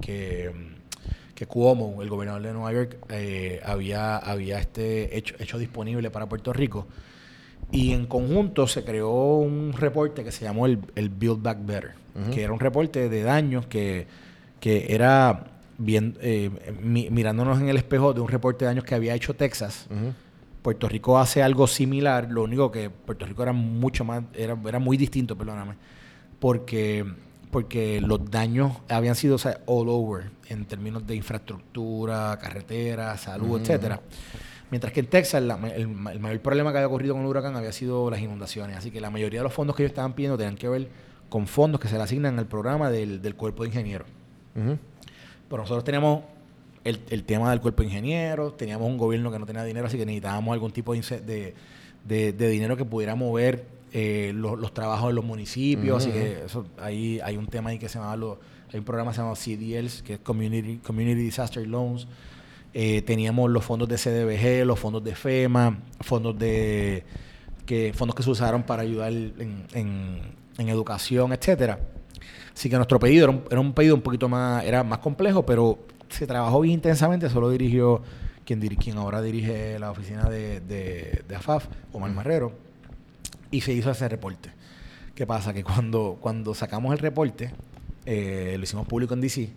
que, 0.00 0.50
que 1.34 1.46
Cuomo, 1.46 2.00
el 2.02 2.08
gobernador 2.08 2.42
de 2.42 2.52
Nueva 2.52 2.72
York, 2.72 2.96
eh, 3.08 3.60
había, 3.64 4.16
había 4.18 4.58
este 4.58 5.16
hecho, 5.16 5.34
hecho 5.38 5.58
disponible 5.58 6.10
para 6.10 6.26
Puerto 6.28 6.52
Rico. 6.52 6.86
Y 7.72 7.92
en 7.92 8.06
conjunto 8.06 8.66
se 8.68 8.84
creó 8.84 9.36
un 9.38 9.72
reporte 9.72 10.22
que 10.22 10.30
se 10.30 10.44
llamó 10.44 10.66
el, 10.66 10.78
el 10.94 11.08
Build 11.08 11.42
Back 11.42 11.58
Better, 11.64 11.92
que 12.32 12.42
era 12.44 12.52
un 12.52 12.60
reporte 12.60 13.08
de 13.08 13.22
daños 13.22 13.66
que, 13.66 14.06
que 14.60 14.94
era 14.94 15.46
bien, 15.78 16.16
eh, 16.20 16.50
mi- 16.80 17.10
mirándonos 17.10 17.60
en 17.60 17.68
el 17.68 17.76
espejo 17.76 18.12
de 18.12 18.20
un 18.20 18.28
reporte 18.28 18.64
de 18.64 18.68
daños 18.68 18.84
que 18.84 18.94
había 18.94 19.14
hecho 19.14 19.34
Texas. 19.34 19.86
Puerto 20.62 20.88
Rico 20.88 21.18
hace 21.18 21.42
algo 21.42 21.66
similar, 21.66 22.30
lo 22.30 22.44
único 22.44 22.70
que 22.70 22.88
Puerto 22.90 23.26
Rico 23.26 23.42
era 23.42 23.52
mucho 23.52 24.04
más, 24.04 24.22
era, 24.34 24.56
era 24.68 24.78
muy 24.78 24.96
distinto, 24.96 25.36
perdóname, 25.36 25.74
porque, 26.38 27.04
porque 27.54 28.00
los 28.00 28.30
daños 28.30 28.72
habían 28.88 29.14
sido 29.14 29.36
o 29.36 29.38
sea, 29.38 29.60
all 29.66 29.88
over 29.88 30.24
en 30.48 30.64
términos 30.66 31.06
de 31.06 31.14
infraestructura, 31.14 32.38
carretera, 32.40 33.16
salud, 33.16 33.60
etcétera. 33.62 34.00
Mientras 34.70 34.92
que 34.92 35.00
en 35.00 35.06
Texas 35.06 35.42
la 35.42 35.54
el, 35.74 35.88
ma- 35.88 36.12
el 36.12 36.18
mayor 36.20 36.40
problema 36.40 36.72
que 36.72 36.78
había 36.78 36.88
ocurrido 36.88 37.14
con 37.14 37.22
el 37.22 37.28
huracán 37.28 37.54
había 37.56 37.70
sido 37.72 38.10
las 38.10 38.20
inundaciones. 38.20 38.76
Así 38.76 38.90
que 38.90 39.00
la 39.00 39.08
mayoría 39.10 39.40
de 39.40 39.44
los 39.44 39.52
fondos 39.52 39.76
que 39.76 39.82
ellos 39.84 39.92
estaban 39.92 40.14
pidiendo 40.14 40.36
tenían 40.36 40.56
que 40.56 40.68
ver 40.68 40.88
con 41.28 41.46
fondos 41.46 41.80
que 41.80 41.88
se 41.88 41.96
le 41.96 42.02
asignan 42.02 42.38
al 42.38 42.46
programa 42.46 42.90
del, 42.90 43.22
del 43.22 43.34
cuerpo 43.36 43.62
de 43.62 43.68
ingenieros. 43.68 44.08
Pero 45.48 45.62
nosotros 45.62 45.84
teníamos 45.84 46.22
el, 46.82 47.00
el 47.10 47.24
tema 47.24 47.50
del 47.50 47.60
cuerpo 47.60 47.82
de 47.82 47.88
ingenieros, 47.88 48.56
teníamos 48.56 48.88
un 48.88 48.98
gobierno 48.98 49.30
que 49.30 49.38
no 49.38 49.46
tenía 49.46 49.64
dinero, 49.64 49.86
así 49.86 49.96
que 49.96 50.04
necesitábamos 50.06 50.52
algún 50.52 50.72
tipo 50.72 50.92
de, 50.94 51.54
de- 52.06 52.32
de 52.32 52.48
dinero 52.48 52.76
que 52.76 52.84
pudiera 52.84 53.14
mover 53.14 53.64
eh, 53.96 54.32
los, 54.34 54.58
los 54.58 54.74
trabajos 54.74 55.08
de 55.08 55.14
los 55.14 55.24
municipios. 55.24 56.02
Así 56.02 56.12
que 56.12 56.44
eso, 56.46 56.66
ahí 56.78 57.20
hay 57.22 57.36
un 57.36 57.46
tema 57.46 57.70
ahí 57.70 57.78
que 57.78 57.88
se 57.88 57.98
llama, 57.98 58.16
lo- 58.16 58.40
hay 58.72 58.80
un 58.80 58.84
programa 58.84 59.12
que 59.12 59.16
se 59.16 59.22
llama 59.22 59.34
CDLs, 59.36 60.02
que 60.02 60.14
es 60.14 60.18
Community, 60.18 60.78
Community 60.78 61.20
Disaster 61.22 61.64
Loans. 61.66 62.06
Eh, 62.72 63.02
teníamos 63.02 63.48
los 63.50 63.64
fondos 63.64 63.88
de 63.88 63.96
CDBG, 63.96 64.66
los 64.66 64.80
fondos 64.80 65.04
de 65.04 65.14
FEMA, 65.14 65.78
fondos 66.00 66.36
de 66.36 67.04
que 67.66 67.92
fondos 67.94 68.16
que 68.16 68.22
se 68.24 68.30
usaron 68.30 68.64
para 68.64 68.82
ayudar 68.82 69.12
en, 69.12 69.64
en- 69.72 70.20
en 70.58 70.68
educación, 70.68 71.32
etcétera. 71.32 71.78
Así 72.52 72.68
que 72.68 72.76
nuestro 72.76 72.98
pedido 72.98 73.24
era 73.24 73.32
un, 73.32 73.44
era 73.50 73.60
un 73.60 73.72
pedido 73.72 73.94
un 73.94 74.02
poquito 74.02 74.28
más, 74.28 74.64
era 74.64 74.82
más 74.84 74.98
complejo, 74.98 75.46
pero 75.46 75.78
se 76.08 76.26
trabajó 76.26 76.60
bien 76.60 76.74
intensamente. 76.74 77.28
Solo 77.30 77.48
dirigió 77.50 78.02
quien, 78.44 78.60
diri- 78.60 78.76
quien 78.76 78.96
ahora 78.98 79.22
dirige 79.22 79.78
la 79.78 79.90
oficina 79.92 80.28
de, 80.28 80.60
de, 80.60 81.22
de 81.28 81.36
AFAF, 81.36 81.66
Omar 81.92 82.10
Marrero, 82.12 82.52
y 83.54 83.60
se 83.60 83.72
hizo 83.72 83.90
ese 83.90 84.08
reporte. 84.08 84.50
¿Qué 85.14 85.26
pasa? 85.26 85.52
Que 85.52 85.62
cuando, 85.62 86.18
cuando 86.20 86.54
sacamos 86.54 86.92
el 86.92 86.98
reporte, 86.98 87.50
eh, 88.06 88.54
lo 88.58 88.64
hicimos 88.64 88.86
público 88.86 89.14
en 89.14 89.20
DC, 89.20 89.48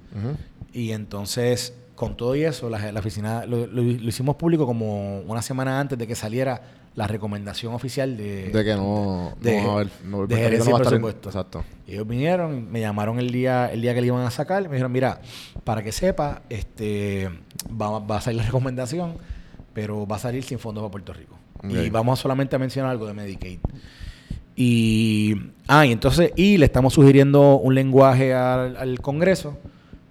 y 0.74 0.92
entonces, 0.92 1.74
con 1.96 2.16
todo 2.16 2.36
y 2.36 2.44
eso, 2.44 2.70
la, 2.70 2.92
la 2.92 3.00
oficina 3.00 3.46
lo, 3.46 3.66
lo- 3.66 3.82
lo 3.82 4.10
hicimos 4.10 4.36
público 4.36 4.66
como 4.66 5.22
una 5.22 5.42
semana 5.42 5.80
antes 5.80 5.98
de 5.98 6.06
que 6.06 6.14
saliera 6.16 6.62
la 6.96 7.08
recomendación 7.08 7.74
oficial 7.74 8.18
de, 8.18 8.50
De 8.50 8.64
que 8.64 8.76
no, 8.76 9.36
de- 9.42 9.62
no 9.62 9.68
va 9.68 9.72
a 9.72 9.76
haber. 9.76 9.90
No, 10.06 10.28
de 10.28 10.36
gerencia 10.36 10.72
no 10.72 10.78
va 10.80 10.90
a 10.90 10.96
en-. 10.96 11.02
Exacto. 11.30 11.64
Y 11.88 11.94
ellos 11.94 12.08
vinieron, 12.08 12.72
me 12.72 12.80
llamaron 12.82 13.20
el 13.20 13.32
día, 13.32 13.72
el 13.72 13.82
día 13.82 13.94
que 13.94 14.02
le 14.02 14.08
iban 14.08 14.26
a 14.26 14.32
sacar, 14.32 14.62
me 14.64 14.70
dijeron, 14.70 14.92
mira, 14.92 15.22
para 15.64 15.82
que 15.84 15.92
sepa, 15.92 16.42
este 16.50 17.30
va, 17.70 18.00
va 18.00 18.18
a 18.18 18.22
salir 18.22 18.38
la 18.40 18.46
recomendación, 18.46 19.16
pero 19.74 20.08
va 20.08 20.16
a 20.16 20.20
salir 20.20 20.44
sin 20.44 20.58
fondos 20.60 20.82
para 20.84 20.92
Puerto 20.92 21.14
Rico. 21.14 21.37
Y 21.64 21.90
vamos 21.90 22.20
solamente 22.20 22.56
a 22.56 22.60
mencionar 22.60 22.92
algo 22.92 23.08
de 23.08 23.14
Medicaid. 23.14 23.60
Y, 24.56 25.36
ah, 25.68 25.86
y 25.86 25.92
entonces, 25.92 26.32
y 26.36 26.58
le 26.58 26.66
estamos 26.66 26.94
sugiriendo 26.94 27.58
un 27.58 27.76
lenguaje 27.76 28.34
al, 28.34 28.76
al 28.76 29.00
Congreso 29.02 29.58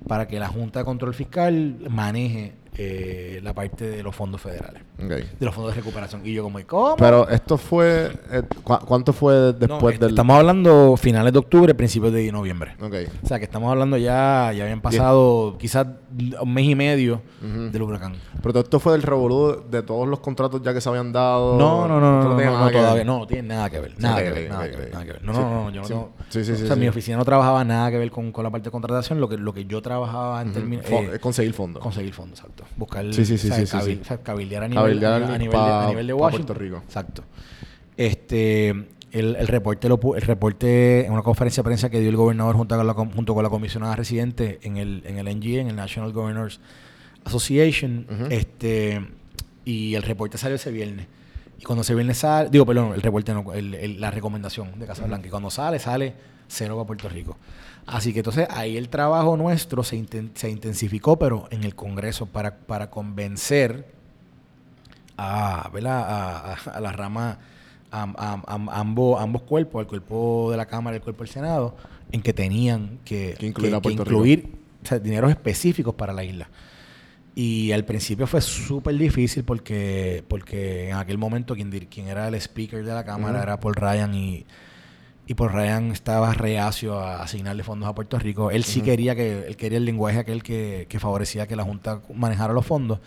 para 0.07 0.29
que 0.29 0.39
la 0.39 0.49
Junta 0.49 0.81
de 0.81 0.85
Control 0.85 1.15
Fiscal 1.15 1.77
maneje 1.91 2.53
eh, 2.78 3.40
la 3.43 3.55
parte 3.55 3.89
de 3.89 4.03
los 4.03 4.15
fondos 4.15 4.40
federales, 4.40 4.82
de 4.98 5.27
los 5.40 5.55
fondos 5.55 5.74
de 5.74 5.81
recuperación. 5.81 6.20
Y 6.24 6.32
yo 6.35 6.43
como, 6.43 6.59
¿cómo? 6.66 6.97
Pero 6.97 7.28
esto 7.28 7.57
fue. 7.57 8.11
eh, 8.31 8.43
¿cu- 8.62 8.78
¿Cuánto 8.85 9.12
fue 9.12 9.35
después 9.53 9.69
No, 9.82 9.89
est- 9.90 10.01
del.? 10.01 10.11
Estamos 10.11 10.36
hablando 10.39 10.97
finales 10.97 11.32
de 11.32 11.39
octubre, 11.39 11.74
principios 11.74 12.12
de 12.12 12.31
noviembre. 12.32 12.73
O 12.81 13.27
sea, 13.27 13.39
que 13.39 13.44
estamos 13.44 13.70
hablando 13.70 13.97
ya, 13.97 14.53
ya 14.53 14.65
habían 14.65 14.81
pasado 14.81 15.57
quizás 15.59 15.86
un 16.40 16.53
mes 16.55 16.65
y 16.66 16.74
medio 16.74 17.23
del 17.40 17.82
huracán. 17.82 18.15
Pero 18.43 18.53
todo 18.53 18.62
esto 18.62 18.81
fue 18.81 18.93
del 18.93 19.03
revolú 19.03 19.62
de 19.70 19.82
todos 19.82 20.07
los 20.07 20.20
contratos 20.20 20.61
ya 20.62 20.73
que 20.74 20.81
se 20.81 20.89
habían 20.89 21.12
dado. 21.12 21.57
No, 21.59 21.89
no, 21.89 22.01
no, 22.01 22.19
Esto 22.20 22.31
no, 22.31 22.36
tiene 22.36 22.51
no, 22.51 22.59
nada 22.59 22.70
no, 22.70 22.78
todavía 22.78 23.05
no, 23.05 23.19
no 23.20 23.27
tiene 23.27 23.48
nada 23.48 23.70
que 23.70 23.81
ver, 23.81 23.94
nada 23.98 24.16
ok, 24.16 24.23
que 24.23 24.31
ver, 24.31 24.51
nada 24.51 24.70
que 24.70 24.77
ver, 24.77 24.93
nada 24.93 25.05
que 25.05 25.12
ver. 25.12 25.24
No, 25.24 25.32
Sí, 25.32 25.39
no, 25.40 25.51
no, 25.65 25.70
yo 25.70 25.81
no 25.81 25.86
sí, 25.86 25.93
tengo- 25.93 26.11
sí, 26.28 26.44
sí, 26.44 26.53
o 26.53 26.57
sí, 26.57 26.66
sea, 26.66 26.74
sí. 26.74 26.81
mi 26.81 26.89
oficina 26.89 27.16
no 27.16 27.24
trabajaba 27.24 27.65
nada 27.65 27.90
que 27.90 27.98
ver 27.98 28.11
con, 28.11 28.32
con 28.32 28.44
la 28.44 28.51
parte 28.51 28.66
de 28.66 28.70
contratación, 28.70 29.20
lo 29.20 29.28
que, 29.28 29.36
lo 29.36 29.53
que 29.53 29.65
yo 29.65 29.81
trabajaba 29.82 30.43
en 30.43 30.53
términos... 30.53 30.85
Fo- 30.86 31.03
eh, 31.03 31.11
es 31.15 31.19
conseguir 31.20 31.53
fondos. 31.55 31.82
conseguir 31.82 32.12
fondos, 32.12 32.39
exacto. 32.40 32.65
Buscar, 32.77 33.13
Sí, 33.15 33.25
sí, 33.25 33.39
sí, 33.39 33.49
o 33.49 33.55
sea, 33.55 33.59
sí, 33.59 33.67
sí, 33.67 33.77
cabil- 33.77 33.95
sí. 33.95 33.99
o 34.03 34.05
sea, 34.05 34.19
cabildear 34.19 34.63
a 34.65 34.69
nivel, 34.69 34.83
Cabildear 34.85 35.23
a, 35.23 35.39
nivel, 35.39 35.51
pa- 35.53 35.85
a 35.87 35.89
nivel 35.89 36.07
de 36.07 36.13
Washington. 36.13 36.47
Puerto 36.47 36.63
Rico. 36.63 36.77
Exacto. 36.85 37.23
Este, 37.97 38.69
el, 38.69 39.37
el 39.37 39.47
reporte 39.49 39.89
lo 39.89 39.99
el 40.15 40.23
reporte 40.23 41.07
en 41.07 41.13
una 41.13 41.23
conferencia 41.23 41.63
de 41.63 41.65
prensa 41.65 41.89
que 41.89 42.01
dio 42.01 42.11
el 42.11 42.17
gobernador 42.17 42.57
junto 42.57 42.77
con 42.77 42.87
la, 42.87 42.93
junto 42.95 43.35
con 43.35 43.43
la 43.43 43.49
comisionada 43.51 43.97
residente 43.97 44.59
en 44.63 44.77
el, 44.77 45.03
en 45.07 45.19
el 45.19 45.27
NGA, 45.37 45.61
en 45.63 45.69
el 45.69 45.77
National 45.77 46.13
Governors 46.13 46.61
Association, 47.25 48.07
este, 48.31 49.05
y 49.65 49.95
el 49.95 50.03
reporte 50.03 50.39
salió 50.39 50.57
ese 50.57 50.71
viernes. 50.71 51.07
Y 51.59 51.63
cuando 51.65 51.83
ese 51.83 51.95
viernes 51.95 52.19
sale, 52.19 52.51
digo, 52.51 52.67
perdón, 52.67 52.93
el 52.95 53.03
reporte 53.03 53.33
no, 53.33 53.53
el- 53.55 53.75
el- 53.75 54.01
la 54.01 54.11
recomendación 54.11 54.79
de 54.79 54.87
Casablanca. 54.87 55.27
Y 55.27 55.31
cuando 55.31 55.51
sale, 55.51 55.79
sale 55.79 56.13
cero 56.47 56.77
para 56.77 56.87
Puerto 56.87 57.09
Rico. 57.09 57.37
Así 57.87 58.13
que 58.13 58.19
entonces 58.21 58.49
ahí 58.51 58.77
el 58.77 58.89
trabajo 58.89 59.37
nuestro 59.37 59.85
se, 59.85 59.97
inten- 59.97 60.31
se 60.35 60.51
intensificó, 60.51 61.19
pero 61.19 61.47
en 61.51 61.63
el 61.65 61.75
Congreso, 61.77 62.27
para, 62.27 62.57
para 62.57 62.91
convencer 62.91 63.87
a, 65.17 65.69
a, 65.69 66.53
a- 66.53 66.71
a 66.71 66.81
la 66.81 66.93
rama, 66.93 67.39
ambos, 67.91 69.21
ambos 69.21 69.43
cuerpos, 69.43 69.81
al 69.81 69.87
cuerpo 69.87 70.51
de 70.51 70.57
la 70.57 70.67
Cámara 70.67 70.97
y 70.97 70.99
el 70.99 71.03
cuerpo 71.03 71.23
del 71.25 71.33
Senado, 71.33 71.77
en 72.13 72.23
que 72.23 72.33
tenían 72.33 72.99
que, 73.05 73.35
Que 73.81 73.89
incluir 74.11 74.53
o 74.83 74.87
sea, 74.87 74.99
dineros 74.99 75.31
específicos 75.31 75.95
para 75.95 76.13
la 76.13 76.25
isla. 76.25 76.49
Y 77.35 77.73
al 77.73 77.85
principio 77.85 78.27
fue 78.27 78.41
súper 78.41 78.97
difícil 78.97 79.45
porque, 79.45 80.25
porque 80.27 80.89
en 80.89 80.97
aquel 80.97 81.19
momento 81.19 81.55
quien, 81.55 81.71
quien 81.71 82.09
era 82.09 82.29
el 82.29 82.35
speaker 82.35 82.85
de 82.85 82.93
la 82.95 83.05
Cámara 83.05 83.43
era 83.43 83.61
Paul 83.61 83.75
Ryan 83.75 84.15
y, 84.15 84.47
y 85.27 85.35
Paul 85.35 85.53
Ryan 85.53 85.90
estaba 85.90 86.32
reacio 86.35 86.98
a 87.01 87.23
asignarle 87.23 87.62
fondos 87.65 87.89
a 87.89 87.94
Puerto 87.94 88.19
Rico. 88.19 88.51
Él 88.51 88.65
sí 88.65 88.81
quería 88.81 89.15
que 89.16 89.47
él 89.47 89.57
quería 89.57 89.78
el 89.78 89.85
lenguaje 89.85 90.19
aquel 90.20 90.43
que, 90.43 90.86
que 90.89 91.01
favorecía 91.01 91.47
que 91.48 91.57
la 91.57 91.65
Junta 91.65 92.01
manejara 92.15 92.53
los 92.53 92.65
fondos, 92.65 93.01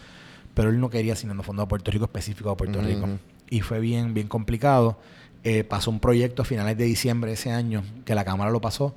pero 0.53 0.69
él 0.69 0.79
no 0.79 0.89
quería 0.89 1.13
asignando 1.13 1.43
fondos 1.43 1.63
a 1.63 1.67
Puerto 1.67 1.91
Rico 1.91 2.05
específicos 2.05 2.51
a 2.51 2.57
Puerto 2.57 2.81
Rico. 2.81 3.07
Y 3.49 3.61
fue 3.61 3.79
bien, 3.79 4.13
bien 4.13 4.27
complicado. 4.27 4.99
Eh, 5.45 5.63
pasó 5.63 5.89
un 5.89 5.99
proyecto 6.01 6.41
a 6.41 6.45
finales 6.45 6.77
de 6.77 6.83
diciembre 6.83 7.29
de 7.29 7.35
ese 7.35 7.51
año, 7.51 7.83
que 8.03 8.13
la 8.13 8.25
Cámara 8.25 8.51
lo 8.51 8.59
pasó, 8.59 8.93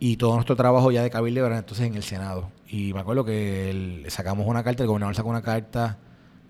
y 0.00 0.16
todo 0.16 0.34
nuestro 0.34 0.56
trabajo 0.56 0.90
ya 0.90 1.02
de 1.02 1.10
cabildo 1.10 1.44
era 1.46 1.58
entonces 1.58 1.86
en 1.86 1.94
el 1.94 2.02
Senado. 2.02 2.50
Y 2.66 2.94
me 2.94 3.00
acuerdo 3.00 3.24
que 3.26 3.68
el- 3.70 4.04
sacamos 4.08 4.46
una 4.46 4.64
carta, 4.64 4.82
el 4.82 4.86
gobernador 4.88 5.14
sacó 5.14 5.28
una 5.28 5.42
carta 5.42 5.98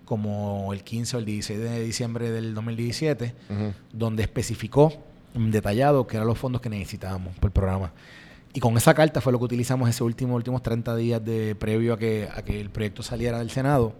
como 0.05 0.71
el 0.73 0.83
15 0.83 1.17
o 1.17 1.19
el 1.19 1.25
16 1.25 1.59
de 1.59 1.83
diciembre 1.83 2.31
del 2.31 2.53
2017, 2.55 3.35
Ujú. 3.49 3.73
donde 3.91 4.23
especificó 4.23 4.93
detallado 5.33 6.07
que 6.07 6.17
eran 6.17 6.27
los 6.27 6.37
fondos 6.37 6.61
que 6.61 6.69
necesitábamos 6.69 7.35
por 7.35 7.49
el 7.49 7.53
programa. 7.53 7.91
Y 8.53 8.59
con 8.59 8.75
esa 8.77 8.95
carta 8.95 9.21
fue 9.21 9.31
lo 9.31 9.37
que 9.37 9.45
utilizamos 9.45 9.87
ese 9.89 10.03
último 10.03 10.35
últimos 10.35 10.63
30 10.63 10.95
días 10.95 11.23
de 11.23 11.53
previo 11.55 11.93
a 11.93 11.97
que, 11.99 12.27
a 12.33 12.41
que 12.41 12.59
el 12.59 12.71
proyecto 12.71 13.03
saliera 13.03 13.37
del 13.37 13.51
Senado 13.51 13.93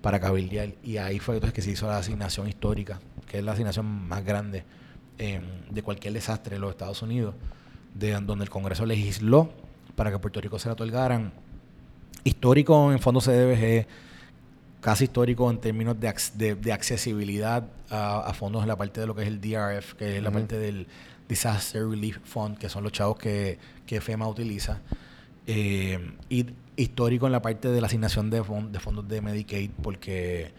para 0.00 0.18
cabildear. 0.18 0.70
Y 0.82 0.96
ahí 0.96 1.20
fue 1.20 1.36
entonces 1.36 1.54
que 1.54 1.62
se 1.62 1.70
hizo 1.70 1.86
la 1.86 1.98
asignación 1.98 2.48
histórica, 2.48 3.00
que 3.28 3.38
es 3.38 3.44
la 3.44 3.52
asignación 3.52 3.86
más 3.86 4.24
grande 4.24 4.64
eh, 5.18 5.40
de 5.70 5.82
cualquier 5.82 6.14
desastre 6.14 6.56
en 6.56 6.62
los 6.62 6.70
Estados 6.70 7.00
Unidos, 7.02 7.34
de 7.94 8.12
donde 8.12 8.44
el 8.44 8.50
Congreso 8.50 8.86
legisló 8.86 9.52
para 9.94 10.10
que 10.10 10.18
Puerto 10.18 10.40
Rico 10.40 10.58
se 10.58 10.68
le 10.68 10.72
otorgaran 10.72 11.32
histórico 12.24 12.90
en 12.92 12.98
fondos 12.98 13.24
CDBG, 13.24 13.86
casi 14.82 15.04
histórico 15.04 15.50
en 15.50 15.58
términos 15.58 15.98
de, 15.98 16.12
de- 16.34 16.54
de 16.56 16.72
accesibilidad 16.72 17.64
a, 17.88 18.20
a 18.20 18.34
fondos 18.34 18.60
en 18.62 18.68
la 18.68 18.76
parte 18.76 19.00
de 19.00 19.06
lo 19.06 19.14
que 19.14 19.22
es 19.22 19.28
el 19.28 19.40
DRF, 19.40 19.94
que 19.94 20.18
es 20.18 20.22
la 20.22 20.30
parte 20.30 20.58
del 20.58 20.86
Disaster 21.28 21.88
Relief 21.88 22.18
Fund, 22.24 22.58
que 22.58 22.68
son 22.68 22.82
los 22.82 22.92
chavos 22.92 23.16
que, 23.16 23.58
que 23.86 24.00
FEMA 24.02 24.28
utiliza. 24.28 24.80
Eh, 25.46 25.98
y 26.28 26.46
histórico 26.76 27.26
en 27.26 27.32
la 27.32 27.40
parte 27.42 27.68
de 27.68 27.80
la 27.80 27.86
asignación 27.86 28.28
de, 28.30 28.42
fon- 28.42 28.70
de 28.70 28.80
fondos 28.80 29.08
de 29.08 29.20
Medicaid, 29.20 29.70
porque 29.82 30.52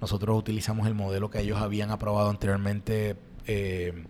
nosotros 0.00 0.36
utilizamos 0.38 0.86
el 0.86 0.94
modelo 0.94 1.30
que 1.30 1.40
ellos 1.40 1.58
habían 1.60 1.90
aprobado 1.90 2.28
anteriormente 2.30 3.16
eh, 3.46 4.04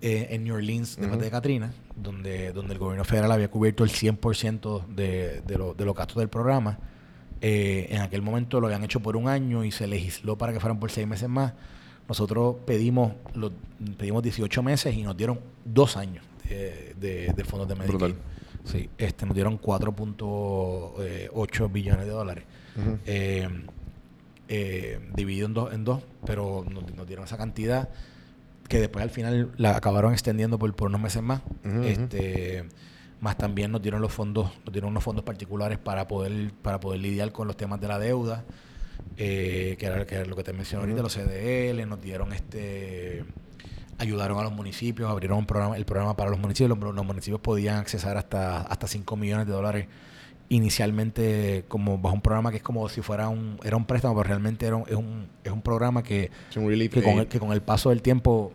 eh, 0.00 0.28
en 0.30 0.44
New 0.44 0.54
Orleans 0.54 0.96
después 0.96 1.16
Ujú. 1.16 1.24
de 1.24 1.30
Katrina, 1.30 1.72
donde, 1.96 2.52
donde 2.52 2.72
el 2.72 2.78
gobierno 2.78 3.04
federal 3.04 3.30
había 3.32 3.48
cubierto 3.50 3.84
el 3.84 3.90
100% 3.90 4.86
de, 4.86 5.42
de, 5.42 5.58
lo- 5.58 5.74
de 5.74 5.84
los 5.84 5.94
gastos 5.94 6.16
del 6.16 6.28
programa. 6.28 6.78
Eh, 7.42 7.86
en 7.90 8.02
aquel 8.02 8.20
momento 8.22 8.60
lo 8.60 8.66
habían 8.66 8.84
hecho 8.84 9.00
por 9.00 9.16
un 9.16 9.28
año 9.28 9.64
y 9.64 9.70
se 9.70 9.86
legisló 9.86 10.36
para 10.36 10.52
que 10.52 10.60
fueran 10.60 10.78
por 10.78 10.90
seis 10.90 11.06
meses 11.06 11.28
más. 11.28 11.52
Nosotros 12.08 12.56
pedimos, 12.66 13.12
pedimos 13.96 14.22
18 14.22 14.62
meses 14.62 14.94
y 14.94 15.02
nos 15.02 15.16
dieron 15.16 15.40
dos 15.64 15.96
años 15.96 16.24
de, 16.48 16.94
de- 17.00 17.32
de 17.34 17.44
fondos 17.44 17.68
de 17.68 17.74
Medicaid. 17.76 17.98
Brutal. 17.98 18.14
Sí, 18.64 18.90
este, 18.98 19.24
nos 19.26 19.34
dieron 19.34 19.58
4.8 19.58 21.72
billones 21.72 22.04
de 22.06 22.12
dólares. 22.12 22.44
Eh, 23.06 23.48
eh, 24.48 24.98
dividido 25.14 25.46
en 25.46 25.54
dos, 25.54 25.72
en 25.72 25.84
dos, 25.84 26.02
pero 26.26 26.64
nos, 26.68 26.92
nos 26.94 27.06
dieron 27.06 27.24
esa 27.24 27.36
cantidad 27.36 27.88
que 28.68 28.80
después 28.80 29.02
al 29.02 29.10
final 29.10 29.50
la 29.56 29.76
acabaron 29.76 30.12
extendiendo 30.12 30.58
por, 30.58 30.72
por 30.74 30.88
unos 30.88 31.00
meses 31.00 31.22
más. 31.22 31.40
Este, 31.84 32.64
más 33.20 33.36
también 33.36 33.70
nos 33.70 33.82
dieron 33.82 34.00
los 34.00 34.12
fondos, 34.12 34.50
nos 34.64 34.72
dieron 34.72 34.90
unos 34.90 35.04
fondos 35.04 35.24
particulares 35.24 35.78
para 35.78 36.08
poder, 36.08 36.52
para 36.62 36.80
poder 36.80 37.00
lidiar 37.00 37.32
con 37.32 37.46
los 37.46 37.56
temas 37.56 37.80
de 37.80 37.88
la 37.88 37.98
deuda, 37.98 38.44
eh, 39.16 39.76
que, 39.78 39.86
era, 39.86 40.06
que 40.06 40.14
era 40.16 40.24
lo 40.24 40.36
que 40.36 40.44
te 40.44 40.52
mencioné 40.52 40.84
ahorita, 40.84 41.02
los 41.02 41.14
CDL, 41.14 41.88
nos 41.88 42.00
dieron 42.00 42.32
este 42.32 43.24
ayudaron 43.98 44.38
a 44.38 44.42
los 44.44 44.52
municipios, 44.52 45.10
abrieron 45.10 45.38
un 45.38 45.46
programa, 45.46 45.76
el 45.76 45.84
programa 45.84 46.16
para 46.16 46.30
los 46.30 46.38
municipios, 46.38 46.70
los, 46.70 46.94
los 46.94 47.04
municipios 47.04 47.38
podían 47.40 47.76
accesar 47.76 48.16
hasta, 48.16 48.62
hasta 48.62 48.86
5 48.86 49.14
millones 49.16 49.46
de 49.46 49.52
dólares 49.52 49.86
inicialmente 50.48 51.64
como 51.68 51.98
bajo 51.98 52.14
un 52.14 52.22
programa 52.22 52.50
que 52.50 52.56
es 52.56 52.62
como 52.62 52.88
si 52.88 53.02
fuera 53.02 53.28
un, 53.28 53.60
era 53.62 53.76
un 53.76 53.84
préstamo, 53.84 54.14
pero 54.14 54.24
realmente 54.24 54.66
era 54.66 54.76
un, 54.76 54.84
es, 54.88 54.94
un, 54.94 55.28
es 55.44 55.52
un 55.52 55.60
programa 55.60 56.02
que, 56.02 56.30
que, 56.50 57.02
con 57.02 57.18
el, 57.18 57.28
que 57.28 57.38
con 57.38 57.52
el 57.52 57.60
paso 57.60 57.90
del 57.90 58.00
tiempo 58.00 58.52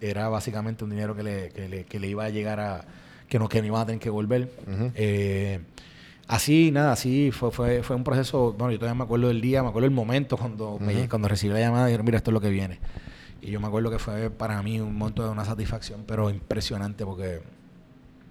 era 0.00 0.30
básicamente 0.30 0.82
un 0.82 0.90
dinero 0.90 1.14
que 1.14 1.22
le, 1.22 1.50
que 1.50 1.68
le, 1.68 1.84
que 1.84 2.00
le 2.00 2.08
iba 2.08 2.24
a 2.24 2.30
llegar 2.30 2.58
a, 2.58 2.86
que 3.28 3.38
no, 3.38 3.48
que 3.48 3.60
no 3.60 3.66
iban 3.68 3.82
a 3.82 3.86
tener 3.86 4.00
que 4.00 4.10
volver. 4.10 4.50
Ujú. 4.66 4.90
Eh, 4.94 5.60
así, 6.28 6.70
nada, 6.70 6.92
así 6.92 7.30
fue, 7.32 7.50
fue, 7.50 7.82
fue 7.82 7.96
un 7.96 8.04
proceso, 8.04 8.52
bueno, 8.52 8.72
yo 8.72 8.78
todavía 8.78 8.96
me 8.98 9.04
acuerdo 9.04 9.28
del 9.28 9.40
día, 9.40 9.62
me 9.62 9.68
acuerdo 9.68 9.86
del 9.86 9.94
momento 9.94 10.36
cuando, 10.36 10.78
me- 10.78 10.96
Ujú. 11.00 11.08
cuando 11.08 11.28
recibí 11.28 11.52
la 11.52 11.60
llamada 11.60 11.84
y 11.84 11.92
dijeron, 11.92 12.06
mira, 12.06 12.18
esto 12.18 12.30
es 12.30 12.34
lo 12.34 12.40
que 12.40 12.50
viene. 12.50 12.78
Y 13.42 13.50
yo 13.50 13.60
me 13.60 13.66
acuerdo 13.68 13.90
que 13.90 13.98
fue 13.98 14.30
para 14.30 14.60
mí 14.62 14.80
un 14.80 14.96
momento 14.96 15.22
de 15.22 15.28
una 15.30 15.44
satisfacción, 15.44 16.04
pero 16.06 16.30
impresionante 16.30 17.04
porque 17.04 17.40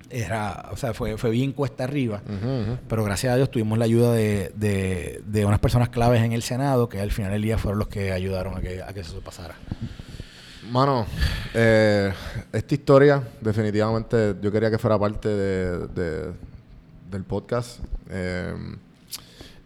era, 0.10 0.70
o 0.72 0.78
sea, 0.78 0.94
fue, 0.94 1.18
fue 1.18 1.30
bien 1.32 1.52
cuesta 1.52 1.84
arriba. 1.84 2.22
Ujú, 2.26 2.34
ujú. 2.72 2.78
Pero 2.88 3.04
gracias 3.04 3.34
a 3.34 3.36
Dios 3.38 3.50
tuvimos 3.50 3.78
la 3.78 3.86
ayuda 3.86 4.14
de, 4.14 4.52
de, 4.56 5.22
de 5.26 5.46
unas 5.46 5.60
personas 5.60 5.90
claves 5.90 6.22
en 6.22 6.32
el 6.32 6.44
Senado 6.44 6.90
que 6.90 7.00
al 7.00 7.12
final 7.12 7.32
del 7.32 7.42
día 7.42 7.58
fueron 7.58 7.80
los 7.80 7.88
que 7.88 8.12
ayudaron 8.12 8.56
a 8.58 8.62
que, 8.62 8.82
a 8.84 8.94
que 8.94 9.00
eso 9.00 9.20
pasara. 9.22 9.56
Mano, 10.72 11.06
eh, 11.54 12.12
esta 12.52 12.74
historia 12.74 13.22
definitivamente 13.40 14.36
yo 14.42 14.52
quería 14.52 14.72
que 14.72 14.78
fuera 14.78 14.98
parte 14.98 15.30
de, 15.30 15.88
de- 15.88 16.32
del 17.12 17.24
podcast. 17.24 17.80
Eh, 18.10 18.54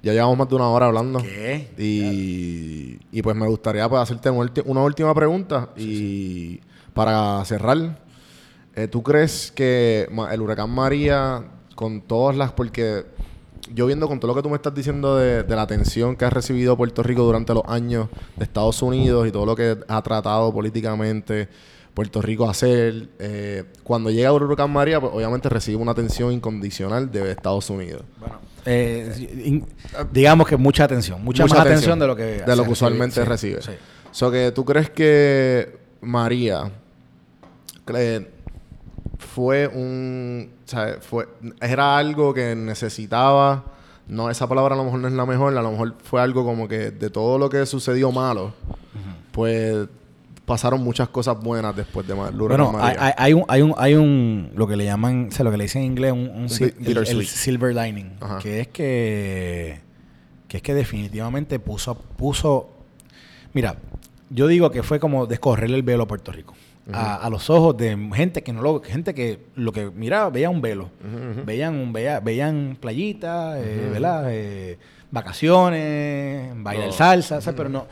ya 0.03 0.13
llevamos 0.13 0.37
más 0.37 0.49
de 0.49 0.55
una 0.55 0.67
hora 0.69 0.87
hablando. 0.87 1.19
¿Qué? 1.19 1.69
Y, 1.77 2.99
y 3.11 3.21
pues 3.21 3.35
me 3.35 3.47
gustaría 3.47 3.87
pues, 3.89 4.01
hacerte 4.01 4.29
una, 4.29 4.83
última 4.83 5.13
pregunta. 5.13 5.69
y 5.77 6.59
para 6.93 7.43
cerrar, 7.45 7.97
eh, 8.75 8.87
¿tú 8.87 9.01
crees 9.01 9.51
que 9.55 10.07
el 10.31 10.41
huracán 10.41 10.69
María, 10.69 11.43
con 11.75 12.01
todas 12.01 12.35
las... 12.35 12.51
Porque 12.51 13.05
yo 13.73 13.85
viendo 13.85 14.07
con 14.07 14.19
todo 14.19 14.29
lo 14.31 14.35
que 14.35 14.41
tú 14.43 14.49
me 14.49 14.55
estás 14.55 14.73
diciendo 14.73 15.17
de, 15.17 15.43
de 15.43 15.55
la 15.55 15.61
atención 15.63 16.15
que 16.15 16.25
ha 16.25 16.29
recibido 16.29 16.75
Puerto 16.77 17.03
Rico 17.03 17.23
durante 17.23 17.53
los 17.53 17.63
años 17.67 18.07
de 18.35 18.43
Estados 18.43 18.81
Unidos 18.81 19.27
y 19.27 19.31
todo 19.31 19.45
lo 19.45 19.55
que 19.55 19.77
ha 19.87 20.01
tratado 20.01 20.51
políticamente 20.53 21.47
Puerto 21.93 22.21
Rico 22.21 22.47
a 22.47 22.51
hacer, 22.51 23.09
eh, 23.19 23.65
cuando 23.83 24.09
llega 24.09 24.31
huracán 24.31 24.71
María, 24.71 25.01
pues 25.01 25.11
obviamente 25.13 25.49
recibe 25.49 25.77
una 25.77 25.91
atención 25.91 26.31
incondicional 26.31 27.11
de 27.11 27.31
Estados 27.31 27.69
Unidos. 27.69 28.03
Bueno, 28.19 28.35
eh, 28.65 29.41
in- 29.43 29.65
digamos 30.11 30.47
que 30.47 30.55
mucha 30.55 30.85
atención, 30.85 31.21
mucha, 31.23 31.43
Mucha 31.43 31.55
más 31.55 31.65
atención 31.65 31.93
atención 31.93 31.99
de 31.99 32.07
lo 32.07 32.15
que, 32.15 32.45
de 32.49 32.55
lo 32.55 32.63
que 32.63 32.69
usualmente 32.71 33.15
Sí, 33.21 33.27
recibe. 33.27 33.61
sí. 33.61 33.71
So 34.11 34.31
que 34.31 34.51
tú 34.51 34.63
crees 34.65 34.89
que 34.91 35.77
María 36.01 36.71
eh, 37.95 38.27
fue 39.17 39.67
un, 39.67 40.49
sea, 40.69 40.97
fue, 41.01 41.27
era 41.61 41.97
algo 41.97 42.33
que 42.33 42.55
necesitaba, 42.55 43.63
no, 44.07 44.29
esa 44.29 44.47
palabra 44.47 44.75
a 44.75 44.77
lo 44.77 44.83
mejor 44.85 44.99
no 44.99 45.07
es 45.07 45.13
la 45.13 45.25
mejor, 45.25 45.57
a 45.57 45.61
lo 45.61 45.71
mejor 45.71 45.95
fue 46.03 46.21
algo 46.21 46.43
como 46.43 46.67
que 46.67 46.91
de 46.91 47.09
todo 47.09 47.37
lo 47.37 47.49
que 47.49 47.65
sucedió 47.65 48.11
malo, 48.11 48.53
pues 49.31 49.87
pasaron 50.45 50.83
muchas 50.83 51.09
cosas 51.09 51.39
buenas 51.39 51.75
después 51.75 52.07
de 52.07 52.15
Ma- 52.15 52.29
el 52.29 52.41
huracán 52.41 52.65
Bueno, 52.71 52.79
hay, 52.83 52.95
María. 52.97 53.05
hay- 53.05 53.13
hay 53.17 53.33
un, 53.33 53.45
hay 53.47 53.61
un, 53.61 53.75
hay 53.77 53.95
un, 53.95 54.51
lo 54.55 54.67
que 54.67 54.75
le 54.75 54.85
llaman, 54.85 55.27
o 55.29 55.31
sea, 55.31 55.43
lo 55.45 55.51
que 55.51 55.57
le 55.57 55.65
dicen 55.65 55.83
en 55.83 55.91
inglés, 55.91 56.11
un, 56.11 56.19
un 56.27 56.47
el, 56.59 56.97
el 56.97 57.25
silver 57.27 57.75
lining, 57.75 58.13
Ajá. 58.19 58.39
que 58.39 58.61
es 58.61 58.67
que, 58.69 59.79
que 60.47 60.57
es 60.57 60.63
que 60.63 60.73
definitivamente 60.73 61.59
puso, 61.59 61.93
puso, 61.95 62.69
mira, 63.53 63.75
yo 64.31 64.47
digo 64.47 64.71
que 64.71 64.81
fue 64.81 64.99
como 64.99 65.27
descorrerle 65.27 65.75
el 65.77 65.83
velo 65.83 66.03
a 66.03 66.07
Puerto 66.07 66.31
Rico. 66.31 66.55
A, 66.93 67.15
a 67.15 67.29
los 67.29 67.49
ojos 67.49 67.77
de 67.77 67.97
gente 68.13 68.41
que 68.43 68.53
no 68.53 68.61
lo, 68.61 68.81
gente 68.81 69.13
que 69.13 69.39
lo 69.55 69.71
que 69.71 69.89
miraba 69.89 70.29
veía 70.29 70.49
un 70.49 70.61
velo, 70.61 70.89
veían 71.45 71.75
un 71.75 71.93
veía, 71.93 72.19
veían 72.19 72.77
playitas, 72.79 73.57
eh, 73.59 73.89
¿verdad? 73.91 74.25
Eh, 74.29 74.77
vacaciones, 75.11 76.51
bailar 76.63 76.87
No. 76.87 76.91
salsa, 76.93 77.41
¿sabes? 77.41 77.57
pero 77.57 77.69
no, 77.69 77.87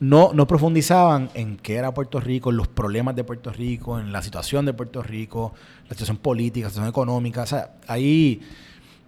no, 0.00 0.32
no 0.32 0.46
profundizaban 0.46 1.30
en 1.34 1.56
qué 1.56 1.76
era 1.76 1.92
Puerto 1.94 2.20
Rico, 2.20 2.50
en 2.50 2.56
los 2.56 2.68
problemas 2.68 3.14
de 3.14 3.24
Puerto 3.24 3.50
Rico, 3.50 3.98
en 3.98 4.12
la 4.12 4.22
situación 4.22 4.64
de 4.66 4.72
Puerto 4.72 5.02
Rico, 5.02 5.52
la 5.84 5.90
situación 5.90 6.16
política, 6.16 6.66
la 6.66 6.70
situación 6.70 6.90
económica. 6.90 7.42
O 7.42 7.46
sea, 7.46 7.72
ahí 7.86 8.40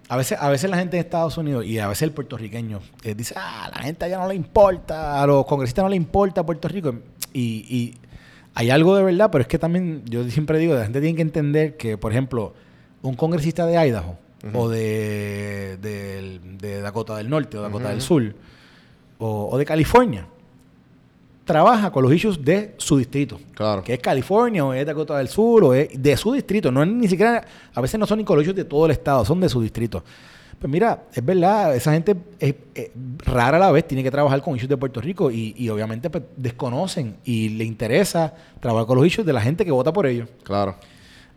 a 0.07 0.17
veces, 0.17 0.37
a 0.39 0.49
veces 0.49 0.69
la 0.69 0.77
gente 0.77 0.97
de 0.97 1.01
Estados 1.01 1.37
Unidos 1.37 1.65
y 1.65 1.79
a 1.79 1.87
veces 1.87 2.03
el 2.03 2.11
puertorriqueño 2.11 2.79
eh, 3.03 3.15
dice, 3.15 3.33
ah, 3.37 3.69
la 3.75 3.81
gente 3.81 4.05
allá 4.05 4.19
no 4.19 4.27
le 4.27 4.35
importa, 4.35 5.21
a 5.21 5.25
los 5.25 5.45
congresistas 5.45 5.83
no 5.83 5.89
le 5.89 5.95
importa 5.95 6.45
Puerto 6.45 6.67
Rico. 6.67 6.93
Y, 7.33 7.65
y 7.67 7.97
hay 8.55 8.69
algo 8.71 8.95
de 8.95 9.03
verdad, 9.03 9.29
pero 9.31 9.41
es 9.43 9.47
que 9.47 9.59
también 9.59 10.01
yo 10.05 10.23
siempre 10.29 10.57
digo, 10.59 10.73
la 10.73 10.83
gente 10.85 11.01
tiene 11.01 11.15
que 11.15 11.21
entender 11.21 11.77
que, 11.77 11.97
por 11.97 12.11
ejemplo, 12.11 12.53
un 13.03 13.15
congresista 13.15 13.65
de 13.67 13.77
Idaho 13.87 14.17
o 14.53 14.69
de, 14.69 15.77
de- 15.81 16.39
de 16.59 16.81
Dakota 16.81 17.17
del 17.17 17.29
Norte 17.29 17.57
o 17.57 17.61
Dakota 17.61 17.89
del 17.89 18.01
Sur 18.01 18.33
o, 19.17 19.49
o 19.51 19.57
de 19.57 19.65
California 19.65 20.27
trabaja 21.45 21.91
con 21.91 22.01
los 22.03 22.11
issues 22.13 22.43
de 22.43 22.73
su 22.77 22.97
distrito. 22.97 23.39
Claro. 23.53 23.83
Que 23.83 23.93
es 23.93 23.99
California 23.99 24.65
o 24.65 24.73
es 24.73 24.85
Dakota 24.85 25.17
del 25.19 25.27
Sur 25.27 25.63
o 25.63 25.73
es 25.75 25.89
de 26.01 26.17
su 26.17 26.33
distrito. 26.33 26.71
No 26.71 26.81
es 26.81 26.89
ni 26.89 27.07
siquiera, 27.07 27.43
a 27.73 27.81
veces 27.81 27.99
no 27.99 28.07
son 28.07 28.17
ni 28.19 28.23
con 28.25 28.35
los 28.37 28.43
issues 28.43 28.55
de 28.55 28.65
todo 28.65 28.85
el 28.85 28.91
estado, 28.91 29.23
son 29.25 29.39
de 29.39 29.49
su 29.49 29.61
distrito. 29.61 30.03
Pues 30.59 30.71
mira, 30.71 31.03
es 31.13 31.23
verdad, 31.23 31.75
esa 31.75 31.91
gente 31.93 32.15
es, 32.39 32.55
es 32.73 32.89
rara 33.25 33.57
a 33.57 33.59
la 33.59 33.71
vez 33.71 33.87
tiene 33.87 34.01
que 34.03 34.09
trabajar 34.09 34.41
con 34.41 34.55
issues 34.55 34.69
de 34.69 34.77
Puerto 34.77 34.99
Rico 35.01 35.29
y, 35.29 35.53
y 35.57 35.69
obviamente 35.69 36.09
pues, 36.09 36.23
desconocen 36.37 37.17
y 37.23 37.49
le 37.49 37.65
interesa 37.65 38.33
trabajar 38.59 38.87
con 38.87 38.97
los 38.97 39.05
issues 39.05 39.27
de 39.27 39.33
la 39.33 39.41
gente 39.41 39.63
que 39.65 39.71
vota 39.71 39.91
por 39.93 40.07
ellos. 40.07 40.27
Claro. 40.43 40.75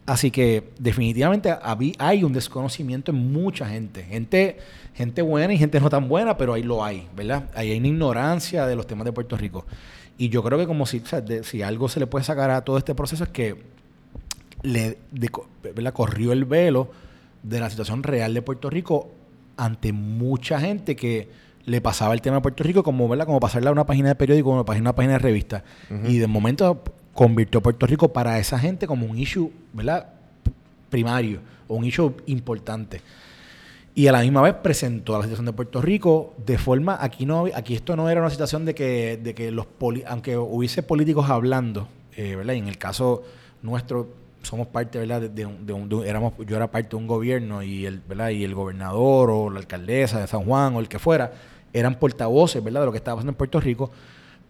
Así 0.07 0.31
que 0.31 0.71
definitivamente 0.79 1.55
hay 1.99 2.25
un 2.25 2.33
desconocimiento 2.33 3.11
en 3.11 3.31
mucha 3.31 3.67
gente. 3.69 4.03
Gente, 4.05 4.57
gente 4.95 5.21
buena 5.21 5.53
y 5.53 5.59
gente 5.59 5.79
no 5.81 5.91
tan 5.91 6.09
buena, 6.09 6.39
pero 6.39 6.55
ahí 6.55 6.63
lo 6.63 6.83
hay, 6.83 7.07
¿verdad? 7.15 7.51
Ahí 7.55 7.73
hay 7.73 7.79
una 7.79 7.89
ignorancia 7.89 8.67
de 8.67 8.75
los 8.77 8.87
temas 8.87 9.05
de 9.05 9.13
Puerto 9.13 9.37
Rico. 9.37 9.67
Y 10.17 10.31
yo 10.31 10.43
creo 10.43 10.57
que 10.59 10.67
como 10.67 10.87
si, 10.87 11.01
o 11.01 11.07
sea, 11.07 11.21
de- 11.21 11.45
si 11.45 11.61
algo 11.61 11.91
se 11.91 12.01
le 12.01 12.07
puede 12.07 12.25
sacar 12.25 12.51
a 12.51 12.63
todo 12.65 12.79
este 12.79 12.95
proceso 12.95 13.25
es 13.25 13.31
que 13.31 13.57
le 14.63 14.97
de- 15.11 15.31
¿verdad? 15.75 15.93
corrió 15.93 16.33
el 16.33 16.45
velo 16.47 16.91
de 17.43 17.61
la 17.61 17.71
situación 17.71 18.03
real 18.03 18.35
de 18.35 18.43
Puerto 18.43 18.71
Rico 18.71 19.11
ante 19.57 19.93
mucha 19.93 20.61
gente 20.61 20.97
que 20.97 21.29
le 21.65 21.81
pasaba 21.81 22.15
el 22.15 22.23
tema 22.23 22.37
de 22.37 22.43
Puerto 22.43 22.65
Rico 22.65 22.83
como, 22.83 23.09
¿verdad? 23.09 23.27
como 23.27 23.41
pasarle 23.41 23.69
a 23.69 23.73
una 23.73 23.85
página 23.87 24.09
de 24.09 24.15
periódico 24.15 24.51
o 24.51 24.55
una 24.55 24.65
página, 24.65 24.83
una 24.83 24.95
página 24.95 25.15
de 25.15 25.19
revista. 25.19 25.65
Y 26.07 26.19
de 26.19 26.27
momento 26.27 26.83
convirtió 27.13 27.61
Puerto 27.61 27.87
Rico 27.87 28.13
para 28.13 28.39
esa 28.39 28.59
gente 28.59 28.87
como 28.87 29.07
un 29.07 29.19
issue 29.19 29.51
¿verdad? 29.73 30.09
primario 30.89 31.41
o 31.67 31.75
un 31.75 31.85
issue 31.85 32.15
importante. 32.27 33.01
Y 33.95 34.07
a 34.07 34.13
la 34.13 34.21
misma 34.21 34.41
vez 34.43 34.55
presentó 34.63 35.17
la 35.17 35.25
situación 35.25 35.47
de 35.47 35.53
Puerto 35.53 35.83
Rico 35.83 36.35
de 36.47 36.57
forma, 36.57 36.97
aquí 37.01 37.27
no 37.27 37.47
aquí 37.53 37.75
esto 37.75 37.97
no 37.97 38.09
era 38.09 38.21
una 38.21 38.31
situación 38.31 38.65
de 38.65 38.75
que, 38.75 39.19
de 39.21 39.35
que 39.35 39.51
los 39.51 39.67
poli- 39.67 40.05
aunque 40.07 40.37
hubiese 40.39 40.83
políticos 40.85 41.29
hablando, 41.29 41.89
eh, 42.17 42.37
¿verdad? 42.37 42.55
Y 42.55 42.59
en 42.59 42.69
el 42.69 42.79
caso 42.79 43.25
nuestro 43.61 44.09
somos 44.43 44.67
parte, 44.69 44.99
¿verdad? 44.99 45.21
De, 45.23 45.29
de 45.29 45.47
un- 45.47 45.67
de 45.67 45.73
un- 45.73 45.89
de 45.89 45.95
un- 45.97 46.05
éramos, 46.07 46.33
yo 46.47 46.57
era 46.57 46.71
parte 46.71 46.91
de 46.91 46.97
un 46.97 47.07
gobierno 47.07 47.63
y 47.63 47.87
el, 47.87 48.01
¿verdad? 48.01 48.31
Y 48.31 48.45
el 48.45 48.55
gobernador 48.55 49.31
o 49.31 49.51
la 49.51 49.59
alcaldesa 49.61 50.21
de 50.21 50.27
San 50.27 50.45
Juan 50.45 50.75
o 50.77 50.81
el 50.81 50.89
que 50.89 50.99
fuera 50.99 51.33
eran 51.73 51.97
portavoces, 51.97 52.63
¿verdad? 52.63 52.81
De 52.81 52.87
lo 52.87 52.93
que 52.93 52.99
estaba 52.99 53.17
pasando 53.17 53.33
en 53.33 53.37
Puerto 53.37 53.61
Rico. 53.61 53.91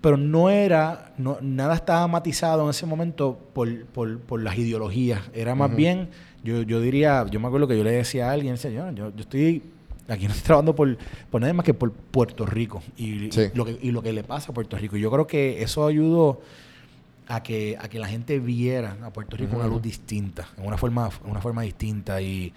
Pero 0.00 0.16
no 0.16 0.48
era, 0.48 1.12
no, 1.18 1.38
nada 1.40 1.74
estaba 1.74 2.06
matizado 2.06 2.62
en 2.64 2.70
ese 2.70 2.86
momento 2.86 3.36
por, 3.52 3.84
por, 3.86 4.20
por 4.20 4.40
las 4.40 4.56
ideologías. 4.56 5.20
Era 5.34 5.56
más 5.56 5.74
bien, 5.74 6.08
yo, 6.44 6.62
yo 6.62 6.80
diría, 6.80 7.26
yo 7.28 7.40
me 7.40 7.48
acuerdo 7.48 7.66
que 7.66 7.76
yo 7.76 7.82
le 7.82 7.90
decía 7.90 8.28
a 8.30 8.32
alguien, 8.32 8.54
decía, 8.54 8.70
yo, 8.70 8.90
yo, 8.92 9.08
estoy 9.18 9.62
aquí 10.06 10.24
no 10.28 10.30
estoy 10.32 10.44
trabajando 10.46 10.76
por, 10.76 10.96
por 11.30 11.40
nada 11.40 11.52
más 11.52 11.66
que 11.66 11.74
por 11.74 11.90
Puerto 11.92 12.46
Rico 12.46 12.80
y, 12.96 13.32
Sí. 13.32 13.48
y 13.52 13.56
lo 13.56 13.64
que, 13.64 13.76
y 13.82 13.90
lo 13.90 14.00
que 14.00 14.12
le 14.12 14.22
pasa 14.22 14.52
a 14.52 14.54
Puerto 14.54 14.76
Rico. 14.78 14.96
Y 14.96 15.00
yo 15.00 15.10
creo 15.10 15.26
que 15.26 15.62
eso 15.64 15.84
ayudó 15.84 16.40
a 17.28 17.42
que, 17.42 17.76
a 17.78 17.88
que 17.88 17.98
la 17.98 18.08
gente 18.08 18.38
viera 18.40 18.96
a 19.02 19.12
Puerto 19.12 19.36
Rico 19.36 19.56
una 19.56 19.66
luz 19.66 19.82
distinta, 19.82 20.48
en 20.56 20.66
una 20.66 20.76
forma, 20.78 21.10
en 21.24 21.30
una 21.30 21.40
forma 21.40 21.62
distinta 21.62 22.20
y, 22.22 22.52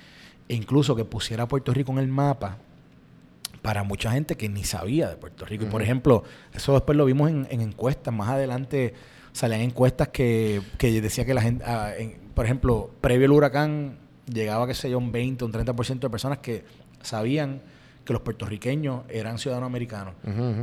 e 0.47 0.55
incluso 0.55 0.95
que 0.95 1.03
pusiera 1.05 1.43
a 1.43 1.47
Puerto 1.47 1.73
Rico 1.73 1.91
en 1.91 1.97
el 1.99 2.07
mapa 2.07 2.57
para 3.61 3.83
mucha 3.83 4.11
gente 4.11 4.35
que 4.37 4.49
ni 4.49 4.63
sabía 4.63 5.09
de 5.09 5.17
Puerto 5.17 5.45
Rico. 5.45 5.65
Y 5.65 5.67
por 5.67 5.81
ejemplo, 5.81 6.23
eso 6.53 6.73
después 6.73 6.97
lo 6.97 7.05
vimos 7.05 7.29
en, 7.29 7.47
en 7.51 7.61
encuestas. 7.61 8.13
Más 8.13 8.29
adelante 8.29 8.93
salían 9.33 9.61
encuestas 9.61 10.07
que, 10.07 10.61
que 10.77 10.99
decía 11.01 11.25
que 11.25 11.33
la 11.33 11.41
gente, 11.41 11.63
ah, 11.67 11.91
en- 11.97 12.19
por 12.33 12.45
ejemplo, 12.45 12.89
previo 13.01 13.25
al 13.27 13.33
huracán, 13.33 13.97
llegaba, 14.25 14.65
qué 14.67 14.73
sé 14.73 14.89
yo, 14.89 14.97
un 14.97 15.11
20, 15.11 15.43
un 15.45 15.51
30% 15.51 15.99
de 15.99 16.09
personas 16.09 16.37
que 16.39 16.63
sabían 17.01 17.61
que 18.05 18.13
los 18.13 18.21
puertorriqueños 18.23 19.03
eran 19.09 19.37
ciudadanos 19.37 19.67
americanos. 19.67 20.15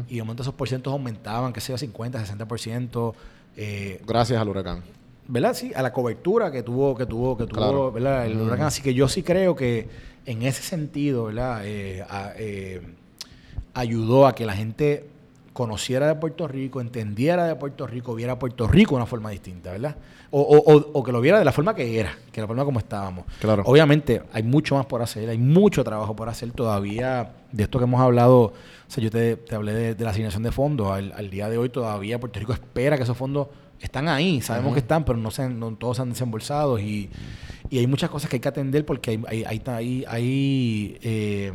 Y 0.09 0.16
de 0.16 0.22
momento 0.22 0.43
esos 0.43 0.55
porcientos 0.55 0.90
aumentaban, 0.93 1.52
qué 1.52 1.60
sé 1.60 1.72
yo, 1.72 1.78
50, 1.78 2.24
60%. 2.24 3.14
Eh, 3.60 4.01
Gracias 4.06 4.40
al 4.40 4.48
huracán. 4.48 4.82
¿verdad? 5.26 5.52
Sí, 5.52 5.72
a 5.74 5.82
la 5.82 5.93
cobertura 5.93 6.51
que 6.52 6.62
tuvo, 6.62 6.94
que 6.97 7.05
tuvo, 7.05 7.36
que 7.36 7.44
tuvo, 7.44 7.59
Claro. 7.60 7.93
¿verdad? 7.93 8.24
El 8.26 8.36
Mm. 8.36 8.47
huracán. 8.47 8.66
Así 8.68 8.80
que 8.82 8.94
yo 8.94 9.09
sí 9.09 9.22
creo 9.22 9.55
que 9.56 9.89
en 10.24 10.43
ese 10.43 10.62
sentido, 10.62 11.24
¿verdad? 11.24 11.62
Eh, 11.66 12.02
a- 12.09 12.32
eh, 12.36 12.80
ayudó 13.74 14.26
a 14.26 14.35
que 14.35 14.47
la 14.47 14.55
gente 14.55 15.09
conociera 15.59 16.06
de 16.06 16.14
Puerto 16.14 16.47
Rico, 16.47 16.80
entendiera 16.80 17.44
de 17.44 17.56
Puerto 17.56 17.85
Rico, 17.86 18.14
viera 18.14 18.35
a 18.35 18.39
Puerto 18.39 18.68
Rico 18.68 18.90
de 18.93 18.97
una 18.98 19.06
forma 19.06 19.30
distinta, 19.30 19.72
¿verdad? 19.72 19.97
O, 20.30 20.40
o- 20.40 20.72
o- 20.74 20.90
o 20.93 21.02
que 21.02 21.10
lo 21.10 21.20
viera 21.20 21.39
de 21.39 21.44
la 21.44 21.51
forma 21.52 21.74
que 21.74 21.98
era, 21.98 22.12
que 22.30 22.40
la 22.40 22.47
forma 22.47 22.64
como 22.64 22.78
estábamos. 22.78 23.24
Claro. 23.40 23.64
Obviamente 23.66 24.22
hay 24.32 24.43
mucho 24.44 24.76
más 24.76 24.86
por 24.86 25.02
hacer, 25.02 25.28
hay 25.28 25.39
mucho 25.39 25.82
trabajo 25.82 26.14
por 26.14 26.28
hacer 26.28 26.52
todavía. 26.52 27.32
De 27.51 27.64
esto 27.64 27.78
que 27.78 27.85
hemos 27.85 28.01
hablado, 28.01 28.39
o 28.43 28.52
sea, 28.86 29.02
yo 29.02 29.10
te, 29.10 29.36
te 29.36 29.55
hablé 29.56 29.72
de, 29.72 29.94
de 29.94 30.05
la 30.05 30.10
asignación 30.10 30.43
de 30.44 30.52
fondos. 30.52 30.90
Al, 30.93 31.12
al 31.16 31.28
día 31.30 31.48
de 31.48 31.59
hoy 31.59 31.70
todavía 31.70 32.20
Puerto 32.20 32.39
Rico 32.39 32.52
espera 32.52 32.97
que 32.97 33.02
esos 33.02 33.16
fondos 33.16 33.48
están 33.80 34.06
ahí, 34.09 34.40
sabemos 34.40 34.74
que 34.74 34.80
están, 34.80 35.05
pero 35.05 35.18
no, 35.18 35.30
se, 35.30 35.48
no 35.48 35.72
todos 35.74 35.97
se 35.97 36.02
han 36.02 36.10
desembolsado 36.10 36.78
y, 36.78 37.09
y 37.70 37.78
hay 37.78 37.86
muchas 37.86 38.10
cosas 38.10 38.28
que 38.30 38.36
hay 38.36 38.40
que 38.40 38.48
atender 38.48 38.85
porque 38.85 39.10
hay, 39.12 39.22
hay, 39.28 39.44
hay, 39.44 39.62
hay- 39.66 40.05
hay, 40.09 40.98
eh, 41.02 41.52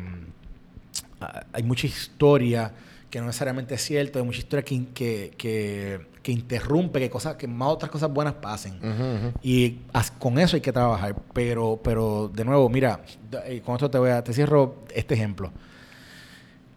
hay 1.54 1.64
mucha 1.64 1.88
historia 1.88 2.72
que 3.14 3.20
no 3.20 3.28
necesariamente 3.28 3.76
es 3.76 3.82
cierto, 3.84 4.18
hay 4.18 4.26
mucha 4.26 4.40
historia 4.40 4.66
que, 4.66 4.88
que, 4.92 5.34
que, 5.38 6.00
que 6.24 6.32
interrumpe 6.32 7.00
que 7.00 7.12
cosas, 7.12 7.36
que 7.36 7.48
más 7.48 7.70
otras 7.70 7.92
cosas 7.92 8.12
buenas 8.12 8.34
pasen. 8.34 8.74
Ujú, 8.78 8.88
ujú. 9.28 9.34
Y 9.44 9.82
as- 9.94 10.10
con 10.10 10.40
eso 10.40 10.56
hay 10.56 10.62
que 10.64 10.74
trabajar. 10.74 11.16
Pero, 11.32 11.80
pero 11.84 12.32
de 12.34 12.44
nuevo, 12.44 12.68
mira, 12.70 13.02
eh, 13.46 13.62
con 13.64 13.76
esto 13.76 13.88
te 13.92 14.00
voy 14.00 14.10
a, 14.10 14.24
te 14.24 14.34
cierro 14.34 14.78
este 14.96 15.14
ejemplo. 15.14 15.52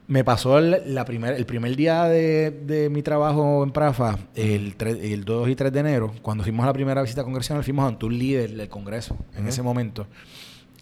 Me 0.09 0.25
pasó 0.25 0.59
el, 0.59 0.95
la 0.95 1.07
primer, 1.07 1.35
el 1.35 1.47
primer 1.47 1.75
día 1.75 2.05
de, 2.05 2.51
de 2.51 2.91
mi 2.91 3.03
trabajo 3.03 3.65
en 3.65 3.73
Prafa, 3.73 4.19
el, 4.35 4.77
tre- 4.79 5.01
el 5.03 5.25
2 5.25 5.49
y 5.49 5.57
3 5.57 5.73
de 5.73 5.81
enero, 5.81 6.13
cuando 6.21 6.45
fuimos 6.45 6.63
a 6.65 6.67
la 6.67 6.73
primera 6.75 7.01
visita 7.01 7.25
congresional, 7.25 7.65
fuimos 7.65 7.89
ante 7.89 8.05
un 8.05 8.17
líder 8.17 8.55
del 8.55 8.69
Congreso 8.69 9.17
en 9.37 9.49
ese 9.49 9.63
momento. 9.63 10.07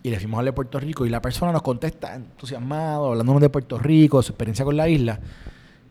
Y 0.07 0.11
le 0.11 0.19
fuimos 0.19 0.37
a 0.37 0.41
hablar 0.41 0.53
de 0.53 0.57
Puerto 0.57 0.79
Rico 0.79 1.07
y 1.07 1.09
la 1.09 1.23
persona 1.23 1.51
nos 1.51 1.63
contesta 1.63 2.15
entusiasmado, 2.15 3.07
hablándonos 3.07 3.41
de 3.41 3.49
Puerto 3.49 3.79
Rico, 3.79 4.23
su 4.23 4.33
experiencia 4.33 4.63
con 4.63 4.77
la 4.77 4.87
isla. 4.87 5.19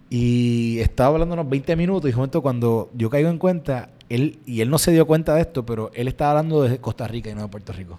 Y 0.08 0.78
estaba 0.82 1.16
hablándonos 1.16 1.50
20 1.50 1.76
minutos 1.76 2.12
y 2.12 2.14
momento 2.14 2.44
cuando 2.44 2.92
yo 2.94 3.10
caigo 3.10 3.30
en 3.30 3.40
cuenta, 3.40 3.90
él, 4.10 4.38
y 4.46 4.62
él 4.62 4.70
no 4.70 4.78
se 4.78 4.92
dio 4.92 5.08
cuenta 5.08 5.34
de 5.34 5.42
esto, 5.42 5.66
pero 5.66 5.90
él 5.96 6.08
estaba 6.08 6.30
hablando 6.30 6.62
de 6.62 6.78
Costa 6.78 7.08
Rica 7.08 7.32
y 7.32 7.34
no 7.34 7.42
de 7.42 7.48
Puerto 7.48 7.74
Rico. 7.74 7.98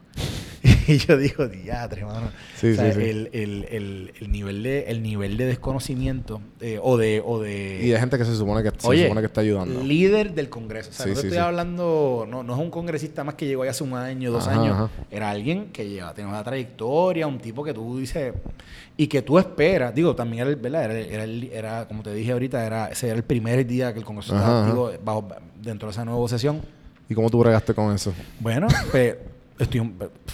y 0.92 0.98
yo 0.98 1.16
digo, 1.16 1.46
diatre, 1.48 2.00
hermano. 2.02 2.30
Sí, 2.56 2.72
O 2.72 2.74
sea, 2.74 2.92
sí, 2.92 3.00
sí. 3.00 3.08
El, 3.08 3.30
el- 3.32 3.66
el- 3.70 4.12
el 4.20 4.32
nivel 4.32 4.62
de, 4.62 4.84
el 4.88 5.02
nivel 5.02 5.36
de 5.36 5.46
desconocimiento 5.46 6.40
eh, 6.60 6.78
o 6.82 6.96
de... 6.96 7.22
O 7.24 7.40
de 7.40 7.80
Y 7.82 7.88
de 7.88 7.98
gente 7.98 8.18
que 8.18 8.24
se 8.24 8.34
supone 8.36 8.62
que, 8.62 8.70
se 8.70 8.76
supone 9.02 9.20
que 9.20 9.26
está 9.26 9.40
ayudando. 9.40 9.82
líder 9.82 10.34
del 10.34 10.48
Congreso. 10.48 10.90
O 10.90 10.92
sea, 10.92 11.06
no 11.06 11.14
te 11.14 11.20
estoy 11.20 11.38
hablando, 11.38 12.26
no, 12.28 12.42
no 12.42 12.54
es 12.54 12.60
un 12.60 12.70
congresista 12.70 13.24
más 13.24 13.34
que 13.34 13.46
llegó 13.46 13.62
ahí 13.62 13.68
hace 13.68 13.84
un 13.84 13.94
año, 13.94 14.30
dos 14.32 14.46
Ajá, 14.48 14.60
años. 14.60 14.74
ajá. 14.76 14.90
Era 15.10 15.30
alguien 15.30 15.70
que 15.72 15.88
lleva, 15.88 16.12
tenía 16.14 16.28
una 16.30 16.42
trayectoria, 16.44 17.26
un 17.26 17.38
tipo 17.38 17.64
que 17.64 17.72
tú 17.74 17.98
dices, 17.98 18.34
y 18.96 19.06
que 19.06 19.22
tú 19.22 19.38
esperas. 19.38 19.94
Digo, 19.94 20.14
también 20.14 20.46
era, 20.46 20.56
¿verdad? 20.56 20.84
Era, 20.84 20.98
era, 20.98 21.24
era, 21.24 21.88
como 21.88 22.02
te 22.02 22.12
dije 22.14 22.32
ahorita, 22.32 22.64
era, 22.64 22.86
ese 22.88 23.06
era 23.08 23.16
el 23.16 23.24
primer 23.24 23.66
día 23.66 23.92
que 23.92 23.98
el 23.98 24.04
Congreso 24.04 24.34
Ajá, 24.34 24.42
estaba 24.44 24.60
activo 24.64 24.92
bajo, 25.04 25.28
dentro 25.60 25.88
de 25.88 25.92
esa 25.92 26.04
nueva 26.04 26.28
sesión. 26.28 26.60
¿Y 27.08 27.14
cómo 27.14 27.28
tú 27.28 27.38
bregaste 27.38 27.74
con 27.74 27.94
eso? 27.94 28.12
Bueno, 28.40 28.66
pues 28.90 29.16
estoy 29.58 29.92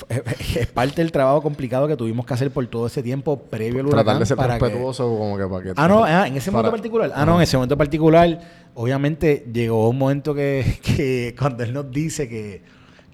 es 0.56 0.66
parte 0.68 1.02
del 1.02 1.12
trabajo 1.12 1.42
complicado 1.42 1.86
que 1.88 1.96
tuvimos 1.96 2.24
que 2.26 2.34
hacer 2.34 2.50
por 2.50 2.66
todo 2.68 2.86
ese 2.86 3.02
tiempo 3.02 3.38
previo 3.38 3.80
al 3.80 3.86
huracán. 3.86 4.04
Tratar 4.04 4.18
de 4.20 4.26
ser 4.26 4.36
para 4.36 4.58
que- 4.58 4.64
respetuoso 4.64 5.08
como 5.08 5.36
que 5.36 5.46
para 5.46 5.62
que... 5.62 5.72
Ah, 5.76 5.88
no, 5.88 6.04
ah, 6.04 6.26
en 6.26 6.36
ese 6.36 6.50
momento 6.50 6.70
particular. 6.70 7.12
Ah, 7.14 7.26
no, 7.26 7.36
en 7.36 7.42
ese 7.42 7.56
momento 7.56 7.76
particular, 7.76 8.40
obviamente 8.74 9.46
llegó 9.52 9.88
un 9.88 9.98
momento 9.98 10.34
que, 10.34 10.78
que 10.82 11.34
cuando 11.38 11.62
él 11.64 11.72
nos 11.72 11.90
dice 11.90 12.28
que, 12.28 12.62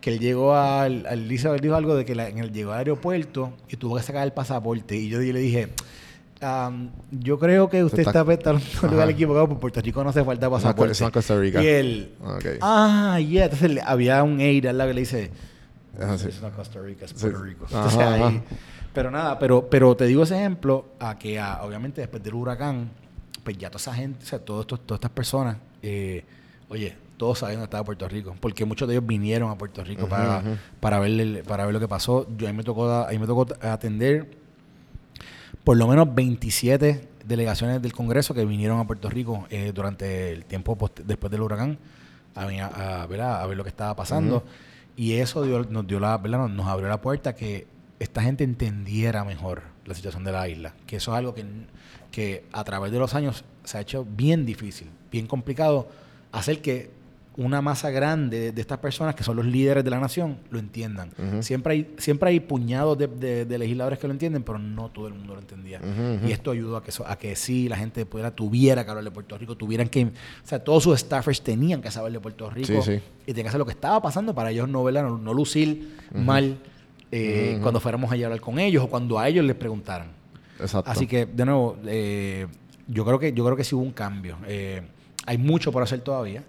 que 0.00 0.10
él 0.10 0.20
llegó 0.20 0.54
al, 0.54 1.06
al 1.06 1.28
dijo 1.28 1.50
algo 1.74 1.96
de 1.96 2.04
que 2.04 2.14
la- 2.14 2.28
en 2.28 2.38
el, 2.38 2.52
llegó 2.52 2.72
al 2.72 2.78
aeropuerto 2.78 3.52
y 3.68 3.76
tuvo 3.76 3.96
que 3.96 4.02
sacar 4.02 4.24
el 4.24 4.32
pasaporte. 4.32 4.96
Y 4.96 5.08
yo, 5.08 5.20
yo 5.20 5.32
le 5.32 5.40
dije, 5.40 5.68
"Am, 6.40 6.90
yo 7.10 7.38
creo 7.40 7.68
que 7.68 7.82
usted 7.82 8.00
está- 8.06 8.24
está, 8.32 8.50
en 8.50 8.56
un 8.82 8.90
lugar 8.90 9.10
equivocado, 9.10 9.48
porque 9.48 9.60
Puerto 9.60 9.80
Rico 9.80 10.04
no 10.04 10.10
hace 10.10 10.22
falta 10.22 10.48
pasaporte. 10.48 11.10
Costa 11.10 11.36
Rica. 11.40 11.60
Y 11.62 11.66
él, 11.66 12.12
ah, 12.60 13.18
yeah. 13.18 13.44
Entonces 13.46 13.78
había 13.84 14.22
un 14.22 14.38
aire 14.38 14.68
al 14.68 14.78
lado 14.78 14.90
que 14.90 14.94
le 14.94 15.00
dice, 15.00 15.30
Es 15.98 16.04
así. 16.04 16.26
It's 16.28 16.42
not 16.42 16.54
Costa 16.54 16.80
Rica, 16.80 17.04
es 17.04 17.10
Sí. 17.12 17.16
Puerto 17.20 17.42
Rico. 17.42 17.64
Ajá, 17.66 17.76
Entonces, 17.76 18.00
ahí- 18.00 18.22
ajá. 18.22 18.42
pero 18.92 19.10
nada, 19.10 19.38
pero, 19.38 19.68
pero 19.68 19.96
te 19.96 20.04
digo 20.06 20.22
ese 20.22 20.36
ejemplo 20.36 20.86
a 21.00 21.18
que 21.18 21.38
ah, 21.38 21.60
obviamente 21.62 22.00
después 22.00 22.22
del 22.22 22.34
huracán, 22.34 22.90
pues 23.44 23.56
ya 23.58 23.68
toda 23.70 23.80
esa 23.80 23.94
gente, 23.94 24.24
o 24.24 24.26
sea, 24.26 24.38
todas 24.40 24.66
estas 24.90 25.10
personas, 25.10 25.56
eh, 25.82 26.24
oye, 26.68 26.96
todos 27.16 27.38
saben 27.38 27.54
dónde 27.56 27.64
estaba 27.64 27.84
Puerto 27.84 28.06
Rico, 28.08 28.34
porque 28.40 28.64
muchos 28.64 28.86
de 28.88 28.94
ellos 28.94 29.06
vinieron 29.06 29.50
a 29.50 29.56
Puerto 29.56 29.82
Rico 29.84 30.06
para, 30.08 30.42
para, 30.80 30.98
ver 30.98 31.12
el- 31.20 31.42
para 31.44 31.64
ver 31.64 31.72
lo 31.72 31.80
que 31.80 31.88
pasó. 31.88 32.26
Yo 32.36 32.46
ahí 32.46 32.52
me 32.52 32.62
tocó, 32.62 32.92
ahí 33.06 33.18
me 33.18 33.26
tocó 33.26 33.46
atender 33.62 34.36
por 35.64 35.76
lo 35.76 35.86
menos 35.88 36.14
27 36.14 37.08
delegaciones 37.24 37.82
del 37.82 37.92
Congreso 37.92 38.34
que 38.34 38.44
vinieron 38.44 38.78
a 38.78 38.86
Puerto 38.86 39.08
Rico 39.10 39.46
eh, 39.50 39.72
durante 39.74 40.30
el 40.32 40.44
tiempo 40.44 40.76
después 41.04 41.30
del 41.30 41.40
huracán 41.40 41.78
a, 42.34 42.42
a, 42.42 43.02
a 43.02 43.06
ver, 43.06 43.20
a 43.22 43.46
ver 43.46 43.56
lo 43.56 43.64
que 43.64 43.70
estaba 43.70 43.96
pasando. 43.96 44.44
Y 44.96 45.14
eso 45.14 45.44
nos 45.44 45.86
dio 45.86 46.00
la, 46.00 46.16
¿verdad? 46.18 46.48
Nos, 46.48 46.66
abrió 46.66 46.88
la 46.88 47.00
puerta 47.00 47.34
que 47.34 47.66
esta 47.98 48.22
gente 48.22 48.44
entendiera 48.44 49.24
mejor 49.24 49.62
la 49.84 49.94
situación 49.94 50.24
de 50.24 50.32
la 50.32 50.48
isla. 50.48 50.74
Que 50.86 50.96
eso 50.96 51.12
es 51.12 51.18
algo 51.18 51.34
que, 51.34 51.44
que 52.10 52.44
a 52.52 52.64
través 52.64 52.92
de 52.92 52.98
los 52.98 53.14
años 53.14 53.44
se 53.64 53.78
ha 53.78 53.80
hecho 53.80 54.06
bien 54.08 54.46
difícil, 54.46 54.88
bien 55.10 55.26
complicado, 55.26 55.88
hacer 56.32 56.62
que 56.62 56.90
una 57.38 57.60
masa 57.60 57.90
grande 57.90 58.40
de, 58.40 58.52
de 58.52 58.60
estas 58.62 58.78
personas 58.78 59.14
que 59.14 59.22
son 59.22 59.36
los 59.36 59.44
líderes 59.44 59.84
de 59.84 59.90
la 59.90 60.00
nación 60.00 60.38
lo 60.50 60.58
entiendan. 60.58 61.10
Siempre 61.40 61.72
hay 61.74 61.94
siempre 61.98 62.30
hay 62.30 62.40
puñados 62.40 62.96
de, 62.96 63.06
de- 63.08 63.44
de 63.44 63.58
legisladores 63.58 63.98
que 63.98 64.06
lo 64.06 64.12
entienden, 64.14 64.42
pero 64.42 64.58
no 64.58 64.88
todo 64.90 65.06
el 65.08 65.14
mundo 65.14 65.34
lo 65.34 65.40
entendía. 65.40 65.80
Y 66.26 66.32
esto 66.32 66.50
ayudó 66.50 66.76
a 66.78 66.82
que, 66.82 66.90
a 67.06 67.16
que 67.16 67.36
sí, 67.36 67.68
la 67.68 67.76
gente 67.76 68.06
pudiera, 68.06 68.30
tuviera 68.30 68.84
que 68.84 68.90
hablar 68.90 69.04
de 69.04 69.10
Puerto 69.10 69.36
Rico, 69.36 69.54
tuvieran 69.56 69.88
que, 69.88 70.04
o 70.06 70.10
sea, 70.44 70.64
todos 70.64 70.82
sus 70.82 70.98
staffers 70.98 71.42
tenían 71.42 71.82
que 71.82 71.90
saber 71.90 72.10
de 72.12 72.20
Puerto 72.20 72.48
Rico 72.48 72.80
Sí, 72.82 72.96
sí. 72.96 73.00
y 73.26 73.32
tenían 73.34 73.44
que 73.46 73.50
saber 73.50 73.58
lo 73.60 73.66
que 73.66 73.72
estaba 73.72 74.00
pasando 74.00 74.34
para 74.34 74.50
ellos 74.50 74.66
no, 74.68 74.90
no, 74.90 75.18
no 75.18 75.34
lucir 75.34 75.96
mal 76.14 76.56
eh, 77.12 77.58
cuando 77.62 77.80
fuéramos 77.80 78.10
allá 78.10 78.24
a 78.24 78.28
hablar 78.28 78.40
con 78.40 78.58
ellos 78.58 78.82
o 78.84 78.88
cuando 78.88 79.18
a 79.18 79.28
ellos 79.28 79.44
les 79.44 79.56
preguntaran. 79.56 80.08
Exacto. 80.58 80.90
Así 80.90 81.06
que, 81.06 81.26
de 81.26 81.44
nuevo, 81.44 81.76
eh, 81.86 82.46
yo 82.88 83.04
creo 83.04 83.18
que 83.18 83.32
yo 83.32 83.44
creo 83.44 83.56
que 83.56 83.64
sí 83.64 83.74
hubo 83.74 83.82
un 83.84 83.92
cambio. 83.92 84.38
Eh, 84.46 84.80
hay 85.26 85.36
mucho 85.38 85.70
por 85.70 85.82
hacer 85.82 86.00
todavía. 86.00 86.42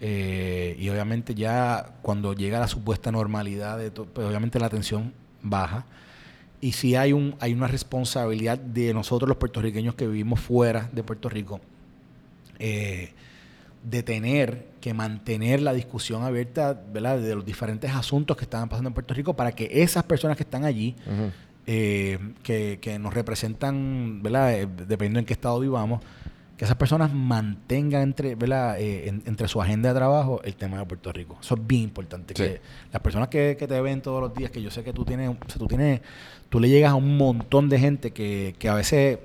Eh, 0.00 0.76
y 0.78 0.88
obviamente 0.88 1.34
ya 1.34 1.94
cuando 2.02 2.34
llega 2.34 2.58
la 2.58 2.68
supuesta 2.68 3.12
normalidad, 3.12 3.78
de 3.78 3.90
pues 3.90 4.26
obviamente 4.26 4.58
la 4.58 4.68
tensión 4.68 5.12
baja. 5.42 5.86
Y 6.60 6.72
sí 6.72 6.94
hay, 6.94 7.12
un, 7.12 7.34
hay 7.40 7.52
una 7.52 7.66
responsabilidad 7.66 8.58
de 8.58 8.94
nosotros 8.94 9.28
los 9.28 9.36
puertorriqueños 9.36 9.94
que 9.94 10.06
vivimos 10.06 10.40
fuera 10.40 10.88
de 10.92 11.02
Puerto 11.02 11.28
Rico, 11.28 11.60
eh, 12.58 13.10
de 13.82 14.02
tener 14.04 14.68
que 14.80 14.94
mantener 14.94 15.60
la 15.60 15.72
discusión 15.72 16.22
abierta 16.22 16.80
¿verdad? 16.92 17.18
de 17.18 17.34
los 17.34 17.44
diferentes 17.44 17.90
asuntos 17.90 18.36
que 18.36 18.44
estaban 18.44 18.68
pasando 18.68 18.88
en 18.88 18.94
Puerto 18.94 19.12
Rico 19.12 19.34
para 19.34 19.52
que 19.52 19.82
esas 19.82 20.04
personas 20.04 20.36
que 20.36 20.44
están 20.44 20.64
allí, 20.64 20.94
eh, 21.66 22.18
que, 22.44 22.78
que 22.80 22.98
nos 23.00 23.12
representan, 23.12 24.22
¿verdad? 24.22 24.68
Dependiendo 24.68 25.18
en 25.18 25.24
qué 25.24 25.32
estado 25.32 25.58
vivamos, 25.58 26.00
que 26.62 26.66
esas 26.66 26.76
personas 26.76 27.12
mantengan 27.12 28.02
entre, 28.02 28.36
¿verdad? 28.36 28.78
Eh, 28.78 29.08
en- 29.08 29.22
entre 29.26 29.48
su 29.48 29.60
agenda 29.60 29.88
de 29.88 29.96
trabajo 29.96 30.40
el 30.44 30.54
tema 30.54 30.78
de 30.78 30.86
Puerto 30.86 31.12
Rico. 31.12 31.36
Eso 31.42 31.56
es 31.56 31.66
bien 31.66 31.82
importante. 31.82 32.34
Sí. 32.36 32.42
Que 32.44 32.60
las 32.92 33.02
personas 33.02 33.26
que, 33.28 33.56
que 33.58 33.66
te 33.66 33.80
ven 33.80 34.00
todos 34.00 34.20
los 34.20 34.32
días, 34.32 34.52
que 34.52 34.62
yo 34.62 34.70
sé 34.70 34.84
que 34.84 34.92
tú 34.92 35.04
tienes, 35.04 35.28
o 35.28 35.36
sea, 35.48 35.58
tú 35.58 35.66
tienes, 35.66 36.00
tú 36.48 36.60
le 36.60 36.68
llegas 36.68 36.92
a 36.92 36.94
un 36.94 37.16
montón 37.16 37.68
de 37.68 37.80
gente 37.80 38.12
que, 38.12 38.54
que 38.60 38.68
a 38.68 38.74
veces 38.74 39.18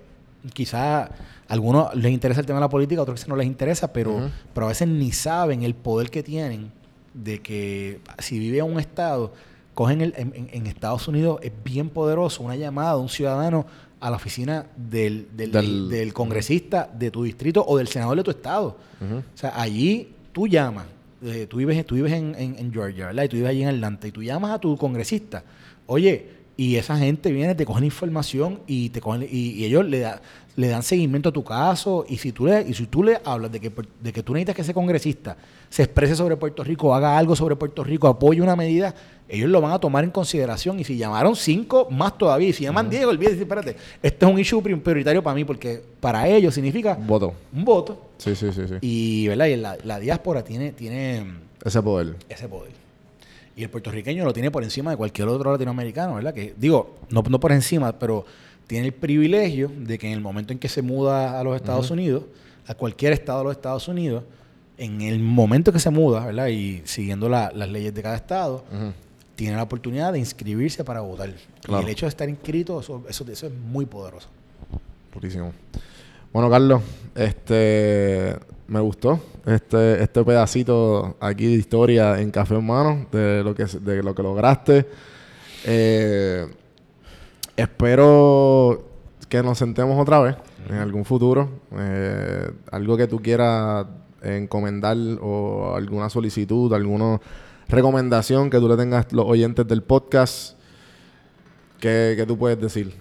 quizás 0.53 1.09
a 1.09 1.11
algunos 1.47 1.93
les 1.95 2.11
interesa 2.11 2.39
el 2.39 2.47
tema 2.47 2.57
de 2.57 2.65
la 2.65 2.69
política, 2.69 2.99
a 3.01 3.03
otros 3.03 3.19
quizás 3.19 3.30
no 3.30 3.35
les 3.35 3.45
interesa, 3.45 3.93
pero, 3.93 4.31
pero 4.55 4.65
a 4.65 4.69
veces 4.69 4.88
ni 4.88 5.11
saben 5.11 5.61
el 5.61 5.76
poder 5.76 6.09
que 6.09 6.23
tienen 6.23 6.72
de 7.14 7.39
que 7.41 7.99
si 8.18 8.39
vive 8.39 8.57
en 8.59 8.65
un 8.65 8.80
estado, 8.80 9.34
cogen 9.76 10.01
el, 10.01 10.14
en, 10.18 10.34
en- 10.35 10.49
en 10.51 10.65
Estados 10.65 11.07
Unidos, 11.07 11.39
es 11.43 11.51
bien 11.64 11.89
poderoso 11.89 12.41
una 12.41 12.55
llamada 12.55 12.95
de 12.95 13.01
un 13.01 13.09
ciudadano 13.09 13.68
a 13.99 14.10
la 14.10 14.15
oficina 14.18 14.65
del, 14.76 15.28
del, 15.36 15.52
Del- 15.52 15.90
del 15.90 16.14
congresista 16.14 16.90
de 16.98 17.10
tu 17.11 17.24
distrito 17.24 17.64
o 17.68 17.78
del 17.78 17.88
senador 17.88 18.18
de 18.18 18.24
tu 18.24 18.32
estado. 18.32 18.78
O 19.02 19.38
sea, 19.38 19.60
allí 19.60 20.10
tú 20.34 20.48
llamas, 20.48 20.86
eh, 21.24 21.48
tú 21.49 21.57
vives, 21.57 21.86
tú 21.86 21.95
vives 21.95 22.14
en, 22.14 22.36
en- 22.38 22.57
en 22.60 22.72
Georgia, 22.72 23.07
¿verdad? 23.07 23.24
Y 23.24 23.30
tú 23.30 23.36
vives 23.38 23.49
allí 23.49 23.64
en 23.64 23.69
Atlanta 23.69 24.07
y 24.07 24.11
tú 24.11 24.22
llamas 24.24 24.52
a 24.52 24.60
tu 24.60 24.78
congresista. 24.78 25.44
Oye, 25.88 26.30
y 26.57 26.76
esa 26.76 26.98
gente 26.98 27.32
viene, 27.32 27.53
te 27.56 27.65
cogen 27.65 27.84
información 27.84 28.60
y 28.68 28.90
te 28.90 28.99
cogen, 29.02 29.24
y, 29.30 29.49
y 29.52 29.65
ellos 29.65 29.86
le, 29.86 29.99
da- 29.99 30.22
le 30.57 30.67
dan 30.67 30.84
seguimiento 30.84 31.29
a 31.29 31.31
tu 31.31 31.43
caso. 31.43 32.03
Y 32.09 32.17
si 32.17 32.31
tú 32.34 32.45
le, 32.47 32.61
y 32.67 32.73
si 32.73 32.88
tú 32.88 33.03
le 33.03 33.19
hablas 33.23 33.51
de 33.51 33.59
que, 33.61 33.71
de 34.01 34.11
que 34.11 34.21
tú 34.23 34.34
necesitas 34.34 34.55
que 34.55 34.61
ese 34.63 34.73
congresista 34.73 35.38
se 35.69 35.84
exprese 35.84 36.15
sobre 36.15 36.35
Puerto 36.35 36.63
Rico, 36.63 36.93
haga 36.93 37.17
algo 37.17 37.35
sobre 37.35 37.55
Puerto 37.55 37.84
Rico, 37.84 38.07
apoye 38.07 38.41
una 38.41 38.55
medida, 38.55 38.93
ellos 39.29 39.49
lo 39.49 39.61
van 39.61 39.71
a 39.71 39.79
tomar 39.79 40.03
en 40.03 40.09
consideración. 40.09 40.79
Y 40.79 40.84
si 40.84 40.97
llamaron 40.97 41.35
cinco, 41.35 41.88
más 41.91 42.17
todavía. 42.17 42.49
Y 42.49 42.53
si 42.53 42.63
llaman 42.63 42.89
Diego, 42.89 43.11
olvídate, 43.11 43.39
espérate, 43.39 43.75
este 44.01 44.25
es 44.25 44.31
un 44.31 44.39
issue 44.39 44.61
pri- 44.61 44.75
prioritario 44.77 45.21
para 45.21 45.35
mí, 45.35 45.45
porque 45.45 45.81
para 45.99 46.27
ellos 46.27 46.53
significa 46.55 46.95
Voto. 46.99 47.34
un 47.53 47.63
voto. 47.63 48.01
Sí, 48.17 48.35
sí, 48.35 48.51
sí, 48.51 48.61
sí. 48.67 48.73
Y, 48.81 49.27
¿verdad? 49.27 49.45
y 49.45 49.55
la, 49.57 49.77
la 49.84 49.99
diáspora 49.99 50.43
tiene, 50.43 50.71
tiene 50.71 51.23
Ese 51.63 51.81
poder. 51.84 52.15
ese 52.29 52.47
poder. 52.47 52.71
Y 53.55 53.63
el 53.63 53.69
puertorriqueño 53.69 54.23
lo 54.23 54.34
tiene 54.34 54.51
por 54.51 54.63
encima 54.63 54.91
de 54.91 54.97
cualquier 54.97 55.27
otro 55.27 55.51
latinoamericano, 55.51 56.15
¿verdad? 56.15 56.34
Que 56.34 56.53
digo, 56.57 56.95
no, 57.09 57.23
no 57.27 57.39
por 57.39 57.51
encima, 57.51 57.91
pero 57.91 58.23
tiene 58.68 58.85
el 58.88 58.94
privilegio 58.94 59.72
de 59.76 59.98
que 59.98 60.07
en 60.07 60.14
el 60.14 60.22
momento 60.22 60.53
en 60.53 60.60
que 60.60 60.68
se 60.69 60.81
muda 60.81 61.39
a 61.39 61.44
los 61.44 61.56
Estados 61.56 61.89
Unidos, 61.89 62.23
a 62.68 62.73
cualquier 62.76 63.14
estado 63.14 63.39
de 63.39 63.44
los 63.45 63.52
Estados 63.56 63.88
Unidos, 63.88 64.23
en 64.77 65.02
el 65.02 65.19
momento 65.19 65.72
que 65.73 65.80
se 65.80 65.89
muda, 65.89 66.26
¿verdad? 66.26 66.48
Y 66.48 66.81
siguiendo 66.85 67.27
la- 67.30 67.52
las 67.56 67.69
leyes 67.69 67.94
de 67.94 68.03
cada 68.03 68.15
estado, 68.15 68.64
tiene 69.35 69.56
la 69.56 69.64
oportunidad 69.64 70.11
de 70.14 70.19
inscribirse 70.19 70.84
para 70.84 71.02
votar. 71.02 71.31
Claro. 71.61 71.81
Y 71.81 71.85
el 71.85 71.91
hecho 71.91 72.06
de 72.06 72.10
estar 72.10 72.27
inscrito, 72.30 72.80
eso, 72.80 73.03
eso, 73.10 73.26
eso 73.31 73.48
es 73.48 73.53
muy 73.53 73.85
poderoso. 73.85 74.27
Purísimo. 75.11 75.53
Bueno, 76.34 76.49
Carlos, 76.49 76.81
este 77.15 78.35
me 78.68 78.81
gustó 78.81 79.19
este 79.45 80.03
este 80.03 80.23
pedacito 80.26 81.15
aquí 81.22 81.45
de 81.45 81.53
historia 81.53 82.19
en 82.19 82.30
Café 82.31 82.56
en 82.56 82.65
Mano 82.65 83.07
de 83.11 83.41
lo 83.44 83.56
que 83.56 83.64
de 83.65 84.03
lo 84.03 84.14
que 84.14 84.22
lograste. 84.23 84.85
Eh, 85.65 86.45
espero 87.57 88.88
que 89.27 89.43
nos 89.43 89.57
sentemos 89.57 89.99
otra 89.99 90.19
vez 90.19 90.35
en 90.69 90.77
algún 90.77 91.03
futuro. 91.03 91.49
Eh, 91.77 92.49
algo 92.71 92.95
que 92.95 93.07
tú 93.07 93.19
quieras 93.19 93.88
encomendar 94.21 94.97
o 95.21 95.75
alguna 95.75 96.09
solicitud, 96.09 96.73
alguna 96.73 97.19
recomendación 97.67 98.49
que 98.49 98.59
tú 98.59 98.69
le 98.69 98.77
tengas 98.77 99.07
a 99.11 99.15
los 99.15 99.25
oyentes 99.25 99.67
del 99.67 99.84
podcast. 99.84 100.57
¿Qué, 101.79 102.13
qué 102.15 102.25
tú 102.25 102.38
puedes 102.38 102.59
decir? 102.59 102.93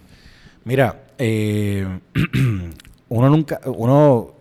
Mira, 0.64 1.06
eh, 1.18 2.00
uno 3.08 3.30
nunca, 3.30 3.60
uno, 3.66 4.34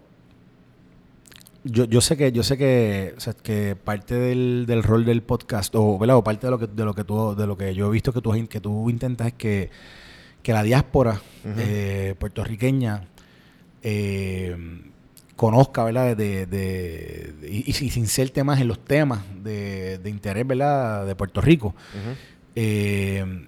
yo, 1.63 1.85
yo 1.85 2.01
sé 2.01 2.17
que, 2.17 2.31
yo 2.31 2.41
sé 2.41 2.57
que, 2.57 3.13
o 3.15 3.19
sea, 3.19 3.33
que 3.33 3.75
parte 3.75 4.15
del, 4.15 4.65
del 4.67 4.83
rol 4.83 5.05
del 5.05 5.21
podcast 5.21 5.73
o, 5.75 5.97
¿verdad? 5.99 6.17
o 6.17 6.23
parte 6.23 6.47
de 6.47 6.51
lo 6.51 6.59
que, 6.59 6.67
de 6.67 6.83
lo 6.83 6.93
que 6.93 7.03
tú, 7.03 7.35
de 7.35 7.47
lo 7.47 7.55
que 7.55 7.75
yo 7.75 7.87
he 7.87 7.91
visto 7.91 8.11
que 8.11 8.21
tú, 8.21 8.33
que 8.49 8.59
tú 8.59 8.89
intentas 8.89 9.27
es 9.27 9.33
que, 9.33 9.69
que 10.45 10.53
la 10.53 10.61
diáspora 10.63 11.19
eh, 11.57 12.13
puertorriqueña 12.19 13.01
eh, 13.81 14.55
conozca, 15.35 15.83
¿verdad? 15.83 16.15
De, 16.15 16.45
de- 16.45 17.33
de- 17.41 17.49
y, 17.51 17.63
y 17.67 17.73
sin 17.73 18.07
ser 18.07 18.29
temas 18.29 18.61
en 18.61 18.67
los 18.67 18.79
temas 18.79 19.21
de, 19.43 19.97
de 19.97 20.09
interés, 20.09 20.45
¿verdad? 20.45 21.05
De 21.05 21.15
Puerto 21.15 21.41
Rico. 21.41 21.73
Eh, 22.55 23.47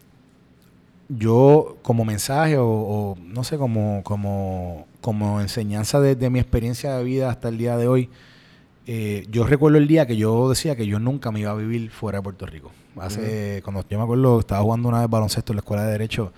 yo 1.10 1.78
como 1.84 2.04
mensaje 2.04 2.58
o, 2.58 2.68
o, 2.68 3.18
no 3.24 3.44
sé, 3.44 3.58
como, 3.58 4.02
como, 4.04 4.88
como 5.00 5.40
enseñanza 5.40 6.02
de, 6.02 6.16
de 6.16 6.30
mi 6.30 6.40
experiencia 6.40 6.98
de 6.98 7.04
vida 7.04 7.30
hasta 7.30 7.48
el 7.50 7.58
día 7.58 7.78
de 7.78 7.88
hoy, 7.88 8.10
eh, 8.88 9.26
yo 9.32 9.46
recuerdo 9.46 9.78
el 9.78 9.88
día 9.88 10.06
que 10.06 10.18
yo 10.18 10.50
decía 10.50 10.76
que 10.76 10.86
yo 10.88 11.00
nunca 11.00 11.32
me 11.32 11.40
iba 11.42 11.52
a 11.52 11.56
vivir 11.56 11.90
fuera 11.92 12.20
de 12.20 12.24
Puerto 12.24 12.46
Rico. 12.46 12.72
Hace, 13.00 13.62
cuando 13.64 13.86
yo 13.88 13.98
me 13.98 14.04
acuerdo, 14.04 14.40
estaba 14.40 14.62
jugando 14.64 14.90
una 14.90 15.02
vez 15.02 15.10
baloncesto 15.10 15.54
en 15.54 15.58
la 15.58 15.60
escuela 15.62 15.84
de 15.86 15.92
Derecho 15.92 16.34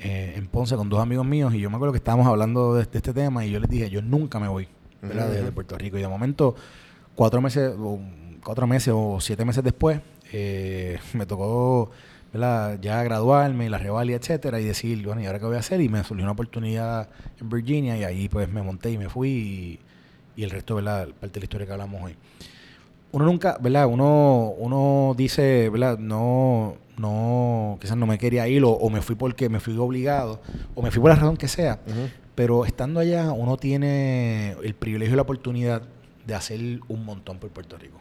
eh, 0.00 0.34
en 0.36 0.46
Ponce 0.46 0.76
con 0.76 0.88
dos 0.88 1.00
amigos 1.00 1.26
míos 1.26 1.54
y 1.54 1.60
yo 1.60 1.70
me 1.70 1.76
acuerdo 1.76 1.92
que 1.92 1.98
estábamos 1.98 2.26
hablando 2.26 2.74
de, 2.74 2.84
de 2.84 2.98
este 2.98 3.12
tema 3.12 3.44
y 3.44 3.50
yo 3.50 3.60
les 3.60 3.68
dije, 3.70 3.90
yo 3.90 4.02
nunca 4.02 4.38
me 4.38 4.48
voy 4.48 4.68
¿verdad? 5.02 5.28
De. 5.28 5.52
Puerto 5.52 5.76
Rico. 5.78 5.98
Y 5.98 6.00
de 6.00 6.08
momento, 6.08 6.54
cuatro 7.14 7.40
meses, 7.40 7.74
o 7.78 8.00
cuatro 8.42 8.66
meses 8.66 8.92
o 8.96 9.18
siete 9.20 9.44
meses 9.44 9.62
después, 9.62 10.00
eh, 10.32 10.98
me 11.12 11.26
tocó 11.26 11.90
¿verdad? 12.32 12.78
ya 12.80 13.02
graduarme 13.02 13.66
y 13.66 13.68
la 13.68 13.78
revalia, 13.78 14.16
etcétera, 14.16 14.60
y 14.60 14.64
decir, 14.64 15.04
bueno, 15.04 15.20
¿y 15.22 15.26
ahora 15.26 15.38
qué 15.38 15.46
voy 15.46 15.56
a 15.56 15.60
hacer? 15.60 15.80
Y 15.80 15.88
me 15.88 16.02
surgió 16.04 16.24
una 16.24 16.32
oportunidad 16.32 17.08
en 17.40 17.48
Virginia 17.48 17.96
y 17.96 18.04
ahí 18.04 18.28
pues 18.28 18.48
me 18.48 18.62
monté 18.62 18.90
y 18.90 18.98
me 18.98 19.08
fui 19.08 19.30
y, 19.30 19.80
y 20.40 20.44
el 20.44 20.50
resto, 20.50 20.74
¿verdad? 20.74 21.08
Parte 21.20 21.34
de 21.34 21.40
la 21.40 21.44
historia 21.44 21.66
que 21.66 21.72
hablamos 21.72 22.02
hoy. 22.02 22.16
Uno 23.10 23.24
nunca, 23.24 23.56
¿verdad? 23.60 23.86
Uno, 23.86 24.52
uno 24.58 25.14
dice, 25.16 25.70
¿verdad? 25.70 25.98
No, 25.98 26.76
no, 26.98 27.78
quizás 27.80 27.96
no 27.96 28.06
me 28.06 28.18
quería 28.18 28.46
ir 28.48 28.64
o, 28.64 28.70
o 28.70 28.90
me 28.90 29.00
fui 29.02 29.14
porque 29.16 29.48
me 29.48 29.60
fui 29.60 29.76
obligado 29.76 30.40
o 30.74 30.82
me 30.82 30.90
fui 30.90 31.00
por 31.00 31.10
la 31.10 31.16
razón 31.16 31.36
que 31.36 31.48
sea. 31.48 31.80
Pero 32.34 32.64
estando 32.64 33.00
allá, 33.00 33.32
uno 33.32 33.56
tiene 33.56 34.52
el 34.62 34.74
privilegio 34.74 35.14
y 35.14 35.16
la 35.16 35.22
oportunidad 35.22 35.82
de 36.26 36.34
hacer 36.34 36.60
un 36.88 37.04
montón 37.04 37.38
por 37.38 37.50
Puerto 37.50 37.76
Rico. 37.78 37.98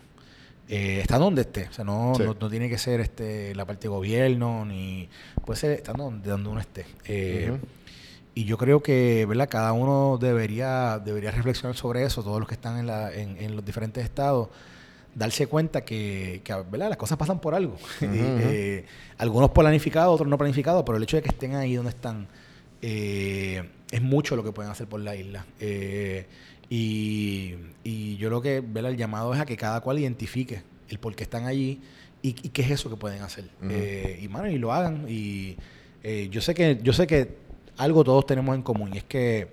Eh, 0.69 0.99
está 1.01 1.17
donde 1.17 1.41
esté. 1.43 1.67
O 1.69 1.73
sea, 1.73 1.85
no, 1.85 2.13
Sí. 2.15 2.23
no, 2.23 2.35
no 2.39 2.49
tiene 2.49 2.67
que 2.69 2.77
ser 2.77 2.99
este 2.99 3.55
la 3.55 3.65
parte 3.65 3.83
de 3.83 3.87
gobierno, 3.89 4.65
ni 4.65 5.07
puede 5.45 5.57
ser 5.59 5.71
estando 5.71 6.03
donde, 6.03 6.29
donde 6.29 6.49
uno 6.49 6.59
esté. 6.59 6.85
Eh. 7.05 7.57
Y 8.35 8.43
yo 8.43 8.57
creo 8.57 8.83
que, 8.83 9.25
¿verdad? 9.27 9.47
Cada 9.49 9.71
uno 9.73 10.19
debería, 10.21 10.99
debería 11.03 11.31
reflexionar 11.31 11.75
sobre 11.75 12.03
eso, 12.03 12.21
todos 12.21 12.37
los 12.39 12.47
que 12.47 12.53
están 12.55 12.77
en, 12.77 12.85
la, 12.85 13.11
en, 13.11 13.37
en 13.41 13.55
los 13.55 13.65
diferentes 13.65 14.03
estados, 14.03 14.49
darse 15.17 15.47
cuenta 15.47 15.83
que, 15.83 16.41
que, 16.43 16.53
¿verdad? 16.69 16.89
Las 16.89 16.97
cosas 16.97 17.17
pasan 17.17 17.39
por 17.39 17.55
algo. 17.55 17.75
Eh, 18.49 18.85
algunos 19.17 19.49
planificados, 19.49 20.13
otros 20.13 20.29
no 20.29 20.37
planificados, 20.37 20.83
pero 20.85 20.97
el 20.97 21.03
hecho 21.03 21.17
de 21.17 21.23
que 21.23 21.29
estén 21.29 21.55
ahí 21.55 21.75
donde 21.75 21.89
están 21.89 22.27
eh, 22.81 23.67
es 23.91 24.01
mucho 24.01 24.35
lo 24.35 24.43
que 24.43 24.51
pueden 24.51 24.71
hacer 24.71 24.87
por 24.87 24.99
la 24.99 25.15
isla. 25.15 25.45
Eh, 25.59 26.25
y, 26.69 27.55
y 27.83 28.17
yo 28.17 28.29
lo 28.29 28.41
que, 28.41 28.61
¿verdad? 28.61 28.91
El 28.91 28.97
llamado 28.97 29.33
es 29.33 29.39
a 29.39 29.45
que 29.45 29.57
cada 29.57 29.81
cual 29.81 29.99
identifique 29.99 30.61
el 30.89 30.99
por 30.99 31.15
qué 31.15 31.23
están 31.23 31.45
allí 31.45 31.81
¿Y, 32.21 32.29
y 32.29 32.49
qué 32.49 32.63
es 32.63 32.71
eso 32.71 32.89
que 32.89 32.95
pueden 32.95 33.21
hacer? 33.21 33.45
Y, 34.21 34.27
mano, 34.27 34.49
y 34.49 34.57
lo 34.57 34.73
hagan. 34.73 35.05
Y 35.07 35.55
yo 36.29 36.41
sé 36.41 36.53
que 36.53 36.79
yo 36.81 36.93
sé 36.93 37.07
que 37.07 37.37
algo 37.77 38.03
todos 38.03 38.25
tenemos 38.25 38.55
en 38.55 38.63
común 38.63 38.91
y 38.93 38.97
es 38.97 39.03
que 39.03 39.49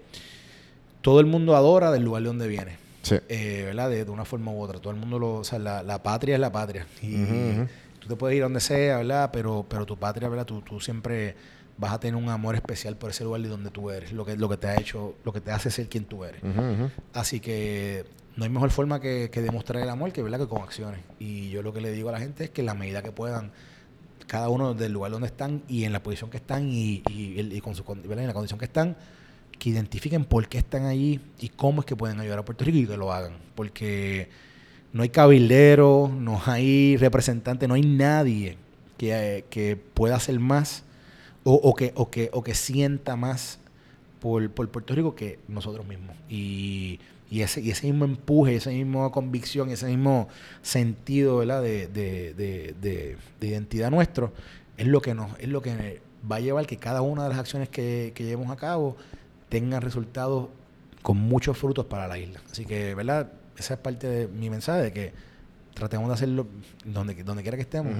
todo 1.02 1.20
el 1.20 1.26
mundo 1.26 1.54
adora 1.56 1.90
del 1.90 2.02
lugar 2.02 2.22
de 2.22 2.28
donde 2.28 2.48
viene. 2.48 2.83
Sí. 3.04 3.16
Eh, 3.28 3.62
¿Verdad? 3.66 3.90
De, 3.90 4.04
de 4.04 4.10
una 4.10 4.24
forma 4.24 4.50
u 4.50 4.60
otra. 4.60 4.80
Todo 4.80 4.92
el 4.92 4.98
mundo 4.98 5.18
lo... 5.18 5.34
O 5.36 5.44
sea, 5.44 5.58
la, 5.58 5.82
la 5.82 6.02
patria 6.02 6.34
es 6.34 6.40
la 6.40 6.50
patria. 6.50 6.86
Y 7.02 7.14
tú 8.00 8.08
te 8.08 8.16
puedes 8.16 8.36
ir 8.36 8.42
donde 8.42 8.60
sea, 8.60 8.98
¿verdad? 8.98 9.30
Pero, 9.32 9.64
pero 9.68 9.86
tu 9.86 9.96
patria, 9.96 10.28
¿verdad? 10.28 10.46
Tú, 10.46 10.60
tú 10.62 10.80
siempre 10.80 11.36
vas 11.76 11.92
a 11.92 12.00
tener 12.00 12.16
un 12.16 12.28
amor 12.28 12.54
especial 12.54 12.96
por 12.96 13.10
ese 13.10 13.24
lugar 13.24 13.42
de 13.42 13.48
donde 13.48 13.70
tú 13.70 13.90
eres. 13.90 14.12
Lo 14.12 14.24
que, 14.24 14.36
lo 14.36 14.48
que 14.48 14.56
te 14.56 14.66
ha 14.66 14.74
hecho... 14.80 15.14
Lo 15.24 15.32
que 15.32 15.40
te 15.40 15.52
hace 15.52 15.70
ser 15.70 15.88
quien 15.88 16.04
tú 16.04 16.24
eres. 16.24 16.40
Así 17.12 17.40
que 17.40 18.04
no 18.36 18.44
hay 18.44 18.50
mejor 18.50 18.70
forma 18.70 19.00
que, 19.00 19.30
que 19.30 19.40
demostrar 19.40 19.82
el 19.82 19.88
amor 19.88 20.12
que, 20.12 20.22
¿verdad? 20.22 20.40
que 20.40 20.48
con 20.48 20.62
acciones. 20.62 21.00
Y 21.18 21.50
yo 21.50 21.62
lo 21.62 21.72
que 21.72 21.80
le 21.80 21.92
digo 21.92 22.08
a 22.08 22.12
la 22.12 22.18
gente 22.18 22.44
es 22.44 22.50
que 22.50 22.62
en 22.62 22.66
la 22.66 22.74
medida 22.74 23.02
que 23.02 23.12
puedan, 23.12 23.52
cada 24.26 24.48
uno 24.48 24.74
del 24.74 24.92
lugar 24.92 25.12
donde 25.12 25.26
están 25.26 25.62
y 25.68 25.84
en 25.84 25.92
la 25.92 26.02
posición 26.02 26.30
que 26.30 26.38
están 26.38 26.68
y, 26.68 27.02
y, 27.08 27.60
con 27.60 27.74
su, 27.74 27.84
¿verdad? 27.84 28.20
en 28.20 28.26
la 28.26 28.34
condición 28.34 28.58
que 28.58 28.64
están, 28.64 28.96
que 29.58 29.70
identifiquen 29.70 30.24
por 30.24 30.48
qué 30.48 30.58
están 30.58 30.84
allí 30.86 31.20
y 31.38 31.48
cómo 31.48 31.80
es 31.80 31.86
que 31.86 31.96
pueden 31.96 32.20
ayudar 32.20 32.38
a 32.40 32.44
Puerto 32.44 32.64
Rico 32.64 32.78
y 32.78 32.86
que 32.86 32.96
lo 32.96 33.12
hagan. 33.12 33.34
Porque 33.54 34.28
no 34.92 35.02
hay 35.02 35.08
cabildero, 35.08 36.10
no 36.14 36.40
hay 36.44 36.96
representante, 36.96 37.66
no 37.68 37.74
hay 37.74 37.82
nadie 37.82 38.56
que, 38.98 39.38
eh, 39.38 39.44
que 39.50 39.76
pueda 39.76 40.16
hacer 40.16 40.38
más 40.40 40.82
o, 41.44 41.74
que, 41.74 41.92
o, 41.94 42.10
que, 42.10 42.30
o 42.32 42.42
que 42.42 42.54
sienta 42.54 43.16
más 43.16 43.58
por, 44.20 44.50
por 44.50 44.68
Puerto 44.70 44.94
Rico 44.94 45.14
que 45.14 45.38
nosotros 45.48 45.86
mismos. 45.86 46.16
Y, 46.28 47.00
y 47.30 47.42
ese, 47.42 47.60
y 47.60 47.70
ese 47.70 47.86
mismo 47.86 48.04
empuje, 48.06 48.56
esa 48.56 48.70
misma 48.70 49.10
convicción, 49.10 49.70
ese 49.70 49.86
mismo 49.86 50.28
sentido 50.62 51.40
de, 51.40 51.86
de- 51.88 53.16
de 53.40 53.46
identidad 53.48 53.90
nuestro 53.90 54.32
es 54.76 54.86
lo 54.86 55.00
que 55.00 55.14
nos, 55.14 55.38
es 55.38 55.48
lo 55.48 55.60
que 55.62 56.00
va 56.30 56.36
a 56.36 56.40
llevar 56.40 56.66
que 56.66 56.76
cada 56.78 57.02
una 57.02 57.24
de 57.24 57.28
las 57.30 57.38
acciones 57.38 57.68
que, 57.68 58.12
que 58.14 58.24
llevemos 58.24 58.50
a 58.50 58.56
cabo 58.56 58.96
tengan 59.54 59.82
resultados 59.82 60.48
con 61.02 61.16
muchos 61.16 61.56
frutos 61.56 61.86
para 61.86 62.08
la 62.08 62.18
isla. 62.18 62.40
Así 62.50 62.64
que, 62.64 62.92
¿verdad? 62.96 63.30
Esa 63.56 63.74
es 63.74 63.80
parte 63.80 64.08
de 64.08 64.26
mi 64.26 64.50
mensaje 64.50 64.82
de 64.82 64.92
que 64.92 65.12
tratemos 65.74 66.08
de 66.08 66.14
hacerlo 66.14 66.48
donde, 66.84 67.14
donde 67.22 67.42
quiera 67.42 67.56
que 67.56 67.62
estemos 67.62 67.92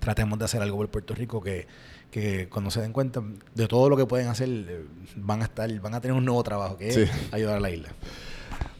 tratemos 0.00 0.38
de 0.38 0.44
hacer 0.44 0.62
algo 0.62 0.76
por 0.78 0.88
Puerto 0.88 1.14
Rico 1.14 1.40
que, 1.40 1.66
que 2.10 2.48
cuando 2.48 2.70
se 2.70 2.80
den 2.80 2.92
cuenta 2.92 3.20
de 3.54 3.66
todo 3.68 3.88
lo 3.88 3.96
que 3.96 4.06
pueden 4.06 4.28
hacer 4.28 4.48
eh, 4.48 4.84
van 5.16 5.42
a 5.42 5.44
estar 5.44 5.68
van 5.80 5.94
a 5.94 6.00
tener 6.00 6.16
un 6.16 6.24
nuevo 6.24 6.42
trabajo 6.44 6.76
que 6.78 6.92
Sí. 6.92 7.00
es 7.02 7.10
ayudar 7.32 7.56
a 7.56 7.60
la 7.60 7.70
isla 7.70 7.88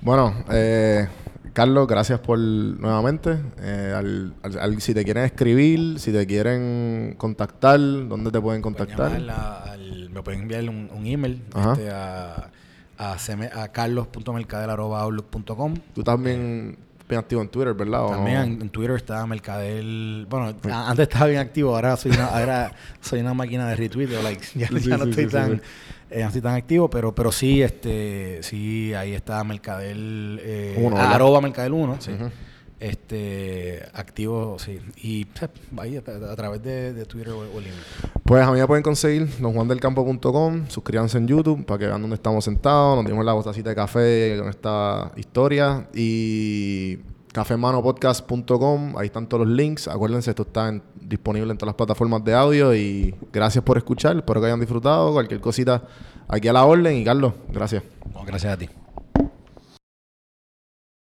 Bueno, 0.01 0.33
eh, 0.51 1.09
Carlos, 1.53 1.87
gracias 1.87 2.21
por 2.21 2.39
nuevamente. 2.39 3.39
Eh, 3.61 3.95
al- 3.97 4.35
al- 4.43 4.59
al- 4.59 4.81
si 4.81 4.95
te 4.95 5.05
quieren 5.05 5.25
escribir, 5.25 5.99
si 5.99 6.13
te 6.13 6.27
quieren 6.27 7.15
contactar, 7.19 7.79
¿dónde 7.81 8.31
te 8.31 8.41
pueden 8.41 8.63
Pueden 8.63 8.65
contactar? 8.77 9.13
llamar 9.21 9.31
a- 9.31 9.73
al- 9.73 10.11
me 10.11 10.23
pueden 10.23 10.43
enviar 10.43 10.69
un, 10.69 10.91
un 10.95 11.07
email 11.07 11.43
este, 11.55 11.91
a, 11.91 12.51
a, 12.99 13.69
carlos.mercadel.outlook.com 13.73 15.75
Tú 15.95 16.03
también 16.03 16.77
bien 17.09 17.19
activo 17.21 17.41
en 17.41 17.49
Twitter, 17.49 17.73
¿verdad? 17.73 18.05
¿O 18.07 18.11
También 18.11 18.37
no? 18.37 18.43
en, 18.43 18.63
en 18.63 18.69
Twitter 18.69 18.97
está 18.97 19.27
Mercadel. 19.27 20.27
Bueno, 20.29 20.55
antes 20.71 21.09
estaba 21.09 21.27
bien 21.27 21.41
activo, 21.41 21.75
ahora 21.75 21.97
soy 21.97 22.11
una, 22.13 22.27
ahora 22.27 22.71
soy 23.01 23.21
una 23.21 23.33
máquina 23.33 23.67
de 23.69 23.77
retweet 23.77 24.15
o 24.15 24.23
likes. 24.23 24.49
Ya, 24.55 24.69
Sí, 24.69 24.81
ya 24.91 24.99
no 24.99 25.05
estoy 25.05 25.27
tan. 25.27 25.63
Eh, 26.11 26.21
no 26.21 26.27
estoy 26.27 26.43
tan 26.43 26.55
activo, 26.55 26.89
pero, 26.89 27.15
pero 27.15 27.33
sí, 27.33 27.63
este, 27.63 28.43
sí, 28.43 28.95
ahí 28.95 29.15
está 29.15 29.43
Mercadel, 29.45 30.41
eh, 30.43 30.91
arroba 30.97 31.41
Mercadel 31.41 31.73
1, 31.73 31.97
sí. 32.01 32.13
Este, 32.81 33.83
activo, 33.93 34.57
sí. 34.59 34.79
Y 34.97 35.25
pues, 35.25 35.51
ahí 35.79 35.97
a, 35.97 36.01
a 36.01 36.37
través 36.37 36.63
de, 36.63 36.93
de 36.93 37.05
Twitter 37.07 37.33
o, 37.33 37.41
o 37.41 37.61
LinkedIn. 37.61 37.75
Pues 38.23 38.47
a 38.47 38.53
mí 38.53 38.61
me 38.61 38.67
pueden 38.67 38.85
conseguir 38.85 39.27
donjuandelcampo.com, 39.41 40.69
suscríbanse 40.69 41.19
en 41.19 41.27
YouTube 41.27 41.65
para 41.65 41.79
que 41.79 41.87
vean 41.87 42.01
dónde 42.01 42.15
estamos 42.15 42.45
sentados, 42.45 42.97
nos 42.97 43.07
dimos 43.07 43.25
la 43.25 43.33
botacita 43.33 43.71
de 43.71 43.75
café 43.75 44.37
con 44.39 44.49
esta 44.49 45.11
historia 45.17 45.89
y 45.93 46.99
cafemanopodcast.com, 47.33 48.99
ahí 48.99 49.07
están 49.07 49.29
todos 49.29 49.47
los 49.47 49.57
links, 49.57 49.89
acuérdense, 49.89 50.31
esto 50.31 50.43
está 50.43 50.73
disponible 51.01 51.53
en 51.53 51.59
todas 51.59 51.69
las 51.69 51.77
plataformas 51.77 52.25
de 52.25 52.35
audio 52.35 52.75
y 52.75 53.15
gracias 53.33 53.65
por 53.65 53.77
escuchar, 53.77 54.17
espero 54.17 54.41
que 54.41 54.47
hayan 54.47 54.61
disfrutado, 54.61 55.13
cualquier 55.13 55.41
cosita 55.41 55.83
aquí 56.29 56.49
a 56.49 56.53
la 56.53 56.65
orden 56.65 56.97
y 56.97 57.05
Carlos, 57.05 57.33
gracias. 57.49 57.83
Gracias 58.27 58.53
a 58.53 58.57
ti. 58.57 58.69